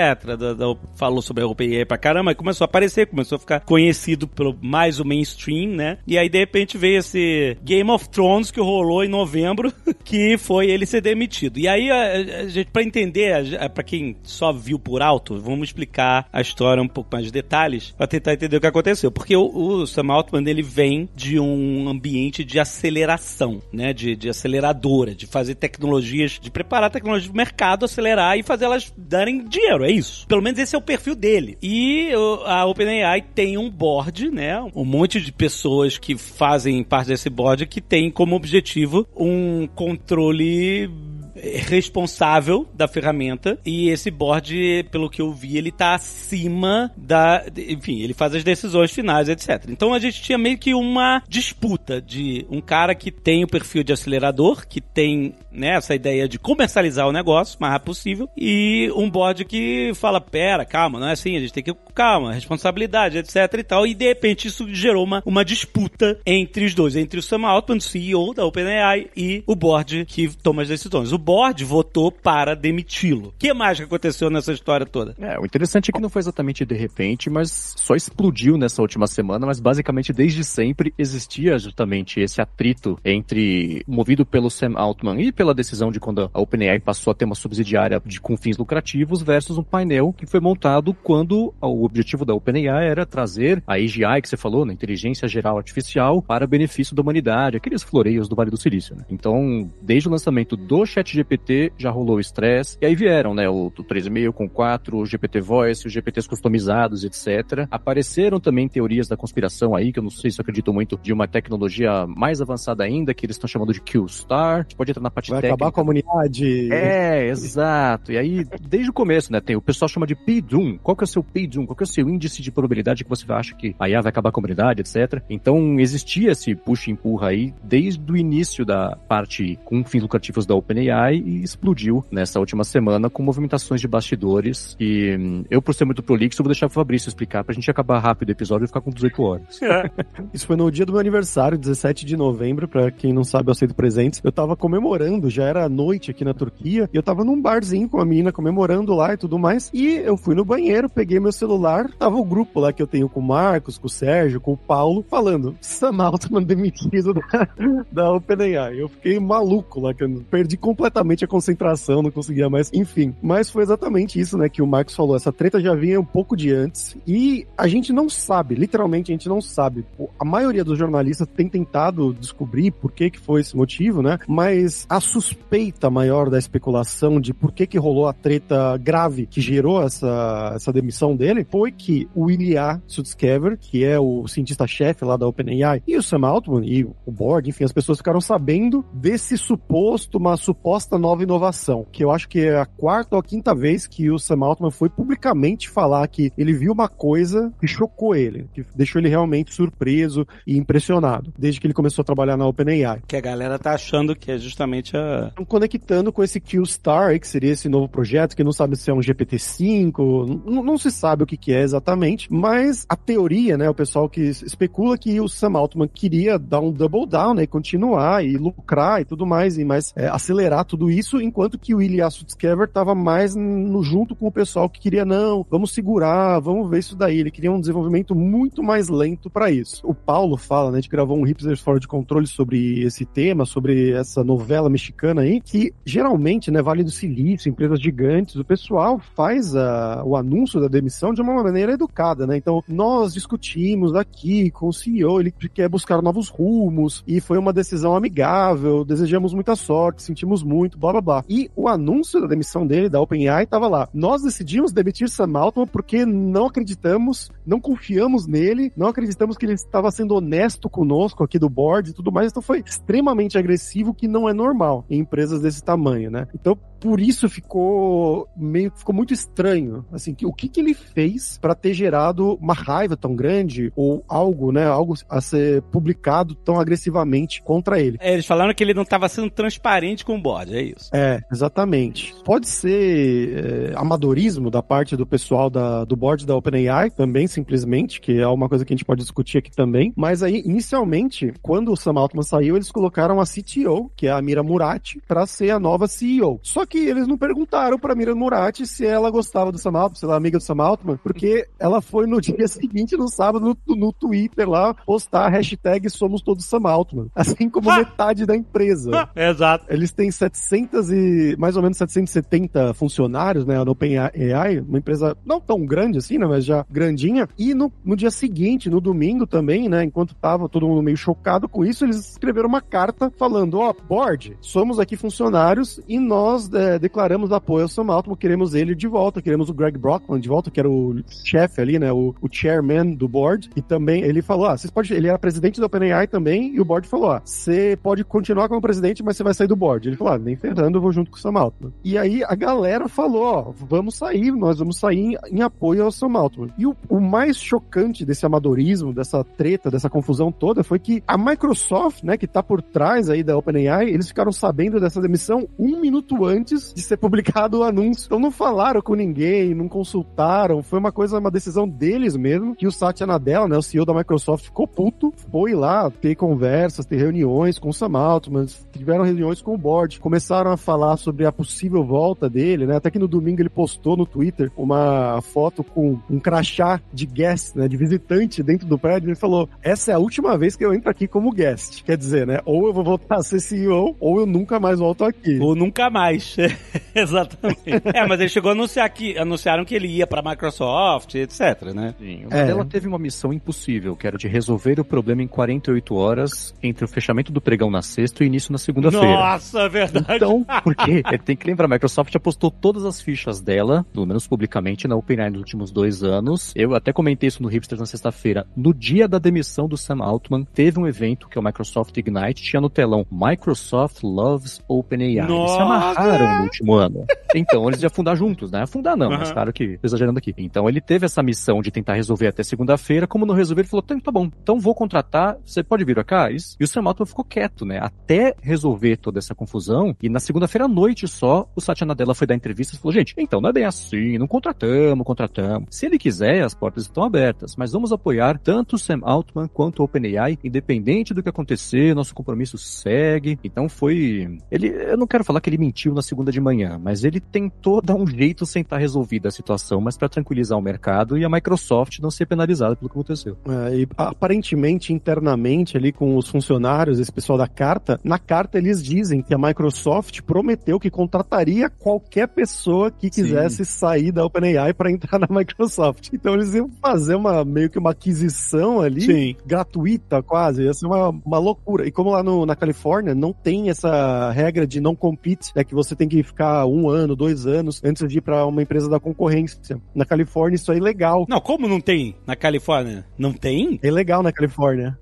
Falou 0.97 1.23
sobre 1.23 1.43
a 1.43 1.47
OpenAI 1.47 1.85
pra 1.85 1.99
caramba, 1.99 2.33
e 2.33 2.35
começou 2.35 2.65
a 2.65 2.67
aparecer, 2.67 2.82
começou 3.11 3.37
a 3.37 3.39
ficar 3.39 3.61
conhecido 3.61 4.27
pelo 4.27 4.57
mais 4.61 5.01
o 5.01 5.05
mainstream, 5.05 5.71
né? 5.71 5.99
E 6.07 6.19
aí, 6.19 6.29
de 6.29 6.39
repente, 6.39 6.79
veio 6.79 6.99
esse 6.99 7.57
Game 7.63 7.91
of 7.91 8.09
Thrones 8.09 8.51
que 8.51 8.61
rolou 8.61 9.05
em 9.05 9.09
novembro, 9.09 9.73
que 10.05 10.37
foi 10.39 10.71
ele 10.71 10.87
ser 10.87 11.01
demitido. 11.01 11.59
E 11.59 11.69
aí, 11.69 11.91
a, 11.91 12.41
a 12.41 12.49
gente, 12.49 12.71
pra 12.71 12.83
entender, 12.83 13.35
para 13.75 13.85
quem 13.85 14.17
só 14.23 14.53
viu 14.53 14.79
por 14.79 15.03
alto, 15.03 15.39
vamos 15.41 15.69
explicar 15.69 16.29
a 16.33 16.41
história 16.41 16.83
um 16.83 16.89
pouco 16.89 17.11
mais 17.13 17.27
de 17.27 17.33
detalhes, 17.33 17.93
pra 17.97 18.07
tentar 18.07 18.35
entender 18.35 18.57
o 18.57 18.61
que 18.61 18.67
aconteceu. 18.67 19.11
Porque 19.11 19.37
o, 19.37 19.47
o 19.47 19.87
Sam 19.87 20.13
Altman, 20.13 20.49
ele 20.49 20.63
vem 20.63 21.09
de 21.15 21.39
um 21.39 21.89
ambiente 21.89 22.45
de 22.45 22.59
aceleração, 22.59 23.63
né? 23.73 23.93
De, 23.93 24.17
de 24.17 24.29
aceleradora, 24.29 25.15
de 25.15 25.27
fazer 25.27 25.55
tecnologias, 25.55 26.39
de 26.41 26.51
preparar 26.51 26.91
tecnologias 26.91 27.31
do 27.31 27.37
mercado, 27.37 27.85
acelerar 27.85 28.39
e 28.39 28.43
fazer 28.43 28.65
elas 28.65 28.93
darem 28.97 29.45
dinheiro, 29.47 29.85
é 29.85 29.91
isso. 29.91 30.27
Pelo 30.27 30.43
menos 30.43 30.59
esse 30.59 30.75
é 30.75 30.79
o 30.79 30.83
perfil 30.83 31.15
dele. 31.15 31.57
E 31.63 32.11
a 32.45 32.67
OpenAI 32.73 33.23
tem 33.23 33.57
um 33.57 33.71
board, 33.71 34.31
né? 34.31 34.61
Um 34.75 34.85
monte 34.85 35.21
de 35.21 35.31
pessoas 35.33 35.97
que 35.97 36.17
fazem 36.17 36.83
parte 36.83 37.09
desse 37.09 37.31
board 37.31 37.67
que 37.67 37.81
tem 37.81 38.11
como 38.11 38.35
objetivo 38.35 39.07
um 39.17 39.67
controle 39.67 40.91
responsável 41.35 42.69
da 42.75 42.87
ferramenta 42.87 43.59
e 43.65 43.89
esse 43.89 44.11
board, 44.11 44.87
pelo 44.91 45.11
que 45.11 45.23
eu 45.23 45.33
vi, 45.33 45.57
ele 45.57 45.71
tá 45.71 45.95
acima 45.95 46.91
da, 46.97 47.45
enfim, 47.69 48.01
ele 48.01 48.15
faz 48.15 48.35
as 48.35 48.45
decisões 48.45 48.93
finais, 48.93 49.29
etc. 49.29 49.65
Então 49.69 49.95
a 49.95 49.99
gente 49.99 50.23
tinha 50.23 50.39
meio 50.39 50.59
que 50.59 50.75
uma 50.75 51.23
disputa 51.29 52.01
de 52.01 52.47
um 52.51 52.61
cara 52.61 52.95
que 52.95 53.11
tem 53.11 53.45
o 53.45 53.49
perfil 53.49 53.83
de 53.83 53.93
acelerador, 53.93 54.67
que 54.67 54.81
tem, 54.81 55.35
né, 55.51 55.77
essa 55.77 55.95
ideia 55.95 56.29
de 56.29 56.39
comercializar 56.39 57.09
o 57.09 57.13
negócio 57.13 57.59
o 57.59 57.63
mais 57.63 57.73
rápido 57.73 57.87
possível 57.87 58.29
e 58.37 58.91
um 58.97 59.11
board 59.11 59.45
que 59.45 59.93
fala, 59.95 60.21
pera, 60.21 60.65
calma, 60.65 60.99
não 60.99 61.09
é 61.09 61.13
assim, 61.13 61.37
a 61.37 61.41
gente 61.41 61.53
tem 61.53 61.63
que 61.63 61.75
calma, 61.95 62.33
responsabilidade, 62.33 63.19
etc 63.19 63.37
e 63.59 63.63
tal, 63.63 63.87
e 63.87 63.95
de 63.95 64.07
repente 64.07 64.49
isso 64.49 64.73
gerou 64.73 65.05
uma, 65.05 65.23
uma 65.25 65.45
disputa 65.45 66.19
entre 66.25 66.65
os 66.65 66.75
dois, 66.75 66.97
entre 66.97 67.19
o 67.19 67.23
Sam 67.23 67.47
Altman, 67.47 67.81
CEO 67.81 68.35
da 68.35 68.45
OpenAI, 68.45 69.09
e 69.17 69.43
o 69.47 69.55
board 69.55 70.05
que 70.07 70.29
toma 70.43 70.63
as 70.63 70.69
decisões. 70.69 71.13
O 71.13 71.19
board 71.23 71.65
votou 71.65 72.11
para 72.11 72.55
demiti-lo. 72.55 73.29
O 73.29 73.35
que 73.39 73.53
mais 73.55 73.79
que 73.79 73.85
aconteceu 73.85 74.29
nessa 74.31 74.53
história 74.53 74.85
toda? 74.85 75.15
É, 75.19 75.39
o 75.39 75.45
interessante 75.45 75.91
é 75.91 75.93
que 75.93 76.01
não 76.01 76.09
foi 76.09 76.21
exatamente 76.21 76.65
de 76.65 76.75
repente, 76.75 77.31
mas 77.31 77.75
só 77.77 77.95
explodiu 77.95 78.59
nessa 78.59 78.83
última 78.83 79.07
semana, 79.07 79.47
mas 79.47 79.61
basicamente 79.61 80.13
desde 80.13 80.45
sempre 80.45 80.93
existia 80.99 81.59
justamente 81.59 82.21
esse 82.21 82.41
atrito 82.41 82.99
entre, 83.05 83.83
movido 83.87 84.27
pelo 84.27 84.51
Sam 84.51 84.75
Altman 84.77 85.21
e 85.21 85.33
pela 85.33 85.55
decisão 85.55 85.91
de 85.91 86.01
quando 86.01 86.31
a 86.33 86.41
OpenAI 86.41 86.81
passou 86.81 87.11
a 87.11 87.15
ter 87.15 87.25
uma 87.25 87.35
subsidiária 87.35 88.03
de, 88.05 88.21
com 88.21 88.37
fins 88.37 88.57
lucrativos 88.57 89.23
versus 89.23 89.59
um 89.59 89.63
painel 89.63 90.13
que 90.13 90.27
foi 90.27 90.41
montado 90.41 90.95
quando 90.95 91.55
o 91.61 91.85
objetivo 91.85 92.25
da 92.25 92.35
OpenAI 92.35 92.89
era 92.89 93.07
trazer 93.07 93.63
a 93.67 93.75
AGI 93.75 94.21
que 94.23 94.29
você 94.29 94.37
falou, 94.37 94.65
na 94.65 94.69
né, 94.69 94.75
inteligência 94.75 95.29
geral 95.29 95.57
artificial, 95.57 96.21
para 96.23 96.47
benefício 96.47 96.95
da 96.95 97.03
humanidade, 97.03 97.57
aqueles 97.57 97.83
floreios 97.83 98.29
do 98.29 98.37
Vale 98.37 98.51
do 98.51 98.57
Silício. 98.57 98.97
Né? 98.97 99.05
Então, 99.11 99.71
desde 99.81 100.09
o 100.09 100.11
lançamento 100.11 100.57
do 100.57 100.85
ChatGPT 101.13 101.73
já 101.77 101.91
rolou 101.91 102.19
estresse, 102.19 102.79
e 102.81 102.87
aí 102.87 102.95
vieram, 102.95 103.35
né, 103.35 103.49
o, 103.49 103.67
o 103.67 103.71
3.5 103.71 104.33
com 104.33 104.49
4, 104.49 104.97
o 104.97 105.07
GPT 105.07 105.41
Voice, 105.41 105.87
os 105.87 105.93
GPTs 105.93 106.29
customizados, 106.29 107.05
etc. 107.05 107.67
Apareceram 107.71 108.41
também 108.41 108.69
teorias 108.69 109.09
da 109.09 109.17
conspiração 109.17 109.75
aí, 109.75 109.93
que 109.93 109.99
eu 109.99 110.03
não 110.03 110.11
sei 110.11 110.31
se 110.31 110.41
eu 110.41 110.43
acredito 110.43 110.73
muito, 110.73 110.99
de 111.03 111.13
uma 111.13 111.29
tecnologia 111.29 112.07
mais 112.07 112.41
avançada 112.41 112.85
ainda, 112.85 113.13
que 113.13 113.27
eles 113.27 113.37
estão 113.37 113.49
chamando 113.49 113.73
de 113.73 113.81
Q-Star, 113.81 114.67
pode 114.77 114.91
entrar 114.91 115.03
na 115.03 115.11
parte 115.11 115.31
Vai 115.31 115.41
técnica. 115.41 115.55
acabar 115.55 115.73
com 115.73 115.81
a 115.81 115.85
comunidade. 115.85 116.73
É, 116.73 117.29
exato. 117.29 118.13
E 118.13 118.19
aí, 118.19 118.45
desde 118.61 118.91
o 118.91 118.93
começo, 118.93 119.33
né, 119.33 119.41
tem 119.41 119.57
o 119.57 119.63
pessoal 119.63 119.89
chama 119.89 120.07
de 120.07 120.15
PIDUM. 120.15 120.79
Qual 120.83 120.97
que 120.97 121.05
é 121.05 121.07
o 121.07 121.09
seu 121.09 121.23
PIDUM? 121.23 121.67
Qual 121.67 121.77
que 121.77 121.83
é 121.83 121.87
o 121.87 121.89
seu 121.89 122.09
índice 122.09 122.41
de 122.43 122.51
probabilidade 122.51 123.05
que 123.05 123.11
você 123.11 123.31
acha 123.33 123.55
que 123.55 123.75
a 123.79 123.89
IA 123.89 124.01
vai 124.01 124.11
acabar 124.11 124.31
com 124.31 124.41
a 124.41 124.43
comunidade, 124.43 124.81
etc. 124.81 125.23
Então, 125.29 125.79
existia 125.79 126.33
esse 126.33 126.55
puxa 126.55 126.91
e 126.91 126.93
empurra 126.93 127.29
aí 127.29 127.53
desde 127.63 128.11
o 128.11 128.17
início 128.17 128.65
da 128.65 128.97
parte 129.09 129.59
com 129.65 129.85
fins 129.85 130.03
lucrativos 130.03 130.47
da 130.47 130.55
OpenAI 130.55 131.02
e 131.11 131.43
explodiu 131.43 132.05
nessa 132.11 132.39
última 132.39 132.65
semana 132.65 133.09
com 133.09 133.23
movimentações 133.23 133.81
de 133.81 133.89
bastidores 133.89 134.77
e 134.79 135.17
hum, 135.19 135.45
eu, 135.51 135.61
por 135.61 135.75
ser 135.75 135.85
muito 135.85 136.03
prolixo, 136.03 136.43
vou 136.43 136.51
deixar 136.51 136.67
o 136.67 136.71
Fabrício 136.71 137.09
explicar 137.09 137.43
pra 137.45 137.55
gente 137.55 137.71
acabar 137.71 137.99
rápido 137.99 138.29
o 138.29 138.33
episódio 138.33 138.65
e 138.65 138.69
ficar 138.69 138.81
com 138.81 138.91
18 138.91 139.23
horas. 139.23 139.61
Isso 140.33 140.47
foi 140.47 140.57
no 140.57 140.71
dia 140.71 140.87
do 140.87 140.93
meu 140.93 141.01
aniversário, 141.01 141.59
17 141.59 142.07
de 142.07 142.17
novembro, 142.17 142.69
pra 142.69 142.91
quem 142.91 143.13
não 143.13 143.25
sabe, 143.25 143.49
eu 143.49 143.53
aceito 143.53 143.75
presentes. 143.75 144.21
Eu 144.23 144.31
tava 144.31 144.55
comemorando, 144.55 145.29
já 145.29 145.45
era 145.45 145.69
noite 145.69 146.11
aqui 146.11 146.25
na 146.25 146.35
Turquia, 146.35 146.89
e 146.93 146.97
eu 146.97 147.03
tava 147.03 147.25
num 147.25 147.41
barzinho 147.41 147.89
com 147.89 148.01
a 148.01 148.05
menina 148.05 148.31
comemorando 148.31 148.95
lá 148.95 149.15
e 149.15 149.17
tudo 149.17 149.39
mais, 149.39 149.71
e 149.75 149.97
eu 149.97 150.17
fui 150.17 150.35
no 150.35 150.45
banheiro, 150.45 150.89
peguei 150.89 151.19
meu 151.19 151.33
celular, 151.33 151.91
tava 151.99 152.17
o 152.17 152.25
grupo 152.25 152.61
lá 152.61 152.73
que 152.73 152.83
eu 152.83 152.87
tenho 152.87 153.09
com 153.09 153.21
o 153.21 153.23
Marcos, 153.23 153.79
com 153.79 153.87
o 153.87 153.91
Sérgio, 153.91 154.41
com 154.41 154.53
o 154.53 154.57
Paulo, 154.57 155.05
falando, 155.09 155.57
Sam 155.61 156.03
Altman 156.03 156.43
demitido 156.43 157.15
da, 157.15 157.49
da 157.91 158.13
OpenAI. 158.13 158.81
Eu 158.81 158.89
fiquei 158.89 159.19
maluco 159.19 159.81
lá, 159.81 159.93
que 159.93 160.05
eu 160.05 160.23
perdi 160.31 160.57
completamente 160.57 160.92
a 161.01 161.29
concentração, 161.29 162.03
não 162.03 162.11
conseguia 162.11 162.49
mais, 162.49 162.71
enfim. 162.73 163.15
Mas 163.23 163.51
foi 163.51 163.63
exatamente 163.63 164.19
isso, 164.19 164.37
né, 164.37 164.49
que 164.49 164.63
o 164.63 164.67
Marcos 164.67 164.95
falou, 164.95 165.17
essa 165.17 165.33
treta 165.33 165.61
já 165.61 165.75
vinha 165.75 166.01
um 166.01 166.05
pouco 166.05 166.37
de 166.37 166.53
antes, 166.53 166.97
e 167.07 167.47
a 167.57 167.67
gente 167.69 167.93
não 167.93 168.09
sabe, 168.09 168.55
literalmente 168.55 169.11
a 169.11 169.15
gente 169.15 169.29
não 169.29 169.41
sabe. 169.41 169.85
A 170.19 170.25
maioria 170.25 170.65
dos 170.65 170.79
jornalistas 170.79 171.29
tem 171.35 171.49
tentado 171.49 172.15
descobrir 172.15 172.71
por 172.71 172.93
que 172.93 173.11
que 173.11 173.19
foi 173.19 173.41
esse 173.41 173.57
motivo, 173.57 174.03
né, 174.03 174.19
mas 174.27 174.87
a 174.89 175.01
suspeita 175.01 175.91
maior 175.91 176.31
da 176.31 176.39
especulação 176.39 177.21
de 177.21 177.33
por 177.33 177.53
que 177.53 177.67
que 177.67 177.79
rolou 177.79 178.07
a 178.07 178.13
treta 178.13 178.77
grave 178.77 179.27
que 179.27 179.41
gerou 179.41 179.83
essa, 179.83 180.53
essa 180.55 180.73
demissão 180.73 181.17
dele 181.17 181.47
foi 181.51 181.73
que 181.73 182.09
o 182.15 182.31
Ilya 182.31 182.81
Sutskever, 182.87 183.59
que 183.59 183.85
é 183.85 183.99
o 183.99 184.27
cientista-chefe 184.27 185.05
lá 185.05 185.17
da 185.17 185.27
OpenAI, 185.27 185.83
e 185.87 185.97
o 185.97 186.03
Sam 186.03 186.27
Altman 186.27 186.65
e 186.65 186.85
o 186.85 187.11
board, 187.11 187.49
enfim, 187.49 187.65
as 187.65 187.73
pessoas 187.73 187.99
ficaram 187.99 188.21
sabendo 188.21 188.85
desse 188.93 189.37
suposto, 189.37 190.19
uma 190.19 190.37
suposta 190.37 190.82
nova 190.99 191.23
inovação, 191.23 191.87
que 191.91 192.05
eu 192.05 192.11
acho 192.11 192.29
que 192.29 192.41
é 192.41 192.59
a 192.59 192.67
quarta 192.67 193.17
ou 193.17 193.21
a 193.21 193.23
quinta 193.23 193.55
vez 193.55 193.87
que 193.87 194.11
o 194.11 194.19
Sam 194.19 194.45
Altman 194.45 194.71
foi 194.71 194.89
publicamente 194.89 195.69
falar 195.69 196.07
que 196.09 196.33
ele 196.37 196.53
viu 196.53 196.73
uma 196.73 196.89
coisa 196.89 197.53
que 197.61 197.67
chocou 197.67 198.15
ele, 198.15 198.49
que 198.53 198.65
deixou 198.75 199.01
ele 199.01 199.09
realmente 199.09 199.55
surpreso 199.55 200.27
e 200.47 200.57
impressionado, 200.57 201.33
desde 201.39 201.61
que 201.61 201.67
ele 201.67 201.75
começou 201.75 202.03
a 202.03 202.05
trabalhar 202.05 202.37
na 202.37 202.47
OpenAI. 202.47 203.03
Que 203.07 203.17
a 203.17 203.21
galera 203.21 203.59
tá 203.59 203.73
achando 203.73 204.15
que 204.15 204.31
é 204.31 204.39
justamente 204.39 204.97
a. 204.97 205.29
Estão 205.29 205.45
conectando 205.45 206.13
com 206.13 206.23
esse 206.23 206.41
Q-Star, 206.41 207.19
que 207.19 207.27
seria 207.27 207.53
esse 207.53 207.69
novo 207.69 207.89
projeto, 207.89 208.37
que 208.37 208.45
não 208.45 208.53
sabe 208.53 208.77
se 208.77 208.91
é 208.91 208.95
um 208.95 209.01
GPT-5, 209.01 210.43
não, 210.45 210.63
não 210.63 210.79
se 210.79 210.91
sabe 210.91 211.23
o 211.23 211.27
que, 211.27 211.37
que 211.37 211.53
é 211.53 211.63
exatamente, 211.63 212.33
mas 212.33 212.87
a 212.89 212.97
teoria, 212.97 213.57
né, 213.57 213.69
o 213.69 213.75
pessoal 213.75 214.09
que 214.09 214.21
especula 214.21 214.99
que 214.99 215.21
o 215.21 215.29
Sam 215.29 215.57
Altman 215.57 215.89
queria 215.89 216.39
dar 216.39 216.61
um 216.61 216.73
double 216.73 217.07
down, 217.07 217.35
né, 217.35 217.43
e 217.45 217.47
continuar 217.47 218.25
e 218.25 218.37
lucrar 218.37 219.01
e 219.01 219.05
tudo 219.05 219.27
mais, 219.27 219.59
e 219.59 219.65
mais 219.65 219.93
é, 219.97 220.09
acelerar 220.09 220.65
tudo 220.73 220.91
isso, 220.91 221.21
enquanto 221.21 221.59
que 221.59 221.75
o 221.75 221.83
Ilya 221.83 222.09
Sutskever 222.09 222.65
estava 222.65 222.95
mais 222.95 223.35
no, 223.35 223.83
junto 223.83 224.17
com 224.17 224.27
o 224.27 224.33
pessoal 224.33 224.71
que 224.71 224.81
queria, 224.81 225.05
não, 225.05 225.47
vamos 225.51 225.75
segurar, 225.75 226.41
vamos 226.41 226.71
ver 226.71 226.79
isso 226.79 226.97
daí. 226.97 227.21
Ele 227.21 227.31
queria 227.31 227.53
um 227.53 227.61
desenvolvimento 227.61 228.15
muito 228.15 228.63
mais 228.63 228.89
lento 228.89 229.29
para 229.29 229.51
isso. 229.51 229.87
O 229.87 229.95
Paulo 229.95 230.35
fala, 230.39 230.71
né, 230.71 230.79
a 230.79 230.81
gente 230.81 230.91
gravou 230.91 231.19
um 231.19 231.25
Hipsters 231.25 231.61
Fora 231.61 231.79
de 231.79 231.87
Controle 231.87 232.27
sobre 232.27 232.83
esse 232.83 233.05
tema, 233.05 233.45
sobre 233.45 233.91
essa 233.91 234.25
novela 234.25 234.71
mexicana 234.71 235.21
aí, 235.21 235.43
que 235.43 235.75
geralmente, 235.85 236.51
né, 236.51 236.63
Vale 236.63 236.83
do 236.83 236.91
Silício, 236.91 237.51
empresas 237.51 237.79
gigantes, 237.79 238.37
o 238.37 238.45
pessoal 238.45 238.99
faz 239.15 239.55
a, 239.55 240.03
o 240.07 240.17
anúncio 240.17 240.59
da 240.59 240.69
demissão 240.69 241.13
de 241.13 241.21
uma 241.21 241.43
maneira 241.43 241.73
educada, 241.73 242.27
né? 242.27 242.39
Então, 242.39 242.65
nós 242.67 243.13
discutimos 243.13 243.95
aqui 243.95 244.51
com 244.51 244.69
o 244.69 244.73
CEO, 244.73 245.21
ele 245.21 245.35
quer 245.53 245.69
buscar 245.69 246.01
novos 246.01 246.31
rumos 246.31 247.05
e 247.07 247.21
foi 247.21 247.37
uma 247.37 247.53
decisão 247.53 247.95
amigável, 247.95 248.87
desejamos 248.87 249.35
muita 249.35 249.55
sorte, 249.55 250.03
sentimos 250.03 250.43
muito, 250.43 250.62
blá 250.69 250.93
blá 250.93 251.01
blá. 251.01 251.25
E 251.29 251.51
o 251.55 251.69
anúncio 251.69 252.21
da 252.21 252.27
demissão 252.27 252.67
dele, 252.67 252.89
da 252.89 253.01
OpenAI, 253.01 253.47
tava 253.47 253.69
lá. 253.69 253.89
Nós 253.93 254.23
decidimos 254.23 254.73
demitir 254.73 255.09
Sam 255.09 255.39
Altman 255.39 255.67
porque 255.67 256.05
não 256.05 256.47
acreditamos, 256.47 257.31
não 257.47 257.61
confiamos 257.61 258.27
nele, 258.27 258.73
não 258.77 258.89
acreditamos 258.89 259.37
que 259.37 259.47
ele 259.47 259.55
estava 259.55 259.91
sendo 259.91 260.15
honesto 260.15 260.69
conosco 260.69 261.25
aqui 261.25 261.39
do 261.39 261.49
board 261.49 261.91
e 261.91 261.93
tudo 261.93 262.13
mais, 262.13 262.31
então 262.31 262.43
foi 262.43 262.61
extremamente 262.61 263.39
agressivo, 263.39 263.95
que 263.95 264.09
não 264.09 264.29
é 264.29 264.33
normal 264.33 264.85
em 264.89 265.01
empresas 265.01 265.41
desse 265.41 265.63
tamanho, 265.63 266.11
né? 266.11 266.27
Então, 266.35 266.59
por 266.83 267.01
isso 267.01 267.29
ficou 267.29 268.29
meio 268.37 268.73
ficou 268.75 268.93
muito 268.93 269.15
estranho, 269.15 269.85
assim, 269.93 270.13
que 270.13 270.27
o 270.27 270.33
que 270.33 270.49
que 270.49 270.61
ele 270.61 270.75
fez 270.75 271.39
para 271.39 271.55
ter 271.55 271.73
gerado 271.73 272.35
uma 272.35 272.55
raiva 272.55 272.97
tão 272.97 273.15
grande 273.15 273.73
ou 273.77 274.05
algo, 274.09 274.51
né, 274.51 274.67
algo 274.67 274.95
a 275.09 275.21
ser 275.21 275.63
publicado 275.63 276.35
tão 276.35 276.59
agressivamente 276.59 277.41
contra 277.43 277.81
ele. 277.81 277.99
É, 278.01 278.13
eles 278.13 278.27
falaram 278.27 278.53
que 278.53 278.65
ele 278.65 278.75
não 278.75 278.83
estava 278.83 279.09
sendo 279.09 279.31
transparente 279.31 280.05
com 280.05 280.17
o 280.17 280.21
board, 280.21 280.57
é 280.57 280.63
isso. 280.63 280.91
É, 280.93 281.21
exatamente. 281.31 282.13
Pode 282.25 282.49
ser 282.49 283.71
é, 283.71 283.73
amadorismo 283.77 284.51
da 284.51 284.63
parte 284.63 284.97
do 284.97 285.07
pessoal 285.07 285.49
da, 285.49 285.85
do 285.85 285.95
board 285.95 286.27
da 286.27 286.35
OpenAI 286.35 286.91
também, 286.91 287.29
simplesmente, 287.29 288.01
que 288.01 288.19
é 288.19 288.27
uma 288.27 288.49
coisa 288.49 288.65
que 288.65 288.73
a 288.73 288.77
gente 288.77 288.85
pode 288.85 289.03
discutir 289.03 289.39
aqui 289.39 289.53
também. 289.53 289.93
Mas 289.97 290.21
aí, 290.23 290.43
inicialmente, 290.45 291.33
quando 291.41 291.73
o 291.73 291.77
Sam 291.77 292.01
Altman 292.01 292.25
saiu, 292.25 292.57
eles 292.57 292.73
colocaram 292.73 293.21
a 293.21 293.25
CTO, 293.25 293.89
que 293.97 294.09
é 294.09 294.11
a 294.11 294.21
Mira 294.21 294.43
Murati, 294.43 295.01
para 295.07 295.27
ser 295.27 295.51
a 295.51 295.61
nova 295.61 295.87
CEO. 295.87 296.41
Só 296.43 296.67
que 296.67 296.72
eles 296.79 297.07
não 297.07 297.17
perguntaram 297.17 297.79
para 297.79 297.95
Mira 297.95 298.15
Murati 298.15 298.67
se 298.67 298.87
ela 298.87 299.11
gostava 299.11 299.53
do 299.53 299.59
Sam 299.59 299.79
Altman, 299.79 299.99
se 299.99 300.05
ela 300.05 300.15
é 300.15 300.17
amiga 300.17 300.39
do 300.39 300.45
Sam 300.45 300.63
Altman, 300.63 300.97
porque 301.03 301.49
ela 301.59 301.81
foi 301.81 302.07
no 302.07 302.21
dia 302.23 302.47
seguinte, 302.49 302.97
no 302.97 303.09
sábado, 303.09 303.57
no, 303.67 303.77
no 303.77 303.93
Twitter 303.93 304.49
lá, 304.49 304.75
postar 304.75 305.27
a 305.27 305.29
hashtag 305.29 305.89
Somos 305.91 306.23
Todos 306.23 306.45
Sam 306.45 306.63
Altman. 306.65 307.09
Assim 307.15 307.49
como 307.49 307.71
ah! 307.71 307.79
metade 307.79 308.27
da 308.27 308.37
empresa. 308.37 308.91
Exato. 309.15 309.67
Eles 309.69 309.93
têm 309.93 310.11
700 310.11 310.91
e 310.91 311.37
mais 311.39 311.57
ou 311.57 311.63
menos 311.63 311.77
770 311.79 312.75
funcionários, 312.75 313.45
né, 313.45 313.63
no 313.63 313.73
OpenAI, 313.73 314.61
uma 314.61 314.79
empresa 314.79 315.17
não 315.25 315.41
tão 315.41 315.65
grande 315.65 315.99
assim, 315.99 316.19
né, 316.19 316.27
mas 316.27 316.45
já 316.45 316.65
grandinha. 316.71 317.29
E 317.39 317.55
no, 317.55 317.73
no 317.85 317.97
dia 317.97 318.11
seguinte, 318.11 318.71
no 318.71 318.81
domingo 318.81 319.27
também, 319.27 319.69
né, 319.69 319.85
enquanto 319.85 320.15
tava 320.15 320.49
todo 320.49 320.67
mundo 320.67 320.83
meio 320.83 320.97
chocado 320.97 321.49
com 321.49 321.65
isso, 321.65 321.85
eles 321.85 322.11
escreveram 322.11 322.49
uma 322.49 322.61
carta 322.61 323.13
falando, 323.19 323.59
ó, 323.59 323.71
oh, 323.71 323.87
board, 323.87 324.37
somos 324.41 324.79
aqui 324.79 324.97
funcionários 324.97 325.81
e 325.89 325.99
nós 325.99 326.49
é, 326.63 326.79
declaramos 326.79 327.33
apoio 327.33 327.65
ao 327.65 327.69
Sam 327.69 327.93
Altman, 327.93 328.17
queremos 328.17 328.55
ele 328.55 328.75
de 328.75 328.87
volta, 328.87 329.21
queremos 329.21 329.49
o 329.49 329.55
Greg 329.55 329.77
Brockman 329.77 330.21
de 330.21 330.29
volta, 330.29 330.51
que 330.51 330.61
era 330.61 330.71
o 330.71 331.03
chefe 331.25 331.61
ali, 331.61 331.79
né, 331.79 331.93
o, 331.93 332.15
o 332.21 332.29
chairman 332.31 332.95
do 332.95 333.09
board. 333.09 333.51
E 333.57 333.61
também 333.61 334.03
ele 334.03 334.23
falou, 334.23 334.47
ah, 334.47 334.57
vocês 334.57 334.71
podem, 334.71 334.97
ele 334.97 335.09
era 335.09 335.19
presidente 335.19 335.61
do 335.61 335.67
OpenAI 335.67 336.07
também, 336.07 336.55
e 336.55 336.61
o 336.61 336.65
board 336.65 336.87
falou, 336.89 337.11
ah, 337.11 337.23
você 337.25 337.77
pode 337.83 338.05
continuar 338.05 338.49
como 338.49 338.61
presidente, 338.61 339.03
mas 339.03 339.17
você 339.17 339.23
vai 339.23 339.35
sair 339.35 339.49
do 339.49 339.57
board. 339.57 339.89
Ele 339.89 339.97
falou, 339.97 340.15
ah, 340.15 340.19
nem 340.19 340.37
ferrando, 340.37 340.79
eu 340.79 340.83
vou 340.83 340.93
junto 340.93 341.11
com 341.11 341.17
o 341.17 341.21
Sam 341.21 341.39
Altman. 341.39 341.73
E 341.85 341.99
aí 341.99 342.23
a 342.25 342.35
galera 342.35 342.89
falou, 342.89 343.23
ó, 343.23 343.53
vamos 343.55 343.97
sair, 343.97 344.31
nós 344.31 344.59
vamos 344.59 344.79
sair 344.79 344.99
em, 344.99 345.17
em 345.31 345.43
apoio 345.43 345.85
ao 345.85 345.91
Sam 345.91 346.13
Altman. 346.15 346.51
E 346.57 346.67
o, 346.67 346.77
o 346.89 347.01
mais 347.01 347.37
chocante 347.37 348.05
desse 348.05 348.25
amadorismo, 348.25 348.93
dessa 348.93 349.25
treta, 349.25 349.71
dessa 349.71 349.91
confusão 349.91 350.31
toda, 350.31 350.63
foi 350.63 350.79
que 350.79 351.03
a 351.07 351.19
Microsoft, 351.19 352.03
né, 352.03 352.17
que 352.17 352.27
tá 352.27 352.43
por 352.43 352.63
trás 352.63 353.09
aí 353.09 353.23
da 353.23 353.37
OpenAI, 353.37 353.89
eles 353.89 354.09
ficaram 354.09 354.33
sabendo 354.33 354.79
dessa 354.79 355.01
demissão 355.01 355.49
um 355.59 355.81
minuto 355.81 356.25
antes 356.25 356.52
de 356.53 356.83
ser 356.83 356.97
publicado 356.97 357.59
o 357.59 357.63
anúncio. 357.63 358.07
Então 358.07 358.19
não 358.19 358.31
falaram 358.31 358.81
com 358.81 358.95
ninguém, 358.95 359.55
não 359.55 359.69
consultaram, 359.69 360.63
foi 360.63 360.79
uma 360.79 360.93
coisa, 360.93 361.19
uma 361.19 361.31
decisão 361.31 361.69
deles 361.69 362.17
mesmo, 362.17 362.55
que 362.55 362.67
o 362.67 362.73
Satya 362.73 363.07
Nadella, 363.07 363.49
né, 363.49 363.57
o 363.57 363.63
CEO 363.63 363.85
da 363.85 363.95
Microsoft, 363.95 364.45
ficou 364.45 364.67
puto, 364.67 365.13
foi 365.31 365.55
lá 365.55 365.91
ter 365.91 366.15
conversas, 366.15 366.87
ter 366.87 366.97
reuniões 366.97 367.59
com 367.59 367.69
o 367.69 367.73
Sam 367.73 367.97
Altman, 367.97 368.47
tiveram 368.73 369.05
reuniões 369.05 369.41
com 369.41 369.55
o 369.55 369.59
board, 369.59 370.01
começaram 370.01 370.51
a 370.51 370.57
falar 370.57 370.97
sobre 370.97 371.27
a 371.27 371.33
possível 371.33 371.85
volta 371.85 372.29
dele, 372.29 372.67
né, 372.67 372.77
até 372.77 372.91
que 372.91 372.99
no 372.99 373.09
domingo 373.09 373.41
ele 373.41 373.49
postou 373.49 373.97
no 373.97 374.07
Twitter 374.07 374.51
uma 374.57 375.21
foto 375.23 375.65
com 375.65 375.99
um 376.11 376.19
crachá 376.19 376.81
de 376.93 377.07
guest, 377.07 377.57
né, 377.57 377.69
de 377.69 377.77
visitante 377.77 378.43
dentro 378.43 378.67
do 378.67 378.79
prédio, 378.79 379.09
ele 379.09 379.17
falou, 379.17 379.49
essa 379.63 379.93
é 379.93 379.95
a 379.95 379.99
última 379.99 380.37
vez 380.37 380.57
que 380.57 380.65
eu 380.65 380.75
entro 380.75 380.91
aqui 380.91 381.07
como 381.07 381.33
guest, 381.33 381.83
quer 381.83 381.97
dizer, 381.97 382.27
né, 382.27 382.41
ou 382.45 382.67
eu 382.67 382.73
vou 382.73 382.85
voltar 382.85 383.17
a 383.17 383.23
ser 383.23 383.41
CEO, 383.41 383.97
ou 383.99 384.21
eu 384.21 384.27
nunca 384.27 384.59
mais 384.59 384.79
volto 384.79 385.05
aqui. 385.05 385.39
Ou 385.41 385.55
nunca 385.55 385.91
mais, 385.91 386.37
exatamente. 386.95 387.63
é, 387.95 388.07
mas 388.07 388.21
ele 388.21 388.29
chegou 388.29 388.51
a 388.51 388.53
anunciar 388.53 388.89
que, 388.91 389.17
anunciaram 389.19 389.65
que 389.65 389.75
ele 389.75 389.89
ia 389.89 390.07
pra 390.07 390.23
Microsoft, 390.23 391.15
etc, 391.15 391.63
né? 391.75 391.95
Sim, 391.99 392.27
é. 392.31 392.65
teve 392.65 392.89
uma 392.89 392.99
missão 392.99 393.33
impossível, 393.33 393.97
que 393.97 394.07
era 394.07 394.17
de 394.17 394.29
resolver 394.29 394.81
o 394.81 394.85
problema 394.85 395.23
em 395.23 395.29
48 395.29 395.95
horas 395.95 396.55
entre 396.63 396.85
o 396.85 396.89
fechamento 396.89 397.33
do 397.33 397.41
pregão 397.41 397.71
na 397.71 397.83
sexta 397.83 398.23
e 398.23 398.27
o 398.27 398.29
início 398.29 398.53
na 398.53 398.59
segunda-feira. 398.59 399.07
Nossa, 399.07 399.61
é 399.61 399.69
verdade. 399.69 400.07
Então, 400.17 400.45
porque 400.65 401.03
tem 401.25 401.37
que 401.37 401.47
lembrar, 401.47 401.67
a 401.67 401.69
Microsoft 401.69 402.15
apostou 402.15 402.51
todas 402.51 402.85
as 402.85 403.01
fichas 403.01 403.41
dela, 403.41 403.85
pelo 403.93 404.07
menos 404.07 404.27
publicamente, 404.27 404.87
na 404.87 404.97
OpenAI 404.97 405.31
nos 405.31 405.41
últimos 405.41 405.71
dois 405.71 406.03
anos. 406.03 406.53
Eu 406.55 406.75
até 406.75 406.93
comentei 406.93 407.29
isso 407.29 407.43
no 407.43 407.49
Hipsters 407.49 407.81
na 407.81 407.87
sexta-feira. 407.87 408.47
No 408.57 408.73
dia 408.73 409.09
da 409.09 409.19
demissão 409.19 409.69
do 409.69 409.77
Sam 409.77 410.03
Altman, 410.03 410.45
teve 410.45 410.79
um 410.79 410.87
evento 410.87 411.29
que 411.29 411.39
é 411.39 411.41
o 411.41 411.45
Microsoft 411.45 411.97
Ignite, 411.97 412.43
tinha 412.43 412.61
no 412.61 412.71
telão 412.71 413.07
Microsoft 413.11 414.03
Loves 414.03 414.63
OpenAI. 414.69 415.19
Eles 415.19 415.51
se 415.51 415.59
amarraram 415.59 416.22
no 416.23 416.43
último 416.45 416.75
ano. 416.75 417.05
Então, 417.35 417.67
eles 417.69 417.83
iam 417.83 417.91
fundar 417.91 418.15
juntos, 418.15 418.51
né? 418.51 418.67
Fundar 418.67 418.97
não, 418.97 419.09
uhum. 419.11 419.19
mas 419.19 419.33
claro 419.33 419.53
que 419.53 419.79
exagerando 419.83 420.19
aqui. 420.19 420.35
Então, 420.37 420.69
ele 420.69 420.81
teve 420.81 421.07
essa 421.07 421.23
missão 421.23 421.63
de 421.63 421.71
tentar 421.71 421.95
resolver 421.95 422.27
até 422.27 422.43
segunda-feira. 422.43 423.07
Como 423.07 423.25
não 423.25 423.35
resolver, 423.35 423.63
ele 423.63 423.69
falou: 423.69 423.83
tá, 423.83 423.97
tá 424.03 424.11
bom, 424.11 424.29
então 424.43 424.61
vou 424.61 424.75
contratar, 424.75 425.39
você 425.45 425.63
pode 425.63 425.85
vir 425.85 426.03
cá? 426.05 426.31
Isso. 426.31 426.57
E 426.61 426.65
o 426.65 426.69
Sam 426.69 426.83
Altman 426.87 427.07
ficou 427.07 427.25
quieto, 427.25 427.65
né? 427.65 427.79
Até 427.81 428.35
resolver 428.43 428.97
toda 428.97 429.19
essa 429.19 429.35
confusão. 429.35 429.97
E 430.03 430.09
na 430.09 430.21
segunda-feira 430.21 430.65
à 430.65 430.69
noite 430.69 431.07
só, 431.09 431.49
o 431.55 431.61
Satya 431.61 431.87
Nadella 431.87 432.15
foi 432.15 432.27
dar 432.27 432.35
entrevista 432.35 432.75
e 432.75 432.79
falou: 432.79 432.93
gente, 432.93 433.15
então 433.19 433.41
não 433.41 433.51
é 433.51 433.53
bem 433.53 433.65
assim, 433.65 434.19
não 434.19 434.27
contratamos, 434.27 435.07
contratamos. 435.07 435.69
Se 435.71 435.87
ele 435.87 435.99
quiser, 435.99 436.43
as 436.43 436.55
portas 436.55 436.85
estão 436.85 437.05
abertas, 437.05 437.55
mas 437.57 437.73
vamos 437.73 437.93
apoiar 437.93 438.39
tanto 438.39 438.77
o 438.77 438.79
Sam 438.79 439.01
Altman 439.03 439.49
quanto 439.49 439.81
o 439.81 439.85
OpenAI, 439.85 440.39
independente 440.43 441.15
do 441.15 441.23
que 441.23 441.29
acontecer, 441.29 441.95
nosso 441.95 442.15
compromisso 442.15 442.59
segue. 442.59 443.39
Então 443.43 443.69
foi. 443.69 444.39
Ele, 444.51 444.69
eu 444.69 444.97
não 444.97 445.07
quero 445.07 445.25
falar 445.25 445.41
que 445.41 445.49
ele 445.49 445.59
mentiu 445.59 445.95
na 445.95 446.03
segunda 446.13 446.31
de 446.31 446.41
manhã, 446.43 446.79
mas 446.79 447.05
ele 447.05 447.19
tentou 447.19 447.81
dar 447.81 447.95
um 447.95 448.07
jeito 448.07 448.45
sem 448.45 448.61
estar 448.61 448.77
resolvida 448.77 449.29
a 449.29 449.31
situação, 449.31 449.81
mas 449.81 449.97
para 449.97 450.11
tranquilizar 450.11 450.59
o 450.59 450.61
mercado 450.61 451.17
e 451.17 451.25
a 451.25 451.29
Microsoft 451.29 452.01
não 452.01 452.11
ser 452.11 452.27
penalizada 452.27 452.77
pelo 452.77 452.91
que 452.91 452.95
aconteceu. 452.95 453.39
É, 453.49 453.77
e 453.79 453.89
aparentemente, 453.97 454.93
internamente, 454.93 455.75
ali 455.75 455.91
com 455.91 456.17
os 456.19 456.29
funcionários, 456.29 457.01
esse 457.01 457.11
pessoal 457.11 457.39
da 457.39 457.49
carta, 457.49 457.99
na 458.05 458.19
carta 458.19 458.59
eles 458.59 458.83
dizem 458.83 459.23
que 459.23 459.33
a 459.33 459.39
Microsoft 459.39 460.21
prometeu 460.21 460.79
que 460.79 460.91
contrataria 460.91 461.71
qualquer 461.71 462.29
pessoa 462.29 462.91
que 462.91 463.09
quisesse 463.09 463.65
Sim. 463.65 463.73
sair 463.73 464.13
da 464.13 464.27
OpenAI 464.27 464.75
para 464.75 464.91
entrar 464.91 465.19
na 465.19 465.27
Microsoft. 465.31 466.11
Então 466.13 466.35
eles 466.35 466.53
iam 466.53 466.69
fazer 466.83 467.15
uma 467.15 467.43
meio 467.43 467.71
que 467.71 467.79
uma 467.79 467.93
aquisição 467.93 468.83
ali, 468.83 469.01
Sim. 469.01 469.37
gratuita 469.47 470.23
quase, 470.23 470.65
ia 470.65 470.75
ser 470.75 470.87
uma, 470.87 471.09
uma 471.09 471.39
loucura. 471.39 471.87
E 471.87 471.91
como 471.91 472.11
lá 472.11 472.23
no, 472.23 472.45
na 472.45 472.55
Califórnia 472.55 473.15
não 473.15 473.33
tem 473.33 473.71
essa 473.71 474.31
regra 474.31 474.67
de 474.67 474.79
não 474.79 474.95
compete, 474.95 475.53
é 475.55 475.65
que 475.65 475.75
você 475.75 475.95
tem 475.95 476.02
que 476.09 476.23
ficar 476.23 476.67
um 476.67 476.89
ano, 476.89 477.17
dois 477.17 477.47
anos 477.47 477.81
antes 477.85 478.09
de 478.09 478.19
ir 478.19 478.21
para 478.21 478.47
uma 478.47 478.63
empresa 478.63 478.89
da 478.89 479.01
concorrência. 479.01 479.81
Na 479.95 480.05
Califórnia 480.05 480.57
isso 480.57 480.73
é 480.73 480.77
ilegal. 480.77 481.27
Não, 481.29 481.41
como 481.41 481.69
não 481.69 481.81
tem 481.81 482.17
na 482.27 482.37
Califórnia? 482.37 483.05
Não 483.19 483.33
tem? 483.33 483.79
É 483.83 483.89
ilegal 483.89 484.23
na 484.23 484.33
Califórnia. 484.33 484.99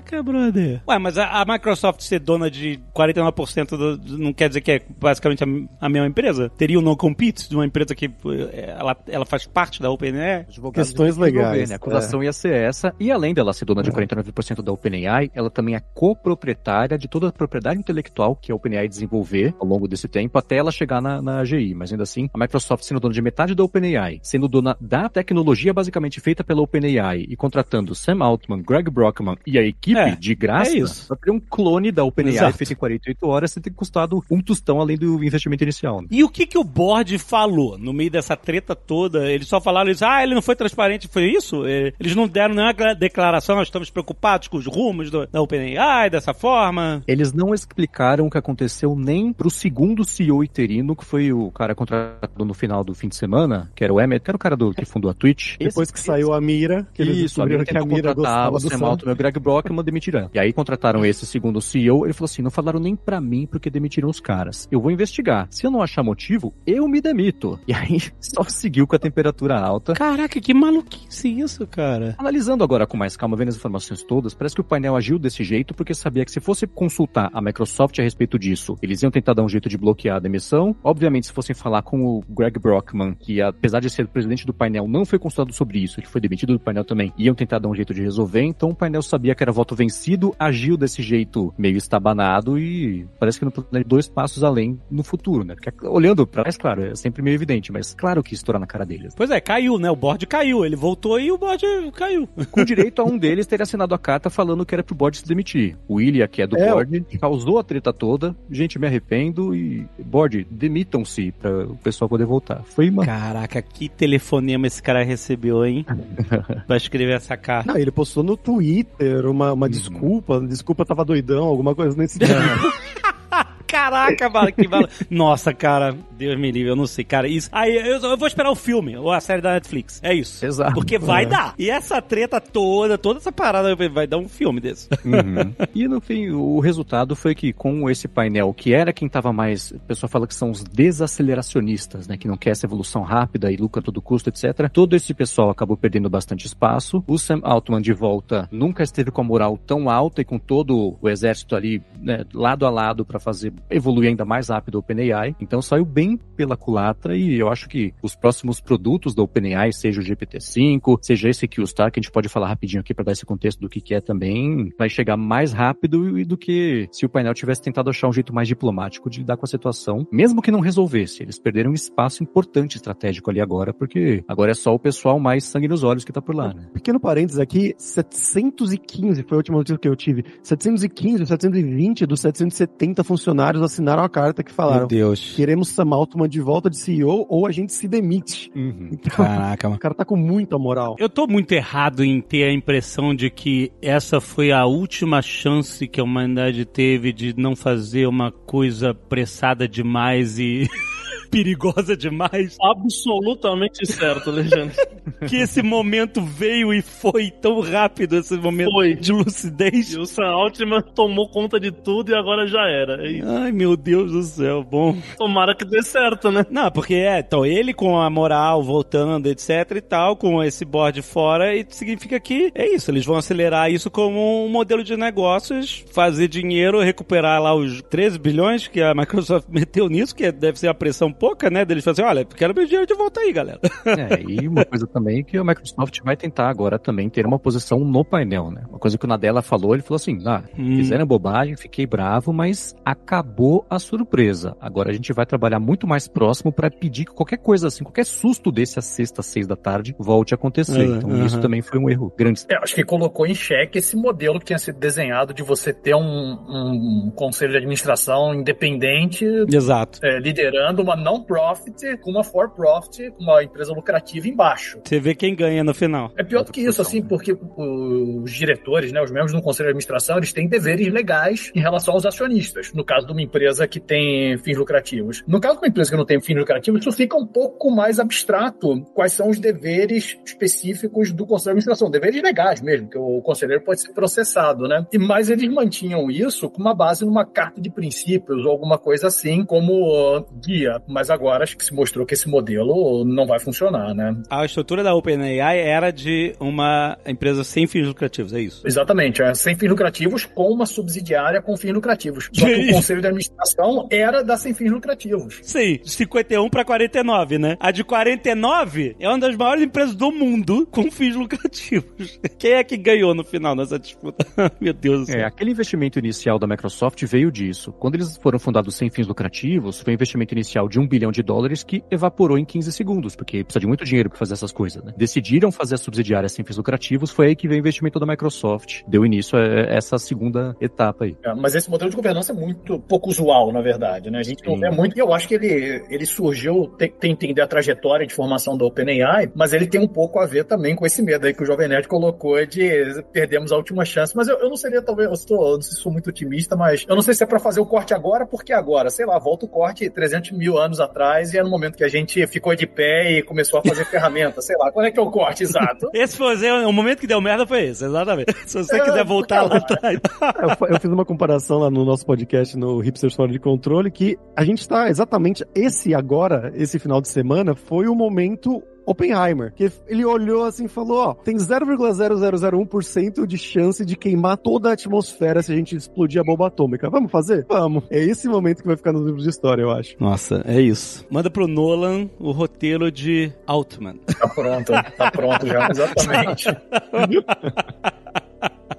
Caraca, 0.00 0.22
brother. 0.22 0.82
Ué, 0.88 0.98
mas 0.98 1.18
a, 1.18 1.40
a 1.40 1.44
Microsoft 1.44 2.00
ser 2.02 2.20
dona 2.20 2.50
de 2.50 2.80
49% 2.94 3.68
do, 3.76 4.18
não 4.18 4.32
quer 4.32 4.48
dizer 4.48 4.60
que 4.60 4.72
é 4.72 4.82
basicamente 4.98 5.44
a, 5.44 5.86
a 5.86 5.88
mesma 5.88 6.08
empresa? 6.08 6.50
Teria 6.56 6.78
um 6.78 6.82
non-compete 6.82 7.48
de 7.48 7.54
uma 7.54 7.66
empresa 7.66 7.94
que 7.94 8.06
eh, 8.06 8.74
ela, 8.78 8.96
ela 9.06 9.26
faz 9.26 9.46
parte 9.46 9.80
da 9.80 9.90
OpenAI? 9.90 10.46
Questões 10.72 11.16
legais. 11.16 11.68
Né? 11.68 11.74
A 11.74 11.76
acusação 11.76 12.22
é. 12.22 12.26
ia 12.26 12.32
ser 12.32 12.54
essa. 12.54 12.94
E 12.98 13.10
além 13.10 13.34
dela 13.34 13.52
ser 13.52 13.64
dona 13.64 13.82
de 13.82 13.90
49% 13.90 14.62
da 14.62 14.72
OpenAI, 14.72 15.30
ela 15.34 15.50
também 15.50 15.74
é 15.74 15.80
coproprietária 15.80 16.98
de 16.98 17.08
toda 17.08 17.28
a 17.28 17.32
propriedade 17.32 17.78
intelectual 17.78 18.36
que 18.36 18.50
a 18.50 18.54
OpenAI 18.54 18.88
desenvolver 18.88 19.54
ao 19.58 19.66
longo 19.66 19.86
desse 19.86 20.08
tempo, 20.08 20.38
até 20.38 20.56
ela 20.56 20.72
chegar 20.72 21.00
na, 21.00 21.20
na 21.20 21.40
AGI. 21.40 21.74
Mas 21.74 21.92
ainda 21.92 22.04
assim, 22.04 22.28
a 22.32 22.38
Microsoft 22.38 22.84
sendo 22.84 23.00
dona 23.00 23.14
de 23.14 23.22
metade 23.22 23.54
da 23.54 23.62
OpenAI, 23.62 24.20
sendo 24.22 24.48
dona 24.48 24.76
da 24.80 25.08
tecnologia 25.08 25.72
basicamente 25.72 26.20
feita 26.20 26.42
pela 26.42 26.62
OpenAI 26.62 27.26
e 27.28 27.36
contratando 27.36 27.94
Sam 27.94 28.24
Altman, 28.24 28.62
Greg 28.62 28.90
Brockman 28.90 29.36
e 29.46 29.58
a 29.58 29.62
equipe 29.62 29.89
é, 29.96 30.16
de 30.16 30.34
graça, 30.34 30.72
é 30.72 30.78
isso. 30.78 31.08
pra 31.08 31.16
ter 31.16 31.30
um 31.30 31.40
clone 31.40 31.90
da 31.90 32.04
OpenAI 32.04 32.52
feito 32.52 32.72
em 32.72 32.76
48 32.76 33.26
horas, 33.26 33.52
você 33.52 33.60
tem 33.60 33.72
custado 33.72 34.22
um 34.30 34.40
tostão 34.40 34.80
além 34.80 34.96
do 34.96 35.22
investimento 35.22 35.64
inicial. 35.64 36.02
Né? 36.02 36.08
E 36.10 36.24
o 36.24 36.28
que 36.28 36.46
que 36.46 36.58
o 36.58 36.64
board 36.64 37.16
falou 37.18 37.78
no 37.78 37.92
meio 37.92 38.10
dessa 38.10 38.36
treta 38.36 38.74
toda? 38.74 39.30
Eles 39.30 39.48
só 39.48 39.60
falaram 39.60 39.90
isso, 39.90 40.04
ah, 40.04 40.22
ele 40.22 40.34
não 40.34 40.42
foi 40.42 40.56
transparente, 40.56 41.08
foi 41.08 41.24
isso? 41.24 41.66
É, 41.66 41.92
eles 41.98 42.14
não 42.14 42.28
deram 42.28 42.54
nenhuma 42.54 42.94
declaração, 42.94 43.56
nós 43.56 43.68
estamos 43.68 43.90
preocupados 43.90 44.48
com 44.48 44.56
os 44.56 44.66
rumos 44.66 45.10
do, 45.10 45.26
da 45.26 45.40
OpenAI, 45.40 46.10
dessa 46.10 46.34
forma? 46.34 47.02
Eles 47.06 47.32
não 47.32 47.54
explicaram 47.54 48.26
o 48.26 48.30
que 48.30 48.38
aconteceu 48.38 48.94
nem 48.96 49.32
pro 49.32 49.50
segundo 49.50 50.04
CEO 50.04 50.44
interino, 50.44 50.96
que 50.96 51.04
foi 51.04 51.32
o 51.32 51.50
cara 51.50 51.74
contratado 51.74 52.44
no 52.44 52.54
final 52.54 52.84
do 52.84 52.94
fim 52.94 53.08
de 53.08 53.16
semana, 53.16 53.70
que 53.74 53.84
era 53.84 53.92
o 53.92 54.00
Emmett, 54.00 54.24
que 54.24 54.30
era 54.30 54.36
o 54.36 54.38
cara 54.38 54.56
do, 54.56 54.72
que 54.72 54.84
fundou 54.84 55.10
a 55.10 55.14
Twitch. 55.14 55.56
Depois 55.58 55.90
que 55.90 56.00
saiu 56.00 56.32
a 56.32 56.40
Mira, 56.40 56.86
que 56.94 57.02
eles 57.02 57.16
isso, 57.16 57.24
descobriram 57.36 57.62
a 57.62 57.64
que 57.64 57.76
a 57.76 57.84
Mira 57.84 58.14
gostava 58.14 58.56
o 58.56 58.60
do 58.60 58.68
Sam 58.68 58.86
Altman, 58.86 59.12
o 59.12 59.16
Greg 59.16 59.38
Brockman 59.38 59.79
demitir 59.82 60.14
ela. 60.14 60.30
E 60.32 60.38
aí 60.38 60.52
contrataram 60.52 61.04
esse 61.04 61.26
segundo 61.26 61.60
CEO, 61.60 62.04
ele 62.04 62.12
falou 62.12 62.26
assim, 62.26 62.42
não 62.42 62.50
falaram 62.50 62.80
nem 62.80 62.96
pra 62.96 63.20
mim 63.20 63.46
porque 63.46 63.70
demitiram 63.70 64.08
os 64.08 64.20
caras. 64.20 64.68
Eu 64.70 64.80
vou 64.80 64.90
investigar. 64.90 65.48
Se 65.50 65.66
eu 65.66 65.70
não 65.70 65.82
achar 65.82 66.02
motivo, 66.02 66.54
eu 66.66 66.86
me 66.88 67.00
demito. 67.00 67.58
E 67.66 67.72
aí 67.72 68.00
só 68.20 68.42
seguiu 68.44 68.86
com 68.86 68.96
a 68.96 68.98
temperatura 68.98 69.58
alta. 69.58 69.94
Caraca, 69.94 70.40
que 70.40 70.54
maluquice 70.54 71.28
isso, 71.28 71.66
cara. 71.66 72.14
Analisando 72.18 72.64
agora 72.64 72.86
com 72.86 72.96
mais 72.96 73.16
calma, 73.16 73.36
vendo 73.36 73.48
as 73.48 73.56
informações 73.56 74.02
todas, 74.02 74.34
parece 74.34 74.54
que 74.54 74.60
o 74.60 74.64
painel 74.64 74.96
agiu 74.96 75.18
desse 75.18 75.44
jeito 75.44 75.74
porque 75.74 75.94
sabia 75.94 76.24
que 76.24 76.30
se 76.30 76.40
fosse 76.40 76.66
consultar 76.66 77.30
a 77.32 77.40
Microsoft 77.40 77.98
a 77.98 78.02
respeito 78.02 78.38
disso, 78.38 78.76
eles 78.82 79.02
iam 79.02 79.10
tentar 79.10 79.34
dar 79.34 79.42
um 79.42 79.48
jeito 79.48 79.68
de 79.68 79.76
bloquear 79.76 80.16
a 80.16 80.20
demissão. 80.20 80.74
Obviamente, 80.82 81.26
se 81.26 81.32
fossem 81.32 81.54
falar 81.54 81.82
com 81.82 82.02
o 82.02 82.24
Greg 82.28 82.58
Brockman, 82.58 83.14
que 83.14 83.40
apesar 83.40 83.80
de 83.80 83.90
ser 83.90 84.06
presidente 84.08 84.46
do 84.46 84.54
painel, 84.54 84.86
não 84.88 85.04
foi 85.04 85.18
consultado 85.18 85.52
sobre 85.52 85.78
isso, 85.78 86.00
ele 86.00 86.06
foi 86.06 86.20
demitido 86.20 86.52
do 86.52 86.60
painel 86.60 86.84
também, 86.84 87.12
iam 87.16 87.34
tentar 87.34 87.58
dar 87.58 87.68
um 87.68 87.74
jeito 87.74 87.94
de 87.94 88.02
resolver. 88.02 88.42
Então 88.42 88.70
o 88.70 88.74
painel 88.74 89.02
sabia 89.02 89.34
que 89.34 89.42
era 89.42 89.52
voto 89.52 89.69
vencido, 89.74 90.34
agiu 90.38 90.76
desse 90.76 91.02
jeito 91.02 91.52
meio 91.56 91.76
estabanado 91.76 92.58
e 92.58 93.06
parece 93.18 93.38
que 93.38 93.44
não 93.44 93.52
planeja 93.52 93.84
dois 93.86 94.08
passos 94.08 94.42
além 94.44 94.78
no 94.90 95.02
futuro, 95.02 95.44
né? 95.44 95.54
Porque 95.54 95.86
olhando 95.86 96.26
pra 96.26 96.42
trás, 96.42 96.56
claro, 96.56 96.82
é 96.82 96.94
sempre 96.94 97.22
meio 97.22 97.34
evidente, 97.34 97.72
mas 97.72 97.94
claro 97.94 98.22
que 98.22 98.34
estourar 98.34 98.60
na 98.60 98.66
cara 98.66 98.84
deles. 98.84 99.14
Pois 99.16 99.30
é, 99.30 99.40
caiu, 99.40 99.78
né? 99.78 99.90
O 99.90 99.96
board 99.96 100.26
caiu. 100.26 100.64
Ele 100.64 100.76
voltou 100.76 101.18
e 101.20 101.30
o 101.30 101.38
board 101.38 101.64
caiu. 101.94 102.28
Com 102.50 102.64
direito 102.64 103.00
a 103.02 103.04
um 103.04 103.16
deles 103.18 103.46
ter 103.46 103.60
assinado 103.62 103.94
a 103.94 103.98
carta 103.98 104.30
falando 104.30 104.64
que 104.64 104.74
era 104.74 104.82
pro 104.82 104.94
board 104.94 105.18
se 105.18 105.26
demitir. 105.26 105.76
O 105.88 105.94
William, 105.94 106.26
que 106.26 106.42
é 106.42 106.46
do 106.46 106.56
É, 106.56 106.70
board, 106.70 107.04
causou 107.20 107.58
a 107.58 107.64
treta 107.64 107.92
toda. 107.92 108.34
Gente, 108.50 108.78
me 108.78 108.86
arrependo 108.86 109.54
e 109.54 109.86
board, 109.98 110.46
demitam-se 110.50 111.32
pra 111.32 111.64
o 111.64 111.76
pessoal 111.76 112.08
poder 112.08 112.24
voltar. 112.24 112.62
Foi 112.64 112.88
uma 112.88 113.04
Caraca, 113.04 113.60
que 113.62 113.88
telefonema 113.88 114.66
esse 114.66 114.82
cara 114.82 115.02
recebeu, 115.02 115.64
hein? 115.64 115.84
pra 116.66 116.76
escrever 116.76 117.16
essa 117.16 117.36
carta. 117.36 117.72
Não, 117.72 117.78
ele 117.80 117.90
postou 117.90 118.22
no 118.22 118.36
Twitter 118.36 119.26
uma, 119.26 119.49
uma 119.52 119.68
desculpa, 119.68 120.40
desculpa, 120.40 120.84
tava 120.84 121.04
doidão, 121.04 121.44
alguma 121.44 121.74
coisa 121.74 121.96
nesse 121.96 122.18
tipo. 122.18 122.32
Caraca, 123.66 124.28
mano, 124.28 124.52
que 124.52 124.66
bala. 124.66 124.88
Nossa, 125.08 125.54
cara, 125.54 125.96
Deus 126.20 126.38
me 126.38 126.50
livre, 126.52 126.70
eu 126.70 126.76
não 126.76 126.86
sei, 126.86 127.04
cara. 127.04 127.26
Isso. 127.26 127.48
Aí 127.50 127.74
eu, 127.74 127.98
eu 127.98 128.16
vou 128.16 128.28
esperar 128.28 128.50
o 128.50 128.54
filme, 128.54 128.96
ou 128.96 129.10
a 129.10 129.20
série 129.20 129.40
da 129.40 129.54
Netflix. 129.54 130.00
É 130.02 130.14
isso. 130.14 130.44
Exato. 130.44 130.74
Porque 130.74 130.98
vai 130.98 131.24
É. 131.24 131.26
dar. 131.26 131.54
E 131.58 131.70
essa 131.70 132.00
treta 132.02 132.40
toda, 132.40 132.98
toda 132.98 133.18
essa 133.18 133.32
parada 133.32 133.74
vai 133.88 134.06
dar 134.06 134.18
um 134.18 134.28
filme 134.28 134.60
desse. 134.60 134.88
Uhum. 135.04 135.54
E 135.74 135.88
no 135.88 136.00
fim, 136.00 136.30
o 136.30 136.60
resultado 136.60 137.16
foi 137.16 137.34
que 137.34 137.52
com 137.52 137.88
esse 137.88 138.06
painel, 138.06 138.52
que 138.52 138.74
era 138.74 138.92
quem 138.92 139.08
tava 139.08 139.32
mais. 139.32 139.70
O 139.70 139.78
pessoal 139.80 140.10
fala 140.10 140.26
que 140.26 140.34
são 140.34 140.50
os 140.50 140.62
desaceleracionistas, 140.64 142.06
né? 142.08 142.16
Que 142.16 142.28
não 142.28 142.36
quer 142.36 142.50
essa 142.50 142.66
evolução 142.66 143.02
rápida 143.02 143.50
e 143.50 143.56
lucra 143.56 143.80
a 143.80 143.82
todo 143.84 144.02
custo, 144.02 144.28
etc. 144.28 144.68
Todo 144.72 144.94
esse 144.96 145.14
pessoal 145.14 145.50
acabou 145.50 145.76
perdendo 145.76 146.08
bastante 146.10 146.46
espaço. 146.46 147.02
O 147.06 147.18
Sam 147.18 147.40
Altman 147.42 147.80
de 147.80 147.92
volta 147.92 148.48
nunca 148.50 148.82
esteve 148.82 149.10
com 149.10 149.20
a 149.20 149.24
moral 149.24 149.56
tão 149.58 149.88
alta 149.88 150.20
e 150.20 150.24
com 150.24 150.38
todo 150.38 150.96
o 151.00 151.08
exército 151.08 151.54
ali, 151.56 151.82
né, 152.00 152.24
lado 152.34 152.66
a 152.66 152.70
lado 152.70 153.04
para 153.04 153.18
fazer 153.18 153.52
evoluir 153.70 154.08
ainda 154.10 154.24
mais 154.24 154.48
rápido 154.48 154.74
o 154.76 154.78
OpenAI. 154.78 155.34
Então 155.40 155.62
saiu 155.62 155.84
bem 155.84 156.09
pela 156.16 156.56
culatra 156.56 157.16
e 157.16 157.38
eu 157.38 157.48
acho 157.48 157.68
que 157.68 157.92
os 158.02 158.14
próximos 158.14 158.60
produtos 158.60 159.14
da 159.14 159.22
OpenAI, 159.22 159.72
seja 159.72 160.00
o 160.00 160.04
GPT-5, 160.04 160.98
seja 161.02 161.28
esse 161.28 161.46
Q-Star, 161.46 161.92
que 161.92 162.00
a 162.00 162.02
gente 162.02 162.12
pode 162.12 162.28
falar 162.28 162.48
rapidinho 162.48 162.80
aqui 162.80 162.94
para 162.94 163.04
dar 163.04 163.12
esse 163.12 163.26
contexto 163.26 163.60
do 163.60 163.68
que, 163.68 163.80
que 163.80 163.94
é 163.94 164.00
também, 164.00 164.72
vai 164.78 164.88
chegar 164.88 165.16
mais 165.16 165.52
rápido 165.52 166.18
e 166.18 166.24
do 166.24 166.36
que 166.36 166.88
se 166.90 167.04
o 167.04 167.08
painel 167.08 167.34
tivesse 167.34 167.62
tentado 167.62 167.90
achar 167.90 168.08
um 168.08 168.12
jeito 168.12 168.34
mais 168.34 168.48
diplomático 168.48 169.10
de 169.10 169.20
lidar 169.20 169.36
com 169.36 169.44
a 169.44 169.48
situação, 169.48 170.06
mesmo 170.10 170.40
que 170.40 170.50
não 170.50 170.60
resolvesse. 170.60 171.22
Eles 171.22 171.38
perderam 171.38 171.70
um 171.70 171.74
espaço 171.74 172.22
importante 172.22 172.76
estratégico 172.76 173.30
ali 173.30 173.40
agora, 173.40 173.74
porque 173.74 174.24
agora 174.26 174.52
é 174.52 174.54
só 174.54 174.74
o 174.74 174.78
pessoal 174.78 175.20
mais 175.20 175.44
sangue 175.44 175.68
nos 175.68 175.82
olhos 175.82 176.04
que 176.04 176.12
tá 176.12 176.22
por 176.22 176.34
lá, 176.34 176.54
né? 176.54 176.68
Pequeno 176.72 176.98
parênteses 176.98 177.38
aqui, 177.38 177.74
715 177.76 179.22
foi 179.22 179.36
a 179.36 179.38
última 179.38 179.58
notícia 179.58 179.78
que 179.78 179.88
eu 179.88 179.96
tive. 179.96 180.24
715, 180.42 181.26
720 181.26 182.06
dos 182.06 182.20
770 182.20 183.04
funcionários 183.04 183.62
assinaram 183.62 184.02
a 184.02 184.08
carta 184.08 184.42
que 184.42 184.52
falaram: 184.52 184.86
Deus. 184.86 185.34
queremos 185.34 185.68
Sam 185.68 185.90
Altman 186.00 186.28
de 186.28 186.40
volta 186.40 186.70
de 186.70 186.76
CEO 186.76 187.26
ou 187.28 187.46
a 187.46 187.52
gente 187.52 187.72
se 187.72 187.86
demite. 187.86 188.50
Então, 188.54 189.16
Caraca, 189.16 189.68
mano. 189.68 189.76
o 189.76 189.80
cara 189.80 189.94
tá 189.94 190.04
com 190.04 190.16
muita 190.16 190.58
moral. 190.58 190.96
Eu 190.98 191.08
tô 191.08 191.26
muito 191.26 191.52
errado 191.52 192.04
em 192.04 192.20
ter 192.20 192.44
a 192.44 192.52
impressão 192.52 193.14
de 193.14 193.30
que 193.30 193.72
essa 193.82 194.20
foi 194.20 194.52
a 194.52 194.64
última 194.64 195.22
chance 195.22 195.86
que 195.86 196.00
a 196.00 196.04
humanidade 196.04 196.64
teve 196.64 197.12
de 197.12 197.34
não 197.36 197.54
fazer 197.54 198.06
uma 198.06 198.30
coisa 198.30 198.90
apressada 198.90 199.68
demais 199.68 200.38
e 200.38 200.68
perigosa 201.30 201.96
demais. 201.96 202.56
Absolutamente 202.60 203.86
certo, 203.86 204.30
Legenda. 204.30 204.72
Que 205.26 205.36
esse 205.36 205.62
momento 205.62 206.22
veio 206.22 206.72
e 206.72 206.80
foi 206.80 207.30
tão 207.30 207.60
rápido, 207.60 208.16
esse 208.16 208.36
momento 208.36 208.70
Foi. 208.70 208.94
de 208.94 209.12
lucidez. 209.12 209.92
E 209.92 209.98
o 209.98 210.06
Sam 210.06 210.28
Altman 210.28 210.82
tomou 210.94 211.28
conta 211.28 211.58
de 211.58 211.70
tudo 211.70 212.10
e 212.10 212.14
agora 212.14 212.46
já 212.46 212.66
era. 212.68 213.06
É. 213.06 213.20
Ai, 213.22 213.52
meu 213.52 213.76
Deus 213.76 214.12
do 214.12 214.22
céu, 214.22 214.62
bom. 214.62 214.96
Tomara 215.18 215.54
que 215.54 215.64
dê 215.64 215.82
certo, 215.82 216.30
né? 216.30 216.46
Não, 216.50 216.70
porque 216.70 216.94
é, 216.94 217.18
então 217.18 217.44
ele 217.44 217.74
com 217.74 217.98
a 217.98 218.08
moral 218.08 218.62
voltando, 218.62 219.26
etc 219.28 219.72
e 219.76 219.80
tal, 219.80 220.16
com 220.16 220.42
esse 220.42 220.64
board 220.64 221.02
fora, 221.02 221.54
e 221.54 221.66
significa 221.68 222.18
que 222.18 222.50
é 222.54 222.74
isso, 222.74 222.90
eles 222.90 223.04
vão 223.04 223.16
acelerar 223.16 223.70
isso 223.70 223.90
como 223.90 224.44
um 224.44 224.48
modelo 224.48 224.82
de 224.82 224.96
negócios, 224.96 225.84
fazer 225.92 226.28
dinheiro, 226.28 226.80
recuperar 226.80 227.42
lá 227.42 227.54
os 227.54 227.82
13 227.82 228.18
bilhões 228.18 228.68
que 228.68 228.80
a 228.80 228.94
Microsoft 228.94 229.46
meteu 229.50 229.88
nisso, 229.88 230.14
que 230.14 230.30
deve 230.30 230.58
ser 230.58 230.68
a 230.68 230.74
pressão 230.74 231.12
pouca, 231.20 231.50
né? 231.50 231.64
Deles 231.64 231.84
fazer, 231.84 232.02
olha, 232.02 232.24
quero 232.24 232.54
meu 232.54 232.64
dinheiro 232.64 232.86
de 232.86 232.94
volta 232.94 233.20
aí, 233.20 233.32
galera. 233.32 233.60
É, 233.84 234.22
e 234.26 234.48
uma 234.48 234.64
coisa 234.64 234.86
também 234.86 235.22
que 235.22 235.36
a 235.36 235.44
Microsoft 235.44 236.00
vai 236.02 236.16
tentar 236.16 236.48
agora 236.48 236.78
também 236.78 237.10
ter 237.10 237.26
uma 237.26 237.38
posição 237.38 237.80
no 237.80 238.04
painel, 238.04 238.50
né? 238.50 238.62
Uma 238.68 238.78
coisa 238.78 238.96
que 238.96 239.04
o 239.04 239.08
Nadella 239.08 239.42
falou, 239.42 239.74
ele 239.74 239.82
falou 239.82 239.96
assim, 239.96 240.18
ah, 240.26 240.42
Hum. 240.58 240.76
fizeram 240.76 241.06
bobagem, 241.06 241.56
fiquei 241.56 241.86
bravo, 241.86 242.32
mas 242.32 242.74
acabou 242.84 243.66
a 243.68 243.78
surpresa. 243.78 244.56
Agora 244.60 244.90
a 244.90 244.92
gente 244.92 245.12
vai 245.12 245.26
trabalhar 245.26 245.60
muito 245.60 245.86
mais 245.86 246.08
próximo 246.08 246.52
para 246.52 246.70
pedir 246.70 247.04
que 247.04 247.12
qualquer 247.12 247.38
coisa 247.38 247.68
assim, 247.68 247.84
qualquer 247.84 248.06
susto 248.06 248.50
desse 248.50 248.78
às 248.78 248.86
sexta, 248.86 249.20
às 249.20 249.26
seis 249.26 249.46
da 249.46 249.56
tarde, 249.56 249.94
volte 249.98 250.34
a 250.34 250.36
acontecer. 250.36 250.88
Uhum, 250.88 250.96
então 250.96 251.26
isso 251.26 251.36
uhum. 251.36 251.42
também 251.42 251.62
foi 251.62 251.78
um 251.78 251.90
erro 251.90 252.12
grande. 252.16 252.44
É, 252.50 252.56
acho 252.56 252.74
que 252.74 252.84
colocou 252.84 253.26
em 253.26 253.34
xeque 253.34 253.78
esse 253.78 253.96
modelo 253.96 254.38
que 254.38 254.46
tinha 254.46 254.58
sido 254.58 254.78
desenhado 254.78 255.34
de 255.34 255.42
você 255.42 255.72
ter 255.72 255.94
um, 255.94 256.00
um 256.00 257.12
conselho 257.14 257.52
de 257.52 257.58
administração 257.58 258.34
independente 258.34 259.24
Exato. 259.52 260.00
é, 260.02 260.18
liderando 260.18 260.82
uma 260.82 260.96
non-profit 261.10 261.98
com 261.98 262.10
uma 262.10 262.22
for-profit, 262.22 263.10
com 263.10 263.24
uma 263.24 263.42
empresa 263.42 263.72
lucrativa 263.72 264.28
embaixo. 264.28 264.80
Você 264.84 265.00
vê 265.00 265.14
quem 265.14 265.34
ganha 265.34 265.64
no 265.64 265.74
final. 265.74 266.12
É 266.16 266.22
pior 266.22 266.44
do 266.44 266.52
que 266.52 266.60
isso, 266.60 266.80
assim, 266.80 267.02
porque 267.02 267.36
os 267.56 268.32
diretores, 268.32 268.92
né, 268.92 269.02
os 269.02 269.10
membros 269.10 269.32
do 269.32 269.42
conselho 269.42 269.66
de 269.66 269.70
administração, 269.70 270.16
eles 270.18 270.32
têm 270.32 270.48
deveres 270.48 270.92
legais 270.92 271.50
em 271.54 271.60
relação 271.60 271.94
aos 271.94 272.06
acionistas. 272.06 272.72
No 272.72 272.84
caso 272.84 273.06
de 273.06 273.12
uma 273.12 273.22
empresa 273.22 273.66
que 273.66 273.80
tem 273.80 274.38
fins 274.38 274.56
lucrativos. 274.56 275.24
No 275.26 275.40
caso 275.40 275.54
de 275.54 275.62
uma 275.62 275.68
empresa 275.68 275.90
que 275.90 275.96
não 275.96 276.06
tem 276.06 276.20
fins 276.20 276.36
lucrativos, 276.36 276.80
isso 276.80 276.92
fica 276.92 277.16
um 277.16 277.26
pouco 277.26 277.70
mais 277.70 277.98
abstrato. 277.98 278.82
Quais 278.94 279.12
são 279.12 279.28
os 279.28 279.38
deveres 279.38 280.18
específicos 280.24 281.12
do 281.12 281.26
conselho 281.26 281.56
de 281.56 281.60
administração? 281.60 281.90
Deveres 281.90 282.22
legais 282.22 282.60
mesmo, 282.60 282.88
que 282.88 282.98
o 282.98 283.20
conselheiro 283.22 283.64
pode 283.64 283.80
ser 283.80 283.92
processado, 283.92 284.68
né? 284.68 284.86
E 284.92 284.98
mais 284.98 285.30
eles 285.30 285.48
mantinham 285.48 286.10
isso 286.10 286.48
com 286.48 286.60
uma 286.60 286.74
base 286.74 287.04
numa 287.04 287.24
carta 287.24 287.60
de 287.60 287.70
princípios 287.70 288.44
ou 288.44 288.50
alguma 288.50 288.78
coisa 288.78 289.08
assim, 289.08 289.44
como 289.44 290.24
guia. 290.44 290.82
Mas 290.86 290.99
agora 291.08 291.44
acho 291.44 291.56
que 291.56 291.64
se 291.64 291.72
mostrou 291.72 292.04
que 292.04 292.12
esse 292.14 292.28
modelo 292.28 293.04
não 293.04 293.26
vai 293.26 293.38
funcionar, 293.38 293.94
né? 293.94 294.14
A 294.28 294.44
estrutura 294.44 294.82
da 294.82 294.94
OpenAI 294.94 295.58
era 295.60 295.90
de 295.90 296.34
uma 296.40 296.98
empresa 297.06 297.44
sem 297.44 297.66
fins 297.66 297.86
lucrativos, 297.86 298.32
é 298.34 298.40
isso? 298.40 298.66
Exatamente, 298.66 299.22
é, 299.22 299.32
sem 299.34 299.56
fins 299.56 299.68
lucrativos 299.70 300.24
com 300.26 300.50
uma 300.52 300.66
subsidiária 300.66 301.40
com 301.40 301.56
fins 301.56 301.72
lucrativos. 301.72 302.28
Só 302.32 302.44
que 302.46 302.54
o 302.70 302.72
conselho 302.72 303.00
de 303.00 303.06
administração 303.06 303.86
era 303.90 304.22
da 304.22 304.36
sem 304.36 304.52
fins 304.52 304.70
lucrativos. 304.72 305.38
Sim, 305.42 305.78
de 305.82 305.90
51 305.90 306.50
para 306.50 306.64
49, 306.64 307.38
né? 307.38 307.56
A 307.60 307.70
de 307.70 307.84
49 307.84 308.96
é 308.98 309.08
uma 309.08 309.18
das 309.18 309.36
maiores 309.36 309.62
empresas 309.62 309.94
do 309.94 310.10
mundo 310.10 310.66
com 310.70 310.90
fins 310.90 311.14
lucrativos. 311.14 312.18
Quem 312.38 312.52
é 312.52 312.64
que 312.64 312.76
ganhou 312.76 313.14
no 313.14 313.24
final 313.24 313.54
nessa 313.54 313.78
disputa? 313.78 314.26
Meu 314.60 314.72
Deus 314.72 315.06
do 315.06 315.10
É, 315.12 315.18
céu. 315.18 315.26
aquele 315.26 315.50
investimento 315.50 315.98
inicial 315.98 316.38
da 316.38 316.46
Microsoft 316.46 317.02
veio 317.04 317.30
disso. 317.30 317.72
Quando 317.72 317.94
eles 317.94 318.16
foram 318.16 318.38
fundados 318.38 318.74
sem 318.74 318.90
fins 318.90 319.06
lucrativos, 319.06 319.80
foi 319.80 319.92
um 319.92 319.94
investimento 319.94 320.34
inicial 320.34 320.68
de 320.68 320.80
um 320.80 320.86
bilhão 320.90 321.12
de 321.12 321.22
dólares 321.22 321.62
que 321.62 321.82
evaporou 321.90 322.36
em 322.36 322.44
15 322.44 322.72
segundos, 322.72 323.16
porque 323.16 323.44
precisa 323.44 323.60
de 323.60 323.66
muito 323.66 323.84
dinheiro 323.84 324.10
para 324.10 324.18
fazer 324.18 324.34
essas 324.34 324.52
coisas, 324.52 324.82
né? 324.82 324.92
Decidiram 324.96 325.50
fazer 325.52 325.76
a 325.76 325.78
subsidiária 325.78 326.28
sem 326.28 326.44
fins 326.44 326.56
lucrativos, 326.56 327.10
foi 327.10 327.28
aí 327.28 327.36
que 327.36 327.48
veio 327.48 327.58
o 327.58 327.62
investimento 327.62 327.98
da 327.98 328.06
Microsoft. 328.06 328.82
Deu 328.86 329.06
início 329.06 329.38
a 329.38 329.42
essa 329.42 329.96
segunda 329.98 330.56
etapa 330.60 331.04
aí. 331.04 331.16
É, 331.24 331.34
mas 331.34 331.54
esse 331.54 331.70
modelo 331.70 331.90
de 331.90 331.96
governança 331.96 332.32
é 332.32 332.34
muito 332.34 332.78
pouco 332.80 333.08
usual, 333.08 333.52
na 333.52 333.62
verdade, 333.62 334.10
né? 334.10 334.18
A 334.18 334.22
gente 334.22 334.44
não 334.44 334.54
Sim. 334.54 334.60
vê 334.60 334.70
muito. 334.70 334.96
E 334.96 335.00
eu 335.00 335.14
acho 335.14 335.28
que 335.28 335.34
ele, 335.34 335.84
ele 335.88 336.04
surgiu, 336.04 336.66
tem, 336.76 336.90
tem 336.90 337.14
que 337.14 337.26
entender 337.26 337.42
a 337.42 337.46
trajetória 337.46 338.06
de 338.06 338.14
formação 338.14 338.56
da 338.56 338.64
OpenAI, 338.64 339.30
mas 339.34 339.52
ele 339.52 339.66
tem 339.66 339.80
um 339.80 339.88
pouco 339.88 340.18
a 340.18 340.26
ver 340.26 340.44
também 340.44 340.74
com 340.74 340.84
esse 340.84 341.02
medo 341.02 341.26
aí 341.26 341.34
que 341.34 341.42
o 341.42 341.46
Jovem 341.46 341.68
Nerd 341.68 341.86
colocou 341.86 342.44
de 342.46 343.02
perdemos 343.12 343.52
a 343.52 343.56
última 343.56 343.84
chance. 343.84 344.16
Mas 344.16 344.28
eu, 344.28 344.38
eu 344.38 344.48
não 344.48 344.56
seria, 344.56 344.82
talvez, 344.82 345.08
eu, 345.08 345.14
estou, 345.14 345.46
eu 345.46 345.54
não 345.54 345.62
sei 345.62 345.72
se 345.72 345.80
sou 345.80 345.92
muito 345.92 346.10
otimista, 346.10 346.56
mas 346.56 346.84
eu 346.88 346.94
não 346.94 347.02
sei 347.02 347.14
se 347.14 347.22
é 347.22 347.26
pra 347.26 347.38
fazer 347.38 347.60
o 347.60 347.66
corte 347.66 347.94
agora, 347.94 348.26
porque 348.26 348.52
agora, 348.52 348.90
sei 348.90 349.06
lá, 349.06 349.18
volta 349.18 349.46
o 349.46 349.48
corte 349.48 349.88
300 349.88 350.32
mil 350.32 350.58
anos 350.58 350.69
anos 350.70 350.80
atrás 350.80 351.34
e 351.34 351.38
é 351.38 351.42
no 351.42 351.50
momento 351.50 351.76
que 351.76 351.84
a 351.84 351.88
gente 351.88 352.26
ficou 352.26 352.54
de 352.54 352.66
pé 352.66 353.18
e 353.18 353.22
começou 353.22 353.58
a 353.58 353.62
fazer 353.62 353.84
ferramenta, 353.90 354.40
sei 354.40 354.56
lá, 354.56 354.70
quando 354.70 354.86
é 354.86 354.90
que 354.90 354.98
é 354.98 355.02
o 355.02 355.10
corte 355.10 355.42
exato? 355.42 355.90
Esse 355.92 356.16
foi 356.16 356.30
o 356.64 356.72
momento 356.72 357.00
que 357.00 357.06
deu 357.06 357.20
merda 357.20 357.46
foi 357.46 357.64
esse, 357.64 357.84
exatamente. 357.84 358.32
Se 358.46 358.58
você 358.58 358.76
é, 358.76 358.84
quiser 358.84 359.04
voltar 359.04 359.42
lá 359.42 359.56
atrás. 359.56 359.98
eu, 360.22 360.68
eu, 360.68 360.80
fiz 360.80 360.90
uma 360.90 361.04
comparação 361.04 361.58
lá 361.58 361.70
no 361.70 361.84
nosso 361.84 362.06
podcast 362.06 362.56
no 362.56 362.78
Hipsters 362.78 363.14
Fora 363.14 363.32
de 363.32 363.38
Controle 363.38 363.90
que 363.90 364.16
a 364.36 364.44
gente 364.44 364.60
está 364.60 364.88
exatamente 364.88 365.44
esse 365.54 365.94
agora, 365.94 366.52
esse 366.54 366.78
final 366.78 367.00
de 367.00 367.08
semana, 367.08 367.54
foi 367.54 367.88
o 367.88 367.94
momento 367.94 368.62
Oppenheimer, 368.86 369.52
que 369.52 369.70
ele 369.86 370.04
olhou 370.04 370.44
assim 370.44 370.64
e 370.64 370.68
falou, 370.68 370.98
ó, 370.98 371.14
tem 371.14 371.36
0,0001% 371.36 373.26
de 373.26 373.38
chance 373.38 373.84
de 373.84 373.96
queimar 373.96 374.36
toda 374.36 374.70
a 374.70 374.72
atmosfera 374.72 375.42
se 375.42 375.52
a 375.52 375.56
gente 375.56 375.76
explodir 375.76 376.20
a 376.20 376.24
bomba 376.24 376.46
atômica. 376.48 376.90
Vamos 376.90 377.10
fazer? 377.10 377.46
Vamos. 377.48 377.84
É 377.90 377.98
esse 377.98 378.28
momento 378.28 378.62
que 378.62 378.66
vai 378.66 378.76
ficar 378.76 378.92
nos 378.92 379.04
livros 379.04 379.24
de 379.24 379.30
história, 379.30 379.62
eu 379.62 379.70
acho. 379.70 379.96
Nossa, 380.00 380.42
é 380.46 380.60
isso. 380.60 381.06
Manda 381.10 381.30
pro 381.30 381.46
Nolan 381.46 382.08
o 382.18 382.32
roteiro 382.32 382.90
de 382.90 383.32
Altman. 383.46 383.98
Tá 384.18 384.28
pronto, 384.28 384.72
tá 384.96 385.10
pronto 385.10 385.46
já, 385.46 385.68
exatamente. 385.70 386.48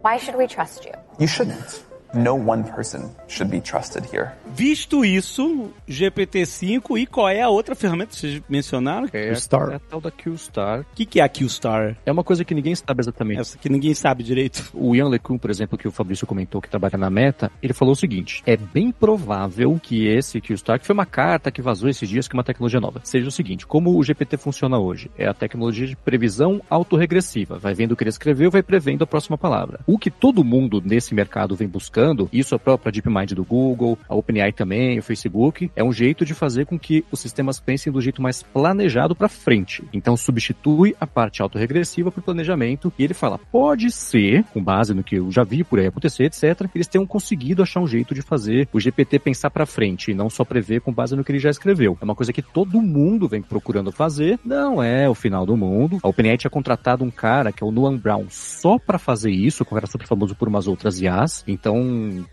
Why 0.04 0.18
should 0.20 0.38
we 0.38 0.48
trust 0.48 0.88
you? 0.88 0.94
You 1.20 1.28
shouldn't. 1.28 1.86
No 2.14 2.36
one 2.36 2.64
person 2.64 3.10
should 3.28 3.50
be 3.50 3.62
trusted 3.62 4.06
here. 4.14 4.32
Visto 4.54 5.06
isso, 5.06 5.72
GPT-5 5.90 7.00
e 7.00 7.06
qual 7.06 7.30
é 7.30 7.42
a 7.42 7.50
outra 7.50 7.74
ferramenta 7.74 8.12
que 8.12 8.18
vocês 8.18 8.42
mencionaram? 8.50 9.08
É, 9.14 9.34
Star. 9.36 9.72
é 9.72 9.76
a 9.76 9.80
tal 9.80 10.02
da 10.02 10.12
QStar. 10.12 10.82
O 10.82 10.86
que, 10.94 11.06
que 11.06 11.22
é 11.22 11.24
a 11.24 11.30
QStar? 11.30 11.96
É 12.06 12.12
uma 12.12 12.24
coisa 12.24 12.44
que 12.44 12.54
ninguém 12.54 12.76
sabe 12.76 13.02
exatamente. 13.02 13.40
Essa 13.40 13.58
que 13.58 13.70
ninguém 13.70 13.94
sabe 13.94 14.24
direito. 14.24 14.70
O 14.74 14.94
Ian 14.94 15.08
LeCun, 15.08 15.38
por 15.38 15.50
exemplo, 15.50 15.78
que 15.78 15.88
o 15.88 15.92
Fabrício 15.92 16.28
comentou 16.28 16.62
que 16.62 16.70
trabalha 16.70 16.98
na 16.98 17.10
Meta, 17.10 17.50
ele 17.64 17.74
falou 17.74 17.94
o 17.94 17.96
seguinte: 17.96 18.44
é 18.46 18.58
bem 18.58 18.92
provável 18.92 19.80
que 19.82 20.06
esse 20.08 20.42
QStar, 20.42 20.80
que 20.80 20.86
foi 20.86 20.94
uma 20.94 21.06
carta 21.06 21.50
que 21.50 21.62
vazou 21.62 21.90
esses 21.90 22.10
dias, 22.10 22.28
que 22.28 22.36
é 22.36 22.38
uma 22.38 22.44
tecnologia 22.44 22.82
nova, 22.82 23.00
seja 23.04 23.28
o 23.28 23.32
seguinte: 23.32 23.66
como 23.66 23.98
o 23.98 24.04
GPT 24.04 24.36
funciona 24.36 24.78
hoje? 24.78 25.10
É 25.18 25.28
a 25.28 25.34
tecnologia 25.34 25.88
de 25.88 25.96
previsão 25.96 26.62
autorregressiva. 26.70 27.58
Vai 27.58 27.74
vendo 27.74 27.94
o 27.94 27.96
que 27.96 28.04
ele 28.04 28.10
escreveu, 28.10 28.52
vai 28.52 28.62
prevendo 28.62 29.04
a 29.04 29.08
próxima 29.08 29.38
palavra. 29.38 29.80
O 29.88 29.98
que 29.98 30.12
todo 30.12 30.44
mundo 30.44 30.82
nesse 30.84 31.14
mercado 31.14 31.56
vem 31.56 31.68
buscando, 31.68 32.01
isso 32.32 32.56
é 32.56 32.58
a 32.58 32.60
própria 32.60 32.92
DeepMind 32.92 33.34
do 33.34 33.44
Google, 33.44 33.98
a 34.08 34.16
OpenAI 34.16 34.52
também, 34.52 35.00
o 35.00 35.04
Facebook, 35.04 35.72
é 35.76 35.84
um 35.84 35.92
jeito 35.92 36.26
de 36.26 36.34
fazer 36.34 36.66
com 36.66 36.78
que 36.78 37.04
os 37.12 37.20
sistemas 37.20 37.60
pensem 37.60 37.92
do 37.92 38.02
jeito 38.02 38.22
mais 38.22 38.42
planejado 38.44 39.16
para 39.16 39.28
frente. 39.28 39.84
Então 39.94 40.16
substitui 40.18 40.96
a 41.00 41.08
parte 41.08 41.42
autorregressiva 41.42 42.10
o 42.10 42.22
planejamento 42.22 42.92
e 42.98 43.04
ele 43.04 43.14
fala, 43.14 43.38
pode 43.38 43.92
ser, 43.92 44.44
com 44.54 44.64
base 44.64 44.94
no 44.94 45.04
que 45.04 45.16
eu 45.16 45.32
já 45.32 45.44
vi 45.44 45.64
por 45.64 45.80
aí 45.80 45.88
acontecer, 45.88 46.26
etc, 46.26 46.70
eles 46.74 46.88
tenham 46.88 47.06
conseguido 47.06 47.62
achar 47.62 47.80
um 47.80 47.88
jeito 47.88 48.14
de 48.14 48.22
fazer 48.22 48.68
o 48.72 48.80
GPT 48.80 49.20
pensar 49.20 49.50
para 49.50 49.66
frente 49.66 50.12
e 50.12 50.14
não 50.14 50.30
só 50.30 50.44
prever 50.44 50.82
com 50.82 50.94
base 50.94 51.16
no 51.16 51.24
que 51.24 51.32
ele 51.32 51.40
já 51.40 51.50
escreveu. 51.50 51.98
É 52.00 52.04
uma 52.04 52.16
coisa 52.16 52.34
que 52.34 52.42
todo 52.42 52.82
mundo 52.82 53.28
vem 53.28 53.42
procurando 53.42 53.92
fazer, 53.92 54.40
não 54.44 54.82
é 54.82 55.10
o 55.10 55.16
final 55.16 55.46
do 55.46 55.58
mundo. 55.58 56.00
A 56.04 56.08
OpenAI 56.08 56.38
tinha 56.38 56.52
contratado 56.52 57.04
um 57.04 57.12
cara 57.12 57.52
que 57.52 57.64
é 57.64 57.68
o 57.68 57.72
Noam 57.72 57.98
Brown 57.98 58.26
só 58.30 58.78
para 58.78 58.98
fazer 58.98 59.32
isso, 59.32 59.66
que 59.66 59.76
era 59.76 59.88
super 59.88 60.08
famoso 60.08 60.36
por 60.36 60.48
umas 60.48 60.68
outras 60.68 61.02
IAs, 61.02 61.44
então 61.48 61.78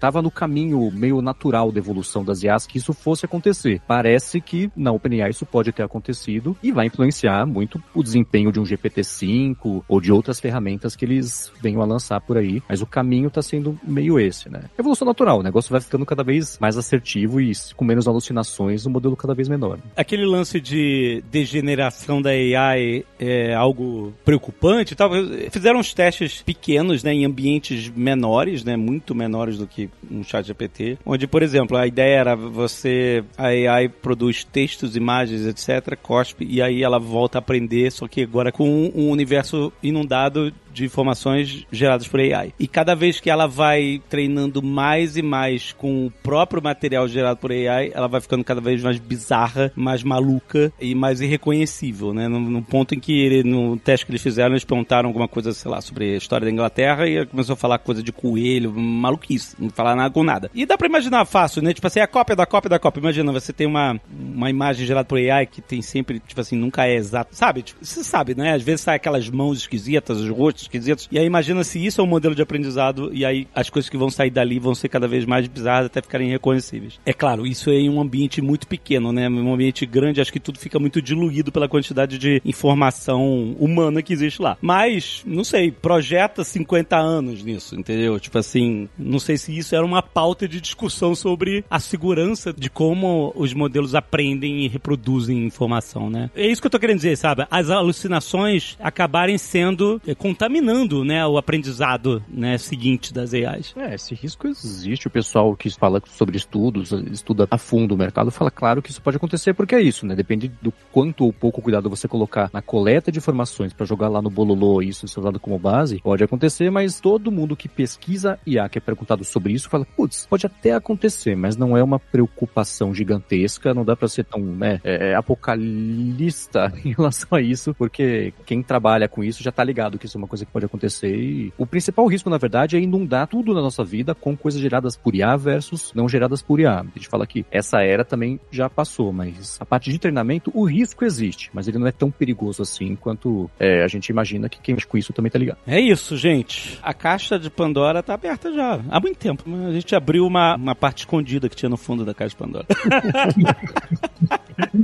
tava 0.01 0.23
no 0.23 0.31
caminho 0.31 0.91
meio 0.91 1.21
natural 1.21 1.71
da 1.71 1.79
evolução 1.79 1.99
evolução 1.99 2.25
das 2.25 2.43
IAs 2.43 2.67
que 2.67 2.79
isso 2.79 2.93
fosse 2.93 3.25
acontecer. 3.25 3.81
Parece 3.87 4.41
que 4.41 4.71
na 4.77 4.93
OpenAI 4.93 5.31
isso 5.31 5.45
pode 5.45 5.73
ter 5.73 5.83
acontecido 5.83 6.57
e 6.63 6.73
vai 6.73 6.87
influenciar 6.87 7.47
muito 7.47 7.83
o 7.95 8.03
desempenho 8.03 8.53
de 8.53 8.61
um 8.61 8.65
GPT-5 8.65 9.83
ou 9.89 10.01
de 10.01 10.13
outras 10.13 10.41
ferramentas 10.41 10.95
que 10.95 11.05
eles 11.05 11.53
venham 11.61 11.83
a 11.83 11.87
lançar 11.87 12.21
por 12.21 12.37
aí. 12.37 12.63
Mas 12.69 12.81
o 12.81 12.87
caminho 12.87 13.29
está 13.29 13.43
sendo 13.43 13.79
meio 13.83 14.19
esse, 14.19 14.49
né? 14.49 14.63
Evolução 14.79 15.07
natural, 15.07 15.41
o 15.41 15.43
negócio 15.43 15.71
vai 15.71 15.81
ficando 15.81 16.07
cada 16.07 16.23
vez 16.23 16.59
mais 16.61 16.77
assertivo 16.77 17.41
e 17.41 17.53
com 17.75 17.85
menos 17.85 18.07
alucinações, 18.07 18.87
um 18.87 18.91
modelo 18.91 19.17
cada 19.17 19.35
vez 19.35 19.49
menor. 19.49 19.79
Aquele 19.97 20.25
lance 20.25 20.61
de 20.61 21.23
degeneração 21.31 22.21
da 22.21 22.31
AI 22.31 23.05
é 23.19 23.55
algo 23.55 24.13
preocupante 24.25 24.93
e 24.93 24.97
tal. 24.97 25.11
Fizeram 25.51 25.81
uns 25.81 25.93
testes 25.95 26.43
pequenos, 26.43 27.03
né, 27.03 27.13
em 27.13 27.25
ambientes 27.25 27.89
menores, 27.89 28.65
né, 28.65 28.77
muito 28.77 29.15
menores 29.15 29.48
do 29.57 29.67
que 29.67 29.89
um 30.11 30.23
chat 30.23 30.47
GPT, 30.47 30.99
onde, 31.07 31.27
por 31.27 31.43
exemplo, 31.43 31.77
a 31.77 31.87
ideia 31.87 32.17
era 32.17 32.37
você, 32.37 33.25
a 33.37 33.47
AI 33.47 33.89
produz 33.89 34.45
textos, 34.45 34.97
imagens, 34.97 35.47
etc, 35.47 35.97
cospe, 35.97 36.45
e 36.45 36.61
aí 36.61 36.83
ela 36.83 36.99
volta 36.99 37.39
a 37.39 37.41
aprender, 37.41 37.91
só 37.91 38.07
que 38.07 38.23
agora 38.23 38.53
com 38.53 38.91
um 38.95 39.11
universo 39.11 39.73
inundado 39.83 40.53
de 40.73 40.85
informações 40.85 41.67
geradas 41.71 42.07
por 42.07 42.21
AI. 42.21 42.53
E 42.59 42.67
cada 42.67 42.95
vez 42.95 43.21
que 43.21 43.31
ela 43.31 43.47
vai 43.47 44.01
treinando 44.09 44.63
mais 44.63 45.17
e 45.17 45.23
mais 45.23 45.73
com 45.73 46.07
o 46.07 46.11
próprio 46.11 46.63
material 46.63 47.09
gerado 47.09 47.39
por 47.39 47.51
AI, 47.51 47.91
ela 47.95 48.09
vai 48.09 48.21
ficando 48.21 48.45
cada 48.45 48.61
vez 48.61 48.83
mais 48.83 48.99
bizarra, 48.99 49.73
mais 49.75 50.03
maluca 50.03 50.73
e 50.81 50.95
mais 50.95 51.21
irreconhecível, 51.21 52.13
né? 52.13 52.29
No, 52.29 52.41
no 52.41 52.63
ponto 52.63 52.95
em 52.95 53.01
que 53.01 53.19
ele, 53.19 53.43
no 53.43 53.77
teste 53.79 54.07
que 54.07 54.13
eles 54.13 54.23
fizeram, 54.23 54.53
eles 54.53 54.65
perguntaram 54.65 55.09
alguma 55.09 55.29
coisa, 55.29 55.53
sei 55.53 55.71
lá, 55.71 55.81
sobre 55.81 56.15
a 56.15 56.17
história 56.17 56.45
da 56.45 56.51
Inglaterra 56.51 57.07
e 57.07 57.27
começou 57.27 57.55
a 57.55 57.57
falar 57.57 57.79
coisa 57.79 58.03
de 58.03 58.13
coelho, 58.13 58.73
maluquice, 58.73 59.57
não 59.59 59.71
falar 59.71 59.97
nada 59.97 60.13
com 60.13 60.23
nada. 60.23 60.51
E 60.55 60.65
dá 60.67 60.77
pra 60.77 60.87
imaginar 60.87 61.25
fácil, 61.25 61.63
né? 61.63 61.73
Tipo 61.73 61.87
assim, 61.87 62.01
a 62.01 62.07
cópia 62.07 62.37
da 62.37 62.47
cópia 62.47 62.71
da 62.71 62.79
cópia. 62.79 63.01
Imagina, 63.01 63.33
você 63.33 63.53
tem 63.53 63.67
uma, 63.67 64.01
uma 64.11 64.51
imagem 64.51 64.87
gerada 64.87 65.07
por 65.07 65.19
AI 65.19 65.47
que 65.47 65.61
tem 65.61 65.83
sempre, 65.83 66.21
tipo 66.21 66.41
assim, 66.41 66.57
nunca 66.57 66.87
é 66.87 66.95
exato. 66.95 67.35
Sabe? 67.35 67.63
Tipo, 67.63 67.85
você 67.85 68.05
sabe, 68.05 68.35
né? 68.35 68.55
Às 68.55 68.63
vezes 68.63 68.83
sai 68.83 68.97
aquelas 68.97 69.29
mãos 69.29 69.59
esquisitas, 69.59 70.19
os 70.19 70.29
rostos 70.29 70.68
esquisitos. 70.69 71.09
E 71.11 71.19
aí 71.19 71.27
imagina 71.27 71.65
se 71.65 71.85
isso 71.85 72.01
é 72.01 72.05
um 72.05 72.07
modelo 72.07 72.35
de 72.35 72.43
aprendizado 72.43 73.11
e 73.13 73.25
aí 73.25 73.47
as 73.55 73.71
coisas 73.71 73.89
que 73.89 73.97
vão 73.97 74.11
sair 74.11 74.31
dali 74.31 74.59
vão 74.59 74.75
ser 74.75 74.89
cada 74.89 75.09
vez 75.09 75.25
mais 75.25 75.47
bizarras 75.49 75.87
até 75.87 76.01
ficarem 76.01 76.31
reconhecíveis. 76.31 77.01
É 77.05 77.13
claro, 77.13 77.47
isso 77.47 77.71
é 77.71 77.75
em 77.75 77.89
um 77.89 78.01
ambiente 78.01 78.41
muito 78.41 78.67
pequeno, 78.67 79.13
né? 79.13 79.29
Um 79.29 79.53
ambiente 79.53 79.85
grande, 79.87 80.21
acho 80.21 80.33
que 80.33 80.41
tudo 80.41 80.59
fica 80.59 80.79
muito 80.79 81.01
diluído 81.01 81.51
pela 81.51 81.69
quantidade 81.69 82.19
de 82.19 82.41
informação 82.45 83.57
humana 83.59 84.03
que 84.03 84.13
existe 84.13 84.41
lá. 84.41 84.57
Mas, 84.61 85.23
não 85.27 85.45
sei, 85.45 85.71
projeta 85.71 86.45
50 86.45 86.97
anos 86.97 87.43
nisso, 87.43 87.79
entendeu? 87.79 88.21
Tipo 88.21 88.39
assim, 88.39 88.89
não 88.99 89.19
sei 89.19 89.37
se 89.37 89.57
isso 89.57 89.75
era 89.75 89.85
uma 89.85 90.03
pauta 90.03 90.47
de 90.47 90.61
discussão 90.61 91.15
sobre 91.15 91.65
a 91.71 91.81
segurança 91.81 92.53
de 92.53 92.69
como 92.69 93.33
os 93.35 93.55
modelos 93.55 93.95
aprendem 93.95 94.65
e 94.65 94.69
reproduzem 94.69 95.45
informação, 95.45 96.11
né? 96.11 96.31
É 96.35 96.47
isso 96.47 96.61
que 96.61 96.67
eu 96.67 96.71
tô 96.71 96.79
querendo 96.79 96.97
dizer, 96.97 97.17
sabe? 97.17 97.47
As 97.51 97.71
alucinações 97.71 98.77
acabarem 98.81 99.39
sendo 99.39 100.01
é, 100.07 100.15
contaminando, 100.49 101.05
né, 101.05 101.27
o 101.27 101.37
aprendizado, 101.37 102.23
né, 102.27 102.57
seguinte 102.57 103.13
das 103.13 103.35
AIs. 103.35 103.75
É, 103.77 103.95
esse 103.95 104.15
risco 104.15 104.49
existe. 104.49 105.07
O 105.07 105.11
pessoal 105.11 105.55
que 105.55 105.69
fala 105.71 106.03
sobre 106.07 106.39
estudos, 106.39 106.91
estuda 107.13 107.47
a 107.51 107.59
fundo 107.59 107.95
o 107.95 107.99
mercado, 107.99 108.31
fala 108.31 108.51
claro 108.51 108.81
que 108.81 108.91
isso 108.91 109.03
pode 109.03 109.19
acontecer 109.19 109.53
porque 109.53 109.75
é 109.75 109.83
isso, 109.83 110.07
né? 110.07 110.15
Depende 110.15 110.51
do 110.63 110.73
quanto 110.91 111.25
ou 111.25 111.33
pouco 111.33 111.61
cuidado 111.61 111.91
você 111.91 112.09
colocar 112.09 112.49
na 112.53 112.63
coleta 112.63 113.13
de 113.13 113.19
informações 113.19 113.75
para 113.75 113.85
jogar 113.85 114.09
lá 114.09 114.23
no 114.23 114.31
bololô 114.31 114.81
e 114.81 114.89
isso 114.89 115.07
ser 115.07 115.21
usado 115.21 115.39
como 115.39 115.59
base, 115.59 116.01
pode 116.01 116.25
acontecer, 116.25 116.71
mas 116.71 116.99
todo 116.99 117.31
mundo 117.31 117.55
que 117.55 117.69
pesquisa 117.69 118.39
IA, 118.47 118.69
que 118.71 118.79
é 118.79 118.81
perguntado 118.81 119.25
sobre 119.25 119.53
isso, 119.53 119.69
fala, 119.69 119.85
putz, 119.85 120.27
pode 120.27 120.47
até 120.47 120.73
acontecer, 120.73 121.37
mas 121.37 121.57
não 121.57 121.77
é 121.77 121.83
uma 121.83 121.99
preocupação 121.99 122.95
gigantesca, 122.95 123.75
não 123.75 123.85
dá 123.85 123.95
para 123.95 124.09
ser 124.09 124.25
tão, 124.25 124.41
né, 124.41 124.81
é, 124.83 125.15
apocalista 125.15 126.73
em 126.85 126.95
relação 126.95 127.29
a 127.33 127.41
isso, 127.43 127.75
porque 127.75 128.33
quem 128.47 128.63
trabalha 128.63 129.09
com 129.09 129.23
isso 129.23 129.43
já 129.43 129.53
tá 129.53 129.63
ligado 129.63 129.99
que 129.99 130.07
isso 130.07 130.17
é 130.17 130.21
uma 130.21 130.29
coisa 130.29 130.38
que 130.45 130.53
pode 130.53 130.67
acontecer 130.67 131.15
e 131.15 131.53
o 131.57 131.67
principal 131.67 132.07
risco, 132.07 132.31
na 132.31 132.39
verdade, 132.39 132.77
é 132.77 132.81
inundar 132.81 133.27
tudo 133.27 133.55
na 133.55 133.61
nossa 133.61 133.85
vida 133.85 134.15
com 134.15 134.37
coisas 134.37 134.61
geradas 134.61 134.97
por 134.97 135.15
IA 135.15 135.37
versus 135.37 135.93
não 135.95 136.09
geradas 136.09 136.43
por 136.43 136.61
IA. 136.61 136.81
A 136.81 136.85
gente 136.99 137.09
fala 137.09 137.27
que 137.27 137.45
essa 137.51 137.83
era 137.83 138.05
também 138.05 138.41
já 138.51 138.69
passou, 138.69 139.13
mas 139.13 139.57
a 139.61 139.65
parte 139.65 139.91
de 139.91 139.99
treinamento, 139.99 140.51
o 140.55 140.65
risco 140.65 141.05
existe, 141.05 141.51
mas 141.53 141.69
ele 141.69 141.79
não 141.79 141.87
é 141.87 141.93
tão 141.93 142.11
perigoso 142.11 142.63
assim 142.63 142.97
quanto 142.97 143.51
é, 143.59 143.83
a 143.83 143.89
gente 143.89 144.09
imagina 144.09 144.49
que 144.49 144.61
quem 144.61 144.75
mexe 144.75 144.87
com 144.87 144.99
isso 144.99 145.13
também 145.13 145.31
tá 145.31 145.39
ligado. 145.39 145.59
É 145.67 145.81
isso, 145.81 146.17
gente. 146.17 146.79
A 146.83 146.95
caixa 146.95 147.39
de 147.39 147.51
Pandora 147.51 148.03
tá 148.03 148.15
aberta 148.15 148.53
já 148.53 148.81
há 148.89 149.01
muito 149.01 149.19
tempo. 149.19 149.45
A 149.67 149.73
gente 149.73 149.95
abriu 149.95 150.27
uma, 150.27 150.57
uma 150.57 150.75
parte 150.75 150.99
escondida 150.99 151.49
que 151.49 151.57
tinha 151.57 151.69
no 151.69 151.77
fundo 151.77 152.05
da 152.05 152.15
caixa 152.15 152.31
de 152.31 152.37
Pandora. 152.37 152.67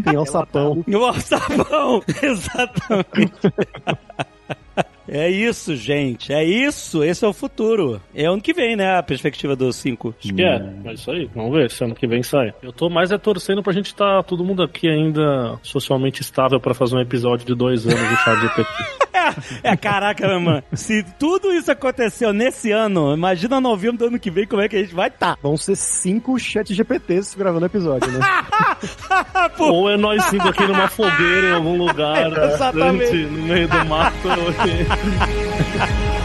Tem 0.04 0.16
alçapão. 0.16 0.84
O 0.86 1.04
alçapão, 1.04 2.02
exatamente. 2.22 3.32
É 5.14 5.30
isso, 5.30 5.76
gente. 5.76 6.32
É 6.32 6.42
isso. 6.42 7.04
Esse 7.04 7.24
é 7.24 7.28
o 7.28 7.32
futuro. 7.32 8.02
É 8.12 8.26
ano 8.26 8.42
que 8.42 8.52
vem, 8.52 8.74
né? 8.74 8.98
A 8.98 9.02
perspectiva 9.02 9.54
dos 9.54 9.76
5. 9.76 10.12
Acho 10.18 10.34
que 10.34 10.42
é. 10.42 10.74
É 10.84 10.92
isso 10.92 11.08
aí. 11.08 11.30
Vamos 11.32 11.52
ver 11.52 11.70
se 11.70 11.84
ano 11.84 11.94
que 11.94 12.04
vem 12.04 12.24
sai. 12.24 12.52
Eu 12.60 12.72
tô 12.72 12.90
mais 12.90 13.12
é 13.12 13.16
torcendo 13.16 13.62
pra 13.62 13.72
gente 13.72 13.86
estar 13.86 14.16
tá, 14.16 14.22
todo 14.24 14.44
mundo 14.44 14.60
aqui 14.60 14.88
ainda 14.88 15.56
socialmente 15.62 16.20
estável 16.20 16.58
pra 16.58 16.74
fazer 16.74 16.96
um 16.96 17.00
episódio 17.00 17.46
de 17.46 17.54
dois 17.54 17.86
anos 17.86 18.00
do 18.00 18.16
Chat 18.16 18.40
GPT. 18.40 18.66
é, 19.62 19.70
é, 19.70 19.76
caraca, 19.76 20.26
mano. 20.38 20.62
Se 20.72 21.02
tudo 21.18 21.52
isso 21.52 21.70
aconteceu 21.70 22.32
nesse 22.32 22.70
ano, 22.70 23.14
imagina 23.14 23.60
novembro 23.60 23.98
do 23.98 24.06
ano 24.06 24.18
que 24.18 24.30
vem 24.30 24.46
como 24.46 24.62
é 24.62 24.68
que 24.68 24.76
a 24.76 24.80
gente 24.80 24.94
vai 24.94 25.08
estar. 25.08 25.36
Tá. 25.36 25.38
Vão 25.42 25.56
ser 25.56 25.76
cinco 25.76 26.38
chat 26.38 26.74
GPTs 26.74 27.36
gravando 27.36 27.66
episódio, 27.66 28.10
né? 28.10 28.20
Ou 29.58 29.90
é 29.90 29.96
nós 29.96 30.24
cinco 30.24 30.48
aqui 30.48 30.66
numa 30.66 30.88
fogueira 30.88 31.48
em 31.48 31.52
algum 31.52 31.76
lugar, 31.76 32.16
é, 32.16 32.28
exatamente. 32.54 33.16
no 33.16 33.42
meio 33.42 33.68
do 33.68 33.84
mato. 33.86 34.14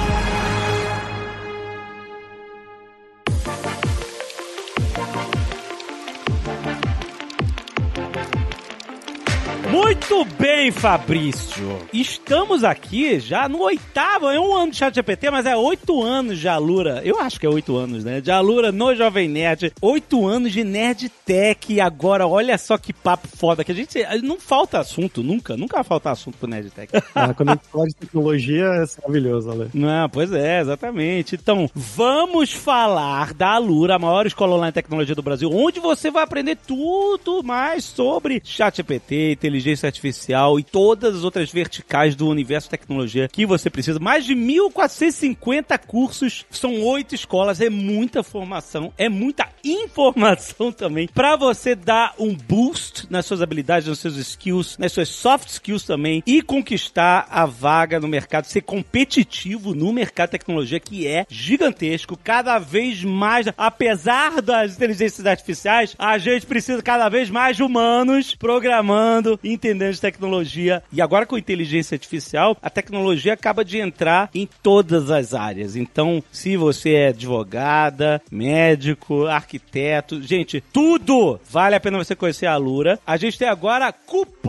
Muito 9.72 10.26
bem, 10.40 10.72
Fabrício. 10.72 11.78
Estamos 11.94 12.64
aqui 12.64 13.20
já 13.20 13.48
no 13.48 13.62
oitavo, 13.62 14.28
é 14.28 14.40
um 14.40 14.56
ano 14.56 14.72
de 14.72 14.78
chat 14.78 14.96
GPT, 14.96 15.30
mas 15.30 15.46
é 15.46 15.56
oito 15.56 16.02
anos 16.02 16.40
de 16.40 16.48
Alura. 16.48 17.02
Eu 17.06 17.20
acho 17.20 17.40
que 17.40 17.46
é 17.46 17.50
oito 17.50 17.78
anos, 17.78 18.04
né? 18.04 18.20
De 18.20 18.32
Alura 18.32 18.72
no 18.72 18.96
Jovem 18.96 19.30
Nerd. 19.30 19.72
Oito 19.80 20.26
anos 20.26 20.52
de 20.52 20.64
Nerd 20.64 21.08
Tech. 21.24 21.72
E 21.72 21.80
agora, 21.80 22.26
olha 22.26 22.58
só 22.58 22.80
que 22.80 22.92
papo 22.92 23.28
foda 23.28 23.64
que 23.64 23.72
a 23.72 23.76
gente. 23.76 24.00
Não 24.24 24.40
falta 24.40 24.80
assunto, 24.80 25.22
nunca. 25.22 25.56
Nunca 25.56 25.78
vai 25.78 25.84
faltar 25.84 26.14
assunto 26.14 26.38
pro 26.40 26.50
Nerd 26.50 26.72
Tech. 26.72 26.92
Ah, 27.16 27.34
quando 27.34 27.50
a 27.50 27.52
gente 27.54 27.68
fala 27.68 27.86
de 27.86 27.96
tecnologia, 27.96 28.66
é 28.66 28.86
maravilhoso, 29.02 29.52
Ale. 29.52 29.70
Não, 29.74 30.08
pois 30.08 30.32
é, 30.32 30.62
exatamente. 30.62 31.36
Então, 31.36 31.70
vamos 31.76 32.54
falar 32.54 33.34
da 33.34 33.50
Alura, 33.56 33.96
a 33.96 34.00
maior 34.00 34.26
escola 34.26 34.56
online 34.56 34.72
de 34.72 34.76
tecnologia 34.76 35.16
do 35.16 35.22
Brasil, 35.22 35.50
onde 35.52 35.82
você 35.82 36.10
vai 36.10 36.24
aprender 36.24 36.56
tudo 36.56 37.44
mais 37.44 37.84
sobre 37.84 38.42
chat 38.46 38.78
GPT, 38.78 39.34
inteligência 39.34 39.59
artificial 39.84 40.60
e 40.60 40.64
todas 40.64 41.16
as 41.16 41.24
outras 41.24 41.52
verticais 41.52 42.16
do 42.16 42.28
universo 42.28 42.70
tecnologia 42.70 43.28
que 43.28 43.46
você 43.46 43.70
precisa. 43.70 44.00
Mais 44.00 44.26
de 44.26 44.36
1.450 44.36 45.78
cursos, 45.80 46.46
são 46.50 46.82
oito 46.82 47.16
escolas, 47.16 47.62
é 47.62 47.70
muita 47.70 48.24
formação, 48.24 48.94
é 48.98 49.10
muita 49.10 49.48
informação 49.64 50.72
também 50.74 51.08
para 51.08 51.36
você 51.36 51.76
dar 51.76 52.14
um 52.18 52.36
boost 52.36 53.08
nas 53.10 53.26
suas 53.26 53.42
habilidades, 53.42 53.88
nos 53.88 54.00
seus 54.00 54.16
skills, 54.18 54.78
nas 54.78 54.92
suas 54.92 55.10
soft 55.10 55.50
skills 55.50 55.84
também 55.84 56.24
e 56.26 56.42
conquistar 56.42 57.28
a 57.30 57.46
vaga 57.46 58.00
no 58.00 58.08
mercado, 58.08 58.46
ser 58.46 58.62
competitivo 58.62 59.74
no 59.74 59.92
mercado 59.92 60.30
de 60.30 60.38
tecnologia 60.38 60.80
que 60.80 61.08
é 61.08 61.26
gigantesco, 61.30 62.18
cada 62.18 62.60
vez 62.60 63.04
mais, 63.04 63.48
apesar 63.58 64.42
das 64.42 64.76
inteligências 64.76 65.26
artificiais, 65.26 65.96
a 65.98 66.18
gente 66.18 66.46
precisa 66.46 66.82
cada 66.82 67.10
vez 67.10 67.30
mais 67.30 67.58
de 67.58 67.64
humanos 67.64 68.36
programando, 68.36 69.40
entendendo 69.54 69.94
de 69.94 70.02
tecnologia. 70.02 70.84
E 70.92 71.02
agora 71.02 71.26
com 71.26 71.38
inteligência 71.38 71.96
artificial, 71.96 72.58
a 72.62 72.70
tecnologia 72.70 73.34
acaba 73.34 73.64
de 73.64 73.78
entrar 73.78 74.30
em 74.34 74.48
todas 74.62 75.10
as 75.10 75.34
áreas. 75.34 75.76
Então, 75.76 76.24
se 76.32 76.58
você 76.58 76.94
é 76.94 77.08
advogada, 77.10 78.22
médico, 78.32 79.26
arquiteto, 79.26 80.22
gente, 80.22 80.64
tudo 80.74 81.40
vale 81.50 81.76
a 81.76 81.80
pena 81.80 81.98
você 81.98 82.16
conhecer 82.16 82.46
a 82.46 82.58
Lura. 82.58 83.00
A 83.06 83.18
gente 83.18 83.38
tem 83.38 83.48
agora 83.48 83.92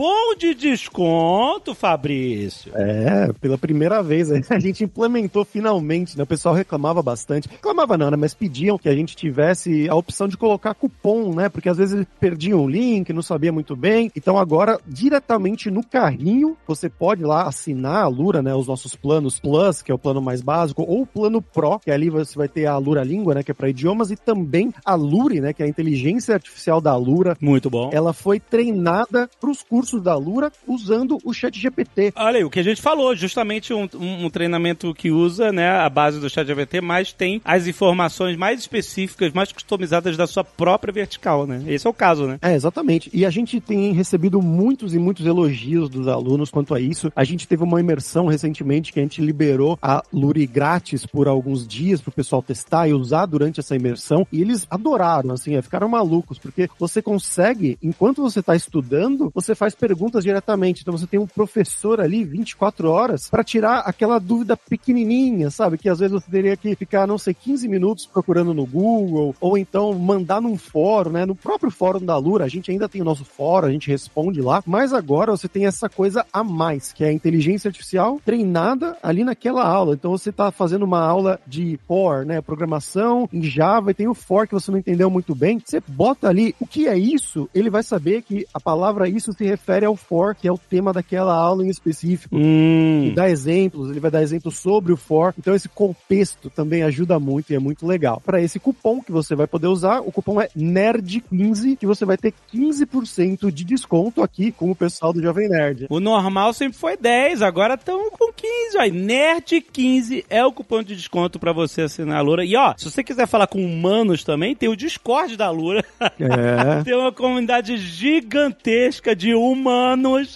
cupom 0.01 0.35
de 0.35 0.55
desconto, 0.55 1.75
Fabrício. 1.75 2.71
É, 2.75 3.31
pela 3.39 3.55
primeira 3.55 4.01
vez 4.01 4.31
a 4.49 4.57
gente 4.57 4.83
implementou 4.83 5.45
finalmente, 5.45 6.17
né? 6.17 6.23
O 6.23 6.27
pessoal 6.27 6.55
reclamava 6.55 7.03
bastante. 7.03 7.47
Reclamava 7.47 7.95
não, 7.95 8.09
né? 8.09 8.17
Mas 8.17 8.33
pediam 8.33 8.79
que 8.79 8.89
a 8.89 8.95
gente 8.95 9.15
tivesse 9.15 9.87
a 9.87 9.93
opção 9.93 10.27
de 10.27 10.35
colocar 10.35 10.73
cupom, 10.73 11.35
né? 11.35 11.49
Porque 11.49 11.69
às 11.69 11.77
vezes 11.77 12.03
perdiam 12.19 12.61
o 12.61 12.67
link, 12.67 13.13
não 13.13 13.21
sabia 13.21 13.51
muito 13.51 13.75
bem. 13.75 14.11
Então 14.15 14.39
agora, 14.39 14.79
diretamente 14.87 15.69
no 15.69 15.85
carrinho, 15.85 16.57
você 16.65 16.89
pode 16.89 17.23
lá 17.23 17.43
assinar 17.43 18.03
a 18.03 18.07
Lura, 18.07 18.41
né? 18.41 18.55
Os 18.55 18.65
nossos 18.65 18.95
planos 18.95 19.39
Plus, 19.39 19.83
que 19.83 19.91
é 19.91 19.95
o 19.95 19.99
plano 19.99 20.21
mais 20.21 20.41
básico, 20.41 20.81
ou 20.81 21.03
o 21.03 21.07
plano 21.07 21.43
Pro, 21.43 21.77
que 21.77 21.91
ali 21.91 22.09
você 22.09 22.35
vai 22.35 22.47
ter 22.47 22.65
a 22.65 22.75
Lura 22.77 23.03
Língua, 23.03 23.35
né? 23.35 23.43
Que 23.43 23.51
é 23.51 23.53
para 23.53 23.69
idiomas, 23.69 24.09
e 24.09 24.15
também 24.15 24.73
a 24.83 24.95
Lure, 24.95 25.39
né? 25.39 25.53
Que 25.53 25.61
é 25.61 25.65
a 25.67 25.69
inteligência 25.69 26.33
artificial 26.33 26.81
da 26.81 26.95
Lura. 26.95 27.37
Muito 27.39 27.69
bom. 27.69 27.91
Ela 27.93 28.13
foi 28.13 28.39
treinada 28.39 29.29
para 29.39 29.51
os 29.51 29.61
cursos 29.61 29.90
da 29.99 30.15
Lura 30.15 30.51
usando 30.67 31.17
o 31.23 31.33
chat 31.33 31.59
GPT. 31.59 32.13
Olha 32.15 32.37
aí, 32.37 32.43
o 32.43 32.49
que 32.49 32.59
a 32.59 32.63
gente 32.63 32.81
falou, 32.81 33.15
justamente 33.15 33.73
um, 33.73 33.87
um, 33.95 34.25
um 34.25 34.29
treinamento 34.29 34.93
que 34.93 35.11
usa, 35.11 35.51
né, 35.51 35.69
a 35.69 35.89
base 35.89 36.19
do 36.19 36.29
chat 36.29 36.45
GPT, 36.45 36.81
mas 36.81 37.11
tem 37.13 37.41
as 37.43 37.67
informações 37.67 38.37
mais 38.37 38.59
específicas, 38.59 39.33
mais 39.33 39.51
customizadas 39.51 40.15
da 40.15 40.27
sua 40.27 40.43
própria 40.43 40.93
vertical, 40.93 41.45
né? 41.45 41.63
Esse 41.67 41.87
é 41.87 41.89
o 41.89 41.93
caso, 41.93 42.27
né? 42.27 42.39
É, 42.41 42.53
exatamente. 42.53 43.09
E 43.13 43.25
a 43.25 43.29
gente 43.29 43.59
tem 43.59 43.91
recebido 43.93 44.41
muitos 44.41 44.93
e 44.93 44.99
muitos 44.99 45.25
elogios 45.25 45.89
dos 45.89 46.07
alunos 46.07 46.49
quanto 46.49 46.73
a 46.73 46.79
isso. 46.79 47.11
A 47.15 47.23
gente 47.23 47.47
teve 47.47 47.63
uma 47.63 47.79
imersão 47.79 48.27
recentemente 48.27 48.91
que 48.91 48.99
a 48.99 49.03
gente 49.03 49.21
liberou 49.21 49.77
a 49.81 50.03
Luri 50.11 50.45
grátis 50.45 51.05
por 51.05 51.27
alguns 51.27 51.67
dias 51.67 52.01
para 52.01 52.09
o 52.09 52.13
pessoal 52.13 52.41
testar 52.41 52.87
e 52.87 52.93
usar 52.93 53.25
durante 53.25 53.59
essa 53.59 53.75
imersão. 53.75 54.27
E 54.31 54.41
eles 54.41 54.67
adoraram, 54.69 55.31
assim, 55.31 55.55
é, 55.55 55.61
ficaram 55.61 55.87
malucos, 55.87 56.37
porque 56.37 56.69
você 56.79 57.01
consegue, 57.01 57.77
enquanto 57.81 58.21
você 58.21 58.39
está 58.39 58.55
estudando, 58.55 59.31
você 59.33 59.55
faz 59.55 59.75
perguntas 59.81 60.23
diretamente. 60.23 60.81
Então 60.81 60.95
você 60.95 61.07
tem 61.07 61.19
um 61.19 61.25
professor 61.25 61.99
ali 61.99 62.23
24 62.23 62.87
horas 62.87 63.27
para 63.27 63.43
tirar 63.43 63.79
aquela 63.79 64.19
dúvida 64.19 64.55
pequenininha, 64.55 65.49
sabe? 65.49 65.75
Que 65.79 65.89
às 65.89 65.97
vezes 65.97 66.13
você 66.13 66.29
teria 66.29 66.55
que 66.55 66.75
ficar, 66.75 67.07
não 67.07 67.17
sei, 67.17 67.33
15 67.33 67.67
minutos 67.67 68.05
procurando 68.05 68.53
no 68.53 68.63
Google, 68.63 69.35
ou 69.41 69.57
então 69.57 69.91
mandar 69.97 70.39
num 70.39 70.55
fórum, 70.55 71.09
né? 71.09 71.25
No 71.25 71.35
próprio 71.35 71.71
fórum 71.71 72.05
da 72.05 72.15
Lura, 72.15 72.45
a 72.45 72.47
gente 72.47 72.69
ainda 72.69 72.87
tem 72.87 73.01
o 73.01 73.05
nosso 73.05 73.25
fórum, 73.25 73.67
a 73.67 73.71
gente 73.71 73.89
responde 73.89 74.39
lá, 74.39 74.61
mas 74.67 74.93
agora 74.93 75.31
você 75.31 75.47
tem 75.47 75.65
essa 75.65 75.89
coisa 75.89 76.23
a 76.31 76.43
mais, 76.43 76.93
que 76.93 77.03
é 77.03 77.07
a 77.07 77.13
inteligência 77.13 77.69
artificial 77.69 78.19
treinada 78.23 78.95
ali 79.01 79.23
naquela 79.23 79.65
aula. 79.65 79.95
Então 79.95 80.11
você 80.11 80.29
está 80.29 80.51
fazendo 80.51 80.83
uma 80.83 81.03
aula 81.03 81.39
de 81.47 81.79
for, 81.87 82.23
né? 82.23 82.39
Programação 82.39 83.27
em 83.33 83.41
Java 83.41 83.89
e 83.89 83.95
tem 83.95 84.07
o 84.07 84.13
for 84.13 84.47
que 84.47 84.53
você 84.53 84.69
não 84.69 84.77
entendeu 84.77 85.09
muito 85.09 85.33
bem. 85.33 85.59
Você 85.59 85.81
bota 85.87 86.29
ali 86.29 86.53
o 86.59 86.67
que 86.67 86.87
é 86.87 86.95
isso, 86.95 87.49
ele 87.55 87.71
vai 87.71 87.81
saber 87.81 88.21
que 88.21 88.45
a 88.53 88.59
palavra 88.59 89.09
isso 89.09 89.33
se 89.33 89.43
refere 89.43 89.60
ao 89.85 89.95
for, 89.95 90.35
que 90.35 90.47
é 90.47 90.51
o 90.51 90.57
tema 90.57 90.91
daquela 90.91 91.33
aula 91.33 91.65
em 91.65 91.69
específico. 91.69 92.35
Hum. 92.35 93.13
Dá 93.15 93.29
exemplos, 93.29 93.89
ele 93.89 93.99
vai 93.99 94.11
dar 94.11 94.21
exemplos 94.21 94.57
sobre 94.57 94.91
o 94.91 94.97
for. 94.97 95.33
Então 95.37 95.55
esse 95.55 95.69
contexto 95.69 96.49
também 96.49 96.83
ajuda 96.83 97.19
muito 97.19 97.51
e 97.51 97.55
é 97.55 97.59
muito 97.59 97.85
legal. 97.87 98.21
Para 98.25 98.41
esse 98.41 98.59
cupom 98.59 99.01
que 99.01 99.11
você 99.11 99.35
vai 99.35 99.47
poder 99.47 99.67
usar, 99.67 100.01
o 100.01 100.11
cupom 100.11 100.41
é 100.41 100.49
NERD15, 100.57 101.77
que 101.77 101.85
você 101.85 102.05
vai 102.05 102.17
ter 102.17 102.33
15% 102.53 103.51
de 103.51 103.63
desconto 103.63 104.21
aqui 104.21 104.51
com 104.51 104.69
o 104.71 104.75
pessoal 104.75 105.13
do 105.13 105.21
Jovem 105.21 105.47
Nerd. 105.47 105.87
O 105.89 105.99
normal 105.99 106.53
sempre 106.53 106.77
foi 106.77 106.97
10, 106.97 107.41
agora 107.41 107.75
estão 107.75 108.09
com 108.11 108.31
15. 108.33 108.77
Ó. 108.77 108.81
NERD15 108.81 110.25
é 110.29 110.45
o 110.45 110.51
cupom 110.51 110.83
de 110.83 110.95
desconto 110.95 111.39
para 111.39 111.53
você 111.53 111.83
assinar 111.83 112.17
a 112.17 112.21
Lura. 112.21 112.43
E 112.43 112.55
ó, 112.55 112.73
se 112.77 112.89
você 112.89 113.03
quiser 113.03 113.27
falar 113.27 113.47
com 113.47 113.63
humanos 113.63 114.23
também, 114.23 114.55
tem 114.55 114.69
o 114.69 114.75
Discord 114.75 115.37
da 115.37 115.49
Lura. 115.49 115.83
É. 115.99 116.83
tem 116.83 116.95
uma 116.95 117.11
comunidade 117.11 117.77
gigantesca 117.77 119.15
de 119.15 119.33
humanos 119.33 119.50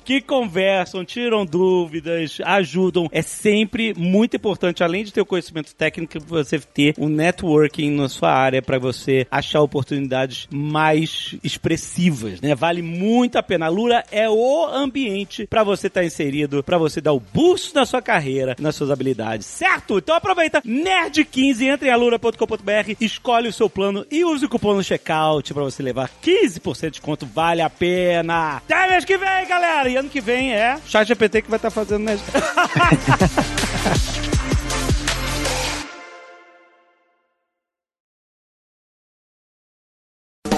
que 0.04 0.22
conversam, 0.22 1.06
tiram 1.06 1.46
dúvidas, 1.46 2.38
ajudam. 2.44 3.08
É 3.12 3.22
sempre 3.22 3.94
muito 3.94 4.36
importante, 4.36 4.84
além 4.84 5.04
de 5.04 5.14
ter 5.14 5.22
o 5.22 5.26
conhecimento 5.26 5.74
técnico, 5.76 6.20
você 6.28 6.60
ter 6.60 6.94
um 6.98 7.08
networking 7.08 7.92
na 7.92 8.10
sua 8.10 8.32
área 8.32 8.62
para 8.62 8.80
você 8.80 9.28
achar 9.30 9.62
oportunidades 9.62 10.48
mais 10.52 11.36
expressivas, 11.44 12.42
né? 12.42 12.56
Vale 12.56 12.82
muito 12.82 13.38
a 13.38 13.44
pena. 13.44 13.66
A 13.66 13.70
Lura 13.70 14.04
é 14.12 14.30
o 14.30 14.66
ambiente 14.66 15.48
para 15.48 15.64
você 15.64 15.88
estar 15.88 16.04
inserido, 16.04 16.64
para 16.64 16.78
você 16.78 17.02
dar 17.02 17.14
o 17.14 17.20
boost 17.20 17.74
na 17.76 17.86
sua 17.86 18.02
carreira, 18.02 18.56
nas 18.60 18.76
suas 18.76 18.92
habilidades, 18.92 19.46
certo? 19.46 19.98
Então 19.98 20.16
aproveita 20.16 20.62
nerd15, 20.62 21.62
entre 21.62 21.90
em 21.90 21.92
alura.com.br, 21.92 22.96
escolhe 23.00 23.48
o 23.48 23.54
seu 23.54 23.70
plano 23.70 24.06
e 24.12 24.24
use 24.24 24.46
o 24.46 24.50
cupom 24.50 24.74
no 24.74 24.84
checkout 24.84 25.54
para 25.54 25.64
você 25.64 25.82
levar 25.82 26.10
15% 26.24 26.82
de 26.86 26.92
desconto, 26.92 27.26
vale 27.26 27.62
a 27.62 27.70
pena. 27.70 28.62
Mês 29.06 29.08
que 29.08 29.18
vem, 29.18 29.48
galera! 29.48 29.88
E 29.88 29.96
ano 29.96 30.10
que 30.10 30.20
vem 30.20 30.54
é 30.54 30.78
chat 30.86 31.08
GPT 31.08 31.44
que 31.44 31.50
vai 31.50 31.58
estar 31.58 31.70
fazendo 31.70 32.04
né? 32.04 32.18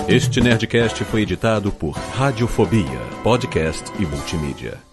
Este 0.10 0.40
Nerdcast 0.40 1.04
foi 1.04 1.24
editado 1.24 1.70
por 1.70 1.92
Radiofobia, 1.92 3.02
podcast 3.24 3.92
e 4.00 4.06
multimídia. 4.06 4.87